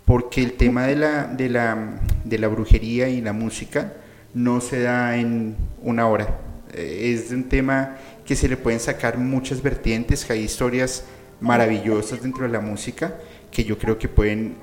porque 0.06 0.44
el 0.44 0.54
tema 0.54 0.86
de 0.86 0.96
la, 0.96 1.26
de, 1.26 1.50
la, 1.50 2.00
de 2.24 2.38
la 2.38 2.48
brujería 2.48 3.10
y 3.10 3.22
la 3.22 3.34
música 3.34 3.92
no 4.36 4.62
se 4.62 4.82
da 4.82 5.18
en 5.18 5.56
una 5.82 6.08
hora. 6.08 6.38
Es 6.76 7.32
un 7.32 7.46
tema 7.46 7.98
que 8.24 8.36
se 8.36 8.48
le 8.48 8.56
pueden 8.56 8.80
sacar 8.80 9.18
muchas 9.18 9.64
vertientes, 9.64 10.26
que 10.26 10.34
hay 10.34 10.44
historias 10.44 11.06
maravillosas 11.42 12.22
dentro 12.22 12.44
de 12.44 12.50
la 12.50 12.62
música 12.62 13.16
que 13.52 13.64
yo 13.64 13.78
creo 13.78 13.98
que 13.98 14.08
pueden, 14.08 14.56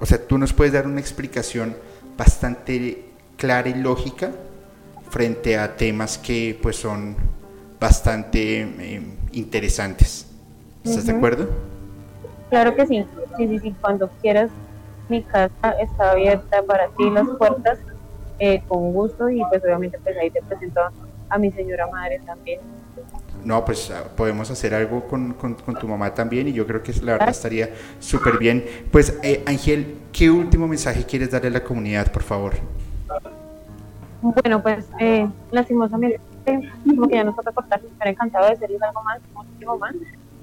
o 0.00 0.06
sea, 0.06 0.24
tú 0.24 0.38
nos 0.38 0.52
puedes 0.52 0.72
dar 0.72 0.86
una 0.86 1.00
explicación 1.00 1.76
bastante 2.16 3.06
clara 3.36 3.68
y 3.68 3.74
lógica 3.74 4.30
frente 5.10 5.58
a 5.58 5.76
temas 5.76 6.18
que 6.18 6.58
pues 6.62 6.76
son 6.76 7.16
bastante 7.80 8.62
eh, 8.62 9.02
interesantes. 9.32 10.26
¿Estás 10.84 11.06
de 11.06 11.12
acuerdo? 11.12 11.48
Claro 12.50 12.74
que 12.74 12.86
sí. 12.86 13.04
Sí, 13.36 13.48
sí, 13.48 13.58
sí. 13.58 13.74
Cuando 13.80 14.08
quieras, 14.20 14.50
mi 15.08 15.22
casa 15.22 15.70
está 15.80 16.12
abierta 16.12 16.62
para 16.62 16.88
ti, 16.88 17.10
las 17.10 17.28
puertas, 17.38 17.78
eh, 18.38 18.62
con 18.68 18.92
gusto. 18.92 19.28
Y 19.28 19.42
pues 19.50 19.62
obviamente 19.64 19.98
pues 20.02 20.16
ahí 20.16 20.30
te 20.30 20.42
presento 20.42 20.80
a, 21.30 21.38
mi 21.38 21.50
señora 21.52 21.86
madre 21.88 22.20
también. 22.26 22.60
No, 23.48 23.64
pues 23.64 23.90
ah, 23.90 24.04
podemos 24.14 24.50
hacer 24.50 24.74
algo 24.74 25.08
con, 25.08 25.32
con, 25.32 25.56
tu 25.56 25.88
mamá 25.88 26.12
también 26.12 26.48
y 26.48 26.52
yo 26.52 26.66
creo 26.66 26.82
que 26.82 26.92
la 27.00 27.12
verdad 27.12 27.30
estaría 27.30 27.70
súper 27.98 28.36
bien. 28.36 28.62
Pues 28.90 29.18
eh, 29.22 29.42
Ángel, 29.46 30.00
¿qué 30.12 30.30
último 30.30 30.68
mensaje 30.68 31.02
quieres 31.04 31.30
darle 31.30 31.48
a 31.48 31.52
la 31.52 31.64
comunidad, 31.64 32.12
por 32.12 32.22
favor? 32.22 32.52
Bueno, 34.20 34.62
pues 34.62 34.86
eh, 35.00 35.26
lastimosamente 35.50 36.20
como 36.84 37.08
que 37.08 37.14
ya 37.14 37.24
nos 37.24 37.36
toca 37.36 37.50
cortar, 37.52 37.80
me 38.04 38.10
encantado 38.10 38.44
de 38.44 38.50
decirles 38.50 38.82
algo 38.82 39.02
más, 39.02 39.18
muchísimo 39.32 39.78
más, 39.78 39.94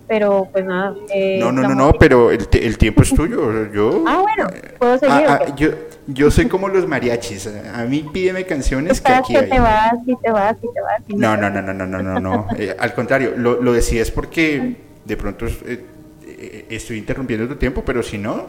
pero 0.08 0.48
pues 0.52 0.66
nada. 0.66 0.96
Eh, 1.14 1.38
no, 1.40 1.52
no, 1.52 1.64
no, 1.64 1.76
no, 1.76 1.94
pero 1.94 2.32
el, 2.32 2.48
el, 2.52 2.78
tiempo 2.78 3.02
es 3.02 3.14
tuyo. 3.14 3.72
Yo, 3.72 4.04
ah, 4.08 4.22
bueno, 4.22 4.50
puedo 4.78 4.98
seguir. 4.98 5.26
Ah, 5.28 5.40
ah, 5.42 5.56
yo, 5.56 5.70
yo 6.08 6.30
soy 6.30 6.48
como 6.48 6.68
los 6.68 6.88
mariachis. 6.88 7.50
A 7.74 7.84
mí 7.86 8.08
pídeme 8.14 8.46
canciones 8.46 9.02
que 9.02 9.12
aquí 9.12 9.34
que 9.34 9.44
te 9.44 9.60
vas, 9.60 9.96
y 10.06 10.16
te 10.16 10.32
vas, 10.32 10.58
y 10.58 10.74
te 10.74 10.82
vas. 10.82 11.02
no, 11.08 11.38
no, 11.38 11.50
no, 11.50 11.62
no, 11.62 11.74
no, 11.74 11.86
no, 11.86 12.04
no, 12.04 12.20
no. 12.20 12.48
Eh, 12.58 12.76
al 12.78 12.94
contrario, 12.94 13.34
lo, 13.36 13.62
lo 13.62 13.74
decías 13.74 14.12
porque 14.12 14.76
de 15.04 15.18
pronto 15.18 15.46
eh, 15.48 15.86
eh, 16.28 16.66
estoy 16.70 16.98
interrumpiendo 16.98 17.48
tu 17.48 17.56
tiempo, 17.56 17.84
pero 17.86 18.04
si 18.04 18.18
no, 18.18 18.46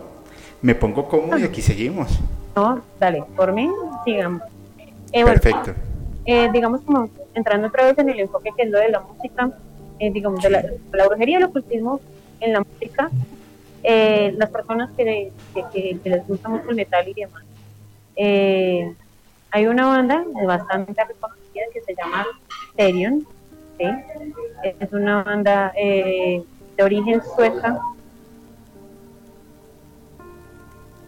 me 0.63 0.75
pongo 0.75 1.09
cómodo 1.09 1.39
y 1.39 1.45
aquí 1.45 1.63
seguimos. 1.63 2.19
No, 2.55 2.83
dale, 3.01 3.25
por 3.35 3.53
mí, 3.53 3.71
sigamos. 4.05 4.43
Perfecto. 5.13 5.73
digamos 6.53 6.83
como 6.83 7.09
entrando 7.35 7.69
otra 7.69 7.85
vez 7.87 7.99
en 7.99 8.11
el 8.11 8.21
enfoque 8.21 8.51
que 8.57 8.65
es 8.65 8.71
lo 8.71 8.79
de 8.79 8.91
la 8.91 9.01
música, 9.01 9.51
digamos, 9.99 10.43
de 10.43 10.51
la, 10.51 10.65
brujería 11.07 11.35
y 11.35 11.43
el 11.43 11.45
ocultismo 11.45 12.01
en 12.41 12.53
la 12.53 12.61
música, 12.61 13.11
eh, 13.83 14.35
las 14.37 14.51
personas 14.51 14.91
que, 14.97 15.33
les 16.05 16.27
gusta 16.27 16.49
mucho 16.49 16.71
el 16.71 16.77
metal 16.77 17.09
y 17.09 17.15
demás. 17.15 17.45
Eh, 18.17 18.95
hay 19.51 19.67
una 19.67 19.87
banda 19.87 20.25
bastante 20.47 21.05
reconocida 21.05 21.63
que 21.73 21.81
se 21.83 21.95
llama 21.95 22.27
Therion, 22.77 23.27
es 23.79 24.93
una 24.93 25.23
banda 25.23 25.73
eh, 25.77 26.43
de 26.77 26.83
origen 26.83 27.23
sueca. 27.35 27.79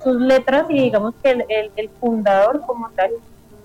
Sus 0.03 0.21
letras 0.21 0.67
y 0.71 0.81
digamos 0.81 1.15
que 1.23 1.31
el, 1.31 1.45
el, 1.77 1.89
fundador 2.01 2.63
como 2.67 2.89
tal, 2.91 3.11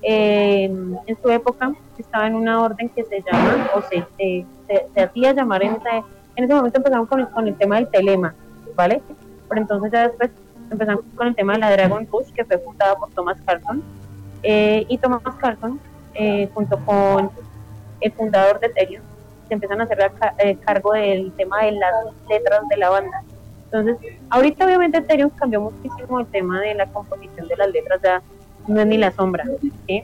en 0.04 1.18
su 1.22 1.30
época 1.30 1.74
estaba 1.98 2.28
en 2.28 2.36
una 2.36 2.62
orden 2.62 2.90
que 2.90 3.04
se 3.06 3.22
llama, 3.22 3.70
o 3.76 3.82
se, 3.82 4.06
se, 4.68 5.02
hacía 5.02 5.34
llamar 5.34 5.64
en 5.64 5.74
ese, 5.74 6.04
en 6.36 6.44
ese 6.44 6.54
momento 6.54 6.78
empezamos 6.78 7.08
con 7.08 7.20
el, 7.22 7.30
con 7.30 7.48
el 7.48 7.56
tema 7.56 7.76
del 7.78 7.88
telema, 7.90 8.36
¿vale? 8.76 9.02
Pero 9.50 9.62
entonces 9.62 9.92
ya 9.92 10.08
después 10.08 10.32
empezamos 10.70 11.04
con 11.16 11.28
el 11.28 11.36
tema 11.36 11.54
de 11.54 11.60
la 11.60 11.72
Dragon 11.72 12.06
Push, 12.06 12.32
que 12.34 12.46
fue 12.46 12.58
fundada 12.60 12.96
por 12.96 13.10
Thomas 13.12 13.38
Carlton. 13.46 13.84
Eh, 14.44 14.86
y 14.90 14.98
Thomas 14.98 15.22
Carlton, 15.40 15.80
eh, 16.16 16.50
junto 16.54 16.78
con 16.86 17.32
el 18.02 18.12
fundador 18.12 18.60
de 18.60 18.68
Ethereum, 18.68 19.04
se 19.48 19.54
empiezan 19.54 19.82
a 19.82 19.84
hacer 19.86 20.12
eh, 20.40 20.58
cargo 20.58 20.94
del 20.94 21.32
tema 21.34 21.64
de 21.64 21.74
las 21.74 21.94
letras 22.30 22.68
de 22.70 22.78
la 22.78 22.90
banda. 22.90 23.24
Entonces, 23.72 23.98
ahorita 24.30 24.66
obviamente 24.66 24.98
Ethereum 24.98 25.30
cambió 25.32 25.62
muchísimo 25.62 26.20
el 26.20 26.28
tema 26.28 26.62
de 26.62 26.76
la 26.76 26.86
composición 26.88 27.48
de 27.48 27.56
las 27.56 27.72
letras, 27.72 28.00
ya 28.04 28.22
no 28.68 28.82
es 28.82 28.88
ni 28.88 28.98
la 28.98 29.12
sombra, 29.12 29.46
¿sí? 29.88 30.04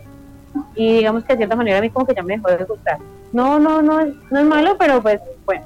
Y 0.76 0.98
digamos 0.98 1.24
que 1.24 1.34
de 1.34 1.38
cierta 1.38 1.56
manera 1.56 1.78
a 1.78 1.82
mí 1.82 1.90
como 1.90 2.06
que 2.06 2.16
ya 2.16 2.24
me 2.24 2.36
dejó 2.36 2.50
de 2.50 2.64
gustar. 2.66 2.98
No, 3.32 3.60
no, 3.60 3.82
no, 3.82 4.06
no 4.06 4.40
es 4.40 4.46
malo, 4.46 4.76
pero 4.78 5.02
pues 5.02 5.22
bueno. 5.46 5.66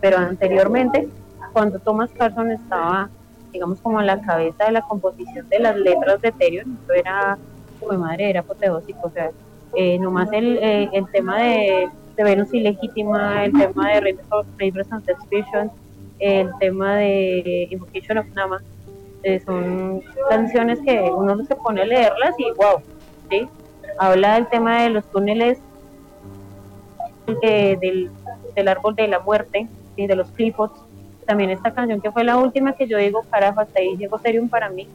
Pero 0.00 0.18
anteriormente 0.18 1.08
cuando 1.56 1.78
Thomas 1.78 2.10
Carson 2.10 2.50
estaba, 2.50 3.08
digamos, 3.50 3.80
como 3.80 3.98
a 3.98 4.04
la 4.04 4.20
cabeza 4.20 4.66
de 4.66 4.72
la 4.72 4.82
composición 4.82 5.48
de 5.48 5.58
las 5.58 5.74
letras 5.74 6.20
de 6.20 6.28
Ethereum, 6.28 6.76
eso 6.84 6.92
era, 6.92 7.38
como 7.80 7.98
madre, 7.98 8.28
era 8.28 8.40
apoteósico, 8.40 9.06
o 9.06 9.10
sea, 9.10 9.30
eh, 9.74 9.98
nomás 9.98 10.30
el, 10.32 10.58
eh, 10.58 10.90
el 10.92 11.10
tema 11.12 11.38
de, 11.38 11.88
Venus 12.18 12.52
ilegítima, 12.52 13.46
el 13.46 13.52
tema 13.52 13.90
de 13.90 14.16
Rivers 14.58 14.92
and 14.92 15.06
Suspicion, 15.06 15.70
el 16.18 16.50
tema 16.60 16.96
de 16.96 17.68
Invocation 17.70 18.18
of 18.18 18.26
Nama, 18.34 18.62
eh, 19.26 19.40
son 19.44 20.02
canciones 20.30 20.78
que 20.80 21.00
uno 21.00 21.44
se 21.44 21.56
pone 21.56 21.82
a 21.82 21.84
leerlas 21.84 22.34
y 22.38 22.44
wow, 22.52 22.80
¿sí? 23.28 23.48
Habla 23.98 24.34
del 24.34 24.46
tema 24.48 24.82
de 24.82 24.90
los 24.90 25.04
túneles 25.10 25.58
del, 27.42 28.10
del 28.54 28.68
árbol 28.68 28.94
de 28.94 29.08
la 29.08 29.18
muerte, 29.18 29.68
y 29.96 30.06
de 30.06 30.14
los 30.14 30.30
clifots, 30.30 30.78
también 31.26 31.50
esta 31.50 31.72
canción 31.72 32.00
que 32.00 32.12
fue 32.12 32.22
la 32.22 32.36
última 32.36 32.74
que 32.74 32.86
yo 32.86 32.98
digo, 32.98 33.24
carajo, 33.30 33.60
hasta 33.60 33.80
ahí 33.80 33.96
llegó 33.96 34.18
Serium 34.18 34.48
para 34.48 34.68
mí, 34.68 34.86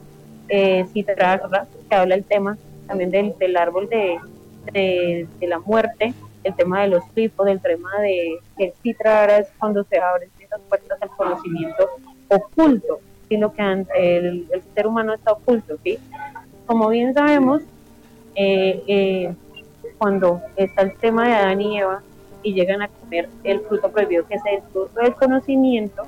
eh, 0.48 0.86
Citra, 0.92 1.42
que 1.88 1.94
habla 1.94 2.14
el 2.14 2.24
tema 2.24 2.56
también 2.86 3.10
del, 3.10 3.36
del 3.38 3.56
árbol 3.56 3.88
de, 3.88 4.18
de, 4.72 5.46
la 5.46 5.58
muerte, 5.58 6.14
el 6.44 6.54
tema 6.54 6.82
de 6.82 6.88
los 6.88 7.06
tipos, 7.10 7.46
del 7.46 7.60
tema 7.60 7.90
de 8.00 8.38
que 8.56 8.64
el 8.66 8.72
Citra 8.82 9.38
es 9.38 9.48
cuando 9.58 9.84
se 9.84 9.98
abren 9.98 10.30
esas 10.40 10.60
puertas 10.68 11.02
al 11.02 11.10
conocimiento 11.10 11.90
oculto, 12.28 13.00
sino 13.32 13.50
que 13.50 13.62
el, 13.62 14.46
el 14.52 14.62
ser 14.74 14.86
humano 14.86 15.14
está 15.14 15.32
oculto, 15.32 15.78
¿sí? 15.82 15.98
Como 16.66 16.90
bien 16.90 17.14
sabemos, 17.14 17.62
eh, 18.34 18.82
eh, 18.86 19.34
cuando 19.96 20.42
está 20.54 20.82
el 20.82 20.94
tema 20.98 21.26
de 21.26 21.32
Adán 21.32 21.62
y 21.62 21.78
Eva 21.78 22.02
y 22.42 22.52
llegan 22.52 22.82
a 22.82 22.88
comer 22.88 23.30
el 23.44 23.60
fruto 23.60 23.90
prohibido, 23.90 24.26
que 24.26 24.34
es 24.34 24.42
el 24.44 24.60
fruto 24.70 25.00
del 25.00 25.14
conocimiento, 25.14 26.02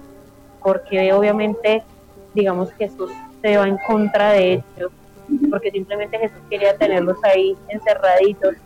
porque 0.62 1.14
obviamente, 1.14 1.82
digamos, 2.34 2.70
Jesús 2.72 3.10
se 3.40 3.56
va 3.56 3.66
en 3.66 3.78
contra 3.86 4.32
de 4.32 4.52
ellos, 4.76 4.92
porque 5.48 5.70
simplemente 5.70 6.18
Jesús 6.18 6.42
quería 6.50 6.76
tenerlos 6.76 7.16
ahí 7.24 7.56
encerraditos, 7.68 8.56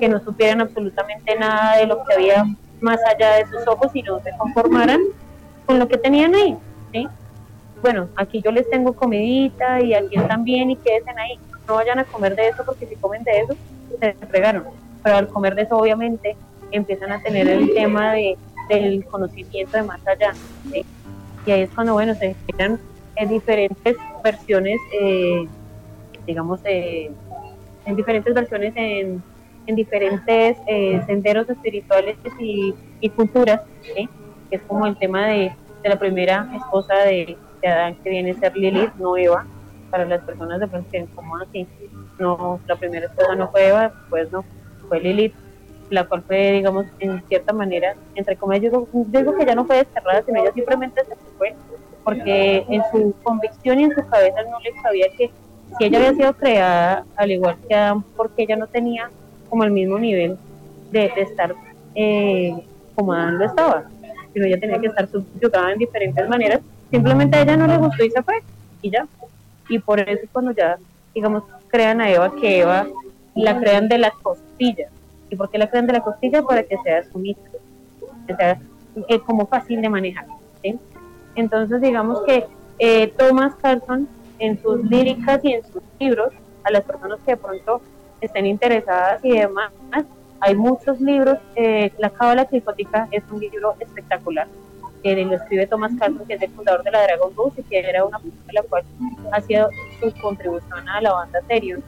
que 0.00 0.08
no 0.08 0.20
supieran 0.20 0.62
absolutamente 0.62 1.38
nada 1.38 1.76
de 1.76 1.86
lo 1.86 2.02
que 2.02 2.14
había 2.14 2.46
más 2.80 2.98
allá 3.14 3.34
de 3.34 3.44
sus 3.44 3.68
ojos 3.68 3.90
y 3.92 4.02
no 4.02 4.18
se 4.20 4.30
conformaran 4.38 5.00
con 5.66 5.78
lo 5.78 5.86
que 5.86 5.98
tenían 5.98 6.34
ahí. 6.34 6.56
¿sí? 6.94 7.06
Bueno, 7.82 8.08
aquí 8.16 8.40
yo 8.42 8.50
les 8.50 8.68
tengo 8.70 8.92
comidita 8.94 9.80
y 9.82 9.94
aquí 9.94 10.16
también 10.28 10.70
y 10.70 10.76
quédense 10.76 11.10
ahí. 11.10 11.38
No 11.68 11.74
vayan 11.74 11.98
a 11.98 12.04
comer 12.04 12.34
de 12.34 12.48
eso 12.48 12.62
porque 12.64 12.86
si 12.86 12.96
comen 12.96 13.22
de 13.24 13.40
eso, 13.40 13.54
se 14.00 14.08
entregaron. 14.20 14.64
Pero 15.02 15.16
al 15.16 15.28
comer 15.28 15.54
de 15.54 15.62
eso, 15.62 15.76
obviamente, 15.76 16.36
empiezan 16.70 17.12
a 17.12 17.22
tener 17.22 17.48
el 17.48 17.72
tema 17.74 18.12
de, 18.12 18.36
del 18.68 19.04
conocimiento 19.04 19.76
de 19.76 19.82
más 19.82 20.00
allá. 20.06 20.32
¿sí? 20.72 20.84
y 21.46 21.50
ahí 21.52 21.60
es 21.62 21.70
cuando, 21.70 21.92
bueno, 21.92 22.14
se 22.14 22.34
generan 22.46 22.80
en 23.14 23.28
diferentes 23.28 23.96
versiones, 24.22 24.80
eh, 25.00 25.46
digamos, 26.26 26.60
eh, 26.64 27.10
en 27.86 27.96
diferentes 27.96 28.34
versiones, 28.34 28.72
en, 28.76 29.22
en 29.66 29.76
diferentes 29.76 30.58
eh, 30.66 31.00
senderos 31.06 31.48
espirituales 31.48 32.16
y, 32.40 32.74
culturas, 33.10 33.60
que 33.84 34.08
es 34.50 34.60
como 34.62 34.84
el 34.86 34.98
tema 34.98 35.28
de, 35.28 35.52
de 35.82 35.88
la 35.88 35.96
primera 35.96 36.50
esposa 36.56 36.94
de, 37.04 37.36
Que 38.02 38.10
viene 38.10 38.30
a 38.30 38.34
ser 38.34 38.56
Lilith, 38.56 38.94
no 38.94 39.16
Eva, 39.16 39.46
para 39.90 40.04
las 40.04 40.22
personas 40.22 40.60
de 40.60 40.68
pronto 40.68 40.88
que 40.90 41.06
como 41.14 41.36
así, 41.36 41.66
no, 42.18 42.60
la 42.66 42.76
primera 42.76 43.06
esposa 43.06 43.34
no 43.34 43.50
fue 43.50 43.68
Eva, 43.68 43.92
pues 44.08 44.30
no, 44.30 44.44
fue 44.88 45.00
Lilith, 45.00 45.34
la 45.90 46.04
cual 46.04 46.22
fue, 46.22 46.52
digamos, 46.52 46.86
en 46.98 47.22
cierta 47.28 47.52
manera, 47.52 47.94
entre 48.14 48.36
comillas, 48.36 48.72
yo 48.72 48.86
digo, 48.92 49.36
que 49.36 49.46
ya 49.46 49.54
no 49.54 49.64
fue 49.64 49.76
desterrada, 49.76 50.22
sino 50.24 50.40
ella 50.40 50.52
simplemente 50.52 51.04
se 51.04 51.16
fue, 51.38 51.54
porque 52.04 52.64
en 52.68 52.82
su 52.92 53.14
convicción 53.22 53.80
y 53.80 53.84
en 53.84 53.94
su 53.94 54.06
cabeza 54.08 54.42
no 54.50 54.60
le 54.60 54.72
sabía 54.80 55.06
que 55.16 55.30
si 55.78 55.84
ella 55.84 55.98
había 55.98 56.14
sido 56.14 56.32
creada 56.34 57.04
al 57.16 57.30
igual 57.30 57.56
que 57.68 57.74
Adán, 57.74 58.04
porque 58.16 58.44
ella 58.44 58.56
no 58.56 58.66
tenía 58.66 59.10
como 59.50 59.64
el 59.64 59.70
mismo 59.70 59.98
nivel 59.98 60.38
de, 60.90 61.12
estar 61.16 61.54
eh, 61.94 62.54
como 62.94 63.12
Adán 63.12 63.38
lo 63.38 63.44
estaba, 63.46 63.84
sino 64.32 64.46
ella 64.46 64.60
tenía 64.60 64.78
que 64.80 64.86
estar 64.86 65.08
subyugada 65.08 65.72
en 65.72 65.78
diferentes 65.78 66.28
maneras, 66.28 66.60
simplemente 66.90 67.36
a 67.36 67.42
ella 67.42 67.56
no 67.56 67.66
le 67.66 67.76
gustó 67.78 68.04
y 68.04 68.10
se 68.10 68.22
fue, 68.22 68.34
y 68.82 68.90
ya. 68.90 69.06
Y 69.68 69.78
por 69.78 70.00
eso 70.00 70.26
cuando 70.32 70.52
ya, 70.52 70.78
digamos, 71.14 71.42
crean 71.68 72.00
a 72.00 72.10
Eva, 72.10 72.32
que 72.40 72.60
Eva 72.60 72.86
la 73.34 73.58
crean 73.58 73.88
de 73.88 73.98
las 73.98 74.12
costillas, 74.14 74.90
¿Y 75.30 75.36
por 75.36 75.50
qué 75.50 75.58
la 75.58 75.68
crean 75.68 75.86
de 75.86 75.94
la 75.94 76.00
costilla? 76.00 76.42
Para 76.42 76.62
que 76.62 76.76
sea 76.78 77.02
sumisa, 77.10 77.40
que 78.26 78.36
sea 78.36 78.60
eh, 79.08 79.20
como 79.20 79.46
fácil 79.46 79.80
de 79.82 79.88
manejar. 79.88 80.26
Entonces, 81.34 81.80
digamos 81.80 82.22
que 82.22 82.46
eh, 82.78 83.08
Thomas 83.18 83.54
Carlson, 83.56 84.08
en 84.38 84.60
sus 84.62 84.84
líricas 84.84 85.40
y 85.44 85.54
en 85.54 85.64
sus 85.64 85.82
libros, 85.98 86.32
a 86.64 86.70
las 86.70 86.84
personas 86.84 87.18
que 87.24 87.32
de 87.32 87.36
pronto 87.36 87.80
estén 88.20 88.46
interesadas 88.46 89.24
y 89.24 89.32
demás, 89.32 89.72
hay 90.40 90.54
muchos 90.54 91.00
libros. 91.00 91.38
Eh, 91.54 91.92
la 91.98 92.10
Cábala 92.10 92.44
Trifótica 92.44 93.08
es 93.10 93.22
un 93.30 93.40
libro 93.40 93.74
espectacular 93.80 94.46
que 95.14 95.24
lo 95.24 95.36
escribe 95.36 95.66
Thomas 95.66 95.92
Carlson, 95.98 96.26
que 96.26 96.34
es 96.34 96.42
el 96.42 96.50
fundador 96.50 96.82
de 96.82 96.90
la 96.90 97.02
Dragon 97.02 97.32
Books 97.34 97.58
y 97.58 97.62
que 97.62 97.78
era 97.78 98.04
una 98.04 98.18
persona 98.18 98.52
la 98.52 98.62
cual 98.62 98.84
ha 99.32 99.40
sido 99.40 99.68
su 100.00 100.12
contribución 100.20 100.88
a 100.88 101.00
la 101.00 101.12
banda 101.12 101.40
Therion 101.46 101.82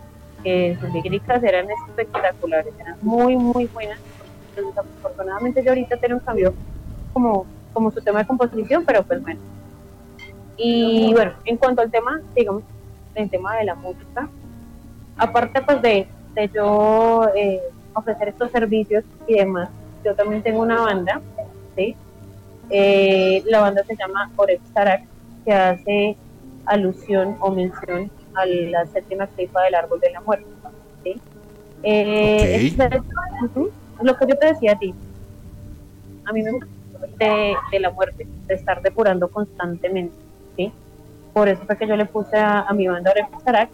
que 0.44 0.76
sus 0.80 0.92
líricas 0.92 1.42
eran 1.42 1.66
espectaculares, 1.68 2.72
eran 2.78 2.96
muy, 3.02 3.36
muy 3.36 3.66
buenas. 3.66 3.98
Entonces, 4.50 4.78
afortunadamente 4.78 5.64
yo 5.64 5.70
ahorita 5.70 5.96
tengo 5.96 6.14
un 6.14 6.20
cambio 6.20 6.54
como, 7.12 7.44
como 7.72 7.90
su 7.90 8.00
tema 8.00 8.20
de 8.20 8.26
composición, 8.26 8.84
pero 8.84 9.02
pues 9.02 9.20
bueno. 9.20 9.40
Y 10.56 11.12
bueno, 11.12 11.32
en 11.44 11.56
cuanto 11.56 11.82
al 11.82 11.90
tema, 11.90 12.20
digamos, 12.36 12.62
el 13.16 13.28
tema 13.28 13.56
de 13.56 13.64
la 13.64 13.74
música, 13.74 14.28
aparte 15.16 15.60
pues 15.62 15.82
de, 15.82 16.06
de 16.34 16.50
yo 16.54 17.28
eh, 17.34 17.60
ofrecer 17.94 18.28
estos 18.28 18.52
servicios 18.52 19.02
y 19.26 19.34
demás, 19.34 19.70
yo 20.04 20.14
también 20.14 20.40
tengo 20.40 20.60
una 20.60 20.82
banda, 20.82 21.20
¿sí? 21.74 21.96
Eh, 22.70 23.42
la 23.46 23.60
banda 23.60 23.82
se 23.84 23.96
llama 23.96 24.30
Orex 24.36 24.62
Sarak, 24.74 25.04
que 25.44 25.52
hace 25.52 26.16
alusión 26.66 27.36
o 27.40 27.50
mención 27.50 28.10
a 28.34 28.44
la 28.46 28.86
séptima 28.86 29.26
clipa 29.26 29.62
del 29.64 29.74
árbol 29.74 30.00
de 30.00 30.10
la 30.10 30.20
muerte. 30.20 30.46
¿sí? 31.02 31.20
Eh, 31.82 32.74
lo 34.02 34.16
que 34.16 34.26
yo 34.26 34.36
te 34.38 34.46
decía 34.46 34.72
a 34.72 34.78
ti, 34.78 34.94
a 36.24 36.32
mí 36.32 36.42
me 36.42 36.52
gusta 36.52 36.68
de, 37.18 37.54
de 37.72 37.80
la 37.80 37.90
muerte, 37.90 38.26
de 38.46 38.54
estar 38.54 38.82
depurando 38.82 39.28
constantemente, 39.28 40.14
¿sí? 40.56 40.72
Por 41.32 41.48
eso 41.48 41.62
fue 41.66 41.76
que 41.76 41.86
yo 41.86 41.96
le 41.96 42.06
puse 42.06 42.36
a, 42.36 42.70
mi 42.72 42.88
banda 42.88 43.12
Arab 43.46 43.68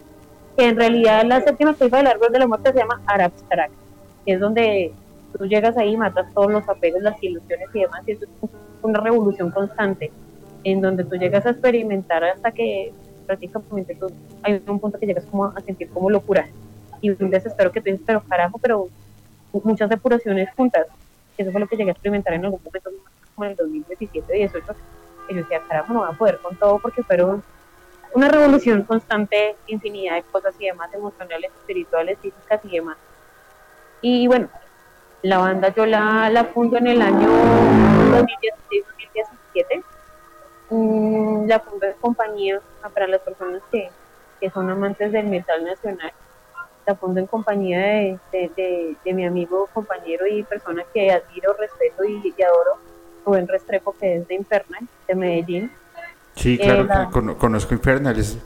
que 0.57 0.69
en 0.69 0.77
realidad 0.77 1.25
la 1.25 1.41
séptima 1.41 1.75
ceifa 1.75 1.97
del 1.97 2.07
árbol 2.07 2.31
de 2.31 2.39
la 2.39 2.47
muerte 2.47 2.73
se 2.73 2.79
llama 2.79 3.01
Arab 3.07 3.33
que 4.25 4.33
es 4.33 4.41
donde 4.41 4.93
tú 5.37 5.47
llegas 5.47 5.77
ahí 5.77 5.93
y 5.93 5.97
matas 5.97 6.33
todos 6.33 6.51
los 6.53 6.69
apegos, 6.69 7.03
las 7.03 7.21
ilusiones 7.23 7.69
y 7.75 7.81
demás, 7.81 8.03
y 8.07 8.13
eso 8.13 8.25
es 8.25 8.51
una 8.89 9.01
revolución 9.01 9.51
constante, 9.51 10.13
en 10.63 10.81
donde 10.81 11.05
tú 11.05 11.17
llegas 11.17 11.47
a 11.47 11.51
experimentar 11.51 12.25
hasta 12.25 12.53
que 12.53 12.93
prácticamente 13.27 13.95
tú, 13.95 14.07
hay 14.43 14.63
un 14.67 14.79
punto 14.79 14.99
que 14.99 15.07
llegas 15.07 15.25
como 15.27 15.47
a 15.47 15.61
sentir 15.61 15.89
como 15.89 16.11
locura, 16.11 16.47
y 17.01 17.11
un 17.11 17.31
desespero 17.31 17.71
que 17.71 17.81
tú 17.81 17.87
dices, 17.87 18.03
pero 18.07 18.23
carajo, 18.23 18.59
pero 18.59 18.89
muchas 19.53 19.91
depuraciones 19.91 20.49
juntas, 20.57 20.87
eso 21.37 21.51
fue 21.51 21.61
lo 21.61 21.67
que 21.67 21.77
llegué 21.77 21.91
a 21.91 21.93
experimentar 21.93 22.35
en 22.35 22.45
algún 22.45 22.61
momento, 22.65 22.91
como 23.35 23.45
en 23.45 23.51
el 23.53 23.57
2017, 23.57 24.33
18, 24.33 24.75
y 25.29 25.35
yo 25.35 25.41
decía, 25.41 25.61
carajo, 25.69 25.93
no 25.93 26.01
voy 26.01 26.09
a 26.11 26.17
poder 26.17 26.39
con 26.39 26.57
todo 26.57 26.79
porque 26.79 27.03
fueron 27.03 27.43
una 28.15 28.29
revolución 28.29 28.85
constante, 28.85 29.57
infinidad 29.67 30.15
de 30.15 30.23
cosas 30.23 30.55
y 30.59 30.67
demás, 30.67 30.93
emocionales, 30.95 31.51
espirituales, 31.61 32.19
físicas 32.21 32.61
y 32.65 32.71
demás. 32.71 32.97
Y 34.01 34.27
bueno, 34.27 34.49
la 35.25 35.39
banda 35.39 35.73
yo 35.75 35.87
la, 35.87 36.29
la 36.31 36.45
fundo 36.45 36.77
en 36.77 36.87
el 36.87 37.01
año 37.01 37.27
2016-2017. 39.55 39.83
Mm, 40.69 41.47
la 41.47 41.61
fundo 41.61 41.87
en 41.87 41.95
compañía 41.95 42.61
para 42.93 43.07
las 43.07 43.23
personas 43.23 43.63
que, 43.73 43.89
que, 44.39 44.51
son 44.51 44.69
amantes 44.69 45.13
del 45.13 45.27
metal 45.29 45.65
nacional. 45.65 46.13
La 46.87 46.95
fundo 46.95 47.21
en 47.21 47.27
compañía 47.27 47.79
de, 47.79 48.19
de, 48.33 48.97
de, 49.03 49.13
mi 49.15 49.25
amigo, 49.25 49.67
compañero 49.73 50.27
y 50.27 50.43
persona 50.43 50.85
que 50.93 51.11
admiro, 51.11 51.55
respeto 51.55 52.05
y, 52.05 52.35
adoro, 52.43 52.77
Rubén 53.25 53.49
Restrepo, 53.49 53.97
que 53.99 54.17
es 54.17 54.29
de 54.29 54.35
Infernal, 54.35 54.87
de 55.09 55.15
Medellín. 55.15 55.73
Sí, 56.37 56.59
claro, 56.59 56.83
eh, 56.83 57.37
conozco 57.39 57.73
Infernal, 57.73 58.19
es, 58.19 58.37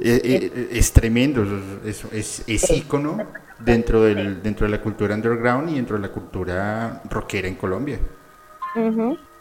es, 0.00 0.52
es 0.72 0.92
tremendo, 0.92 1.44
es, 1.84 2.04
es, 2.12 2.48
es 2.48 2.70
ícono 2.70 3.18
dentro, 3.58 4.02
del, 4.02 4.42
dentro 4.42 4.66
de 4.66 4.72
la 4.72 4.80
cultura 4.80 5.14
underground 5.14 5.70
y 5.70 5.76
dentro 5.76 5.96
de 5.96 6.02
la 6.02 6.12
cultura 6.12 7.02
rockera 7.10 7.48
en 7.48 7.54
Colombia. 7.54 7.98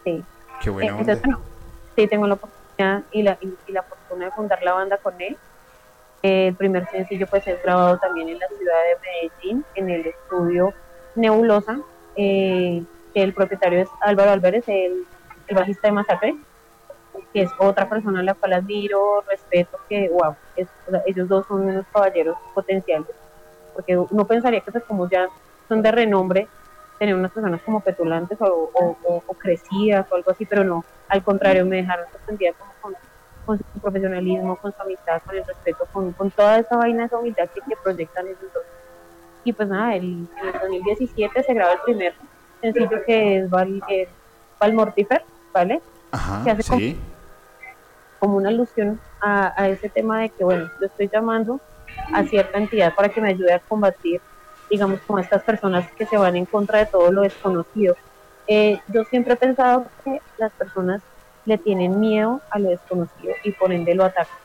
sí. 0.03 0.23
Qué 0.61 0.69
buena 0.69 0.95
onda. 0.95 1.19
sí, 1.95 2.07
tengo 2.07 2.27
la 2.27 2.35
oportunidad 2.35 3.03
y 3.11 3.23
la, 3.23 3.37
y, 3.41 3.71
la 3.71 3.83
fortuna 3.83 4.25
de 4.25 4.31
fundar 4.31 4.63
la 4.63 4.73
banda 4.73 4.97
con 4.97 5.19
él. 5.19 5.37
el 6.21 6.55
primer 6.55 6.87
sencillo 6.89 7.27
pues 7.27 7.45
es 7.47 7.61
grabado 7.61 7.97
también 7.97 8.29
en 8.29 8.39
la 8.39 8.47
ciudad 8.47 8.75
de 8.89 9.31
Medellín, 9.41 9.65
en 9.75 9.89
el 9.89 10.05
estudio 10.07 10.73
Nebulosa, 11.15 11.79
eh, 12.15 12.83
que 13.13 13.23
el 13.23 13.33
propietario 13.33 13.81
es 13.81 13.89
Álvaro 14.01 14.31
Álvarez, 14.31 14.63
el, 14.67 15.05
el 15.47 15.55
bajista 15.55 15.87
de 15.87 15.91
Masacre, 15.91 16.35
que 17.33 17.41
es 17.41 17.51
otra 17.59 17.89
persona 17.89 18.21
a 18.21 18.23
la 18.23 18.33
cual 18.33 18.53
admiro, 18.53 19.21
respeto, 19.29 19.79
que 19.89 20.09
wow, 20.09 20.35
ellos 21.05 21.27
dos 21.27 21.45
son 21.47 21.61
unos 21.61 21.85
caballeros 21.91 22.37
potenciales 22.53 23.09
porque 23.73 23.97
uno 23.97 24.25
pensaría 24.25 24.61
que 24.61 24.71
pues 24.71 24.83
como 24.83 25.09
ya 25.09 25.27
son 25.67 25.81
de 25.81 25.91
renombre, 25.91 26.47
tener 26.99 27.15
unas 27.15 27.31
personas 27.31 27.61
como 27.63 27.79
petulantes 27.81 28.39
o, 28.41 28.71
o, 28.73 29.33
crecidas 29.33 30.09
o 30.11 30.15
algo 30.15 30.31
así, 30.31 30.45
pero 30.45 30.63
no, 30.63 30.85
al 31.09 31.23
contrario, 31.23 31.65
me 31.65 31.77
dejaron 31.77 32.05
sorprendida 32.11 32.53
como 32.53 32.95
con, 33.45 33.57
su 33.57 33.79
profesionalismo, 33.81 34.55
con 34.55 34.73
su 34.73 34.81
amistad, 34.81 35.21
con 35.25 35.35
el 35.35 35.45
respeto, 35.45 35.85
con, 35.91 36.13
toda 36.31 36.59
esa 36.59 36.77
vaina, 36.77 37.05
esa 37.05 37.17
humildad 37.17 37.49
que, 37.49 37.75
proyectan 37.75 38.27
esos 38.27 38.53
dos. 38.53 38.63
Y 39.43 39.51
pues 39.51 39.67
nada, 39.67 39.95
el, 39.95 40.27
en 40.41 40.47
el 40.47 40.53
2017 40.53 41.43
se 41.43 41.53
graba 41.53 41.73
el 41.73 41.79
primer 41.79 42.13
sencillo 42.61 43.03
que 43.05 43.39
es 43.39 43.49
Val, 43.49 43.83
Val 44.59 44.73
Mortifer, 44.73 45.23
¿vale? 45.51 45.81
Ajá, 46.11 46.49
hace 46.49 46.63
sí. 46.63 46.99
como, 48.19 48.37
una 48.37 48.47
alusión 48.47 49.01
a, 49.19 49.61
a 49.61 49.67
ese 49.67 49.89
tema 49.89 50.21
de 50.21 50.29
que, 50.29 50.45
bueno, 50.45 50.69
lo 50.79 50.85
estoy 50.85 51.09
llamando 51.09 51.59
a 52.13 52.23
cierta 52.23 52.57
entidad 52.57 52.93
para 52.95 53.09
que 53.09 53.21
me 53.21 53.29
ayude 53.29 53.53
a 53.53 53.59
combatir, 53.59 54.21
digamos, 54.69 54.99
con 55.01 55.19
estas 55.19 55.43
personas 55.43 55.89
que 55.93 56.05
se 56.05 56.17
van 56.17 56.35
en 56.35 56.45
contra 56.45 56.79
de 56.79 56.85
todo 56.85 57.11
lo 57.11 57.21
desconocido. 57.21 57.95
Eh, 58.47 58.79
yo 58.87 59.03
siempre 59.05 59.33
he 59.33 59.37
pensado 59.37 59.85
que 60.03 60.21
las 60.37 60.51
personas 60.53 61.01
le 61.45 61.57
tienen 61.57 61.99
miedo 61.99 62.41
a 62.49 62.59
lo 62.59 62.69
desconocido 62.69 63.33
y 63.43 63.51
por 63.51 63.71
ende 63.71 63.95
lo 63.95 64.05
atacan. 64.05 64.37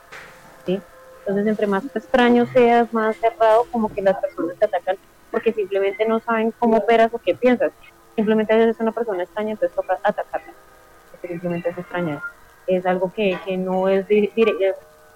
¿sí? 0.65 0.81
Entonces, 1.19 1.47
entre 1.47 1.67
más 1.67 1.83
extraño 1.93 2.45
seas, 2.47 2.91
más 2.93 3.15
cerrado, 3.17 3.65
como 3.71 3.93
que 3.93 4.01
las 4.01 4.17
personas 4.17 4.55
te 4.57 4.65
atacan 4.65 4.97
porque 5.31 5.53
simplemente 5.53 6.07
no 6.07 6.19
saben 6.19 6.53
cómo 6.57 6.77
operas 6.77 7.13
o 7.13 7.19
qué 7.19 7.35
piensas. 7.35 7.71
Simplemente 8.15 8.53
eres 8.53 8.79
una 8.79 8.91
persona 8.91 9.23
extraña, 9.23 9.51
entonces 9.51 9.75
toca 9.75 9.99
atacarla. 10.03 10.53
simplemente 11.21 11.69
es 11.69 11.77
extrañar. 11.77 12.21
Es 12.67 12.85
algo 12.85 13.11
que, 13.13 13.37
que 13.45 13.57
no 13.57 13.87
es, 13.87 14.05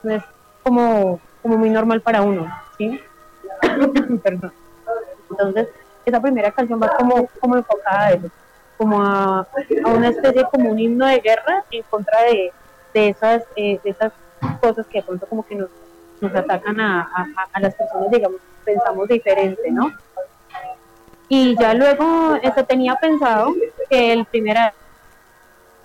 no 0.04 0.16
es 0.16 0.24
como 0.64 1.20
como 1.44 1.58
muy 1.58 1.70
normal 1.70 2.02
para 2.02 2.24
uno, 2.24 2.48
¿sí? 2.78 3.00
Perdón. 4.24 4.54
Entonces, 5.30 5.68
esa 6.06 6.22
primera 6.22 6.52
canción 6.52 6.82
va 6.82 6.90
como, 6.98 7.28
como 7.40 7.58
enfocada 7.58 8.08
a 8.08 8.12
eso, 8.12 8.30
como 8.78 9.02
a, 9.02 9.40
a, 9.42 9.90
una 9.90 10.10
especie 10.10 10.44
como 10.50 10.72
un 10.72 10.80
himno 10.80 11.06
de 11.06 11.20
guerra 11.20 11.64
en 11.70 11.84
contra 11.84 12.22
de, 12.24 12.52
de 12.94 13.10
esas, 13.10 13.44
eh, 13.56 13.80
de 13.84 13.90
esas 13.90 14.14
cosas 14.62 14.88
que 14.88 15.00
de 15.00 15.04
pronto 15.04 15.28
como 15.28 15.46
que 15.46 15.56
nos, 15.56 15.70
nos 16.22 16.34
atacan 16.34 16.80
a, 16.80 17.10
a, 17.52 17.60
las 17.60 17.76
personas, 17.76 18.10
digamos, 18.10 18.40
pensamos 18.64 19.08
diferente, 19.08 19.70
¿no? 19.70 19.92
Y 21.28 21.58
ya 21.60 21.74
luego 21.74 22.36
este, 22.42 22.64
tenía 22.64 22.96
pensado 22.96 23.54
que 23.90 24.14
el 24.14 24.26
primer 24.26 24.58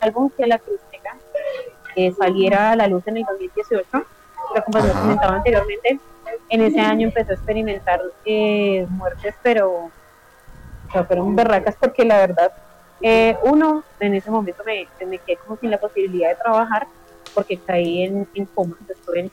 álbum 0.01 0.31
que 0.37 0.47
la 0.47 0.59
crítica 0.59 1.17
eh, 1.97 2.13
saliera 2.13 2.73
a 2.73 2.77
la 2.77 2.87
luz 2.87 3.07
en 3.07 3.19
el 3.19 3.25
2018 3.25 4.05
como 4.63 4.79
ya 4.79 4.93
comentaba 4.93 5.37
anteriormente, 5.37 6.01
en 6.49 6.63
ese 6.63 6.81
año 6.81 7.09
empezó 7.09 7.33
a 7.33 7.35
experimentar 7.35 8.01
eh, 8.25 8.87
muertes, 8.91 9.35
pero 9.43 9.91
fueron 11.07 11.37
berracas 11.37 11.77
porque 11.79 12.05
la 12.05 12.19
verdad, 12.19 12.53
eh, 13.01 13.37
uno, 13.43 13.85
en 14.01 14.15
ese 14.15 14.31
momento 14.31 14.63
me, 14.65 14.89
me, 15.07 15.19
quedé 15.19 15.37
como 15.37 15.59
sin 15.59 15.71
la 15.71 15.79
posibilidad 15.79 16.31
de 16.31 16.37
trabajar 16.37 16.87
porque 17.35 17.59
caí 17.59 18.03
en, 18.03 18.27
coma, 18.55 18.77
estuve 18.89 19.21
en, 19.21 19.33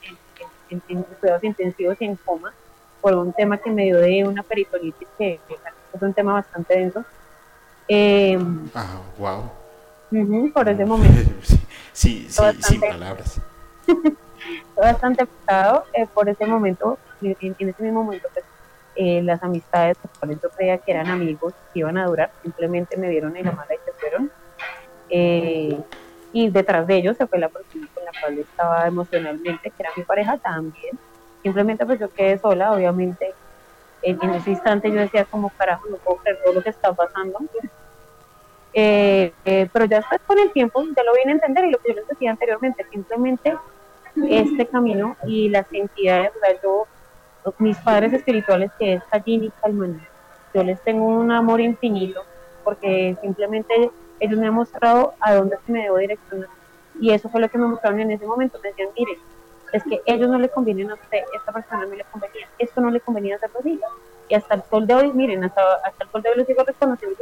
en, 0.69 0.81
en, 0.89 1.03
cuidados 1.03 1.43
intensivos 1.43 1.95
y 1.99 2.05
en 2.05 2.15
coma 2.17 2.53
por 3.01 3.15
un 3.15 3.31
tema 3.33 3.57
que 3.57 3.69
me 3.69 3.85
dio 3.85 3.97
de 3.97 4.27
una 4.27 4.43
peritonitis 4.43 5.07
que, 5.17 5.39
es 5.93 6.01
un 6.01 6.13
tema 6.13 6.33
bastante 6.33 6.77
denso. 6.77 7.05
Eh, 7.87 8.37
ah, 8.73 8.99
wow. 9.17 10.51
por 10.53 10.67
ese 10.67 10.85
momento. 10.85 11.31
sí, 11.93 12.27
sí, 12.29 12.43
sin 12.59 12.81
palabras. 12.81 13.39
bastante 14.81 15.25
pesado 15.25 15.85
eh, 15.93 16.05
por 16.13 16.29
ese 16.29 16.45
momento, 16.45 16.97
en, 17.21 17.55
ese 17.57 17.83
mismo 17.83 18.03
momento, 18.03 18.27
pues, 18.33 18.45
eh, 18.95 19.21
las 19.23 19.41
amistades, 19.43 19.97
por 20.19 20.29
yo 20.29 20.49
creía 20.49 20.77
que 20.77 20.91
eran 20.91 21.07
amigos, 21.07 21.53
que 21.73 21.79
iban 21.79 21.97
a 21.97 22.05
durar, 22.05 22.31
simplemente 22.43 22.97
me 22.97 23.09
vieron 23.09 23.35
en 23.35 23.45
la 23.45 23.51
mala 23.51 23.73
y 23.73 23.77
se 23.85 23.91
fueron. 23.93 24.31
Eh, 25.09 25.79
y 26.33 26.49
detrás 26.49 26.85
de 26.87 26.95
ellos 26.97 27.15
se 27.15 27.27
fue 27.27 27.39
la 27.39 27.49
persona 27.49 27.87
con 27.93 28.03
la 28.03 28.11
cual 28.19 28.39
estaba 28.39 28.87
emocionalmente, 28.87 29.69
que 29.69 29.83
era 29.83 29.91
mi 29.95 30.03
pareja 30.03 30.37
también. 30.37 30.97
Simplemente 31.43 31.85
pues 31.85 31.99
yo 31.99 32.09
quedé 32.09 32.37
sola, 32.37 32.73
obviamente. 32.73 33.33
En, 34.01 34.21
ese 34.31 34.51
instante 34.51 34.91
yo 34.91 34.99
decía 34.99 35.25
como 35.25 35.49
carajo, 35.49 35.87
no 35.89 35.97
puedo 35.97 36.17
creer 36.17 36.39
todo 36.43 36.53
lo 36.53 36.61
que 36.61 36.69
está 36.69 36.93
pasando. 36.93 37.39
pero 38.73 39.85
ya 39.85 39.97
después 39.97 40.21
con 40.27 40.39
el 40.39 40.51
tiempo 40.51 40.83
ya 40.95 41.03
lo 41.03 41.13
vine 41.13 41.31
a 41.31 41.35
entender 41.35 41.65
y 41.65 41.71
lo 41.71 41.77
que 41.79 41.93
yo 41.93 41.95
les 41.95 42.07
decía 42.07 42.31
anteriormente, 42.31 42.85
simplemente 42.91 43.55
este 44.29 44.65
camino 44.67 45.15
y 45.25 45.49
las 45.49 45.65
entidades, 45.71 46.31
o 46.35 46.39
sea, 46.39 46.61
yo, 46.61 46.87
mis 47.59 47.77
padres 47.77 48.13
espirituales, 48.13 48.71
que 48.79 48.93
es 48.93 49.03
Kajin 49.11 49.45
y 49.45 49.49
Kalman, 49.61 50.01
yo 50.53 50.63
les 50.63 50.81
tengo 50.81 51.05
un 51.05 51.31
amor 51.31 51.61
infinito 51.61 52.21
porque 52.63 53.15
simplemente 53.21 53.91
ellos 54.19 54.39
me 54.39 54.47
han 54.47 54.53
mostrado 54.53 55.13
a 55.19 55.35
dónde 55.35 55.57
se 55.65 55.71
me 55.71 55.83
debo 55.83 55.97
direccionar 55.97 56.49
y 56.99 57.11
eso 57.11 57.29
fue 57.29 57.41
lo 57.41 57.49
que 57.49 57.57
me 57.57 57.67
mostraron 57.67 57.99
en 57.99 58.11
ese 58.11 58.25
momento, 58.25 58.59
me 58.63 58.69
decían, 58.69 58.89
mire, 58.97 59.17
es 59.73 59.83
que 59.83 60.01
ellos 60.05 60.29
no 60.29 60.39
le 60.39 60.49
convienen 60.49 60.89
a 60.91 60.93
usted, 60.93 61.19
esta 61.35 61.51
persona 61.51 61.85
no 61.85 61.95
le 61.95 62.05
convenía, 62.05 62.47
esto 62.57 62.81
no 62.81 62.89
le 62.89 63.01
convenía 63.01 63.35
hacerlo 63.35 63.59
así. 63.59 63.79
Y 64.27 64.33
hasta 64.33 64.55
el 64.55 64.63
sol 64.63 64.87
de 64.87 64.95
hoy, 64.95 65.13
miren, 65.13 65.43
hasta, 65.43 65.61
hasta 65.85 66.03
el 66.03 66.09
sol 66.09 66.21
de 66.21 66.29
hoy 66.29 66.37
lo 66.37 66.45
sigo 66.45 66.63
reconociendo 66.63 67.15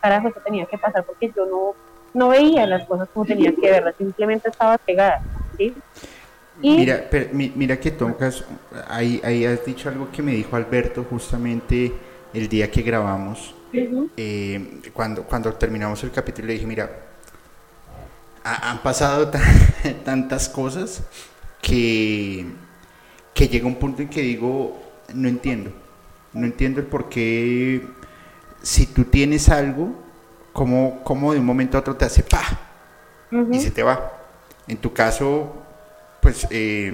carajo, 0.00 0.28
eso 0.28 0.40
tenía 0.44 0.66
que 0.66 0.76
pasar 0.76 1.02
porque 1.04 1.32
yo 1.34 1.46
no, 1.46 1.74
no 2.12 2.28
veía 2.28 2.66
las 2.66 2.84
cosas 2.84 3.08
como 3.12 3.24
tenía 3.24 3.54
que 3.54 3.70
verlas, 3.70 3.94
simplemente 3.96 4.50
estaba 4.50 4.76
pegada. 4.76 5.22
Mira, 6.62 7.08
mira 7.32 7.80
que 7.80 7.90
tocas, 7.90 8.44
ahí, 8.88 9.20
ahí 9.24 9.44
has 9.44 9.64
dicho 9.64 9.88
algo 9.88 10.10
que 10.12 10.22
me 10.22 10.32
dijo 10.32 10.54
Alberto 10.56 11.04
justamente 11.08 11.92
el 12.32 12.48
día 12.48 12.70
que 12.70 12.82
grabamos, 12.82 13.54
eh, 14.16 14.80
cuando, 14.92 15.24
cuando 15.24 15.52
terminamos 15.54 16.02
el 16.04 16.12
capítulo, 16.12 16.46
le 16.48 16.54
dije, 16.54 16.66
mira, 16.66 16.90
han 18.44 18.82
pasado 18.82 19.30
tantas 20.04 20.48
cosas 20.48 21.02
que, 21.60 22.46
que 23.34 23.48
llega 23.48 23.66
un 23.66 23.76
punto 23.76 24.02
en 24.02 24.08
que 24.08 24.22
digo, 24.22 24.80
no 25.14 25.28
entiendo, 25.28 25.72
no 26.32 26.46
entiendo 26.46 26.80
el 26.80 26.86
por 26.86 27.08
qué 27.08 27.86
si 28.62 28.86
tú 28.86 29.04
tienes 29.04 29.48
algo, 29.48 29.92
como, 30.52 31.02
como 31.04 31.32
de 31.32 31.40
un 31.40 31.46
momento 31.46 31.76
a 31.76 31.80
otro 31.80 31.96
te 31.96 32.04
hace 32.04 32.22
pa 32.22 32.42
y 33.50 33.58
se 33.58 33.70
te 33.70 33.82
va. 33.82 34.13
En 34.66 34.78
tu 34.78 34.92
caso, 34.92 35.54
pues 36.20 36.46
eh, 36.50 36.92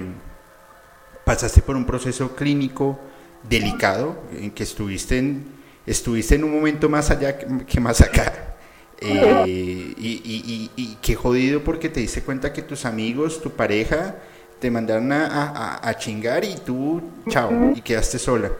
pasaste 1.23 1.61
por 1.61 1.75
un 1.75 1.85
proceso 1.85 2.35
clínico 2.35 2.99
delicado 3.47 4.21
en 4.37 4.51
que 4.51 4.63
estuviste 4.63 5.17
en, 5.17 5.45
estuviste 5.85 6.35
en 6.35 6.43
un 6.43 6.53
momento 6.53 6.89
más 6.89 7.09
allá 7.09 7.37
que 7.37 7.79
más 7.79 8.01
acá. 8.01 8.55
Eh, 9.03 9.95
y, 9.97 10.69
y, 10.75 10.97
qué 11.01 11.15
jodido 11.15 11.63
porque 11.63 11.89
te 11.89 12.01
diste 12.01 12.21
cuenta 12.21 12.53
que 12.53 12.61
tus 12.61 12.85
amigos, 12.85 13.41
tu 13.41 13.49
pareja, 13.49 14.15
te 14.59 14.69
mandaron 14.69 15.11
a, 15.11 15.95
chingar 15.97 16.45
y 16.45 16.55
tú, 16.63 17.01
chao, 17.27 17.71
y 17.75 17.81
quedaste 17.81 18.19
sola. 18.19 18.51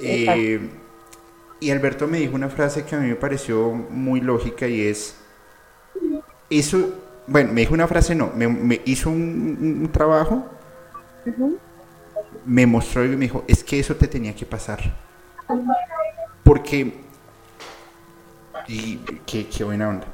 Eh, 0.00 0.60
y 1.58 1.70
Alberto 1.70 2.06
me 2.06 2.18
dijo 2.18 2.36
una 2.36 2.48
frase 2.48 2.84
que 2.84 2.94
a 2.94 3.00
mí 3.00 3.08
me 3.08 3.16
pareció 3.16 3.72
muy 3.72 4.20
lógica 4.20 4.68
y 4.68 4.82
es, 4.82 5.16
eso, 6.48 6.94
bueno, 7.26 7.52
me 7.52 7.62
dijo 7.62 7.74
una 7.74 7.88
frase, 7.88 8.14
no, 8.14 8.30
me, 8.34 8.80
hizo 8.84 9.10
un, 9.10 9.88
trabajo, 9.92 10.46
me 12.44 12.66
mostró 12.66 13.04
y 13.04 13.08
me 13.08 13.24
dijo, 13.26 13.44
es 13.48 13.64
que 13.64 13.78
eso 13.78 13.96
te 13.96 14.08
tenía 14.08 14.34
que 14.34 14.46
pasar. 14.46 14.80
Porque, 16.42 17.00
y 18.68 18.96
qué, 19.26 19.48
qué 19.48 19.64
buena 19.64 19.88
onda, 19.88 20.06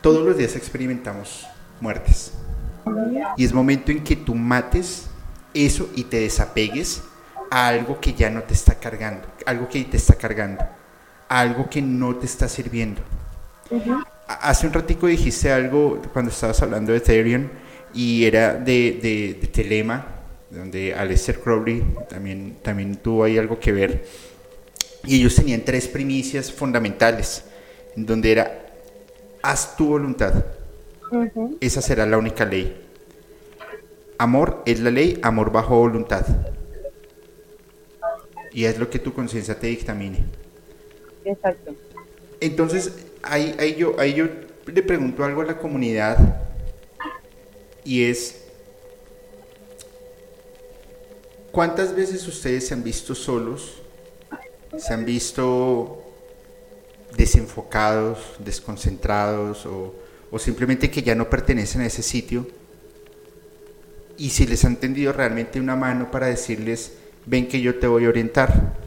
todos 0.00 0.24
los 0.24 0.36
días 0.36 0.56
experimentamos 0.56 1.46
muertes. 1.80 2.32
Y 3.36 3.44
es 3.44 3.52
momento 3.52 3.90
en 3.90 4.02
que 4.02 4.16
tú 4.16 4.34
mates 4.34 5.08
eso 5.52 5.90
y 5.94 6.04
te 6.04 6.20
desapegues 6.20 7.02
a 7.50 7.68
algo 7.68 8.00
que 8.00 8.14
ya 8.14 8.30
no 8.30 8.42
te 8.42 8.54
está 8.54 8.76
cargando, 8.76 9.26
algo 9.44 9.68
que 9.68 9.84
te 9.84 9.96
está 9.96 10.14
cargando, 10.14 10.64
algo 11.28 11.68
que 11.68 11.82
no 11.82 12.16
te 12.16 12.26
está 12.26 12.48
sirviendo. 12.48 13.02
Hace 14.26 14.66
un 14.66 14.72
ratico 14.72 15.06
dijiste 15.06 15.52
algo 15.52 16.02
cuando 16.12 16.30
estabas 16.30 16.60
hablando 16.60 16.92
de 16.92 16.98
Ethereum 16.98 17.48
y 17.94 18.24
era 18.24 18.54
de, 18.54 19.36
de, 19.40 19.46
Telema, 19.48 20.04
donde 20.50 20.94
Aleister 20.94 21.38
Crowley 21.40 21.82
también, 22.08 22.56
también 22.62 22.96
tuvo 22.96 23.24
ahí 23.24 23.38
algo 23.38 23.58
que 23.60 23.72
ver. 23.72 24.04
Y 25.04 25.20
ellos 25.20 25.36
tenían 25.36 25.62
tres 25.64 25.86
primicias 25.86 26.52
fundamentales, 26.52 27.44
en 27.96 28.04
donde 28.04 28.32
era, 28.32 28.66
haz 29.42 29.76
tu 29.76 29.88
voluntad. 29.88 30.44
Esa 31.60 31.80
será 31.80 32.04
la 32.04 32.18
única 32.18 32.44
ley. 32.44 32.84
Amor 34.18 34.62
es 34.66 34.80
la 34.80 34.90
ley, 34.90 35.18
amor 35.22 35.52
bajo 35.52 35.78
voluntad. 35.78 36.26
Y 38.52 38.64
es 38.64 38.78
lo 38.78 38.90
que 38.90 38.98
tu 38.98 39.12
conciencia 39.12 39.58
te 39.58 39.68
dictamine. 39.68 40.24
Exacto. 41.24 41.74
Entonces, 42.40 43.05
ahí, 43.22 43.54
ahí, 43.58 43.74
yo, 43.74 43.98
ahí 43.98 44.14
yo 44.14 44.26
le 44.66 44.82
pregunto 44.82 45.24
algo 45.24 45.42
a 45.42 45.44
la 45.44 45.58
comunidad 45.58 46.18
y 47.84 48.04
es, 48.04 48.42
¿cuántas 51.52 51.94
veces 51.94 52.26
ustedes 52.26 52.66
se 52.66 52.74
han 52.74 52.82
visto 52.82 53.14
solos? 53.14 53.82
¿Se 54.76 54.92
han 54.92 55.04
visto 55.04 56.02
desenfocados, 57.16 58.18
desconcentrados 58.40 59.64
o, 59.66 59.94
o 60.30 60.38
simplemente 60.38 60.90
que 60.90 61.02
ya 61.02 61.14
no 61.14 61.30
pertenecen 61.30 61.82
a 61.82 61.86
ese 61.86 62.02
sitio? 62.02 62.46
Y 64.18 64.30
si 64.30 64.46
les 64.46 64.64
han 64.64 64.76
tendido 64.76 65.12
realmente 65.12 65.60
una 65.60 65.76
mano 65.76 66.10
para 66.10 66.26
decirles, 66.26 66.92
ven 67.26 67.48
que 67.48 67.60
yo 67.60 67.78
te 67.78 67.86
voy 67.86 68.06
a 68.06 68.08
orientar. 68.08 68.85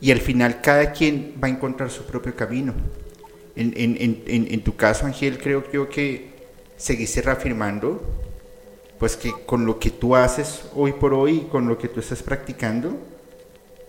Y 0.00 0.12
al 0.12 0.20
final 0.20 0.60
cada 0.60 0.92
quien 0.92 1.34
va 1.42 1.48
a 1.48 1.50
encontrar 1.50 1.90
su 1.90 2.04
propio 2.04 2.34
camino. 2.36 2.74
En, 3.56 3.72
en, 3.76 3.96
en, 4.26 4.46
en 4.50 4.64
tu 4.64 4.76
caso, 4.76 5.06
Ángel, 5.06 5.38
creo, 5.38 5.64
creo 5.64 5.88
que 5.88 6.30
seguiste 6.76 7.22
reafirmando, 7.22 8.02
pues 8.98 9.16
que 9.16 9.32
con 9.46 9.64
lo 9.64 9.78
que 9.78 9.90
tú 9.90 10.14
haces 10.14 10.64
hoy 10.74 10.92
por 10.92 11.14
hoy, 11.14 11.48
con 11.50 11.66
lo 11.66 11.78
que 11.78 11.88
tú 11.88 12.00
estás 12.00 12.22
practicando, 12.22 12.98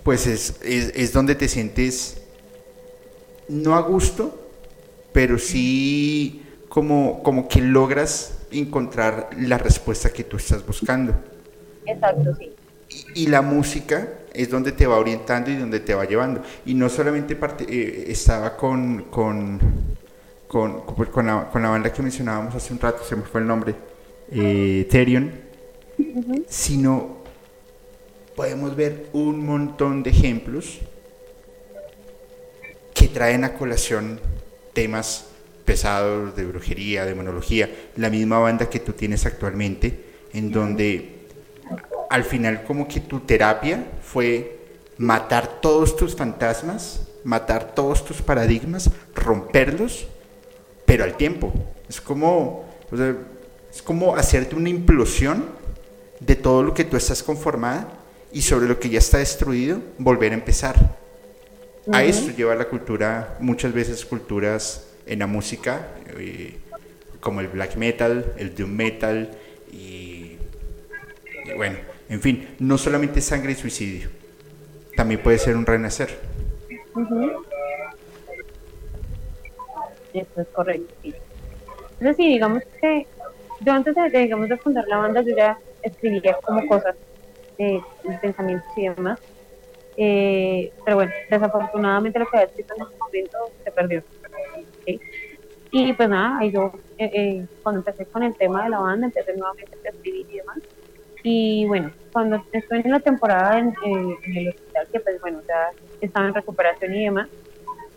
pues 0.03 0.25
es, 0.25 0.59
es, 0.63 0.93
es 0.95 1.11
donde 1.11 1.36
te 1.36 1.49
sientes 1.49 2.21
no 3.49 3.75
a 3.75 3.82
gusto, 3.82 4.49
pero 5.11 5.38
sí 5.38 6.43
como, 6.69 7.21
como 7.23 7.49
que 7.49 7.61
logras 7.61 8.38
encontrar 8.51 9.30
la 9.38 9.57
respuesta 9.57 10.11
que 10.11 10.23
tú 10.23 10.38
estás 10.38 10.65
buscando. 10.65 11.13
Exacto, 11.86 12.36
sí 12.36 12.53
y, 13.15 13.28
la 13.28 13.41
música 13.41 14.09
es 14.38 14.50
donde 14.50 14.72
te 14.72 14.86
va 14.86 14.98
orientando 14.98 15.50
y 15.50 15.56
donde 15.56 15.80
te 15.80 15.96
va 15.96 16.06
llevando. 16.06 16.42
Y 16.66 16.76
no 16.76 16.88
solamente 16.90 17.36
parte, 17.36 17.66
eh, 17.68 18.06
estaba 18.12 18.56
con, 18.56 19.06
con, 19.10 19.60
con, 20.48 20.82
con, 20.82 21.26
la, 21.26 21.50
con, 21.50 21.62
la, 21.64 21.70
banda 21.70 21.92
que 21.92 22.02
mencionábamos 22.04 22.54
hace 22.54 22.72
un 22.72 22.80
rato, 22.80 23.04
se 23.04 23.16
me 23.16 23.24
fue 23.24 23.42
el 23.42 23.48
nombre, 23.48 23.76
eh, 24.32 24.88
Therion, 24.90 25.32
sino 26.48 27.18
podemos 28.36 28.76
ver 28.76 29.08
un 29.14 29.44
montón 29.44 30.04
de 30.04 30.12
ejemplos 30.12 30.80
que 32.94 33.08
traen 33.08 33.44
a 33.44 33.54
colación 33.54 34.20
temas 34.74 35.26
pesados 35.66 36.36
de 36.36 36.46
brujería, 36.46 37.06
de 37.06 37.16
monología, 37.16 37.70
la 37.96 38.10
misma 38.12 38.38
banda 38.38 38.70
que 38.70 38.80
tú 38.80 38.94
tienes 38.94 39.26
actualmente, 39.26 40.06
en 40.34 40.52
donde 40.52 41.18
al 42.10 42.24
final 42.24 42.64
como 42.64 42.88
que 42.88 43.02
tu 43.02 43.22
terapia 43.22 43.84
fue 44.12 44.58
matar 44.97 45.60
todos 45.62 45.95
tus 45.95 46.16
fantasmas, 46.16 47.01
matar 47.24 47.76
todos 47.76 48.05
tus 48.05 48.22
paradigmas, 48.22 48.89
romperlos, 49.14 50.08
pero 50.86 51.03
al 51.03 51.18
tiempo. 51.18 51.53
Es 51.89 51.99
como, 51.99 52.66
es 53.70 53.82
como 53.82 54.16
hacerte 54.16 54.55
una 54.55 54.70
implosión 54.70 55.45
de 56.20 56.36
todo 56.36 56.64
lo 56.64 56.74
que 56.74 56.86
tú 56.86 56.95
estás 56.95 57.22
conformada 57.22 57.88
y 58.32 58.41
sobre 58.41 58.68
lo 58.68 58.80
que 58.80 58.89
ya 58.89 58.99
está 58.99 59.18
destruido, 59.18 59.82
volver 59.97 60.32
a 60.32 60.36
empezar. 60.36 60.97
A 61.91 62.03
esto 62.03 62.32
lleva 62.36 62.55
la 62.55 62.66
cultura, 62.66 63.38
muchas 63.39 63.74
veces 63.74 64.05
culturas 64.05 64.88
en 65.05 65.20
la 65.20 65.28
música, 65.28 65.88
eh, 66.18 66.58
como 67.20 67.39
el 67.41 67.47
black 67.47 67.76
metal, 67.76 68.34
el 68.38 68.55
doom 68.55 68.72
metal 68.72 69.32
y 69.72 70.38
bueno, 71.55 71.78
en 72.10 72.22
fin, 72.22 72.55
no 72.60 72.78
solamente 72.78 73.22
sangre 73.22 73.51
y 73.51 73.55
suicidio, 73.55 74.09
también 74.96 75.21
puede 75.21 75.38
ser 75.38 75.55
un 75.55 75.66
renacer. 75.66 76.20
Eso 80.13 80.42
es 80.42 80.47
correcto. 80.47 80.93
Entonces, 81.04 82.17
sí, 82.17 82.28
digamos 82.28 82.63
que 82.82 83.08
yo 83.62 83.74
antes 83.74 83.96
de, 83.96 84.20
digamos, 84.20 84.50
de 84.50 84.58
fundar 84.58 84.88
la 84.88 84.97
banda, 84.97 85.21
yo 85.21 85.36
ya 85.36 85.58
escribía 85.82 86.38
como 86.43 86.66
cosas, 86.67 86.96
eh, 87.58 87.82
pensamientos 88.21 88.70
y 88.75 88.88
demás. 88.88 89.20
Eh, 90.00 90.71
pero 90.86 90.97
bueno, 90.97 91.12
desafortunadamente 91.29 92.20
lo 92.20 92.25
que 92.28 92.38
había 92.38 92.47
escrito 92.47 92.75
en 92.75 92.84
ese 92.84 92.97
momento 92.97 93.38
se 93.63 93.71
perdió. 93.71 94.04
Y 95.71 95.93
pues 95.93 96.09
nada, 96.09 96.39
ahí 96.39 96.51
yo, 96.51 96.71
eh, 96.97 97.12
eh, 97.13 97.46
cuando 97.62 97.79
empecé 97.79 98.05
con 98.05 98.24
el 98.24 98.36
tema 98.36 98.63
de 98.63 98.70
la 98.70 98.79
banda, 98.79 99.08
empecé 99.08 99.36
nuevamente 99.36 99.75
a 99.86 99.89
escribir 99.89 100.25
y 100.32 100.38
demás. 100.38 100.58
Y 101.24 101.66
bueno, 101.66 101.92
cuando 102.12 102.44
estoy 102.52 102.82
en 102.84 102.92
la 102.92 103.00
temporada 103.00 103.60
en, 103.60 103.74
el 104.36 104.50
hospital, 104.50 104.88
que 104.92 105.00
pues 105.00 105.22
bueno, 105.22 105.42
ya 105.48 105.72
estaba 106.02 106.28
en 106.28 106.34
recuperación 106.34 106.96
y 106.96 107.06
demás, 107.06 107.28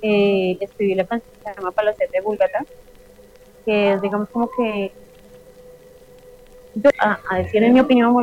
eh, 0.02 0.56
escribí 0.60 0.94
la 0.94 1.06
canción 1.06 1.32
que 1.32 1.50
se 1.50 1.54
llama 1.56 1.70
Palacete 1.72 2.18
de 2.18 2.20
Búlgata, 2.22 2.64
que 3.64 3.92
es 3.92 4.02
digamos 4.02 4.28
como 4.30 4.50
que, 4.50 4.92
yo, 6.74 6.90
a, 6.98 7.38
decir 7.38 7.62
en 7.62 7.74
mi 7.74 7.80
opinión, 7.80 8.14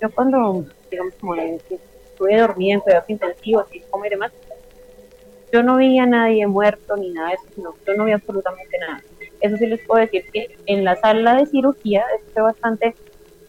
yo 0.00 0.10
cuando, 0.10 0.64
digamos 0.90 1.14
como 1.20 1.34
estuve 1.34 2.38
dormida 2.38 2.74
en 2.74 2.80
cuidados 2.80 3.10
intensivos 3.10 3.66
y 3.74 3.80
como 3.80 4.06
y 4.06 4.10
demás, 4.10 4.32
yo 5.52 5.62
no 5.62 5.76
vi 5.76 5.98
a 5.98 6.06
nadie 6.06 6.46
muerto 6.46 6.96
ni 6.96 7.10
nada 7.10 7.28
de 7.28 7.34
eso, 7.34 7.44
sino 7.54 7.74
yo 7.86 7.94
no 7.94 8.04
vi 8.04 8.12
absolutamente 8.12 8.78
nada. 8.78 9.02
Eso 9.40 9.56
sí 9.56 9.66
les 9.66 9.80
puedo 9.86 10.00
decir 10.00 10.24
que 10.32 10.56
en 10.66 10.84
la 10.84 10.96
sala 10.96 11.36
de 11.36 11.46
cirugía, 11.46 12.04
esto 12.18 12.32
fue 12.32 12.42
bastante 12.42 12.94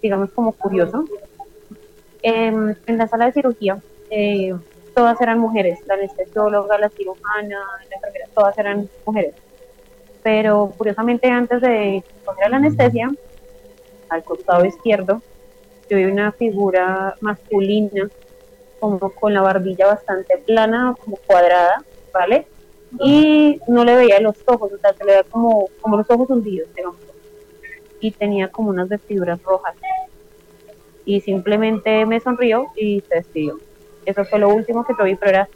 digamos, 0.02 0.32
como 0.32 0.52
curioso. 0.52 1.06
Em, 2.22 2.76
en 2.86 2.98
la 2.98 3.08
sala 3.08 3.26
de 3.26 3.34
cirugía, 3.34 3.80
eh, 4.10 4.54
todas 4.96 5.20
eran 5.22 5.40
mujeres, 5.40 5.80
la 5.86 5.94
anestesióloga, 5.94 6.78
la 6.78 6.90
cirujana, 6.90 7.60
la 7.90 7.96
enfermera, 7.96 8.26
todas 8.34 8.58
eran 8.58 8.90
mujeres. 9.06 9.36
Pero 10.24 10.74
curiosamente 10.78 11.28
antes 11.30 11.62
de 11.62 12.04
poner 12.26 12.50
la 12.50 12.58
anestesia, 12.58 13.10
al 14.10 14.24
costado 14.24 14.66
izquierdo, 14.66 15.22
yo 15.90 15.98
vi 15.98 16.06
una 16.06 16.32
figura 16.32 17.16
masculina, 17.22 18.10
como 18.80 19.10
con 19.12 19.34
la 19.34 19.42
barbilla 19.42 19.88
bastante 19.88 20.38
plana, 20.40 20.96
como 21.04 21.18
cuadrada, 21.18 21.84
¿vale? 22.14 22.48
Y 23.00 23.60
no 23.68 23.84
le 23.84 23.96
veía 23.96 24.20
los 24.20 24.36
ojos, 24.46 24.72
o 24.74 24.78
sea, 24.78 24.94
se 24.94 25.04
le 25.04 25.12
veía 25.12 25.24
como, 25.24 25.70
como 25.82 25.98
los 25.98 26.10
ojos 26.10 26.30
hundidos, 26.30 26.74
digamos 26.76 26.98
y 28.00 28.12
tenía 28.12 28.50
como 28.50 28.70
unas 28.70 28.90
vestiduras 28.90 29.42
rojas. 29.44 29.76
Y 31.06 31.22
simplemente 31.22 32.06
me 32.06 32.20
sonrió 32.20 32.68
y 32.76 33.02
se 33.08 33.16
despidió. 33.16 33.60
Eso 34.06 34.26
fue 34.26 34.40
lo 34.40 34.50
último 34.50 34.86
que 34.86 34.94
yo 34.98 35.06
vi, 35.06 35.16
pero 35.16 35.32
era 35.32 35.50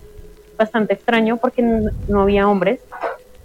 bastante 0.57 0.93
extraño 0.93 1.37
porque 1.37 1.61
no 1.61 2.21
había 2.21 2.47
hombres 2.47 2.79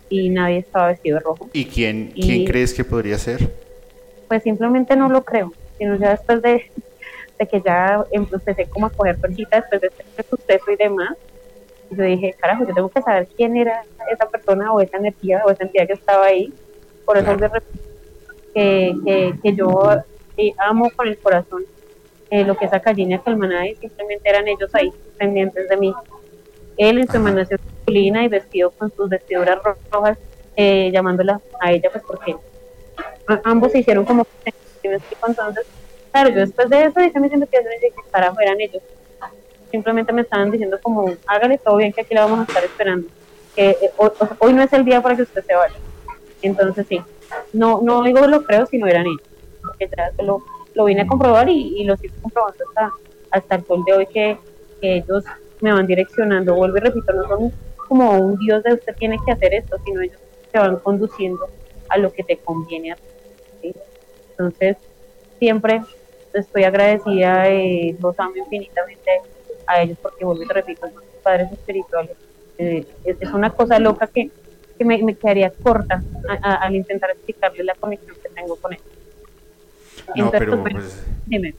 y 0.09 0.28
nadie 0.31 0.59
estaba 0.59 0.89
vestido 0.89 1.18
de 1.18 1.24
rojo. 1.24 1.48
¿Y 1.52 1.66
quién, 1.66 2.12
quién 2.14 2.44
crees 2.44 2.74
que 2.74 2.85
podría 2.85 3.18
ser? 3.18 3.51
Pues 4.28 4.43
simplemente 4.43 4.97
no 4.97 5.09
lo 5.09 5.24
creo, 5.24 5.52
sino 5.78 5.97
ya 5.97 6.10
después 6.10 6.43
de, 6.43 6.70
de 7.39 7.47
que 7.47 7.60
ya 7.60 8.05
empecé 8.10 8.66
como 8.66 8.86
a 8.86 8.90
coger 8.90 9.16
percita 9.18 9.60
después 9.60 9.81
de 9.81 9.89
este 9.89 10.23
suceso 10.24 10.70
y 10.70 10.77
demás, 10.77 11.16
yo 11.90 12.02
dije, 12.02 12.35
carajo, 12.39 12.66
yo 12.66 12.74
tengo 12.74 12.89
que 12.89 13.02
saber 13.02 13.28
quién 13.36 13.56
era 13.56 13.85
esa 14.10 14.28
persona 14.28 14.73
o 14.73 14.81
esa 14.81 14.97
energía 14.97 15.43
o 15.44 15.51
esa 15.51 15.64
entidad 15.64 15.86
que 15.86 15.93
estaba 15.93 16.27
ahí. 16.27 16.52
Por 17.05 17.16
eso 17.16 17.36
que, 18.57 19.35
que, 19.43 19.55
yo 19.55 19.91
eh, 20.39 20.55
amo 20.59 20.91
con 20.97 21.09
el 21.09 21.19
corazón 21.19 21.65
eh, 22.31 22.43
lo 22.45 22.57
que 22.57 22.65
es 22.65 22.73
Acallina 22.73 23.23
y 23.70 23.74
simplemente 23.77 24.28
eran 24.28 24.49
ellos 24.49 24.74
ahí 24.74 24.91
pendientes 25.19 25.69
de 25.69 25.77
mí. 25.77 25.95
Él 26.78 26.99
en 26.99 27.09
su 27.09 27.16
emanación 27.16 27.61
masculina 27.65 28.24
y 28.24 28.28
vestido 28.28 28.70
con 28.70 28.91
sus 28.95 29.09
vestiduras 29.09 29.59
rojas, 29.91 30.19
eh, 30.57 30.91
llamándola 30.93 31.41
a 31.61 31.73
ella, 31.73 31.91
pues 31.91 32.03
porque 32.07 32.35
ambos 33.45 33.73
se 33.73 33.81
hicieron 33.81 34.05
como 34.05 34.27
entonces, 35.27 35.66
claro, 36.12 36.31
yo 36.31 36.41
después 36.41 36.69
de 36.70 36.85
eso 36.85 37.01
dije, 37.01 37.19
me 37.19 37.28
siento 37.28 37.49
que 37.49 37.59
carajo 38.11 38.41
eran 38.41 38.61
ellos. 38.61 38.83
Simplemente 39.70 40.12
me 40.12 40.23
estaban 40.23 40.51
diciendo 40.51 40.78
como, 40.81 41.12
hágale 41.27 41.59
todo 41.59 41.77
bien 41.77 41.93
que 41.93 42.03
aquí 42.03 42.15
la 42.15 42.23
vamos 42.23 42.41
a 42.41 42.43
estar 42.45 42.65
esperando. 42.65 43.09
Que 43.55 43.70
eh, 43.70 43.91
hoy, 44.39 44.53
no 44.53 44.62
es 44.62 44.73
el 44.73 44.85
día 44.85 45.03
para 45.03 45.16
que 45.16 45.23
usted 45.23 45.45
se 45.45 45.55
vaya. 45.55 45.74
Entonces 46.43 46.87
sí, 46.89 47.01
no, 47.53 47.81
no 47.82 48.03
digo 48.03 48.27
lo 48.27 48.44
creo, 48.44 48.66
sino 48.66 48.86
eran 48.86 49.07
ellos. 49.07 49.23
Porque 49.62 49.90
lo, 50.23 50.43
lo 50.74 50.85
vine 50.85 51.03
a 51.03 51.07
comprobar 51.07 51.48
y, 51.48 51.85
lo 51.85 51.97
sigo 51.97 52.15
comprobando 52.23 52.65
hasta, 52.69 52.93
hasta 53.31 53.55
el 53.57 53.65
sol 53.65 53.85
de 53.85 53.93
hoy 53.93 54.07
que, 54.07 54.39
ellos 54.82 55.24
me 55.61 55.73
van 55.73 55.86
direccionando. 55.86 56.55
Vuelvo 56.55 56.77
y 56.77 56.81
repito, 56.81 57.12
no 57.12 57.27
son 57.27 57.53
como 57.89 58.19
un 58.19 58.39
Dios 58.39 58.62
de 58.62 58.74
usted 58.74 58.94
tiene 58.97 59.16
que 59.24 59.32
hacer 59.32 59.55
esto, 59.55 59.78
sino 59.85 60.01
ellos 60.01 60.19
te 60.53 60.59
van 60.59 60.77
conduciendo 60.77 61.48
a 61.89 61.98
lo 61.98 62.12
que 62.12 62.23
te 62.23 62.36
conviene 62.36 62.94
ti. 63.62 63.74
Entonces, 64.31 64.77
siempre 65.39 65.82
estoy 66.35 66.65
agradecida, 66.65 67.48
eh, 67.48 67.97
los 68.01 68.19
amo 68.20 68.36
infinitamente 68.36 69.11
a 69.66 69.82
ellos 69.82 69.98
porque 70.01 70.24
vuelvo 70.24 70.43
y 70.43 70.47
repito, 70.47 70.86
son 70.89 71.03
padres 71.23 71.51
espirituales. 71.53 72.16
Eh, 72.59 72.86
es, 73.05 73.32
una 73.32 73.51
cosa 73.51 73.78
loca 73.78 74.07
que, 74.07 74.31
que 74.77 74.85
me, 74.85 75.03
me, 75.03 75.15
quedaría 75.15 75.51
corta 75.51 76.03
al 76.43 76.74
intentar 76.74 77.11
explicarle 77.11 77.65
la 77.65 77.74
conexión 77.74 78.16
que 78.23 78.28
tengo 78.28 78.57
con 78.57 78.73
ellos. 78.73 78.86
No, 80.15 80.31
pero, 80.31 80.62
pues, 80.62 80.74
pues, 80.74 81.03
dime. 81.27 81.55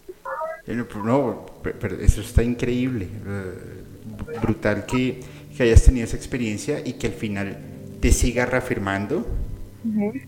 Eh, 0.65 0.75
no, 0.75 1.45
pero 1.61 1.95
eso 2.01 2.21
está 2.21 2.43
increíble, 2.43 3.05
eh, 3.05 4.39
brutal 4.41 4.85
que, 4.85 5.21
que, 5.55 5.63
hayas 5.63 5.83
tenido 5.83 6.05
esa 6.05 6.17
experiencia 6.17 6.81
y 6.83 6.93
que 6.93 7.07
al 7.07 7.13
final 7.13 7.57
te 8.01 8.11
siga 8.11 8.45
reafirmando 8.45 9.25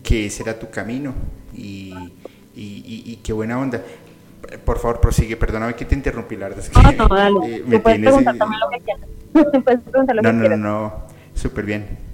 que 0.02 0.26
ese 0.26 0.42
era 0.42 0.58
tu 0.58 0.70
camino 0.70 1.12
y, 1.52 1.92
y, 2.54 3.02
y, 3.06 3.16
qué 3.22 3.32
buena 3.32 3.58
onda. 3.58 3.82
Por 4.64 4.78
favor, 4.78 5.00
prosigue, 5.00 5.36
perdóname 5.36 5.74
que 5.74 5.84
te 5.84 5.94
interrumpí, 5.94 6.36
la 6.36 6.48
verdad 6.48 6.64
es 6.64 6.70
que 6.70 6.96
no, 6.96 7.08
no, 7.08 7.14
dale. 7.14 7.38
Eh, 7.56 7.64
me 7.66 7.78
puedes 7.78 8.00
preguntar 8.00 8.36
también 8.36 8.60
lo 8.60 8.70
que 8.70 8.80
quieras. 8.80 9.08
puedes 9.64 9.80
preguntar 9.82 10.16
lo 10.16 10.22
no, 10.22 10.28
que 10.30 10.34
no, 10.34 10.40
quieras. 10.40 10.58
No, 10.58 10.80
no, 10.80 11.02
súper 11.34 11.66
bien. 11.66 12.09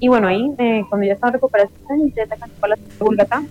Y 0.00 0.08
bueno, 0.08 0.28
ahí, 0.28 0.52
eh, 0.58 0.84
cuando 0.88 1.06
ya 1.06 1.14
estaba 1.14 1.32
recuperada, 1.32 1.70
ya 2.14 2.26
te 2.26 2.36
para 2.60 2.76
la 2.76 2.82
Vulgata, 2.98 3.42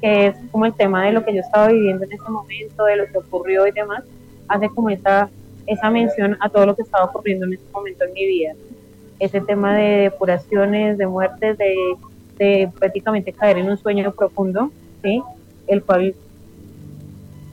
que 0.00 0.26
es 0.26 0.36
como 0.50 0.66
el 0.66 0.74
tema 0.74 1.06
de 1.06 1.12
lo 1.12 1.24
que 1.24 1.34
yo 1.34 1.40
estaba 1.40 1.68
viviendo 1.68 2.04
en 2.04 2.12
ese 2.12 2.28
momento, 2.28 2.84
de 2.84 2.96
lo 2.96 3.06
que 3.06 3.18
ocurrió 3.18 3.66
y 3.66 3.72
demás, 3.72 4.04
hace 4.48 4.68
como 4.68 4.90
esa, 4.90 5.28
esa 5.66 5.90
mención 5.90 6.36
a 6.40 6.48
todo 6.48 6.66
lo 6.66 6.76
que 6.76 6.82
estaba 6.82 7.06
ocurriendo 7.06 7.46
en 7.46 7.54
ese 7.54 7.64
momento 7.72 8.04
en 8.04 8.12
mi 8.12 8.26
vida. 8.26 8.52
Ese 9.18 9.40
tema 9.40 9.76
de 9.76 10.10
depuraciones, 10.10 10.98
de 10.98 11.06
muertes, 11.06 11.58
de, 11.58 11.74
de 12.38 12.70
prácticamente 12.78 13.32
caer 13.32 13.58
en 13.58 13.68
un 13.68 13.76
sueño 13.78 14.12
profundo, 14.12 14.70
¿sí? 15.02 15.22
El 15.66 15.82
cual, 15.82 16.14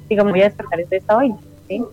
digamos, 0.09 0.31
voy 0.31 0.41
a 0.41 0.45
despertar 0.45 0.85
de 0.85 0.97
esta 0.97 1.15
vaina, 1.15 1.37
¿sí? 1.67 1.83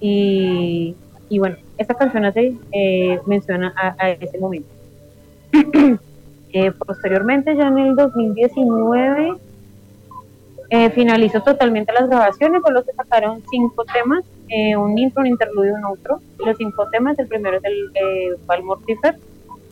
Y, 0.00 0.96
y 1.28 1.38
bueno, 1.38 1.56
esta 1.78 1.94
canción 1.94 2.24
hace 2.24 2.54
eh, 2.72 3.20
menciona 3.26 3.74
a, 3.76 4.10
ese 4.10 4.38
momento. 4.38 4.68
Eh, 6.52 6.72
posteriormente, 6.72 7.56
ya 7.56 7.68
en 7.68 7.78
el 7.78 7.96
2019, 7.96 9.34
eh, 10.70 10.90
finalizó 10.90 11.42
totalmente 11.42 11.92
las 11.92 12.08
grabaciones, 12.08 12.62
solo 12.62 12.82
se 12.82 12.92
sacaron 12.92 13.42
cinco 13.50 13.84
temas, 13.84 14.24
eh, 14.48 14.76
un 14.76 14.98
intro, 14.98 15.22
un 15.22 15.28
interludio, 15.28 15.74
un 15.74 15.84
outro. 15.84 16.20
Los 16.44 16.56
cinco 16.56 16.88
temas, 16.90 17.18
el 17.18 17.28
primero 17.28 17.58
es 17.58 17.64
el 17.64 17.90
eh, 17.94 18.36
Valmortifer, 18.46 19.16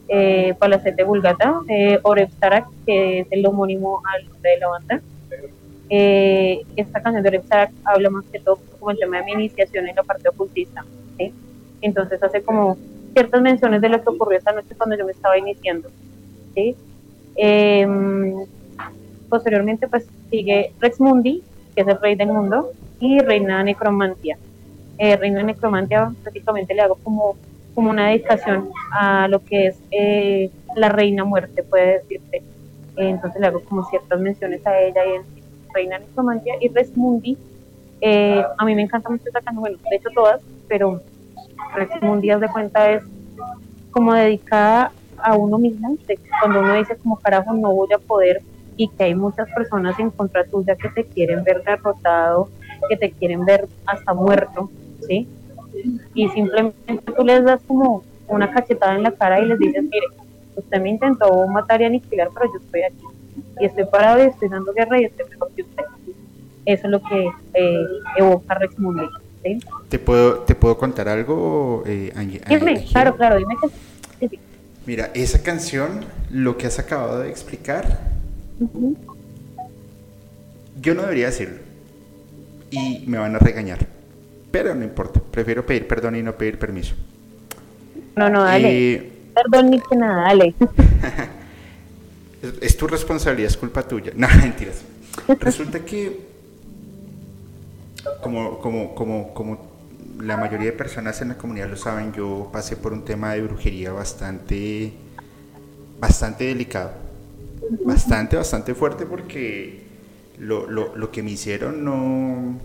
eh, 0.09 0.55
Palacete 0.59 1.05
Vulgata, 1.05 1.61
eh, 1.69 1.99
Oreb 2.03 2.31
Sarak, 2.39 2.67
que 2.87 3.21
es 3.21 3.27
el 3.31 3.47
homónimo 3.47 4.03
al 4.13 4.29
nombre 4.29 4.51
de 4.51 4.59
la 4.59 4.69
banda. 4.69 5.01
Eh, 5.89 6.63
esta 6.77 7.03
canción 7.03 7.23
de 7.23 7.29
Oreb 7.31 7.47
Sarak 7.47 7.71
habla 7.85 8.11
más 8.11 8.25
que 8.27 8.39
todo 8.41 8.59
como 8.79 8.91
el 8.91 8.99
tema 8.99 9.19
de 9.19 9.25
mi 9.25 9.33
iniciación 9.33 9.89
en 9.89 9.97
la 9.97 10.03
parte 10.03 10.29
ocultista. 10.29 10.85
Entonces 11.81 12.23
hace 12.23 12.43
como 12.43 12.77
ciertas 13.13 13.43
menciones 13.43 13.81
de 13.81 13.89
lo 13.89 14.03
que 14.03 14.11
ocurrió 14.11 14.39
esta 14.39 14.53
noche 14.53 14.75
cuando 14.77 14.97
yo 14.97 15.05
me 15.05 15.13
estaba 15.13 15.39
iniciando. 15.39 15.89
¿sí? 16.55 16.77
Em, 17.37 18.45
posteriormente 19.29 19.89
pues 19.89 20.07
sigue 20.31 20.73
Rex 20.81 21.01
Mundi, 21.01 21.43
que 21.75 21.83
es 21.83 21.89
el 21.89 22.01
rey 22.01 22.15
del 22.15 22.29
mundo, 22.29 22.71
y 23.01 23.21
Reina 23.21 23.63
Necromantia. 23.63 24.39
Eh, 24.99 25.17
Reina 25.17 25.43
Necromantia 25.43 26.13
prácticamente 26.23 26.75
le 26.75 26.83
hago 26.83 26.97
como, 26.97 27.37
como 27.75 27.91
una 27.91 28.09
dedicación 28.09 28.71
a 28.93 29.27
lo 29.29 29.43
que 29.45 29.69
es 29.69 29.79
eh, 29.91 30.51
la 30.77 30.89
Reina 30.89 31.25
Muerte, 31.25 31.63
puede 31.63 32.01
decirse. 32.01 32.43
entonces 32.97 33.41
le 33.41 33.47
hago 33.47 33.61
como 33.65 33.85
ciertas 33.85 34.21
menciones 34.21 34.67
a 34.67 34.79
ella 34.81 35.05
y 35.07 35.15
en 35.17 35.23
Reina 35.75 35.99
Necromantia 35.99 36.55
y 36.61 36.69
Rex 36.69 36.97
Mundi. 36.97 37.37
Eh, 38.01 38.45
a 38.59 38.65
mí 38.65 38.75
me 38.75 38.83
encanta 38.83 39.09
mucho 39.09 39.25
esta 39.27 39.41
canción, 39.41 39.61
bueno, 39.61 39.79
de 39.89 39.97
hecho 39.97 40.11
todas, 40.15 40.43
pero 40.69 41.01
Rex 41.75 42.03
Mundi, 42.03 42.29
de 42.29 42.49
cuenta, 42.53 42.91
es 42.91 43.03
como 43.91 44.15
dedicada 44.15 44.93
a 45.19 45.37
uno 45.37 45.59
mismo, 45.59 45.97
cuando 46.41 46.61
uno 46.61 46.75
dice 46.75 46.97
como 46.97 47.17
carajo 47.17 47.53
no 47.53 47.73
voy 47.73 47.89
a 47.95 47.99
poder 47.99 48.43
y 48.77 48.89
que 48.89 49.05
hay 49.05 49.15
muchas 49.15 49.49
personas 49.51 49.99
en 49.99 50.11
contra 50.11 50.45
tuya 50.45 50.75
que 50.77 50.89
te 50.89 51.05
quieren 51.05 51.45
ver 51.45 51.63
derrotado, 51.63 52.49
que 52.89 52.97
te 52.97 53.13
quieren 53.13 53.45
ver 53.45 53.69
hasta 53.87 54.15
muerto, 54.15 54.71
¿sí? 55.07 55.29
Y 56.15 56.29
simplemente 56.31 57.13
tú 57.17 57.25
les 57.25 57.45
das 57.45 57.61
como 57.67 58.03
una 58.29 58.51
cachetada 58.51 58.95
en 58.95 59.03
la 59.03 59.13
cara 59.13 59.41
y 59.41 59.47
les 59.47 59.59
dices, 59.59 59.83
mire, 59.83 60.07
usted 60.57 60.81
me 60.81 60.91
intentó 60.91 61.47
matar 61.49 61.81
y 61.81 61.85
aniquilar, 61.85 62.29
pero 62.35 62.47
yo 62.53 62.59
estoy 62.59 62.83
aquí. 62.83 63.05
Y 63.61 63.67
estoy 63.67 63.85
parado 63.87 64.23
y 64.23 64.29
estoy 64.29 64.49
dando 64.49 64.73
guerra 64.73 65.01
y 65.01 65.05
estoy 65.05 65.29
mejor 65.31 65.51
que 65.53 65.63
usted. 65.63 65.85
Eso 66.65 66.87
es 66.87 66.91
lo 66.91 67.03
que 67.03 67.29
eh, 67.55 67.85
evoca 68.17 68.55
Rex 68.55 68.79
Mundi. 68.79 69.05
¿Sí? 69.45 69.59
¿Te, 69.89 69.99
puedo, 69.99 70.41
¿Te 70.41 70.55
puedo 70.55 70.77
contar 70.79 71.09
algo, 71.09 71.83
eh, 71.87 72.13
Dime, 72.49 72.85
claro, 72.91 73.17
claro, 73.17 73.37
dime 73.39 73.55
que 74.21 74.29
sí. 74.29 74.39
Mira, 74.87 75.11
esa 75.15 75.43
canción, 75.43 76.05
lo 76.31 76.57
que 76.59 76.67
has 76.67 76.79
acabado 76.79 77.21
de 77.21 77.31
explicar, 77.31 78.01
yo 80.81 80.95
no 80.95 81.03
debería 81.03 81.27
decirlo. 81.27 81.59
Y 82.71 83.05
me 83.07 83.19
van 83.19 83.37
a 83.37 83.39
regañar. 83.39 83.87
Pero 84.51 84.75
no 84.75 84.83
importa. 84.83 85.21
Prefiero 85.31 85.65
pedir 85.65 85.87
perdón 85.87 86.17
y 86.17 86.23
no 86.23 86.37
pedir 86.37 86.59
permiso. 86.59 86.95
No, 88.17 88.29
no, 88.29 88.43
dale. 88.43 88.95
Eh, 88.95 89.13
perdón 89.35 89.71
ni 89.71 89.81
que 89.81 89.97
nada, 89.97 90.23
dale. 90.25 90.55
es, 92.61 92.77
tu 92.77 92.87
responsabilidad, 92.87 93.51
es 93.51 93.57
culpa 93.57 93.83
tuya. 93.83 94.13
No, 94.17 94.29
mentiras. 94.43 94.83
Resulta 95.41 95.81
que, 95.81 96.32
como, 98.23 98.59
como, 98.59 98.95
como, 98.95 99.35
como 99.35 99.73
la 100.21 100.37
mayoría 100.37 100.67
de 100.67 100.77
personas 100.77 101.21
en 101.23 101.29
la 101.29 101.39
comunidad 101.39 101.69
lo 101.69 101.77
saben, 101.77 102.13
yo 102.13 102.51
pasé 102.53 102.77
por 102.77 102.93
un 102.93 103.05
tema 103.05 103.35
de 103.35 103.43
brujería 103.43 103.93
bastante, 103.93 104.93
bastante 105.99 106.45
delicado. 106.45 106.93
Bastante, 107.85 108.37
bastante 108.37 108.75
fuerte 108.75 109.07
porque 109.07 109.83
lo, 110.39 110.67
lo, 110.69 110.95
lo 110.97 111.11
que 111.11 111.23
me 111.23 111.31
hicieron 111.31 111.85
no... 111.85 112.59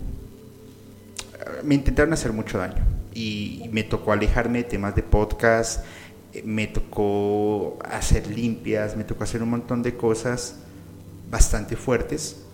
Me 1.62 1.74
intentaron 1.74 2.12
hacer 2.12 2.32
mucho 2.32 2.58
daño 2.58 2.84
y 3.14 3.68
me 3.72 3.84
tocó 3.84 4.12
alejarme 4.12 4.58
de 4.58 4.64
temas 4.64 4.94
de 4.94 5.02
podcast, 5.02 5.84
me 6.44 6.66
tocó 6.66 7.78
hacer 7.84 8.26
limpias, 8.26 8.96
me 8.96 9.04
tocó 9.04 9.24
hacer 9.24 9.42
un 9.42 9.50
montón 9.50 9.82
de 9.82 9.96
cosas 9.96 10.56
bastante 11.30 11.76
fuertes 11.76 12.44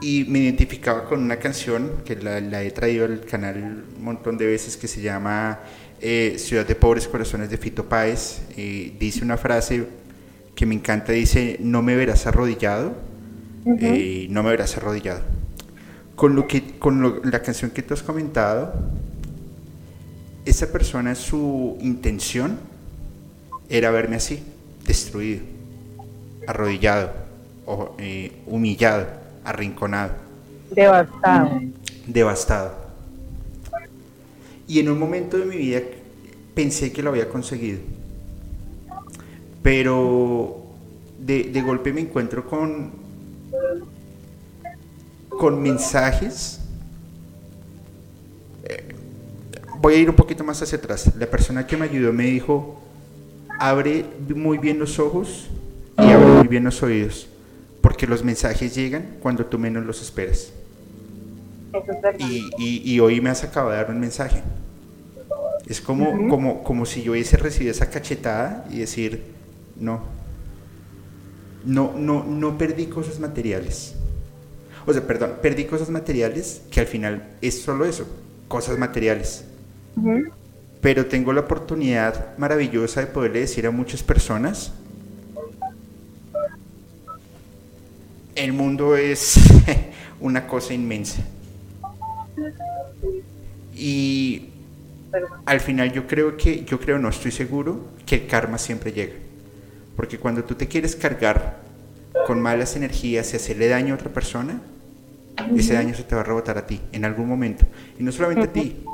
y 0.00 0.24
me 0.28 0.40
identificaba 0.40 1.04
con 1.04 1.22
una 1.22 1.36
canción 1.36 2.02
que 2.04 2.16
la, 2.16 2.40
la 2.40 2.62
he 2.62 2.70
traído 2.70 3.06
al 3.06 3.20
canal 3.20 3.84
un 3.96 4.04
montón 4.04 4.36
de 4.36 4.46
veces 4.46 4.76
que 4.76 4.88
se 4.88 5.00
llama 5.00 5.60
eh, 6.00 6.36
Ciudad 6.38 6.66
de 6.66 6.74
Pobres 6.74 7.08
Corazones 7.08 7.50
de 7.50 7.56
Fito 7.56 7.88
Páez. 7.88 8.42
Eh, 8.56 8.94
dice 8.98 9.24
una 9.24 9.36
frase 9.36 9.86
que 10.54 10.66
me 10.66 10.74
encanta, 10.74 11.12
dice, 11.12 11.56
no 11.60 11.82
me 11.82 11.96
verás 11.96 12.26
arrodillado, 12.26 12.94
eh, 13.80 14.26
no 14.30 14.42
me 14.42 14.50
verás 14.50 14.76
arrodillado. 14.76 15.22
Con, 16.14 16.34
lo 16.34 16.46
que, 16.46 16.78
con 16.78 17.20
la 17.24 17.42
canción 17.42 17.70
que 17.70 17.82
tú 17.82 17.94
has 17.94 18.02
comentado, 18.02 18.72
esa 20.46 20.72
persona, 20.72 21.14
su 21.14 21.76
intención 21.80 22.58
era 23.68 23.90
verme 23.90 24.16
así, 24.16 24.42
destruido, 24.86 25.42
arrodillado, 26.46 27.12
o, 27.66 27.94
eh, 27.98 28.32
humillado, 28.46 29.06
arrinconado. 29.46 30.12
Devastado. 30.70 31.60
Devastado. 32.06 32.74
Y 34.66 34.80
en 34.80 34.90
un 34.90 34.98
momento 34.98 35.38
de 35.38 35.46
mi 35.46 35.56
vida 35.56 35.80
pensé 36.54 36.92
que 36.92 37.02
lo 37.02 37.10
había 37.10 37.28
conseguido. 37.28 37.78
Pero 39.62 40.66
de, 41.18 41.44
de 41.44 41.62
golpe 41.62 41.92
me 41.92 42.00
encuentro 42.00 42.46
con, 42.46 42.90
con 45.28 45.62
mensajes. 45.62 46.60
Eh, 48.64 48.94
voy 49.80 49.94
a 49.94 49.96
ir 49.98 50.10
un 50.10 50.16
poquito 50.16 50.42
más 50.42 50.60
hacia 50.60 50.78
atrás. 50.78 51.12
La 51.16 51.26
persona 51.26 51.66
que 51.66 51.76
me 51.76 51.84
ayudó 51.84 52.12
me 52.12 52.24
dijo, 52.24 52.80
abre 53.58 54.04
muy 54.34 54.58
bien 54.58 54.78
los 54.78 54.98
ojos 54.98 55.46
y 55.98 56.10
abre 56.10 56.26
muy 56.26 56.48
bien 56.48 56.64
los 56.64 56.82
oídos, 56.82 57.28
porque 57.86 58.08
los 58.08 58.24
mensajes 58.24 58.74
llegan 58.74 59.18
cuando 59.20 59.46
tú 59.46 59.60
menos 59.60 59.86
los 59.86 60.02
esperas. 60.02 60.52
Y, 62.18 62.82
y, 62.84 62.98
hoy 62.98 63.20
me 63.20 63.30
has 63.30 63.44
acabado 63.44 63.70
de 63.70 63.76
dar 63.76 63.92
un 63.92 64.00
mensaje. 64.00 64.42
Es 65.68 65.80
como, 65.80 66.28
como, 66.28 66.64
como 66.64 66.84
si 66.84 67.04
yo 67.04 67.12
hubiese 67.12 67.36
recibido 67.36 67.70
esa 67.70 67.88
cachetada 67.88 68.66
y 68.72 68.80
decir, 68.80 69.22
no, 69.78 70.02
no, 71.64 71.94
no, 71.96 72.24
no 72.24 72.58
perdí 72.58 72.86
cosas 72.86 73.20
materiales. 73.20 73.94
O 74.84 74.92
sea, 74.92 75.06
perdón, 75.06 75.34
perdí 75.40 75.66
cosas 75.66 75.88
materiales 75.88 76.62
que 76.72 76.80
al 76.80 76.88
final 76.88 77.36
es 77.40 77.62
solo 77.62 77.84
eso, 77.84 78.04
cosas 78.48 78.78
materiales. 78.78 79.44
Pero 80.80 81.06
tengo 81.06 81.32
la 81.32 81.42
oportunidad 81.42 82.36
maravillosa 82.36 82.98
de 82.98 83.06
poderle 83.06 83.38
decir 83.38 83.64
a 83.64 83.70
muchas 83.70 84.02
personas, 84.02 84.72
el 88.36 88.52
mundo 88.52 88.96
es 88.96 89.36
una 90.20 90.46
cosa 90.46 90.74
inmensa. 90.74 91.22
Y 93.74 94.50
al 95.44 95.60
final 95.60 95.92
yo 95.92 96.06
creo 96.06 96.36
que, 96.36 96.64
yo 96.64 96.78
creo, 96.78 96.98
no 96.98 97.08
estoy 97.08 97.32
seguro, 97.32 97.86
que 98.04 98.16
el 98.16 98.26
karma 98.26 98.58
siempre 98.58 98.92
llega. 98.92 99.14
Porque 99.96 100.18
cuando 100.18 100.44
tú 100.44 100.54
te 100.54 100.68
quieres 100.68 100.94
cargar 100.94 101.58
con 102.26 102.40
malas 102.40 102.76
energías 102.76 103.32
y 103.32 103.36
hacerle 103.36 103.68
daño 103.68 103.94
a 103.94 103.96
otra 103.96 104.12
persona, 104.12 104.60
ese 105.54 105.74
daño 105.74 105.94
se 105.94 106.02
te 106.02 106.14
va 106.14 106.22
a 106.22 106.24
rebotar 106.24 106.58
a 106.58 106.66
ti 106.66 106.80
en 106.92 107.04
algún 107.04 107.28
momento. 107.28 107.64
Y 107.98 108.02
no 108.02 108.12
solamente 108.12 108.44
a 108.44 108.52
ti, 108.52 108.84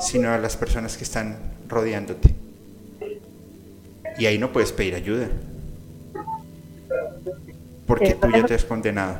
sino 0.00 0.30
a 0.30 0.38
las 0.38 0.56
personas 0.56 0.96
que 0.96 1.04
están 1.04 1.36
rodeándote. 1.68 2.34
Y 4.18 4.26
ahí 4.26 4.38
no 4.38 4.52
puedes 4.52 4.72
pedir 4.72 4.94
ayuda. 4.94 5.28
Porque 7.86 8.14
tú 8.14 8.28
ya 8.30 8.44
te 8.44 8.54
has 8.54 8.64
condenado. 8.64 9.16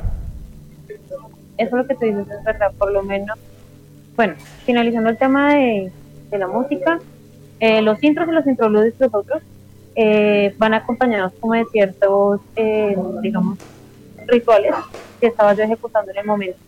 Eso 1.57 1.71
es 1.71 1.73
lo 1.73 1.87
que 1.87 1.95
tú 1.95 2.05
dices, 2.05 2.27
es 2.31 2.45
verdad, 2.45 2.73
por 2.79 2.91
lo 2.91 3.03
menos. 3.03 3.39
Bueno, 4.17 4.35
finalizando 4.65 5.11
el 5.11 5.19
tema 5.19 5.55
de, 5.55 5.93
la 6.33 6.47
música, 6.49 6.99
eh, 7.61 7.81
los 7.81 8.03
intros 8.03 8.29
y 8.29 8.33
los 8.33 8.47
introludes 8.47 8.95
los 8.99 9.15
otros 9.15 9.41
eh, 9.95 10.53
van 10.59 10.75
acompañados 10.75 11.33
como 11.39 11.55
de 11.55 11.65
ciertos, 11.67 12.41
eh, 12.57 12.97
digamos, 13.23 13.59
rituales 14.27 14.75
que 15.21 15.29
estaba 15.29 15.55
yo 15.55 15.63
ejecutando 15.63 16.11
en 16.11 16.19
el 16.19 16.27
momento. 16.27 16.59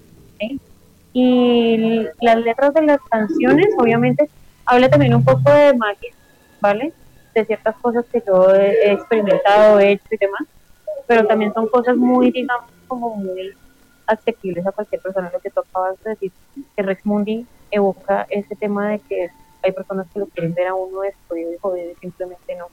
Y 1.12 2.06
las 2.20 2.36
letras 2.36 2.74
de 2.74 2.82
las 2.82 3.00
canciones, 3.10 3.68
obviamente, 3.78 4.28
habla 4.66 4.90
también 4.90 5.14
un 5.14 5.24
poco 5.24 5.50
de 5.50 5.74
magia, 5.74 6.12
¿vale? 6.60 6.92
De 7.34 7.44
ciertas 7.44 7.74
cosas 7.76 8.04
que 8.12 8.22
yo 8.26 8.54
he 8.54 8.92
experimentado, 8.92 9.80
he 9.80 9.92
hecho 9.92 10.04
y 10.10 10.16
demás, 10.18 10.42
pero 11.06 11.26
también 11.26 11.52
son 11.54 11.68
cosas 11.68 11.96
muy, 11.96 12.30
digamos, 12.30 12.70
como 12.88 13.16
muy 13.16 13.54
accesibles 14.06 14.66
a 14.66 14.72
cualquier 14.72 15.00
persona. 15.00 15.30
Lo 15.32 15.40
que 15.40 15.50
tú 15.50 15.60
acabas 15.60 16.02
de 16.02 16.10
decir, 16.10 16.32
que 16.74 16.82
Rex 16.82 17.04
Mundi 17.04 17.46
evoca 17.70 18.26
ese 18.30 18.54
tema 18.56 18.90
de 18.90 18.98
que 19.00 19.28
hay 19.62 19.72
personas 19.72 20.06
que 20.12 20.20
lo 20.20 20.26
quieren 20.26 20.54
ver 20.54 20.68
a 20.68 20.74
uno 20.74 21.00
destruido 21.00 21.52
y 21.52 21.58
jodido 21.58 21.90
y 21.90 21.94
simplemente 21.96 22.56
no 22.56 22.66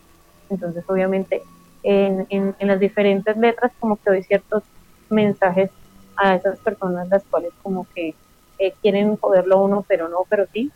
entonces, 0.54 0.84
obviamente, 0.88 1.42
en, 1.84 2.28
en, 2.30 2.68
las 2.68 2.80
diferentes 2.80 3.36
letras 3.38 3.72
como 3.80 3.98
que 3.98 4.10
doy 4.10 4.24
ciertos 4.24 4.64
mensajes 5.10 5.70
a 6.16 6.36
esas 6.36 6.60
personas 6.60 7.10
las 7.10 7.24
cuales 7.24 7.52
como 7.62 7.88
que 7.94 8.14
eh, 8.60 8.74
quieren 8.82 9.18
joderlo 9.18 9.64
uno, 9.64 9.84
pero 9.88 10.08
no, 10.10 10.26
pero 10.30 10.46
sí. 10.54 10.72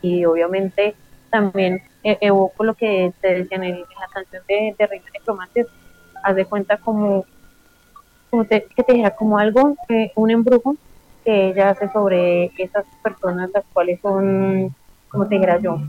Y 0.00 0.24
obviamente 0.24 0.94
también 1.30 1.82
e, 2.02 2.18
evoco 2.20 2.64
lo 2.64 2.74
que 2.74 3.12
te 3.20 3.34
decía 3.34 3.58
en, 3.58 3.80
la 3.80 4.08
canción 4.12 4.42
de, 4.48 4.74
de 4.78 4.86
Reina 4.86 5.06
de 5.12 5.66
haz 6.22 6.36
de 6.36 6.44
cuenta 6.44 6.76
como, 6.78 7.24
como 8.30 8.44
te, 8.44 8.64
que 8.64 8.82
te 8.82 8.92
diga 8.94 9.10
como 9.10 9.38
algo, 9.38 9.76
eh, 9.88 10.12
un 10.16 10.30
embrujo 10.30 10.76
que 11.24 11.50
ella 11.50 11.70
hace 11.70 11.90
sobre 11.90 12.52
esas 12.56 12.84
personas 13.02 13.50
las 13.52 13.64
cuales 13.72 14.00
son, 14.00 14.74
como 15.08 15.26
te 15.26 15.34
dijera 15.34 15.58
yo, 15.60 15.80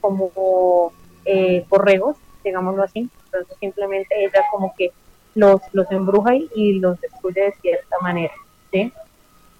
como 0.00 0.92
eh, 1.24 1.64
borregos 1.68 2.16
digámoslo 2.48 2.82
así. 2.82 3.08
Entonces 3.26 3.56
simplemente 3.60 4.24
ella 4.24 4.42
como 4.50 4.74
que 4.76 4.92
los, 5.34 5.60
los 5.72 5.90
embruja 5.92 6.34
y 6.34 6.78
los 6.80 7.00
destruye 7.00 7.42
de 7.42 7.52
cierta 7.60 7.96
manera, 8.00 8.32
¿sí? 8.72 8.92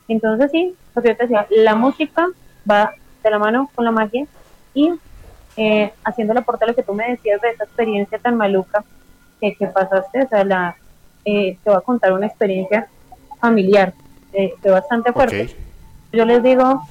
Entonces 0.09 0.51
sí, 0.51 0.75
lo 0.95 1.03
que 1.03 1.09
yo 1.09 1.17
te 1.17 1.23
decía, 1.25 1.47
la 1.51 1.75
música 1.75 2.27
va 2.69 2.95
de 3.23 3.31
la 3.31 3.39
mano 3.39 3.71
con 3.75 3.85
la 3.85 3.91
magia 3.91 4.27
y 4.75 4.93
eh, 5.57 5.93
haciendo 6.05 6.35
la 6.35 6.43
porta 6.43 6.67
lo 6.67 6.75
que 6.75 6.83
tú 6.83 6.95
me 6.95 7.11
decías 7.11 7.41
de 7.41 7.51
esa 7.51 7.65
experiencia 7.65 8.19
tan 8.19 8.37
maluca 8.37 8.85
que, 9.41 9.55
que 9.55 9.67
pasaste, 9.67 10.23
o 10.23 10.29
sea, 10.29 10.45
la, 10.45 10.77
eh, 11.25 11.59
te 11.63 11.71
voy 11.71 11.79
a 11.79 11.83
contar 11.83 12.13
una 12.13 12.27
experiencia 12.27 12.89
familiar, 13.41 13.95
eh, 14.33 14.55
bastante 14.65 15.13
fuerte. 15.13 15.55
Yo 16.13 16.25
les 16.25 16.43
digo, 16.43 16.83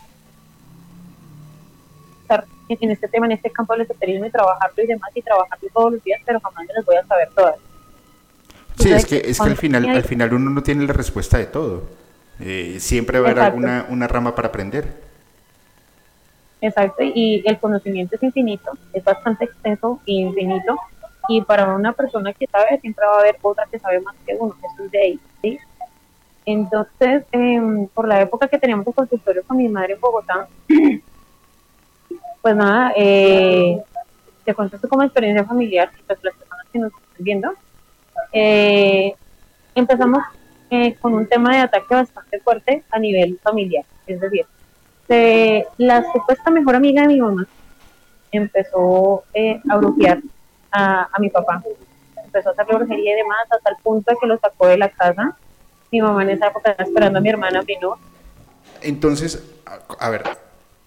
en 2.70 2.92
este 2.92 3.08
tema, 3.08 3.26
en 3.26 3.34
este 3.34 3.50
campo 3.50 3.74
del 3.74 3.84
esoterismo 3.84 4.26
y 4.26 4.30
trabajarlo 4.30 4.84
y 4.84 4.88
demás, 4.88 5.10
y 5.16 5.22
trabajarlo 5.22 5.70
todos 5.74 5.94
los 5.94 6.04
días, 6.04 6.22
pero 6.26 6.40
jamás 6.40 6.66
las 6.76 6.86
voy 6.86 6.96
a 6.96 7.06
saber 7.06 7.30
todas. 7.36 7.56
Sí, 8.78 8.92
es 8.92 9.06
que, 9.06 9.18
es 9.18 9.40
que 9.40 9.50
al 9.50 9.56
final, 9.56 9.90
al 9.90 10.04
final 10.04 10.34
uno 10.34 10.50
no 10.50 10.62
tiene 10.62 10.86
la 10.86 10.94
respuesta 10.94 11.38
de 11.38 11.46
todo. 11.46 11.84
Eh, 12.40 12.78
siempre 12.80 13.20
va 13.20 13.30
a 13.30 13.32
haber 13.32 13.44
alguna 13.44 13.86
una 13.90 14.08
rama 14.08 14.36
para 14.36 14.50
aprender. 14.50 15.08
Exacto, 16.62 17.04
y 17.04 17.44
el 17.46 17.60
conocimiento 17.60 18.16
es 18.16 18.24
infinito, 18.24 18.72
es 18.92 19.04
bastante 19.04 19.46
extenso 19.46 20.00
e 20.08 20.14
infinito, 20.14 20.76
y 21.28 21.42
para 21.42 21.74
una 21.74 21.94
persona 21.94 22.34
que 22.34 22.48
sabe, 22.48 22.80
siempre 22.80 23.06
va 23.06 23.18
a 23.18 23.20
haber 23.20 23.38
otra 23.42 23.66
que 23.70 23.80
sabe 23.80 24.00
más 24.00 24.16
que 24.26 24.36
uno, 24.40 24.56
eso 24.58 24.84
es 24.84 24.92
de 24.92 25.02
ahí, 25.02 25.20
¿sí? 25.42 25.60
Entonces, 26.46 27.26
em, 27.32 27.88
por 27.88 28.08
la 28.08 28.22
época 28.22 28.48
que 28.48 28.58
teníamos 28.58 28.88
el 28.88 28.94
consultorio 28.94 29.44
con 29.44 29.58
mi 29.58 29.68
madre 29.68 29.94
en 29.94 30.00
Bogotá, 30.00 30.48
pues 32.42 32.56
nada, 32.56 32.94
eh, 32.96 33.82
te 34.46 34.54
cuento 34.54 34.78
esto 34.78 34.88
como 34.88 35.04
experiencia 35.04 35.44
familiar, 35.44 35.92
pues 36.06 36.20
las 36.24 36.36
personas 36.36 36.66
que 36.72 36.80
nos 36.80 36.92
están 36.94 37.24
viendo. 37.24 37.54
Eh, 38.32 39.14
empezamos 39.76 40.20
eh, 40.70 40.96
con 40.96 41.14
un 41.14 41.28
tema 41.28 41.56
de 41.56 41.62
ataque 41.62 41.94
bastante 41.94 42.40
fuerte 42.40 42.84
a 42.90 43.00
nivel 43.00 43.40
familiar, 43.44 43.86
es 44.06 44.20
decir, 44.20 44.46
la 45.78 46.04
supuesta 46.12 46.52
mejor 46.52 46.76
amiga 46.76 47.02
de 47.02 47.08
mi 47.08 47.22
mamá 47.22 47.48
empezó 48.32 49.24
eh, 49.34 49.62
a 49.70 49.78
brujear 49.78 50.20
a, 50.72 51.10
mi 51.20 51.30
papá, 51.30 51.64
empezó 52.24 52.50
a 52.50 52.52
hacer 52.52 52.66
brujería 52.66 53.14
y 53.14 53.18
demás 53.18 53.40
hasta 53.50 53.70
el 53.70 53.78
punto 53.78 54.12
de 54.12 54.18
que 54.20 54.28
lo 54.28 54.38
sacó 54.38 54.68
de 54.68 54.78
la 54.78 54.90
casa. 54.90 55.36
Mi 55.92 56.02
mamá 56.02 56.24
en 56.24 56.32
esa 56.32 56.48
época 56.48 56.72
estaba 56.72 56.88
esperando 56.88 57.20
a 57.20 57.22
mi 57.22 57.30
hermana 57.30 57.62
menor. 57.62 57.98
Entonces, 58.82 59.44
a 60.00 60.10
ver, 60.10 60.24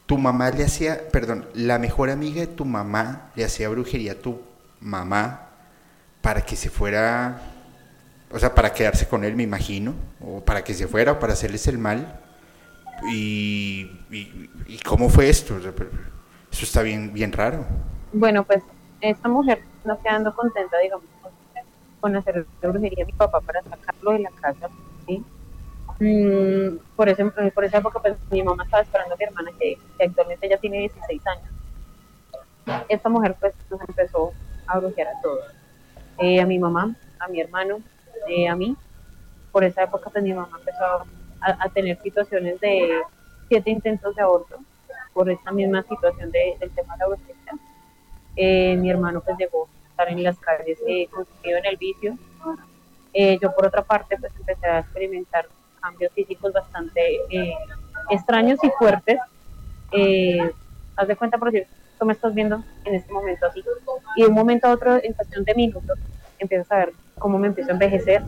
tu 0.07 0.19
mamá 0.19 0.51
le 0.51 0.65
hacía, 0.65 1.09
perdón, 1.12 1.47
la 1.55 1.78
mejor 1.78 2.11
amiga 2.11 2.40
de 2.40 2.47
tu 2.47 2.65
mamá 2.65 3.31
le 3.35 3.44
hacía 3.44 3.69
brujería 3.69 4.12
a 4.12 4.15
tu 4.16 4.40
mamá 4.81 5.51
para 6.20 6.43
que 6.43 6.57
se 6.57 6.69
fuera, 6.69 7.40
o 8.31 8.39
sea, 8.39 8.55
para 8.55 8.73
quedarse 8.73 9.07
con 9.07 9.24
él, 9.24 9.36
me 9.36 9.43
imagino, 9.43 9.94
o 10.20 10.44
para 10.44 10.65
que 10.65 10.74
se 10.74 10.86
fuera, 10.86 11.12
o 11.12 11.19
para 11.19 11.32
hacerles 11.32 11.66
el 11.69 11.78
mal. 11.78 12.20
¿Y, 13.11 13.89
cómo 14.85 15.09
fue 15.09 15.28
esto? 15.28 15.57
eso 15.59 16.65
está 16.65 16.82
bien, 16.82 17.12
bien 17.12 17.32
raro. 17.32 17.65
Bueno, 18.12 18.44
pues 18.44 18.62
esta 19.01 19.28
mujer 19.28 19.62
no 19.85 20.01
quedando 20.01 20.35
contenta, 20.35 20.78
digamos, 20.78 21.05
con 22.01 22.16
hacer 22.16 22.47
brujería 22.60 23.05
a 23.05 23.06
mi 23.06 23.12
papá 23.12 23.40
para 23.40 23.62
sacarlo 23.62 24.12
de 24.12 24.20
la 24.20 24.31
casa, 24.31 24.68
¿sí? 25.06 25.22
Mm, 26.01 26.78
por, 26.97 27.09
ese, 27.10 27.24
por 27.27 27.64
esa 27.64 27.78
época, 27.78 28.01
pues 28.01 28.16
mi 28.31 28.43
mamá 28.43 28.64
estaba 28.64 28.82
esperando 28.82 29.14
a 29.14 29.18
mi 29.18 29.24
hermana, 29.24 29.51
que, 29.59 29.77
actualmente 30.02 30.48
ya 30.48 30.56
tiene 30.56 30.78
16 30.78 31.27
años. 31.27 31.51
Esta 32.89 33.09
mujer, 33.09 33.36
pues, 33.39 33.55
nos 33.70 33.81
empezó 33.86 34.32
a 34.66 34.78
brujear 34.78 35.09
a 35.09 35.20
todos. 35.20 35.44
Eh, 36.18 36.40
a 36.40 36.47
mi 36.47 36.59
mamá, 36.59 36.94
a 37.18 37.28
mi 37.28 37.40
hermano, 37.40 37.81
eh, 38.28 38.48
a 38.48 38.56
mí. 38.56 38.77
Por 39.52 39.64
esa 39.64 39.82
época, 39.82 40.10
pues 40.10 40.24
mi 40.24 40.32
mamá 40.32 40.59
empezó 40.59 41.05
a, 41.43 41.68
tener 41.70 42.01
situaciones 42.02 42.60
de 42.60 43.01
siete 43.48 43.70
intentos 43.70 44.14
de 44.14 44.22
aborto 44.22 44.59
por 45.12 45.28
esta 45.31 45.51
misma 45.51 45.82
situación 45.82 46.31
de, 46.31 46.56
del 46.60 46.70
tema 46.70 46.94
de 46.94 46.98
la 46.98 47.06
brujería. 47.09 47.52
Eh, 48.36 48.77
mi 48.77 48.90
hermano, 48.90 49.20
pues, 49.20 49.36
llegó 49.39 49.69
estar 49.90 50.09
en 50.09 50.23
las 50.23 50.39
calles 50.39 50.78
eh, 50.86 51.07
consumido 51.09 51.59
en 51.59 51.66
el 51.66 51.77
vicio. 51.77 52.16
Eh, 53.12 53.39
yo 53.43 53.52
por 53.55 53.66
otra 53.66 53.82
parte 53.82 54.16
pues 54.19 54.32
empecé 54.39 54.66
a 54.66 54.78
experimentar 54.78 55.47
cambios 55.81 56.12
físicos 56.12 56.52
bastante 56.52 57.16
eh, 57.31 57.55
extraños 58.09 58.59
y 58.62 58.70
fuertes. 58.78 59.19
Eh, 59.93 60.39
haz 60.97 61.09
de 61.09 61.16
cuenta, 61.16 61.36
por 61.39 61.51
decir, 61.51 61.66
tú 61.98 62.07
me 62.07 62.12
estás 62.12 62.32
viendo 62.35 62.62
en 62.85 62.94
este 62.94 63.12
momento 63.12 63.47
así, 63.47 63.62
y 64.16 64.23
de 64.23 64.28
un 64.28 64.35
momento 64.35 64.69
a 64.69 64.70
otro, 64.73 64.97
en 65.02 65.12
cuestión 65.12 65.44
de 65.44 65.55
minutos, 65.55 65.98
empiezo 66.39 66.73
a 66.73 66.78
ver 66.78 66.93
cómo 67.19 67.39
me 67.39 67.48
empiezo 67.48 67.70
a 67.70 67.73
envejecer, 67.74 68.23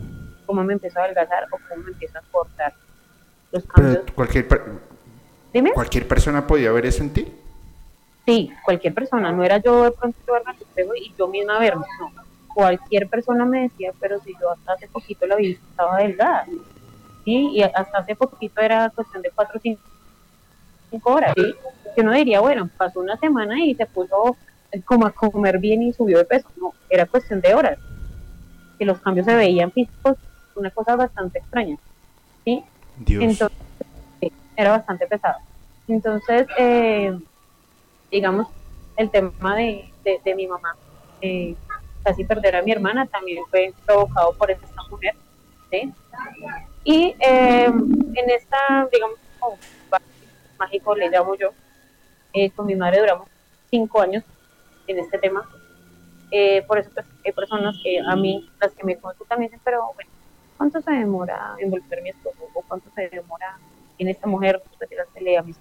cómo 0.47 0.65
me 0.65 0.73
empiezo 0.75 0.99
a 0.99 1.05
adelgazar 1.05 1.45
o 1.53 1.59
cómo 1.69 1.85
me 1.85 1.93
empiezo 1.93 2.19
a 2.19 2.23
cortar 2.31 2.75
los 3.53 3.65
cambios. 3.65 3.99
Pero 4.05 4.15
cualquier, 4.15 4.49
per- 4.49 4.65
Dime. 5.53 5.73
cualquier 5.73 6.09
persona 6.09 6.47
podía 6.47 6.73
ver 6.73 6.87
eso 6.87 7.03
en 7.03 7.13
ti. 7.13 7.33
Sí, 8.25 8.53
cualquier 8.65 8.95
persona, 8.95 9.33
no 9.33 9.43
era 9.43 9.59
yo 9.59 9.85
de 9.85 9.91
pronto 9.91 10.19
verme 10.33 10.51
al 10.51 10.57
espejo 10.57 10.95
y 10.95 11.13
yo 11.19 11.29
misma 11.29 11.59
verme, 11.59 11.87
no. 11.99 12.11
Cualquier 12.55 13.09
persona 13.09 13.45
me 13.45 13.63
decía, 13.63 13.93
pero 13.99 14.21
si 14.21 14.33
yo 14.41 14.51
hasta 14.51 14.75
hace 14.75 14.87
poquito 14.87 15.27
la 15.27 15.37
vi, 15.37 15.53
estaba 15.53 15.99
delgada. 15.99 16.47
Sí, 17.25 17.51
y 17.53 17.63
hasta 17.63 17.99
hace 17.99 18.15
poquito 18.15 18.61
era 18.61 18.91
cuestión 18.91 19.23
de 19.23 19.31
cuatro 19.31 19.59
o 19.59 19.61
cinco, 19.61 19.81
cinco 20.91 21.15
horas. 21.15 21.33
¿sí? 21.37 21.55
Yo 21.97 22.03
no 22.05 22.13
diría, 22.13 22.41
bueno, 22.41 22.69
pasó 22.77 23.01
una 23.01 23.17
semana 23.17 23.59
y 23.65 23.75
se 23.75 23.87
puso 23.87 24.37
como 24.85 25.07
a 25.07 25.11
comer 25.11 25.59
bien 25.59 25.83
y 25.83 25.93
subió 25.93 26.19
de 26.19 26.25
peso. 26.25 26.49
No, 26.57 26.75
era 26.91 27.07
cuestión 27.07 27.41
de 27.41 27.55
horas. 27.55 27.79
Que 28.79 28.85
los 28.85 29.01
cambios 29.01 29.27
se 29.27 29.35
veían 29.35 29.73
físicos, 29.73 30.17
una 30.55 30.71
cosa 30.71 30.95
bastante 30.95 31.39
extraña. 31.39 31.77
¿sí? 32.45 32.63
Dios. 32.99 33.25
Entonces, 33.25 33.59
sí, 34.21 34.33
era 34.57 34.73
bastante 34.73 35.07
pesado. 35.07 35.39
Entonces, 35.89 36.47
eh, 36.59 37.19
digamos, 38.13 38.47
el 38.97 39.11
tema 39.11 39.57
de, 39.57 39.91
de, 40.05 40.35
mi 40.37 40.47
mamá, 40.47 40.77
casi 42.05 42.25
perder 42.25 42.57
a 42.57 42.63
mi 42.63 42.71
hermana, 42.71 43.07
también 43.07 43.43
fue 43.51 43.73
provocado 43.85 44.35
por 44.35 44.51
esta 44.51 44.69
mujer. 44.91 45.15
¿sí? 45.71 45.93
Y 46.85 47.17
eh, 47.19 47.65
en 47.65 48.31
esta, 48.31 48.89
digamos, 48.93 49.19
como 49.41 49.57
mágico 50.59 50.95
le 50.95 51.09
llamo 51.09 51.35
yo, 51.37 51.51
eh, 52.35 52.51
con 52.51 52.67
mi 52.67 52.77
madre 52.77 53.01
duramos 53.01 53.29
cinco 53.71 54.01
años 54.01 54.25
en 54.87 54.99
este 54.99 55.19
tema. 55.19 55.49
Eh, 56.31 56.63
por 56.67 56.79
eso 56.79 56.91
pues, 56.95 57.07
hay 57.25 57.33
personas 57.33 57.77
que 57.83 57.99
a 57.99 58.15
mí, 58.17 58.49
las 58.61 58.73
que 58.73 58.85
me 58.85 58.97
consultan, 58.97 59.39
me 59.39 59.47
dicen, 59.47 59.61
pero 59.65 59.91
bueno, 59.95 60.11
¿cuánto 60.57 60.81
se 60.81 60.91
demora 60.93 61.55
en 61.59 61.71
volver 61.71 62.03
mi 62.03 62.11
esposo? 62.11 62.39
¿O 62.55 62.63
cuánto 62.63 62.91
se 62.95 63.09
demora 63.09 63.59
en 63.99 64.09
esta 64.09 64.27
mujer 64.27 64.63
retirársele 64.81 65.39
a 65.39 65.43
mis 65.43 65.57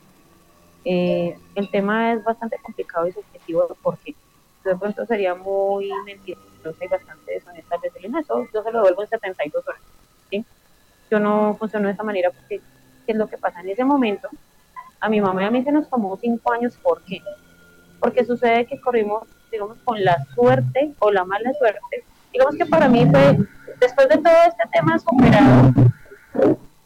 eh, 0.85 1.37
El 1.55 1.69
tema 1.69 2.13
es 2.13 2.23
bastante 2.23 2.57
complicado 2.61 3.07
y 3.07 3.11
subjetivo 3.11 3.77
porque 3.81 4.15
de 4.63 4.75
pronto 4.75 5.05
sería 5.05 5.35
muy 5.35 5.91
mentirosa 6.05 6.85
y 6.85 6.87
bastante 6.87 7.33
deshonesta 7.33 7.77
decirle, 7.81 8.09
no, 8.09 8.19
eso 8.19 8.47
yo 8.53 8.63
se 8.63 8.71
lo 8.71 8.79
devuelvo 8.79 9.03
en 9.03 9.09
72 9.09 9.67
horas. 9.67 9.81
¿sí? 10.29 10.45
Yo 11.09 11.19
no 11.19 11.55
funciono 11.57 11.87
de 11.87 11.93
esa 11.93 12.03
manera 12.03 12.29
porque 12.31 12.61
¿qué 13.05 13.11
es 13.11 13.17
lo 13.17 13.27
que 13.27 13.37
pasa? 13.37 13.61
En 13.61 13.69
ese 13.69 13.83
momento, 13.83 14.29
a 14.99 15.09
mi 15.09 15.19
mamá 15.19 15.43
y 15.43 15.45
a 15.45 15.51
mí 15.51 15.63
se 15.63 15.71
nos 15.71 15.89
tomó 15.89 16.17
cinco 16.17 16.53
años. 16.53 16.73
¿Por 16.81 17.01
qué? 17.03 17.21
Porque 17.99 18.25
sucede 18.25 18.65
que 18.65 18.79
corrimos, 18.79 19.27
digamos, 19.51 19.77
con 19.83 20.03
la 20.03 20.23
suerte 20.35 20.93
o 20.99 21.11
la 21.11 21.25
mala 21.25 21.51
suerte. 21.53 22.03
Digamos 22.31 22.55
que 22.55 22.65
para 22.65 22.87
mí 22.87 23.05
fue, 23.09 23.37
después 23.79 24.09
de 24.09 24.17
todo 24.17 24.33
este 24.47 24.63
tema 24.71 24.97
superado, 24.99 25.73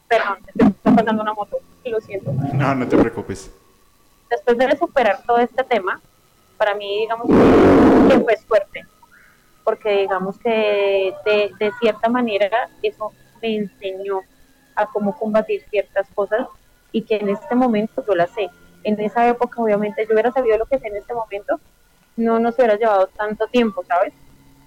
perdón, 0.07 0.38
está 0.47 0.95
pasando 0.95 1.22
una 1.22 1.34
moto, 1.34 1.57
lo 1.85 1.99
siento. 2.01 2.31
No, 2.53 2.76
no 2.76 2.88
te 2.88 2.97
preocupes. 2.97 3.51
Después 4.30 4.57
de 4.57 4.77
superar 4.77 5.22
todo 5.26 5.38
este 5.38 5.64
tema, 5.64 6.02
para 6.57 6.76
mí, 6.76 6.99
digamos 7.02 7.27
que, 7.27 8.19
fue 8.19 8.38
suerte, 8.38 8.85
porque 9.64 10.02
digamos 10.02 10.38
que 10.39 11.14
de, 11.26 11.52
de 11.60 11.72
cierta 11.80 12.10
manera 12.10 12.69
eso 12.81 13.11
me 13.41 13.56
enseñó 13.56 14.22
a 14.76 14.85
cómo 14.88 15.18
combatir 15.18 15.64
ciertas 15.69 16.07
cosas 16.14 16.47
y 16.91 17.02
que 17.02 17.18
en 17.18 17.30
este 17.30 17.56
momento 17.56 18.03
yo 18.07 18.15
las 18.15 18.31
sé. 18.31 18.49
En 18.84 18.99
esa 18.99 19.27
época, 19.27 19.61
obviamente, 19.61 20.06
yo 20.06 20.14
hubiera 20.14 20.31
sabido 20.31 20.57
lo 20.57 20.65
que 20.65 20.80
sé 20.80 20.88
en 20.88 20.97
este 20.97 21.14
momento, 21.14 21.60
no 22.15 22.39
nos 22.39 22.56
hubiera 22.56 22.76
llevado 22.76 23.07
tanto 23.07 23.47
tiempo, 23.47 23.84
¿sabes? 23.84 24.14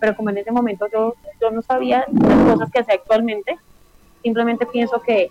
Pero 0.01 0.17
como 0.17 0.31
en 0.31 0.39
ese 0.39 0.51
momento 0.51 0.87
yo, 0.93 1.15
yo 1.41 1.51
no 1.51 1.63
sabía 1.63 2.05
las 2.11 2.53
cosas 2.53 2.71
que 2.71 2.85
sé 2.85 2.93
actualmente, 2.93 3.59
simplemente 4.23 4.67
pienso 4.67 5.01
que, 5.01 5.31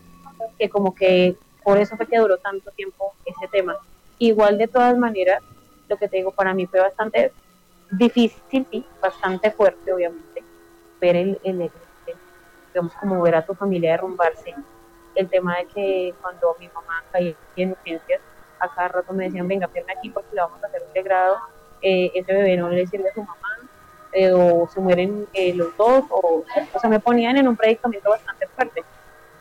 que 0.57 0.69
como 0.69 0.93
que 0.95 1.35
por 1.63 1.77
eso 1.77 1.95
fue 1.97 2.07
que 2.07 2.17
duró 2.17 2.37
tanto 2.37 2.71
tiempo 2.71 3.13
ese 3.25 3.47
tema. 3.49 3.77
Igual 4.19 4.57
de 4.57 4.67
todas 4.67 4.97
maneras, 4.97 5.41
lo 5.87 5.97
que 5.97 6.07
te 6.07 6.17
digo, 6.17 6.31
para 6.31 6.53
mí 6.53 6.65
fue 6.65 6.79
bastante 6.79 7.31
difícil 7.91 8.67
y 8.71 8.85
bastante 9.01 9.51
fuerte, 9.51 9.93
obviamente, 9.93 10.43
ver 10.99 11.15
el, 11.15 11.39
el, 11.43 11.71
digamos, 12.73 12.93
como 12.95 13.21
ver 13.21 13.35
a 13.35 13.45
tu 13.45 13.53
familia 13.53 13.91
derrumbarse. 13.91 14.53
El 15.15 15.29
tema 15.29 15.57
de 15.57 15.65
que 15.67 16.13
cuando 16.21 16.55
mi 16.59 16.67
mamá 16.67 17.03
caía 17.11 17.35
en 17.55 17.71
urgencias, 17.71 18.21
a 18.59 18.67
cada 18.73 18.87
rato 18.89 19.13
me 19.13 19.25
decían, 19.25 19.47
venga, 19.47 19.67
firme 19.67 19.93
aquí 19.97 20.09
porque 20.09 20.35
le 20.35 20.41
vamos 20.41 20.63
a 20.63 20.67
hacer 20.67 20.81
un 20.85 20.93
degrado, 20.93 21.37
eh, 21.81 22.11
ese 22.13 22.33
bebé 22.33 22.57
no 22.57 22.69
le 22.69 22.85
sirve 22.87 23.09
a 23.09 23.13
su 23.13 23.21
mamá, 23.21 23.57
eh, 24.11 24.31
o 24.31 24.67
se 24.67 24.79
mueren 24.79 25.27
eh, 25.33 25.53
los 25.53 25.75
dos, 25.77 26.05
o, 26.09 26.43
o 26.73 26.79
sea, 26.79 26.89
me 26.89 26.99
ponían 26.99 27.37
en 27.37 27.47
un 27.47 27.55
predicamento 27.55 28.09
bastante 28.09 28.47
fuerte, 28.47 28.83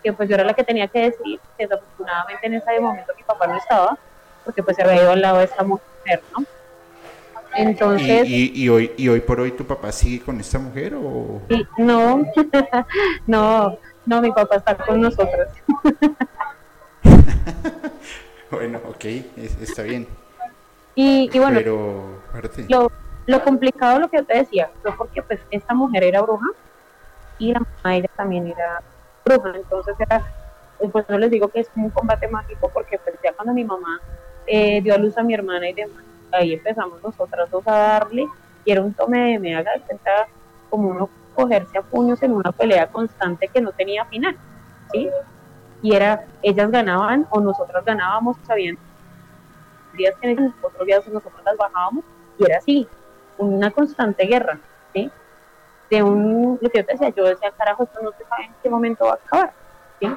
que 0.03 0.13
pues 0.13 0.29
yo 0.29 0.35
era 0.35 0.45
la 0.45 0.55
que 0.55 0.65
tenía 0.65 0.89
que 0.89 1.01
decir, 1.01 1.41
que 1.57 1.67
desafortunadamente 1.67 2.47
en 2.47 2.55
ese 2.55 2.81
momento 2.81 3.13
mi 3.17 3.23
papá 3.23 3.47
no 3.47 3.57
estaba, 3.57 3.99
porque 4.47 4.63
pues 4.63 4.77
se 4.77 4.83
había 4.83 5.03
ido 5.03 5.11
al 5.11 5.21
lado 5.21 5.39
de 5.39 5.45
esta 5.45 5.63
mujer, 5.65 6.23
¿no? 6.33 6.45
¿Y, 7.59 7.63
Entonces, 7.63 8.29
y, 8.29 8.63
y 8.65 8.69
hoy, 8.69 8.93
¿Y 8.97 9.09
hoy 9.09 9.21
por 9.21 9.41
hoy 9.41 9.51
tu 9.53 9.67
papá 9.67 9.91
sigue 9.93 10.25
con 10.25 10.39
esta 10.41 10.59
mujer 10.59 10.95
o...? 10.95 11.43
no, 11.79 12.23
no, 13.27 13.79
no, 14.07 14.23
mi 14.23 14.31
papá 14.31 14.57
está 14.57 14.77
con 14.77 15.01
nosotros. 15.01 15.49
Bueno, 18.49 18.81
ok, 18.89 19.05
es- 19.05 19.61
está 19.61 19.83
bien. 19.83 20.07
Y, 20.95 21.29
y 21.33 21.39
bueno, 21.41 21.59
Pero, 21.59 22.23
lo, 22.69 22.89
lo 23.27 23.43
complicado, 23.43 23.99
lo 23.99 24.09
que 24.09 24.19
yo 24.19 24.25
te 24.25 24.39
decía, 24.39 24.71
fue 24.83 24.97
porque 24.97 25.21
pues 25.23 25.41
esta 25.51 25.75
mujer 25.75 26.05
era 26.05 26.23
bruja 26.23 26.47
y 27.39 27.53
la 27.53 27.61
mamá 27.61 27.93
de 27.95 27.97
ella 27.99 28.11
también 28.17 28.47
era 28.47 28.81
bruja, 29.25 29.53
entonces 29.57 29.97
era, 29.99 30.25
pues 30.93 31.05
no 31.09 31.19
les 31.19 31.31
digo 31.33 31.49
que 31.49 31.61
es 31.61 31.71
un 31.75 31.91
combate 31.91 32.29
mágico 32.29 32.71
porque 32.73 32.99
pues 32.99 33.17
ya 33.23 33.33
cuando 33.35 33.53
mi 33.53 33.65
mamá 33.65 34.01
eh, 34.47 34.81
dio 34.83 34.95
a 34.95 34.99
luz 34.99 35.17
a 35.19 35.23
mi 35.23 35.35
hermana 35.35 35.69
y 35.69 35.73
demás, 35.73 36.05
ahí 36.33 36.55
empezamos 36.55 37.03
nosotras 37.03 37.51
dos 37.51 37.67
a 37.67 37.73
darle 37.73 38.27
y 38.65 38.73
era 38.73 38.83
un 38.83 38.95
tome 38.95 39.33
de 39.33 39.39
me 39.39 39.57
haga 39.57 39.73
cuenta 39.87 40.11
como 40.71 40.89
uno 40.89 41.11
cogerse 41.35 41.79
a 41.79 41.83
puños 41.83 42.23
en 42.23 42.33
una 42.33 42.53
pelea 42.53 42.89
constante 42.89 43.49
que 43.49 43.61
no 43.61 43.73
tenía 43.73 44.05
final, 44.07 44.37
¿sí? 44.93 45.09
Y 45.83 45.95
era, 45.95 46.25
ellas 46.43 46.71
ganaban 46.71 47.27
o 47.31 47.41
nosotras 47.41 47.85
ganábamos, 47.85 48.37
sabían 48.47 48.79
días 49.97 50.15
que 50.21 50.37
otros 50.63 50.87
días 50.87 51.07
nosotros 51.09 51.43
las 51.45 51.57
bajábamos 51.57 52.05
y 52.39 52.45
era 52.45 52.59
así, 52.59 52.89
una 53.39 53.71
constante 53.71 54.27
guerra, 54.27 54.59
¿sí? 54.95 55.11
De 55.91 56.03
un, 56.03 56.59
lo 56.61 56.71
que 56.71 56.79
yo 56.79 56.85
te 56.85 56.93
decía, 56.93 57.09
yo 57.11 57.25
decía, 57.25 57.51
carajo, 57.57 57.85
esto 57.85 58.01
no 58.03 58.13
se 58.13 58.25
sabe 58.25 58.45
en 58.45 58.55
qué 58.63 58.71
momento 58.71 59.07
va 59.07 59.13
a 59.13 59.15
acabar, 59.15 59.53
¿sí? 60.01 60.09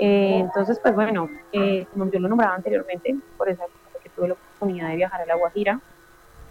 Eh, 0.00 0.38
entonces, 0.40 0.78
pues 0.82 0.94
bueno, 0.94 1.28
eh, 1.52 1.86
como 1.90 2.10
yo 2.10 2.20
lo 2.20 2.28
nombraba 2.28 2.54
anteriormente, 2.54 3.16
por 3.36 3.48
eso 3.50 3.64
porque 3.92 4.10
tuve 4.10 4.28
la 4.28 4.34
oportunidad 4.34 4.88
de 4.88 4.96
viajar 4.96 5.20
a 5.22 5.26
La 5.26 5.36
Guajira, 5.36 5.80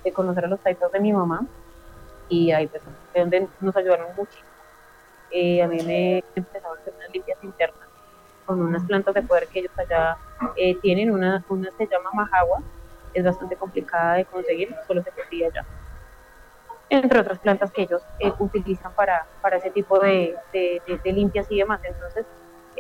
de 0.04 0.14
conocer 0.14 0.46
a 0.46 0.50
los 0.50 0.62
taitos 0.62 0.92
de 0.92 1.00
mi 1.02 1.14
mamá, 1.14 1.48
y 2.28 2.52
ahí 2.52 2.68
pues 2.68 2.84
de 2.86 3.20
donde 3.22 3.50
nos 3.60 3.76
ayudaron 3.78 4.16
muchísimo. 4.16 4.52
Eh, 5.30 5.62
a 5.64 5.68
mí 5.68 5.78
me 5.86 6.22
empezaron 6.36 6.78
a 6.78 6.82
hacer 6.82 6.94
unas 6.96 7.10
limpias 7.14 7.38
internas 7.44 7.90
con 8.46 8.62
unas 8.62 8.86
plantas 8.86 9.14
de 9.16 9.24
poder 9.24 9.48
que 9.50 9.60
ellos 9.60 9.74
allá 9.78 10.18
eh, 10.58 10.80
tienen, 10.82 11.12
una, 11.12 11.44
una 11.50 11.72
se 11.72 11.88
llama 11.88 12.10
majagua, 12.14 12.64
es 13.14 13.24
bastante 13.26 13.58
complicada 13.58 14.16
de 14.16 14.26
conseguir, 14.26 14.70
solo 14.88 15.04
se 15.04 15.12
consigue 15.14 15.46
allá. 15.48 15.66
Entre 16.90 17.20
otras 17.20 17.40
plantas 17.40 17.72
que 17.72 17.84
ellos 17.84 18.04
utilizan 18.40 18.94
para, 18.96 19.28
para 19.42 19.58
ese 19.58 19.72
tipo 19.72 20.00
de, 20.00 20.36
de, 20.52 20.82
de- 20.88 21.00
de 21.04 21.14
limpias 21.14 21.46
y 21.50 21.58
demás. 21.60 21.80
Entonces, 21.84 22.26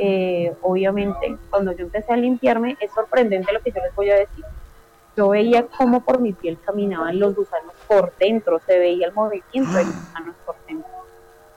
eh, 0.01 0.55
obviamente, 0.61 1.35
cuando 1.49 1.73
yo 1.73 1.84
empecé 1.84 2.13
a 2.13 2.15
limpiarme, 2.15 2.77
es 2.80 2.89
sorprendente 2.93 3.51
lo 3.51 3.59
que 3.59 3.71
yo 3.71 3.81
les 3.84 3.93
voy 3.95 4.09
a 4.09 4.15
decir. 4.15 4.45
Yo 5.17 5.30
veía 5.30 5.67
cómo 5.77 5.99
por 6.01 6.21
mi 6.21 6.31
piel 6.31 6.57
caminaban 6.65 7.19
los 7.19 7.35
gusanos 7.35 7.73
por 7.85 8.15
dentro, 8.17 8.59
se 8.65 8.80
veía 8.80 9.07
el 9.07 9.13
movimiento 9.13 9.73
de 9.73 9.84
los 9.84 9.93
gusanos 9.93 10.35
por 10.45 10.55
dentro. 10.65 10.89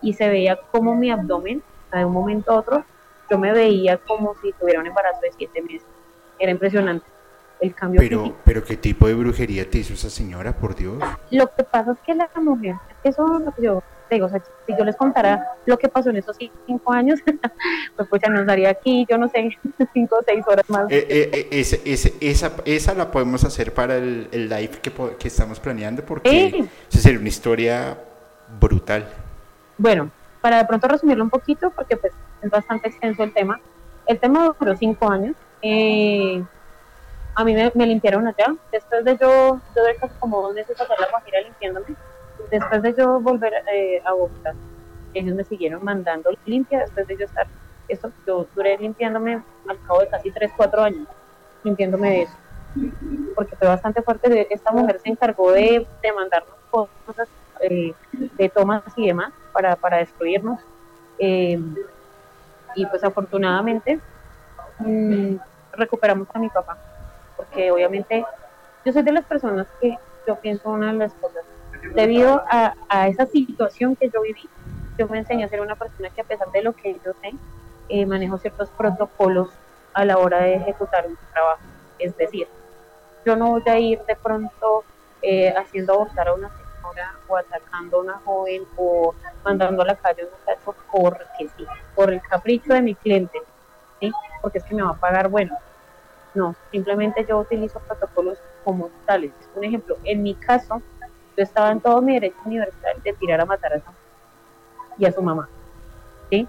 Y 0.00 0.14
se 0.14 0.28
veía 0.28 0.58
cómo 0.72 0.96
mi 0.96 1.12
abdomen, 1.12 1.62
de 1.92 2.04
un 2.04 2.12
momento 2.12 2.50
a 2.50 2.56
otro, 2.56 2.84
yo 3.30 3.38
me 3.38 3.52
veía 3.52 3.98
como 3.98 4.34
si 4.42 4.52
tuviera 4.52 4.80
un 4.80 4.86
embarazo 4.88 5.20
de 5.20 5.30
siete 5.36 5.62
meses. 5.62 5.86
Era 6.40 6.50
impresionante 6.50 7.06
el 7.60 7.72
cambio 7.76 8.00
Pero, 8.00 8.22
físico. 8.22 8.38
pero 8.44 8.64
¿qué 8.64 8.76
tipo 8.76 9.06
de 9.06 9.14
brujería 9.14 9.70
te 9.70 9.78
hizo 9.78 9.94
esa 9.94 10.10
señora, 10.10 10.52
por 10.56 10.74
Dios? 10.74 10.98
Lo 11.30 11.46
que 11.54 11.62
pasa 11.62 11.92
es 11.92 11.98
que 12.00 12.16
la 12.16 12.28
mujer, 12.40 12.74
eso 13.04 13.24
es 13.38 13.44
lo 13.44 13.52
que 13.52 13.62
yo 13.62 13.82
te 14.12 14.16
digo, 14.16 14.26
o 14.26 14.28
sea, 14.28 14.42
si 14.66 14.76
yo 14.76 14.84
les 14.84 14.94
contara 14.94 15.42
lo 15.64 15.78
que 15.78 15.88
pasó 15.88 16.10
en 16.10 16.16
esos 16.16 16.36
cinco 16.36 16.92
años, 16.92 17.20
pues 17.96 18.08
pues 18.10 18.20
ya 18.22 18.28
nos 18.28 18.44
daría 18.44 18.68
aquí, 18.68 19.06
yo 19.08 19.16
no 19.16 19.26
sé, 19.30 19.56
cinco 19.94 20.16
o 20.20 20.22
seis 20.22 20.44
horas 20.46 20.68
más. 20.68 20.84
Eh, 20.90 21.06
eh, 21.08 21.48
eh, 21.50 22.18
esa, 22.20 22.52
esa 22.66 22.94
la 22.94 23.10
podemos 23.10 23.42
hacer 23.44 23.72
para 23.72 23.96
el, 23.96 24.28
live 24.30 24.80
que, 24.82 24.92
que, 25.18 25.28
estamos 25.28 25.58
planeando 25.60 26.04
porque 26.04 26.68
sería 26.88 27.18
una 27.18 27.28
historia 27.28 27.96
brutal. 28.60 29.08
Bueno, 29.78 30.10
para 30.42 30.58
de 30.58 30.66
pronto 30.66 30.88
resumirlo 30.88 31.24
un 31.24 31.30
poquito, 31.30 31.70
porque 31.70 31.96
pues 31.96 32.12
es 32.42 32.50
bastante 32.50 32.88
extenso 32.88 33.22
el 33.22 33.32
tema. 33.32 33.60
El 34.04 34.18
tema 34.18 34.54
duró 34.60 34.76
cinco 34.76 35.10
años. 35.10 35.34
a 35.62 37.44
mí 37.44 37.54
me, 37.74 37.86
limpiaron 37.86 38.26
allá. 38.26 38.54
Después 38.70 39.06
de 39.06 39.16
yo, 39.16 39.58
yo 39.74 39.82
de 39.84 39.96
como 40.20 40.42
dos 40.42 40.54
meses 40.54 40.78
hacer 40.78 41.00
la 41.00 41.08
guajira 41.08 41.40
limpiándome, 41.40 41.96
después 42.52 42.82
de 42.82 42.94
yo 42.94 43.18
volver 43.18 43.52
eh, 43.72 44.00
a 44.04 44.12
Bogotá, 44.12 44.54
ellos 45.14 45.34
me 45.34 45.44
siguieron 45.44 45.82
mandando 45.82 46.30
limpia 46.44 46.80
después 46.80 47.06
de 47.06 47.16
yo 47.16 47.24
estar, 47.24 47.46
eso, 47.88 48.12
yo 48.26 48.46
duré 48.54 48.76
limpiándome 48.78 49.42
al 49.66 49.82
cabo 49.86 50.00
de 50.00 50.08
casi 50.08 50.30
3, 50.30 50.52
4 50.56 50.82
años, 50.82 51.08
limpiándome 51.64 52.10
de 52.10 52.22
eso, 52.22 52.36
porque 53.34 53.56
fue 53.56 53.68
bastante 53.68 54.02
fuerte, 54.02 54.46
esta 54.50 54.70
mujer 54.70 55.00
se 55.00 55.08
encargó 55.08 55.50
de, 55.52 55.86
de 56.02 56.12
mandarnos 56.12 56.54
cosas 56.70 57.28
eh, 57.60 57.94
de 58.12 58.48
tomas 58.50 58.82
y 58.96 59.06
demás 59.06 59.32
para, 59.52 59.74
para 59.76 59.98
destruirnos, 59.98 60.60
eh, 61.18 61.58
y 62.74 62.86
pues 62.86 63.02
afortunadamente 63.02 63.98
mm, 64.78 65.36
recuperamos 65.72 66.28
a 66.34 66.38
mi 66.38 66.50
papá, 66.50 66.76
porque 67.34 67.70
obviamente 67.70 68.24
yo 68.84 68.92
soy 68.92 69.02
de 69.02 69.12
las 69.12 69.24
personas 69.24 69.66
que 69.80 69.96
yo 70.26 70.36
pienso 70.36 70.70
una 70.70 70.92
de 70.92 70.98
las 70.98 71.14
cosas 71.14 71.44
debido 71.94 72.42
a, 72.48 72.74
a, 72.88 73.08
esa 73.08 73.26
situación 73.26 73.96
que 73.96 74.08
yo 74.08 74.22
viví, 74.22 74.48
yo 74.98 75.08
me 75.08 75.18
enseñé 75.18 75.44
a 75.44 75.48
ser 75.48 75.60
una 75.60 75.76
persona 75.76 76.10
que 76.10 76.20
a 76.20 76.24
pesar 76.24 76.50
de 76.52 76.62
lo 76.62 76.72
que 76.72 76.94
yo 77.04 77.12
sé, 77.20 77.32
eh, 77.88 78.06
manejo 78.06 78.38
ciertos 78.38 78.70
protocolos 78.70 79.50
a 79.92 80.04
la 80.04 80.18
hora 80.18 80.42
de 80.42 80.54
ejecutar 80.54 81.06
un 81.06 81.18
trabajo. 81.32 81.60
Es 81.98 82.16
decir, 82.16 82.48
yo 83.24 83.36
no 83.36 83.50
voy 83.50 83.62
a 83.66 83.78
ir 83.78 84.00
de 84.06 84.16
pronto 84.16 84.84
eh, 85.20 85.52
haciendo 85.56 85.94
abortar 85.94 86.28
a 86.28 86.34
una 86.34 86.48
señora 86.48 87.14
o 87.28 87.36
atacando 87.36 87.98
a 87.98 88.00
una 88.00 88.18
joven 88.24 88.64
o 88.76 89.14
mandando 89.44 89.82
a 89.82 89.86
la 89.86 89.96
calle 89.96 90.22
a 90.22 90.24
un 90.24 90.30
muchacho 90.32 90.74
porque 90.90 91.48
sí, 91.56 91.66
por 91.94 92.12
el 92.12 92.20
capricho 92.22 92.72
de 92.72 92.82
mi 92.82 92.94
cliente, 92.94 93.40
¿sí? 94.00 94.12
porque 94.40 94.58
es 94.58 94.64
que 94.64 94.74
me 94.74 94.82
va 94.82 94.90
a 94.90 94.96
pagar 94.96 95.28
bueno. 95.28 95.56
No, 96.34 96.54
simplemente 96.70 97.26
yo 97.28 97.38
utilizo 97.38 97.78
protocolos 97.80 98.38
como 98.64 98.90
tales. 99.06 99.32
Un 99.54 99.64
ejemplo, 99.64 99.98
en 100.04 100.22
mi 100.22 100.34
caso, 100.34 100.80
yo 101.36 101.42
estaba 101.42 101.70
en 101.70 101.80
todo 101.80 102.00
mi 102.02 102.14
derecho 102.14 102.36
universal 102.44 103.02
de 103.02 103.12
tirar 103.14 103.40
a 103.40 103.46
matar 103.46 103.72
a 103.72 103.76
esa 103.76 103.92
y 104.98 105.06
a 105.06 105.12
su 105.12 105.22
mamá. 105.22 105.48
¿sí? 106.30 106.46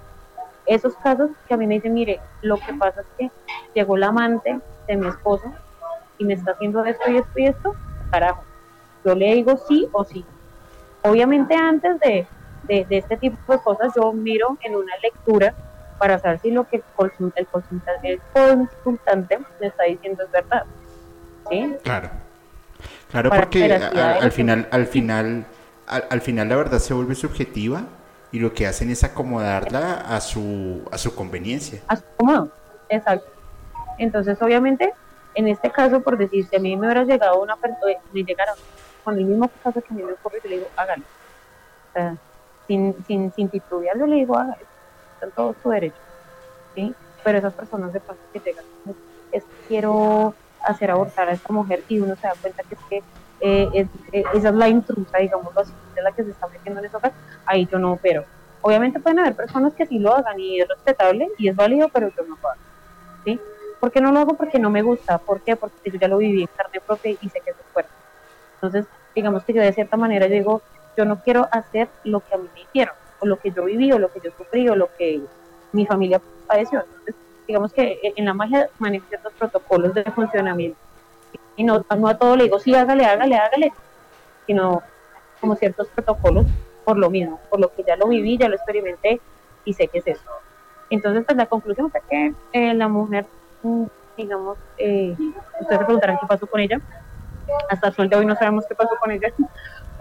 Esos 0.65 0.95
casos 0.97 1.31
que 1.47 1.53
a 1.53 1.57
mí 1.57 1.67
me 1.67 1.75
dicen, 1.75 1.93
mire, 1.93 2.19
lo 2.41 2.57
que 2.57 2.73
pasa 2.73 3.01
es 3.01 3.07
que 3.17 3.31
llegó 3.73 3.97
la 3.97 4.07
amante 4.07 4.59
de 4.87 4.97
mi 4.97 5.07
esposo 5.07 5.51
y 6.17 6.25
me 6.25 6.33
está 6.33 6.51
haciendo 6.51 6.83
esto 6.85 7.09
y 7.09 7.17
esto 7.17 7.39
y 7.39 7.45
esto, 7.45 7.75
carajo. 8.11 8.43
Yo 9.03 9.15
le 9.15 9.33
digo 9.35 9.57
sí 9.57 9.87
o 9.91 10.03
sí. 10.03 10.25
Obviamente 11.01 11.55
antes 11.55 11.99
de, 11.99 12.27
de, 12.63 12.85
este 12.89 13.17
tipo 13.17 13.37
de 13.51 13.59
cosas 13.59 13.93
yo 13.95 14.13
miro 14.13 14.57
en 14.61 14.75
una 14.75 14.93
lectura 15.01 15.53
para 15.99 16.17
saber 16.19 16.39
si 16.39 16.51
lo 16.51 16.67
que 16.67 16.77
el, 16.77 16.83
el, 17.35 17.47
consultante, 17.47 18.09
el 18.09 18.21
consultante 18.33 19.39
me 19.59 19.67
está 19.67 19.83
diciendo 19.83 20.23
es 20.23 20.31
verdad. 20.31 20.63
¿sí? 21.49 21.75
Claro. 21.83 22.09
Claro, 23.13 23.29
porque 23.29 23.71
al 23.71 24.31
final, 24.31 24.67
al 24.71 24.87
final, 24.87 25.45
al, 25.85 26.21
final 26.21 26.49
la 26.49 26.55
verdad 26.55 26.79
se 26.79 26.95
vuelve 26.95 27.13
subjetiva 27.13 27.83
y 28.31 28.39
lo 28.39 28.55
que 28.55 28.65
hacen 28.65 28.89
es 28.89 29.03
acomodarla 29.03 30.01
a 30.01 30.19
su, 30.19 30.81
a 30.91 30.97
su 30.97 31.13
conveniencia. 31.13 31.81
A 31.89 31.95
su 31.95 32.03
cómodo, 32.17 32.49
exacto. 32.89 33.27
Entonces, 33.99 34.41
obviamente, 34.41 34.95
en 35.35 35.47
este 35.47 35.69
caso, 35.69 36.01
por 36.01 36.17
decir, 36.17 36.47
si 36.49 36.55
a 36.55 36.59
mí 36.59 36.75
me 36.75 36.87
hubiera 36.87 37.03
llegado 37.03 37.39
una 37.39 37.55
persona, 37.55 37.91
eh, 37.91 37.99
me 38.13 38.23
llegara 38.23 38.55
con 39.03 39.15
el 39.15 39.25
mismo 39.25 39.47
caso 39.63 39.79
que 39.79 39.93
a 39.93 39.95
mí 39.95 40.01
me 40.01 40.13
ocurre, 40.13 40.39
yo 40.43 40.49
le 40.49 40.55
digo, 40.55 40.67
hágalo. 40.75 41.03
O 41.03 41.93
sea, 41.93 42.17
sin, 42.65 42.95
sin, 43.05 43.31
sin 43.35 43.47
titubear, 43.47 43.95
yo 43.95 44.07
le 44.07 44.15
digo, 44.15 44.35
hágalo. 44.35 44.65
Está 45.13 45.27
en 45.27 45.31
todo 45.33 45.55
su 45.61 45.69
derecho. 45.69 46.01
¿sí? 46.73 46.95
Pero 47.23 47.37
esas 47.37 47.53
personas 47.53 47.93
de 47.93 47.99
paso 47.99 48.17
que 48.33 48.39
llegan, 48.39 48.65
es, 49.31 49.43
quiero 49.67 50.33
hacer 50.63 50.91
abortar 50.91 51.29
a 51.29 51.33
esta 51.33 51.51
mujer 51.53 51.83
y 51.87 51.99
uno 51.99 52.15
se 52.15 52.27
da 52.27 52.33
cuenta 52.41 52.63
que 52.63 52.75
es 52.75 52.81
que 52.89 53.03
eh, 53.41 53.69
es, 53.73 53.87
eh, 54.11 54.23
esa 54.33 54.49
es 54.49 54.55
la 54.55 54.69
intrusa, 54.69 55.17
digamos 55.17 55.55
así, 55.57 55.73
de 55.95 56.01
la 56.01 56.11
que 56.11 56.23
se 56.23 56.31
está 56.31 56.47
metiendo 56.47 56.79
en 56.79 56.85
esa 56.85 56.99
casa, 56.99 57.15
ahí 57.45 57.67
yo 57.69 57.77
no 57.77 57.93
opero. 57.93 58.23
Obviamente 58.61 58.99
pueden 58.99 59.19
haber 59.19 59.35
personas 59.35 59.73
que 59.73 59.85
sí 59.85 59.99
lo 59.99 60.15
hagan 60.15 60.39
y 60.39 60.61
es 60.61 60.67
respetable 60.67 61.27
y 61.37 61.49
es 61.49 61.55
válido, 61.55 61.89
pero 61.89 62.07
yo 62.09 62.23
no 62.23 62.37
lo 62.41 62.49
hago. 62.49 62.61
¿sí? 63.25 63.39
¿Por 63.79 63.91
qué 63.91 63.99
no 63.99 64.13
lo 64.13 64.19
hago? 64.19 64.35
Porque 64.35 64.59
no 64.59 64.69
me 64.69 64.81
gusta. 64.81 65.17
¿Por 65.17 65.41
qué? 65.41 65.57
Porque 65.57 65.91
yo 65.91 65.99
ya 65.99 66.07
lo 66.07 66.17
viví 66.17 66.41
en 66.41 66.49
carne 66.55 66.79
propia 66.79 67.11
y 67.11 67.29
sé 67.29 67.41
que 67.41 67.51
es 67.51 67.57
fuerte. 67.73 67.91
Entonces, 68.55 68.85
digamos 69.13 69.43
que 69.43 69.51
yo 69.51 69.61
de 69.61 69.73
cierta 69.73 69.97
manera 69.97 70.27
digo, 70.27 70.61
yo 70.95 71.03
no 71.03 71.19
quiero 71.21 71.49
hacer 71.51 71.89
lo 72.05 72.21
que 72.21 72.35
a 72.35 72.37
mí 72.37 72.47
me 72.53 72.61
hicieron, 72.61 72.95
o 73.19 73.25
lo 73.25 73.37
que 73.37 73.51
yo 73.51 73.65
viví, 73.65 73.91
o 73.91 73.99
lo 73.99 74.11
que 74.11 74.21
yo 74.23 74.31
sufrí, 74.37 74.69
o 74.69 74.75
lo 74.75 74.89
que 74.97 75.21
mi 75.73 75.85
familia 75.85 76.21
padeció. 76.47 76.79
Entonces, 76.79 77.15
digamos 77.47 77.73
que 77.73 77.99
en 78.15 78.25
la 78.25 78.33
magia 78.33 78.69
manejo 78.79 79.05
ciertos 79.07 79.33
protocolos 79.33 79.93
de 79.93 80.03
funcionamiento. 80.05 80.77
Y 81.55 81.63
no, 81.63 81.85
no 81.97 82.07
a 82.07 82.17
todo 82.17 82.35
le 82.35 82.45
digo, 82.45 82.59
sí, 82.59 82.73
hágale, 82.73 83.05
hágale, 83.05 83.35
hágale, 83.35 83.73
sino 84.47 84.81
como 85.39 85.55
ciertos 85.55 85.87
protocolos 85.89 86.45
por 86.83 86.97
lo 86.97 87.09
mismo, 87.09 87.39
por 87.49 87.59
lo 87.59 87.73
que 87.73 87.83
ya 87.83 87.95
lo 87.95 88.07
viví, 88.07 88.37
ya 88.37 88.49
lo 88.49 88.55
experimenté 88.55 89.19
y 89.65 89.73
sé 89.73 89.87
que 89.87 89.99
es 89.99 90.07
eso. 90.07 90.29
Entonces, 90.89 91.23
pues 91.25 91.37
la 91.37 91.45
conclusión 91.45 91.89
fue 91.91 92.01
que 92.09 92.33
eh, 92.53 92.73
la 92.73 92.87
mujer, 92.87 93.25
mm, 93.63 93.85
digamos, 94.17 94.57
eh, 94.77 95.15
ustedes 95.59 95.79
se 95.79 95.85
preguntarán 95.85 96.17
qué 96.19 96.27
pasó 96.27 96.47
con 96.47 96.59
ella. 96.59 96.79
Hasta 97.69 97.87
el 97.87 97.93
sol 97.93 98.09
de 98.09 98.15
hoy 98.15 98.25
no 98.25 98.35
sabemos 98.35 98.65
qué 98.67 98.75
pasó 98.75 98.95
con 98.99 99.11
ella. 99.11 99.33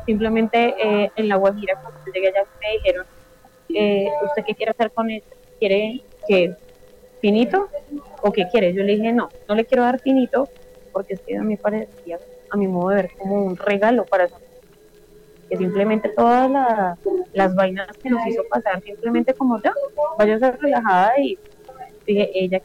Simplemente 0.06 0.74
eh, 0.78 1.12
en 1.16 1.28
la 1.28 1.36
Guajira, 1.36 1.76
cuando 1.80 2.00
llegué 2.12 2.28
allá, 2.28 2.44
me 2.60 2.72
dijeron, 2.72 3.06
¿usted 4.26 4.44
qué 4.44 4.54
quiere 4.54 4.72
hacer 4.72 4.90
con 4.92 5.10
ella? 5.10 5.24
¿Quiere 5.58 6.02
que 6.26 6.56
finito 7.22 7.68
o 8.20 8.32
qué 8.32 8.48
quieres? 8.50 8.74
Yo 8.74 8.82
le 8.82 8.96
dije, 8.96 9.12
no, 9.12 9.30
no 9.48 9.54
le 9.54 9.64
quiero 9.64 9.84
dar 9.84 9.98
finito 10.00 10.48
porque 10.92 11.14
es 11.14 11.20
que 11.20 11.38
a 11.38 11.42
mí 11.42 11.56
parecía, 11.56 12.18
a 12.50 12.56
mi 12.58 12.66
modo 12.66 12.90
de 12.90 12.96
ver, 12.96 13.10
como 13.16 13.42
un 13.42 13.56
regalo 13.56 14.04
para 14.04 14.24
eso. 14.24 14.36
Que 15.48 15.56
simplemente 15.56 16.10
todas 16.10 16.50
las 17.32 17.54
vainas 17.54 17.96
que 17.96 18.10
nos 18.10 18.26
hizo 18.26 18.42
pasar, 18.50 18.82
simplemente 18.82 19.32
como 19.32 19.60
ya, 19.62 19.72
vaya 20.18 20.36
a 20.36 20.38
ser 20.38 20.58
relajada 20.60 21.18
y 21.18 21.38
dije, 22.06 22.30
ella, 22.34 22.60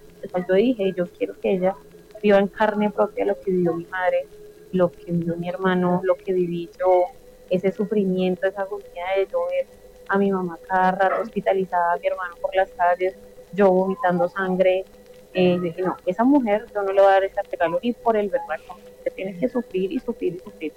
yo 0.47 0.55
dije, 0.55 0.93
yo 0.93 1.05
quiero 1.07 1.39
que 1.39 1.51
ella 1.51 1.75
viva 2.21 2.39
en 2.39 2.47
carne 2.47 2.89
propia 2.89 3.25
lo 3.25 3.39
que 3.39 3.51
vivió 3.51 3.73
mi 3.73 3.85
madre, 3.85 4.27
lo 4.71 4.91
que 4.91 5.11
vivió 5.11 5.35
mi 5.38 5.47
hermano, 5.47 6.01
lo 6.03 6.15
que 6.15 6.34
viví 6.34 6.69
yo, 6.79 7.05
ese 7.49 7.71
sufrimiento, 7.71 8.47
esa 8.47 8.63
agonía 8.63 9.05
de 9.15 9.27
yo 9.31 9.45
ver 9.49 9.67
a 10.09 10.17
mi 10.17 10.31
mamá 10.31 10.57
cada 10.67 10.91
rato 10.91 11.21
hospitalizada, 11.21 11.93
a 11.93 11.97
mi 11.97 12.07
hermano 12.07 12.35
por 12.41 12.55
las 12.55 12.71
calles, 12.71 13.15
yo 13.53 13.71
vomitando 13.71 14.27
sangre. 14.29 14.85
Eh, 15.33 15.59
dije, 15.61 15.81
no, 15.81 15.95
esa 16.05 16.23
mujer 16.23 16.65
yo 16.73 16.81
no 16.81 16.91
le 16.91 17.01
voy 17.01 17.09
a 17.09 17.13
dar 17.13 17.23
ese 17.23 17.41
regalo 17.51 17.79
ni 17.83 17.93
por 17.93 18.17
el 18.17 18.29
verdad, 18.29 18.57
se 19.03 19.11
tiene 19.11 19.37
que 19.37 19.47
sufrir 19.47 19.91
y 19.91 19.99
sufrir 19.99 20.35
y 20.35 20.39
sufrir. 20.39 20.73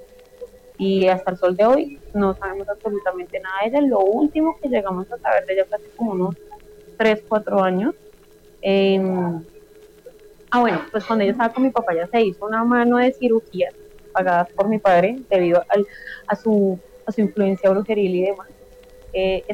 Y 0.76 1.08
hasta 1.08 1.30
el 1.30 1.36
sol 1.36 1.56
de 1.56 1.66
hoy 1.66 2.00
no 2.14 2.34
sabemos 2.34 2.68
absolutamente 2.68 3.38
nada 3.40 3.56
de 3.62 3.68
ella. 3.68 3.80
Lo 3.82 4.00
último 4.00 4.58
que 4.60 4.68
llegamos 4.68 5.10
a 5.12 5.18
saber 5.18 5.46
de 5.46 5.54
ella 5.54 5.64
fue 5.66 5.76
hace 5.76 5.88
como 5.96 6.12
unos 6.12 6.36
3, 6.96 7.22
4 7.28 7.62
años. 7.62 7.94
Em, 8.62 9.42
ah, 10.50 10.60
bueno, 10.60 10.80
pues 10.90 11.04
cuando 11.04 11.22
ella 11.22 11.32
estaba 11.32 11.52
con 11.52 11.64
mi 11.64 11.70
papá 11.70 11.94
ya 11.94 12.06
se 12.06 12.22
hizo 12.22 12.46
una 12.46 12.64
mano 12.64 12.96
de 12.96 13.12
cirugía 13.12 13.70
pagadas 14.12 14.50
por 14.52 14.68
mi 14.68 14.78
padre 14.78 15.18
debido 15.28 15.62
al, 15.68 15.86
a, 16.26 16.36
su, 16.36 16.78
a 17.06 17.12
su 17.12 17.20
influencia 17.20 17.70
brujeril 17.70 18.14
y 18.14 18.22
demás. 18.22 18.48
Eh, 19.12 19.44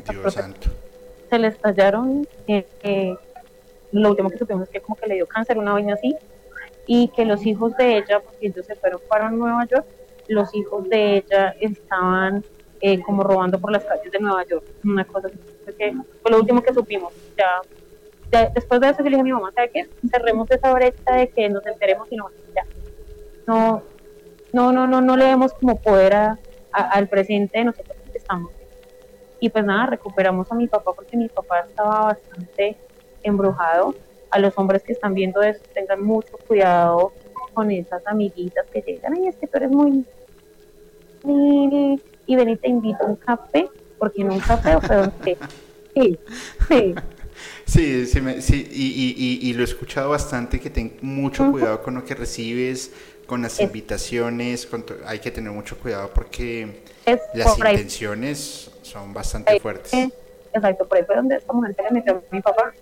se 1.28 1.38
le 1.38 1.48
estallaron, 1.48 2.26
eh, 2.46 2.66
eh, 2.82 3.16
lo 3.92 4.10
último 4.10 4.30
que 4.30 4.38
supimos 4.38 4.64
es 4.64 4.68
que 4.70 4.80
como 4.80 4.96
que 4.96 5.06
le 5.06 5.14
dio 5.14 5.26
cáncer, 5.26 5.58
una 5.58 5.72
vaina 5.72 5.94
así, 5.94 6.16
y 6.86 7.08
que 7.08 7.24
los 7.24 7.44
hijos 7.46 7.76
de 7.76 7.98
ella, 7.98 8.20
porque 8.20 8.46
ellos 8.46 8.66
se 8.66 8.74
fueron 8.76 9.00
para 9.08 9.30
Nueva 9.30 9.66
York, 9.66 9.86
los 10.28 10.54
hijos 10.54 10.88
de 10.88 11.18
ella 11.18 11.54
estaban 11.60 12.44
eh, 12.80 13.00
como 13.02 13.22
robando 13.22 13.58
por 13.58 13.72
las 13.72 13.84
calles 13.84 14.10
de 14.10 14.18
Nueva 14.18 14.44
York, 14.44 14.64
una 14.84 15.04
cosa 15.04 15.28
que 15.78 15.94
fue 16.22 16.30
lo 16.30 16.38
último 16.38 16.62
que 16.62 16.72
supimos, 16.72 17.12
ya, 17.36 18.48
después 18.52 18.80
de 18.80 18.88
eso 18.88 19.02
le 19.02 19.10
dije 19.10 19.20
a 19.20 19.24
mi 19.24 19.32
mamá, 19.32 19.50
¿sabe 19.52 19.70
qué? 19.70 19.88
Cerremos 20.10 20.50
esa 20.50 20.72
brecha 20.72 21.14
de 21.14 21.28
que 21.28 21.48
nos 21.48 21.64
enteremos 21.66 22.08
y 22.10 22.16
no, 22.16 22.30
ya, 22.54 22.64
no, 23.46 23.82
no, 24.52 24.72
no, 24.72 24.86
no, 24.86 25.00
no 25.00 25.16
le 25.16 25.24
demos 25.24 25.52
como 25.54 25.80
poder 25.80 26.14
al 26.72 27.08
presente 27.08 27.58
de 27.58 27.64
nosotros 27.66 27.96
que 28.12 28.18
estamos 28.18 28.55
y 29.40 29.50
pues 29.50 29.64
nada, 29.64 29.86
recuperamos 29.86 30.50
a 30.50 30.54
mi 30.54 30.66
papá 30.66 30.92
porque 30.94 31.16
mi 31.16 31.28
papá 31.28 31.60
estaba 31.60 32.06
bastante 32.06 32.76
embrujado. 33.22 33.94
A 34.30 34.38
los 34.38 34.52
hombres 34.56 34.82
que 34.82 34.92
están 34.92 35.14
viendo 35.14 35.42
eso, 35.42 35.60
tengan 35.72 36.02
mucho 36.02 36.36
cuidado 36.46 37.12
con 37.54 37.70
esas 37.70 38.06
amiguitas 38.06 38.66
que 38.72 38.82
llegan, 38.82 39.16
y 39.16 39.28
es 39.28 39.36
que 39.36 39.46
tú 39.46 39.56
eres 39.56 39.70
muy... 39.70 40.04
Y 41.24 42.36
ven 42.36 42.48
y 42.48 42.56
te 42.56 42.68
invito 42.68 43.04
a 43.04 43.06
un 43.06 43.16
café. 43.16 43.68
porque 43.98 44.22
en 44.22 44.30
un 44.30 44.40
café 44.40 44.78
fue 44.80 45.36
Sí, 45.94 46.18
sí. 46.68 46.94
Sí, 47.66 48.06
sí, 48.06 48.68
y, 48.72 49.38
y, 49.48 49.52
lo 49.54 49.62
he 49.62 49.64
escuchado 49.64 50.10
bastante, 50.10 50.60
que 50.60 50.70
ten 50.70 50.96
mucho 51.02 51.50
cuidado 51.50 51.82
con 51.82 51.94
lo 51.94 52.04
que 52.04 52.14
recibes, 52.14 52.92
con 53.26 53.42
las 53.42 53.60
invitaciones, 53.60 54.68
hay 55.04 55.18
que 55.18 55.30
tener 55.30 55.50
mucho 55.52 55.76
cuidado 55.78 56.10
porque 56.14 56.82
las 57.34 57.58
intenciones 57.58 58.70
son 58.86 59.12
bastante 59.12 59.58
fuertes. 59.60 59.92
Exacto, 60.52 60.86
por 60.86 60.98
eso 60.98 61.12
es 61.12 61.16
donde 61.16 61.36
esta 61.36 61.52
mujer 61.52 61.74
se 61.74 61.82
le 61.82 61.90
metió 61.90 62.14
a 62.14 62.22
mi 62.30 62.40
papá, 62.40 62.72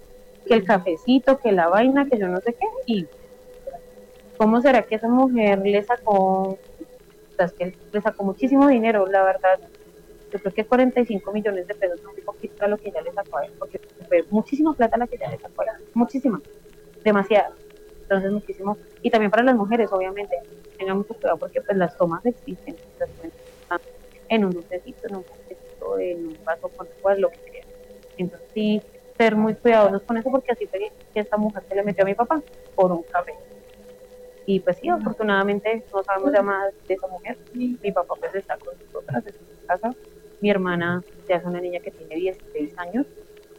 que 0.46 0.54
el 0.54 0.64
cafecito, 0.64 1.38
que 1.38 1.50
la 1.50 1.68
vaina, 1.68 2.06
que 2.06 2.18
yo 2.18 2.28
no 2.28 2.40
sé 2.40 2.52
qué, 2.52 2.66
y 2.86 3.06
¿cómo 4.36 4.60
será 4.60 4.82
que 4.82 4.96
esa 4.96 5.08
mujer 5.08 5.58
le 5.58 5.82
sacó, 5.82 6.50
o 6.50 6.58
que 7.58 7.74
le 7.92 8.00
sacó 8.00 8.22
muchísimo 8.22 8.68
dinero, 8.68 9.06
la 9.06 9.24
verdad, 9.24 9.58
yo 10.32 10.38
creo 10.38 10.52
que 10.52 10.64
45 10.64 11.32
millones 11.32 11.66
de 11.66 11.74
pesos, 11.74 12.00
no 12.02 12.10
un 12.10 12.16
poquito 12.24 12.64
a 12.64 12.68
lo 12.68 12.76
que 12.76 12.90
ya 12.90 13.00
le 13.00 13.12
sacó 13.12 13.38
a 13.38 13.46
él, 13.46 13.52
porque 13.58 13.80
fue 14.06 14.24
muchísima 14.30 14.74
plata 14.74 14.96
la 14.96 15.06
que 15.06 15.18
ya 15.18 15.30
le 15.30 15.38
sacó 15.38 15.62
a 15.62 15.64
él, 15.64 15.84
muchísima, 15.94 16.40
demasiada. 17.02 17.50
Entonces, 18.02 18.30
muchísimo. 18.30 18.76
Y 19.02 19.10
también 19.10 19.30
para 19.30 19.42
las 19.42 19.56
mujeres, 19.56 19.90
obviamente, 19.90 20.36
tengan 20.76 20.98
mucho 20.98 21.14
cuidado 21.14 21.38
porque 21.38 21.62
pues 21.62 21.76
las 21.78 21.96
tomas 21.96 22.24
existen, 22.26 22.76
en 24.28 24.44
un 24.44 24.50
dulcecito, 24.52 25.08
en 25.08 25.16
un 25.16 25.24
dulcecito, 25.84 25.98
en 25.98 26.26
un 26.28 26.44
vaso 26.44 26.68
con 26.68 26.86
agua, 26.98 27.14
lo 27.16 27.30
que 27.30 27.38
sea. 27.38 27.64
Entonces, 28.16 28.48
sí, 28.54 28.82
ser 29.16 29.36
muy 29.36 29.54
cuidadosos 29.54 30.02
con 30.02 30.16
eso 30.16 30.30
porque 30.30 30.52
así 30.52 30.66
fue 30.66 30.90
que 31.12 31.20
esta 31.20 31.36
mujer 31.36 31.62
se 31.68 31.74
le 31.74 31.82
metió 31.82 32.04
a 32.04 32.06
mi 32.06 32.14
papá 32.14 32.42
por 32.74 32.92
un 32.92 33.02
café. 33.02 33.34
Y 34.46 34.60
pues 34.60 34.76
sí, 34.76 34.88
afortunadamente 34.88 35.84
no 35.92 36.02
sabemos 36.02 36.32
ya 36.34 36.42
más 36.42 36.72
de 36.86 36.94
esa 36.94 37.06
mujer. 37.06 37.38
Mi 37.54 37.92
papá 37.92 38.14
pues 38.18 38.34
está 38.34 38.56
con 38.58 38.74
nosotras 38.78 39.24
en 39.26 39.32
su 39.32 39.66
casa 39.66 39.94
mi 40.44 40.50
hermana 40.50 41.02
ya 41.26 41.36
es 41.36 41.44
una 41.46 41.58
niña 41.58 41.80
que 41.80 41.90
tiene 41.90 42.16
16 42.16 42.76
años. 42.76 43.06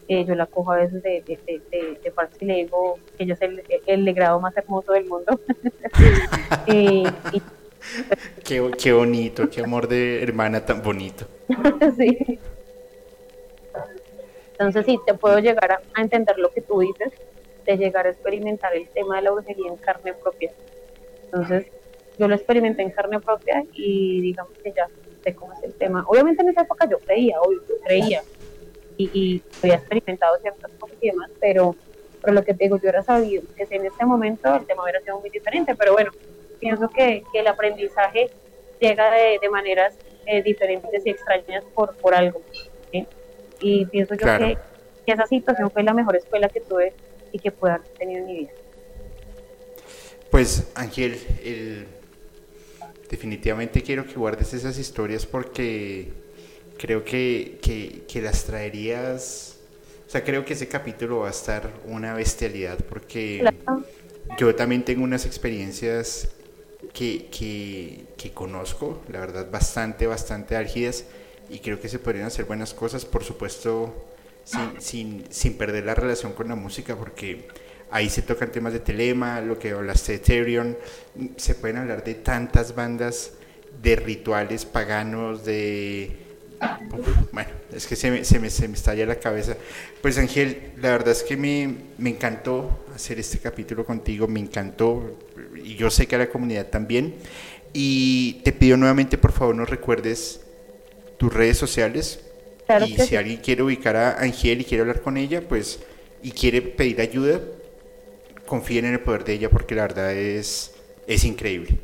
Eh, 0.07 0.23
yo 0.23 0.35
la 0.35 0.45
cojo 0.45 0.72
a 0.72 0.76
veces 0.76 1.02
de, 1.02 1.23
de, 1.26 1.39
de, 1.72 1.99
de, 2.03 2.11
parte 2.11 2.38
y 2.41 2.45
le 2.45 2.56
digo 2.57 2.99
que 3.18 3.23
ella 3.23 3.34
es 3.34 3.41
el, 3.41 3.64
el 3.88 4.06
legrado 4.06 4.39
más 4.39 4.56
hermoso 4.56 4.93
del 4.93 5.06
mundo. 5.06 5.39
Eh, 6.68 7.03
qué, 8.43 8.72
qué 8.77 8.93
bonito, 8.93 9.49
qué 9.49 9.61
amor 9.61 9.88
de 9.88 10.22
hermana 10.22 10.64
tan 10.65 10.81
bonito. 10.81 11.27
Entonces 14.52 14.86
sí, 14.86 15.00
te 15.06 15.14
puedo 15.14 15.40
llegar 15.40 15.72
a, 15.72 15.82
entender 16.02 16.40
lo 16.40 16.50
que 16.50 16.62
tú 16.62 16.80
dices, 16.80 17.12
de 17.66 17.78
llegar 17.78 18.08
a 18.08 18.10
experimentar 18.10 18.74
el 18.76 18.88
tema 18.90 19.18
de 19.18 19.24
la 19.24 19.32
brujería 19.32 19.68
en 19.68 19.76
carne 19.78 20.14
propia. 20.14 20.52
Entonces, 21.26 21.68
yo 22.18 22.28
lo 22.28 22.36
experimenté 22.36 22.82
en 22.84 22.92
carne 22.92 23.20
propia 23.20 23.66
y 23.74 24.22
digamos 24.22 24.54
que 24.64 24.72
ya 24.72 24.88
cómo 25.34 25.54
es 25.54 25.64
el 25.64 25.74
tema. 25.74 26.06
Obviamente 26.08 26.44
en 26.44 26.50
esa 26.50 26.62
época 26.62 26.88
yo 26.90 27.00
creía, 27.00 27.42
obvio, 27.42 27.62
yo 27.68 27.76
creía 27.84 28.22
y, 28.98 29.10
y, 29.14 29.44
había 29.62 29.76
experimentado 29.76 30.38
ciertas 30.40 30.72
cosas 30.80 30.98
y 31.02 31.10
demás, 31.10 31.32
pero, 31.40 31.76
pero 32.22 32.34
lo 32.34 32.44
que 32.44 32.54
te 32.54 32.66
digo, 32.66 32.78
yo 32.78 32.90
era 32.90 33.02
sabido 33.02 33.44
que 33.56 33.68
en 33.70 33.86
este 33.86 34.06
momento 34.06 34.54
el 34.56 34.66
tema 34.66 34.84
hubiera 34.84 35.02
sido 35.02 35.20
muy 35.20 35.30
diferente, 35.30 35.76
pero 35.76 35.94
bueno, 35.94 36.12
pienso 36.60 36.88
que, 36.90 37.24
que 37.32 37.40
el 37.40 37.48
aprendizaje 37.48 38.30
llega 38.80 39.12
de, 39.12 39.40
de 39.42 39.50
maneras 39.50 39.98
eh, 40.26 40.41
diferentes 40.43 41.06
y 41.06 41.10
extrañas 41.10 41.64
por, 41.73 41.95
por 41.97 42.14
algo. 42.14 42.41
Y 43.61 43.85
pienso 43.85 44.15
yo 44.15 44.26
que, 44.38 44.57
que, 45.06 45.11
esa 45.11 45.26
situación 45.26 45.72
fue 45.72 45.81
la 45.84 45.93
mejor 45.93 46.15
escuela 46.18 46.49
que 46.49 46.60
tuve 46.60 46.93
y 47.31 47.39
que 47.39 47.52
pude 47.52 47.72
haber 47.72 47.88
tenido 47.97 48.19
en 48.19 48.26
mi 48.26 48.38
vida. 48.39 48.52
Pues 50.30 50.69
Ángel, 50.76 51.18
el 51.43 51.88
definitivamente 53.10 53.81
quiero 53.81 54.06
que 54.06 54.15
guardes 54.15 54.53
esas 54.53 54.77
historias 54.77 55.26
porque 55.26 56.11
creo 56.77 57.03
que, 57.03 57.60
que, 57.61 58.22
las 58.22 58.43
traerías, 58.45 59.57
o 60.07 60.10
sea, 60.10 60.23
creo 60.23 60.43
que 60.43 60.53
ese 60.53 60.68
capítulo 60.68 61.19
va 61.19 61.27
a 61.27 61.31
estar 61.31 61.69
una 61.85 62.14
bestialidad 62.14 62.77
porque 62.89 63.43
yo 64.38 64.56
también 64.56 64.84
tengo 64.84 65.03
unas 65.03 65.26
experiencias 65.26 66.30
que, 66.96 68.06
que, 68.18 68.32
conozco, 68.34 69.04
la 69.10 69.20
verdad, 69.20 69.52
bastante, 69.52 70.08
bastante 70.08 70.56
álgidas 70.56 71.06
y 71.50 71.60
creo 71.60 71.80
que 71.80 71.90
se 71.90 72.00
podrían 72.00 72.26
hacer 72.26 72.46
buenas 72.46 72.74
cosas, 72.74 73.06
por 73.06 73.24
supuesto, 73.24 73.94
sin, 74.80 75.26
sin, 75.30 75.58
perder 75.58 75.86
la 75.86 75.94
relación 75.94 76.34
con 76.34 76.48
la 76.48 76.56
música 76.56 76.96
porque 76.96 77.48
Ahí 77.92 78.10
se 78.10 78.24
tocan 78.24 78.52
temas 78.52 78.74
de 78.74 78.80
Telema, 78.80 79.42
lo 79.42 79.60
que 79.60 79.72
hablaste 79.72 80.14
de 80.14 80.18
Ethereum, 80.18 80.74
se 81.38 81.56
pueden 81.56 81.78
hablar 81.78 82.04
de 82.04 82.16
tantas 82.16 82.74
bandas, 82.74 83.34
de 83.82 83.96
rituales 83.96 84.66
paganos, 84.66 85.46
de... 85.46 86.18
Bueno, 87.32 87.52
es 87.72 87.86
que 87.86 87.96
se 87.96 88.10
me, 88.10 88.26
se 88.26 88.40
me, 88.40 88.50
se 88.50 88.68
me 88.68 88.74
estalla 88.74 89.06
la 89.06 89.20
cabeza. 89.20 89.56
Pues 90.02 90.18
Ángel, 90.18 90.72
la 90.82 90.92
verdad 90.92 91.12
es 91.12 91.22
que 91.22 91.38
me, 91.38 91.76
me 91.98 92.10
encantó 92.10 92.86
hacer 92.96 93.20
este 93.20 93.38
capítulo 93.38 93.86
contigo, 93.86 94.28
me 94.28 94.40
encantó, 94.40 95.18
y 95.64 95.76
yo 95.76 95.90
sé 95.90 96.07
que 96.07 96.15
a 96.15 96.19
la 96.19 96.30
comunidad 96.30 96.68
también. 96.68 97.15
Y 97.73 98.41
te 98.44 98.53
pido 98.53 98.77
nuevamente, 98.77 99.18
por 99.18 99.32
favor, 99.32 99.56
nos 99.56 99.69
recuerdes 99.69 100.45
tus 101.18 101.34
redes 101.34 101.57
sociales. 101.57 102.22
y 102.86 102.98
si 102.98 103.15
alguien 103.15 103.38
quiere 103.38 103.64
ubicar 103.64 103.95
a 103.95 104.19
Ángel 104.19 104.61
y 104.61 104.65
quiere 104.65 104.82
hablar 104.82 105.02
con 105.02 105.18
ella, 105.18 105.41
pues, 105.48 105.84
y 106.23 106.32
quiere 106.32 106.61
pedir 106.61 107.02
ayuda, 107.02 107.40
confíen 108.45 108.86
en 108.86 108.94
el 108.94 108.99
poder 108.99 109.23
de 109.23 109.34
ella 109.34 109.49
porque 109.49 109.76
la 109.76 109.84
verdad 109.84 110.14
es, 110.14 110.73
es 111.06 111.23
increíble. 111.23 111.77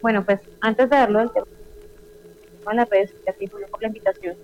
Bueno, 0.00 0.24
pues 0.24 0.40
antes 0.60 0.88
de 0.88 0.96
darlo 0.96 1.18
del 1.18 1.30
tema 1.32 1.46
en 2.70 2.76
las 2.76 2.88
redes, 2.88 3.12
así 3.26 3.46
por 3.46 3.60
la 3.80 3.88
invitación 3.88 4.36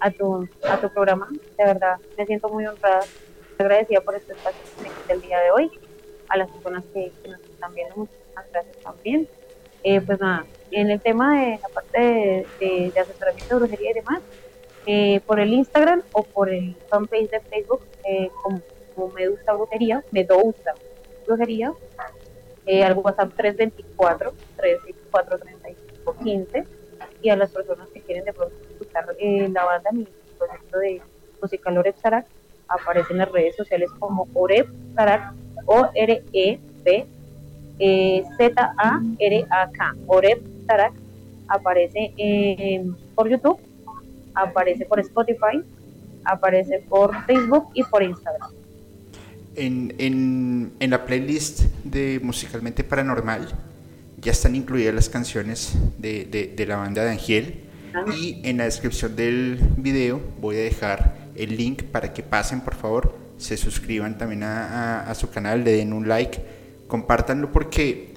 a 0.00 0.10
tu, 0.10 0.48
a 0.62 0.80
tu 0.80 0.88
programa. 0.92 1.28
De 1.56 1.64
verdad, 1.64 1.96
me 2.16 2.26
siento 2.26 2.48
muy 2.48 2.66
honrada, 2.66 3.00
agradecida 3.58 4.00
por 4.00 4.14
este 4.14 4.32
espacio 4.32 4.60
del 5.08 5.20
día 5.20 5.40
de 5.40 5.50
hoy. 5.50 5.70
A 6.28 6.36
las 6.36 6.50
personas 6.50 6.84
que, 6.92 7.12
nos 7.28 7.40
están 7.40 7.74
viendo, 7.74 7.96
muchas 7.96 8.50
gracias 8.52 8.76
también. 8.78 9.28
Eh, 9.84 10.00
pues 10.00 10.20
nada, 10.20 10.44
en 10.70 10.90
el 10.90 11.00
tema 11.00 11.40
de 11.40 11.58
la 11.62 11.68
parte 11.68 12.00
de, 12.00 12.46
de, 12.92 13.00
asesoramiento 13.00 13.54
de 13.54 13.60
brujería 13.60 13.90
y 13.90 13.94
demás, 13.94 14.20
eh, 14.86 15.20
por 15.26 15.38
el 15.38 15.52
Instagram 15.52 16.02
o 16.12 16.22
por 16.22 16.48
el 16.48 16.74
fanpage 16.88 17.30
de 17.30 17.40
Facebook, 17.40 17.82
eh, 18.04 18.30
como 18.42 18.60
como 18.98 19.12
Medusa 19.12 19.52
Brujería, 19.52 20.04
Medusa 20.10 20.74
Brujería, 21.24 21.72
eh, 22.66 22.82
al 22.82 22.94
WhatsApp 22.94 23.32
324 23.36 24.32
364 24.56 25.38
3515 25.38 26.64
y 27.22 27.28
a 27.28 27.36
las 27.36 27.50
personas 27.52 27.88
que 27.90 28.00
quieren 28.00 28.24
de 28.24 28.32
pronto 28.32 28.54
escuchar 28.70 29.06
la 29.20 29.64
banda, 29.64 29.92
mi 29.92 30.08
proyecto 30.36 30.78
de 30.78 31.00
musical 31.40 31.78
Oreb 31.78 31.96
Sarak, 32.02 32.26
aparece 32.66 33.12
en 33.12 33.18
las 33.18 33.30
redes 33.30 33.54
sociales 33.54 33.90
como 33.98 34.26
Oreb 34.34 34.66
Sarak, 34.94 35.32
O-R-E-B 35.68 37.06
eh, 37.78 38.24
Z-A-R-A-K, 38.36 39.96
Oreb 40.06 40.42
Sarak, 40.66 40.92
aparece 41.46 42.12
por 43.14 43.28
YouTube, 43.28 43.58
aparece 44.34 44.84
por 44.84 45.00
Spotify, 45.00 45.62
aparece 46.24 46.84
por 46.88 47.24
Facebook 47.24 47.68
y 47.74 47.84
por 47.84 48.02
Instagram. 48.02 48.50
En, 49.54 49.94
en, 49.98 50.72
en, 50.78 50.90
la 50.90 51.04
playlist 51.04 51.62
de 51.84 52.20
Musicalmente 52.22 52.84
Paranormal 52.84 53.48
ya 54.20 54.32
están 54.32 54.54
incluidas 54.54 54.94
las 54.94 55.08
canciones 55.08 55.76
de, 55.98 56.24
de, 56.56 56.66
la 56.66 56.76
banda 56.76 57.04
de 57.04 57.10
Angel 57.10 57.64
y 58.16 58.40
en 58.44 58.58
la 58.58 58.64
descripción 58.64 59.16
del 59.16 59.58
video 59.76 60.20
voy 60.40 60.56
a 60.56 60.60
dejar 60.60 61.16
el 61.34 61.56
link 61.56 61.82
para 61.84 62.12
que 62.12 62.22
pasen 62.22 62.60
por 62.60 62.74
favor, 62.74 63.16
se 63.38 63.56
suscriban 63.56 64.18
también 64.18 64.42
a, 64.42 65.08
a, 65.08 65.14
su 65.14 65.30
canal, 65.30 65.64
le 65.64 65.72
den 65.72 65.92
un 65.92 66.08
like, 66.08 66.40
compártanlo 66.86 67.50
porque 67.52 68.14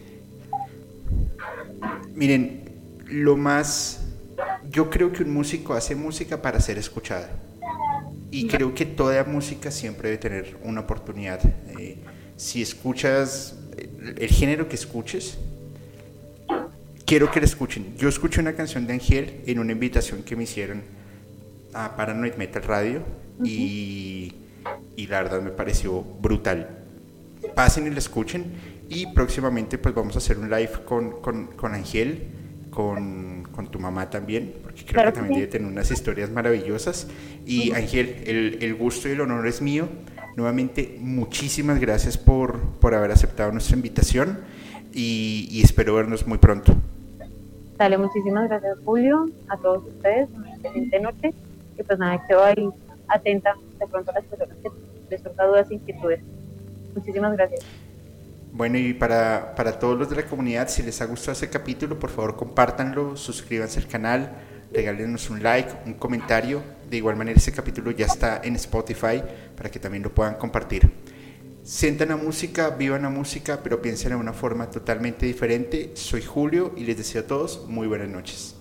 miren, 2.13 2.63
lo 3.07 3.37
más, 3.37 4.01
yo 4.69 4.89
creo 4.89 5.11
que 5.11 5.23
un 5.23 5.33
músico 5.33 5.73
hace 5.73 5.95
música 5.95 6.41
para 6.41 6.59
ser 6.59 6.77
escuchada 6.77 7.29
y 8.31 8.47
creo 8.47 8.73
que 8.73 8.85
toda 8.85 9.23
música 9.25 9.69
siempre 9.71 10.09
debe 10.09 10.21
tener 10.21 10.57
una 10.63 10.81
oportunidad. 10.81 11.41
Eh, 11.77 11.97
si 12.37 12.61
escuchas 12.61 13.55
el, 14.17 14.29
género 14.29 14.69
que 14.69 14.75
escuches, 14.75 15.37
quiero 17.05 17.29
que 17.29 17.41
la 17.41 17.45
escuchen. 17.45 17.95
Yo 17.97 18.07
escuché 18.07 18.39
una 18.39 18.53
canción 18.53 18.87
de 18.87 18.93
Angel 18.93 19.41
en 19.45 19.59
una 19.59 19.73
invitación 19.73 20.23
que 20.23 20.37
me 20.37 20.43
hicieron 20.43 20.81
a 21.73 21.95
Paranoid 21.97 22.35
Metal 22.35 22.63
Radio 22.63 23.03
y, 23.43 24.33
y, 24.95 25.07
la 25.07 25.23
verdad 25.23 25.41
me 25.41 25.51
pareció 25.51 26.01
brutal. 26.01 26.79
Pasen 27.55 27.87
y 27.87 27.89
la 27.89 27.99
escuchen 27.99 28.53
y 28.89 29.07
próximamente 29.13 29.77
pues 29.77 29.95
vamos 29.95 30.15
a 30.15 30.19
hacer 30.19 30.37
un 30.37 30.49
live 30.49 30.71
con, 30.85 31.21
con, 31.21 31.47
con 31.47 31.73
Angel, 31.73 32.27
con 32.69 33.31
con 33.51 33.67
tu 33.67 33.79
mamá 33.79 34.09
también, 34.09 34.53
porque 34.63 34.83
creo 34.85 35.05
que 35.05 35.11
también 35.11 35.35
debe 35.35 35.51
tener 35.51 35.67
unas 35.67 35.91
historias 35.91 36.29
maravillosas. 36.29 37.07
Y 37.45 37.71
Ángel, 37.73 38.23
el, 38.25 38.57
el, 38.61 38.75
gusto 38.75 39.07
y 39.09 39.11
el 39.11 39.21
honor 39.21 39.45
es 39.47 39.61
mío. 39.61 39.87
Nuevamente, 40.35 40.97
muchísimas 40.99 41.79
gracias 41.79 42.17
por, 42.17 42.59
por 42.79 42.95
haber 42.95 43.11
aceptado 43.11 43.51
nuestra 43.51 43.75
invitación 43.75 44.39
y, 44.93 45.61
espero 45.63 45.95
vernos 45.95 46.25
muy 46.25 46.37
pronto. 46.37 46.75
Dale, 47.77 47.97
muchísimas 47.97 48.47
gracias 48.47 48.77
Julio, 48.85 49.29
a 49.49 49.57
todos 49.57 49.83
ustedes. 49.85 50.29
excelente 50.55 50.99
noche 50.99 51.33
y 51.77 51.83
pues 51.83 51.99
nada, 51.99 52.25
quedo 52.27 52.43
ahí 52.43 52.69
atenta 53.11 53.55
de 53.79 53.87
pronto 53.87 54.11
a 54.11 54.15
las 54.15 54.23
personas 54.25 54.57
que 54.61 54.69
les 55.09 55.21
surjan 55.21 55.47
dudas 55.47 55.71
e 55.71 55.75
inquietudes. 55.75 56.21
Muchísimas 56.95 57.33
gracias. 57.33 57.61
Bueno, 58.53 58.77
y 58.77 58.93
para, 58.93 59.55
para 59.55 59.79
todos 59.79 59.97
los 59.97 60.09
de 60.09 60.17
la 60.17 60.25
comunidad, 60.25 60.67
si 60.67 60.83
les 60.83 61.01
ha 61.01 61.05
gustado 61.05 61.31
este 61.31 61.49
capítulo, 61.49 61.97
por 61.97 62.09
favor 62.09 62.35
compártanlo, 62.35 63.15
suscríbanse 63.15 63.79
al 63.79 63.87
canal, 63.87 64.31
regálenos 64.73 65.29
un 65.29 65.41
like, 65.41 65.71
un 65.85 65.93
comentario. 65.93 66.61
De 66.89 66.97
igual 66.97 67.15
manera, 67.15 67.37
este 67.37 67.53
capítulo 67.53 67.91
ya 67.91 68.05
está 68.05 68.41
en 68.43 68.57
Spotify 68.57 69.23
para 69.55 69.69
que 69.71 69.79
también 69.79 70.03
lo 70.03 70.13
puedan 70.13 70.35
compartir. 70.35 70.91
Sientan 71.63 72.09
la 72.09 72.17
música, 72.17 72.71
vivan 72.71 73.03
la 73.03 73.09
música, 73.09 73.61
pero 73.63 73.81
piensen 73.81 74.09
de 74.09 74.15
una 74.17 74.33
forma 74.33 74.69
totalmente 74.69 75.25
diferente. 75.25 75.91
Soy 75.93 76.21
Julio 76.21 76.73
y 76.75 76.83
les 76.83 76.97
deseo 76.97 77.21
a 77.21 77.27
todos 77.27 77.67
muy 77.69 77.87
buenas 77.87 78.09
noches. 78.09 78.60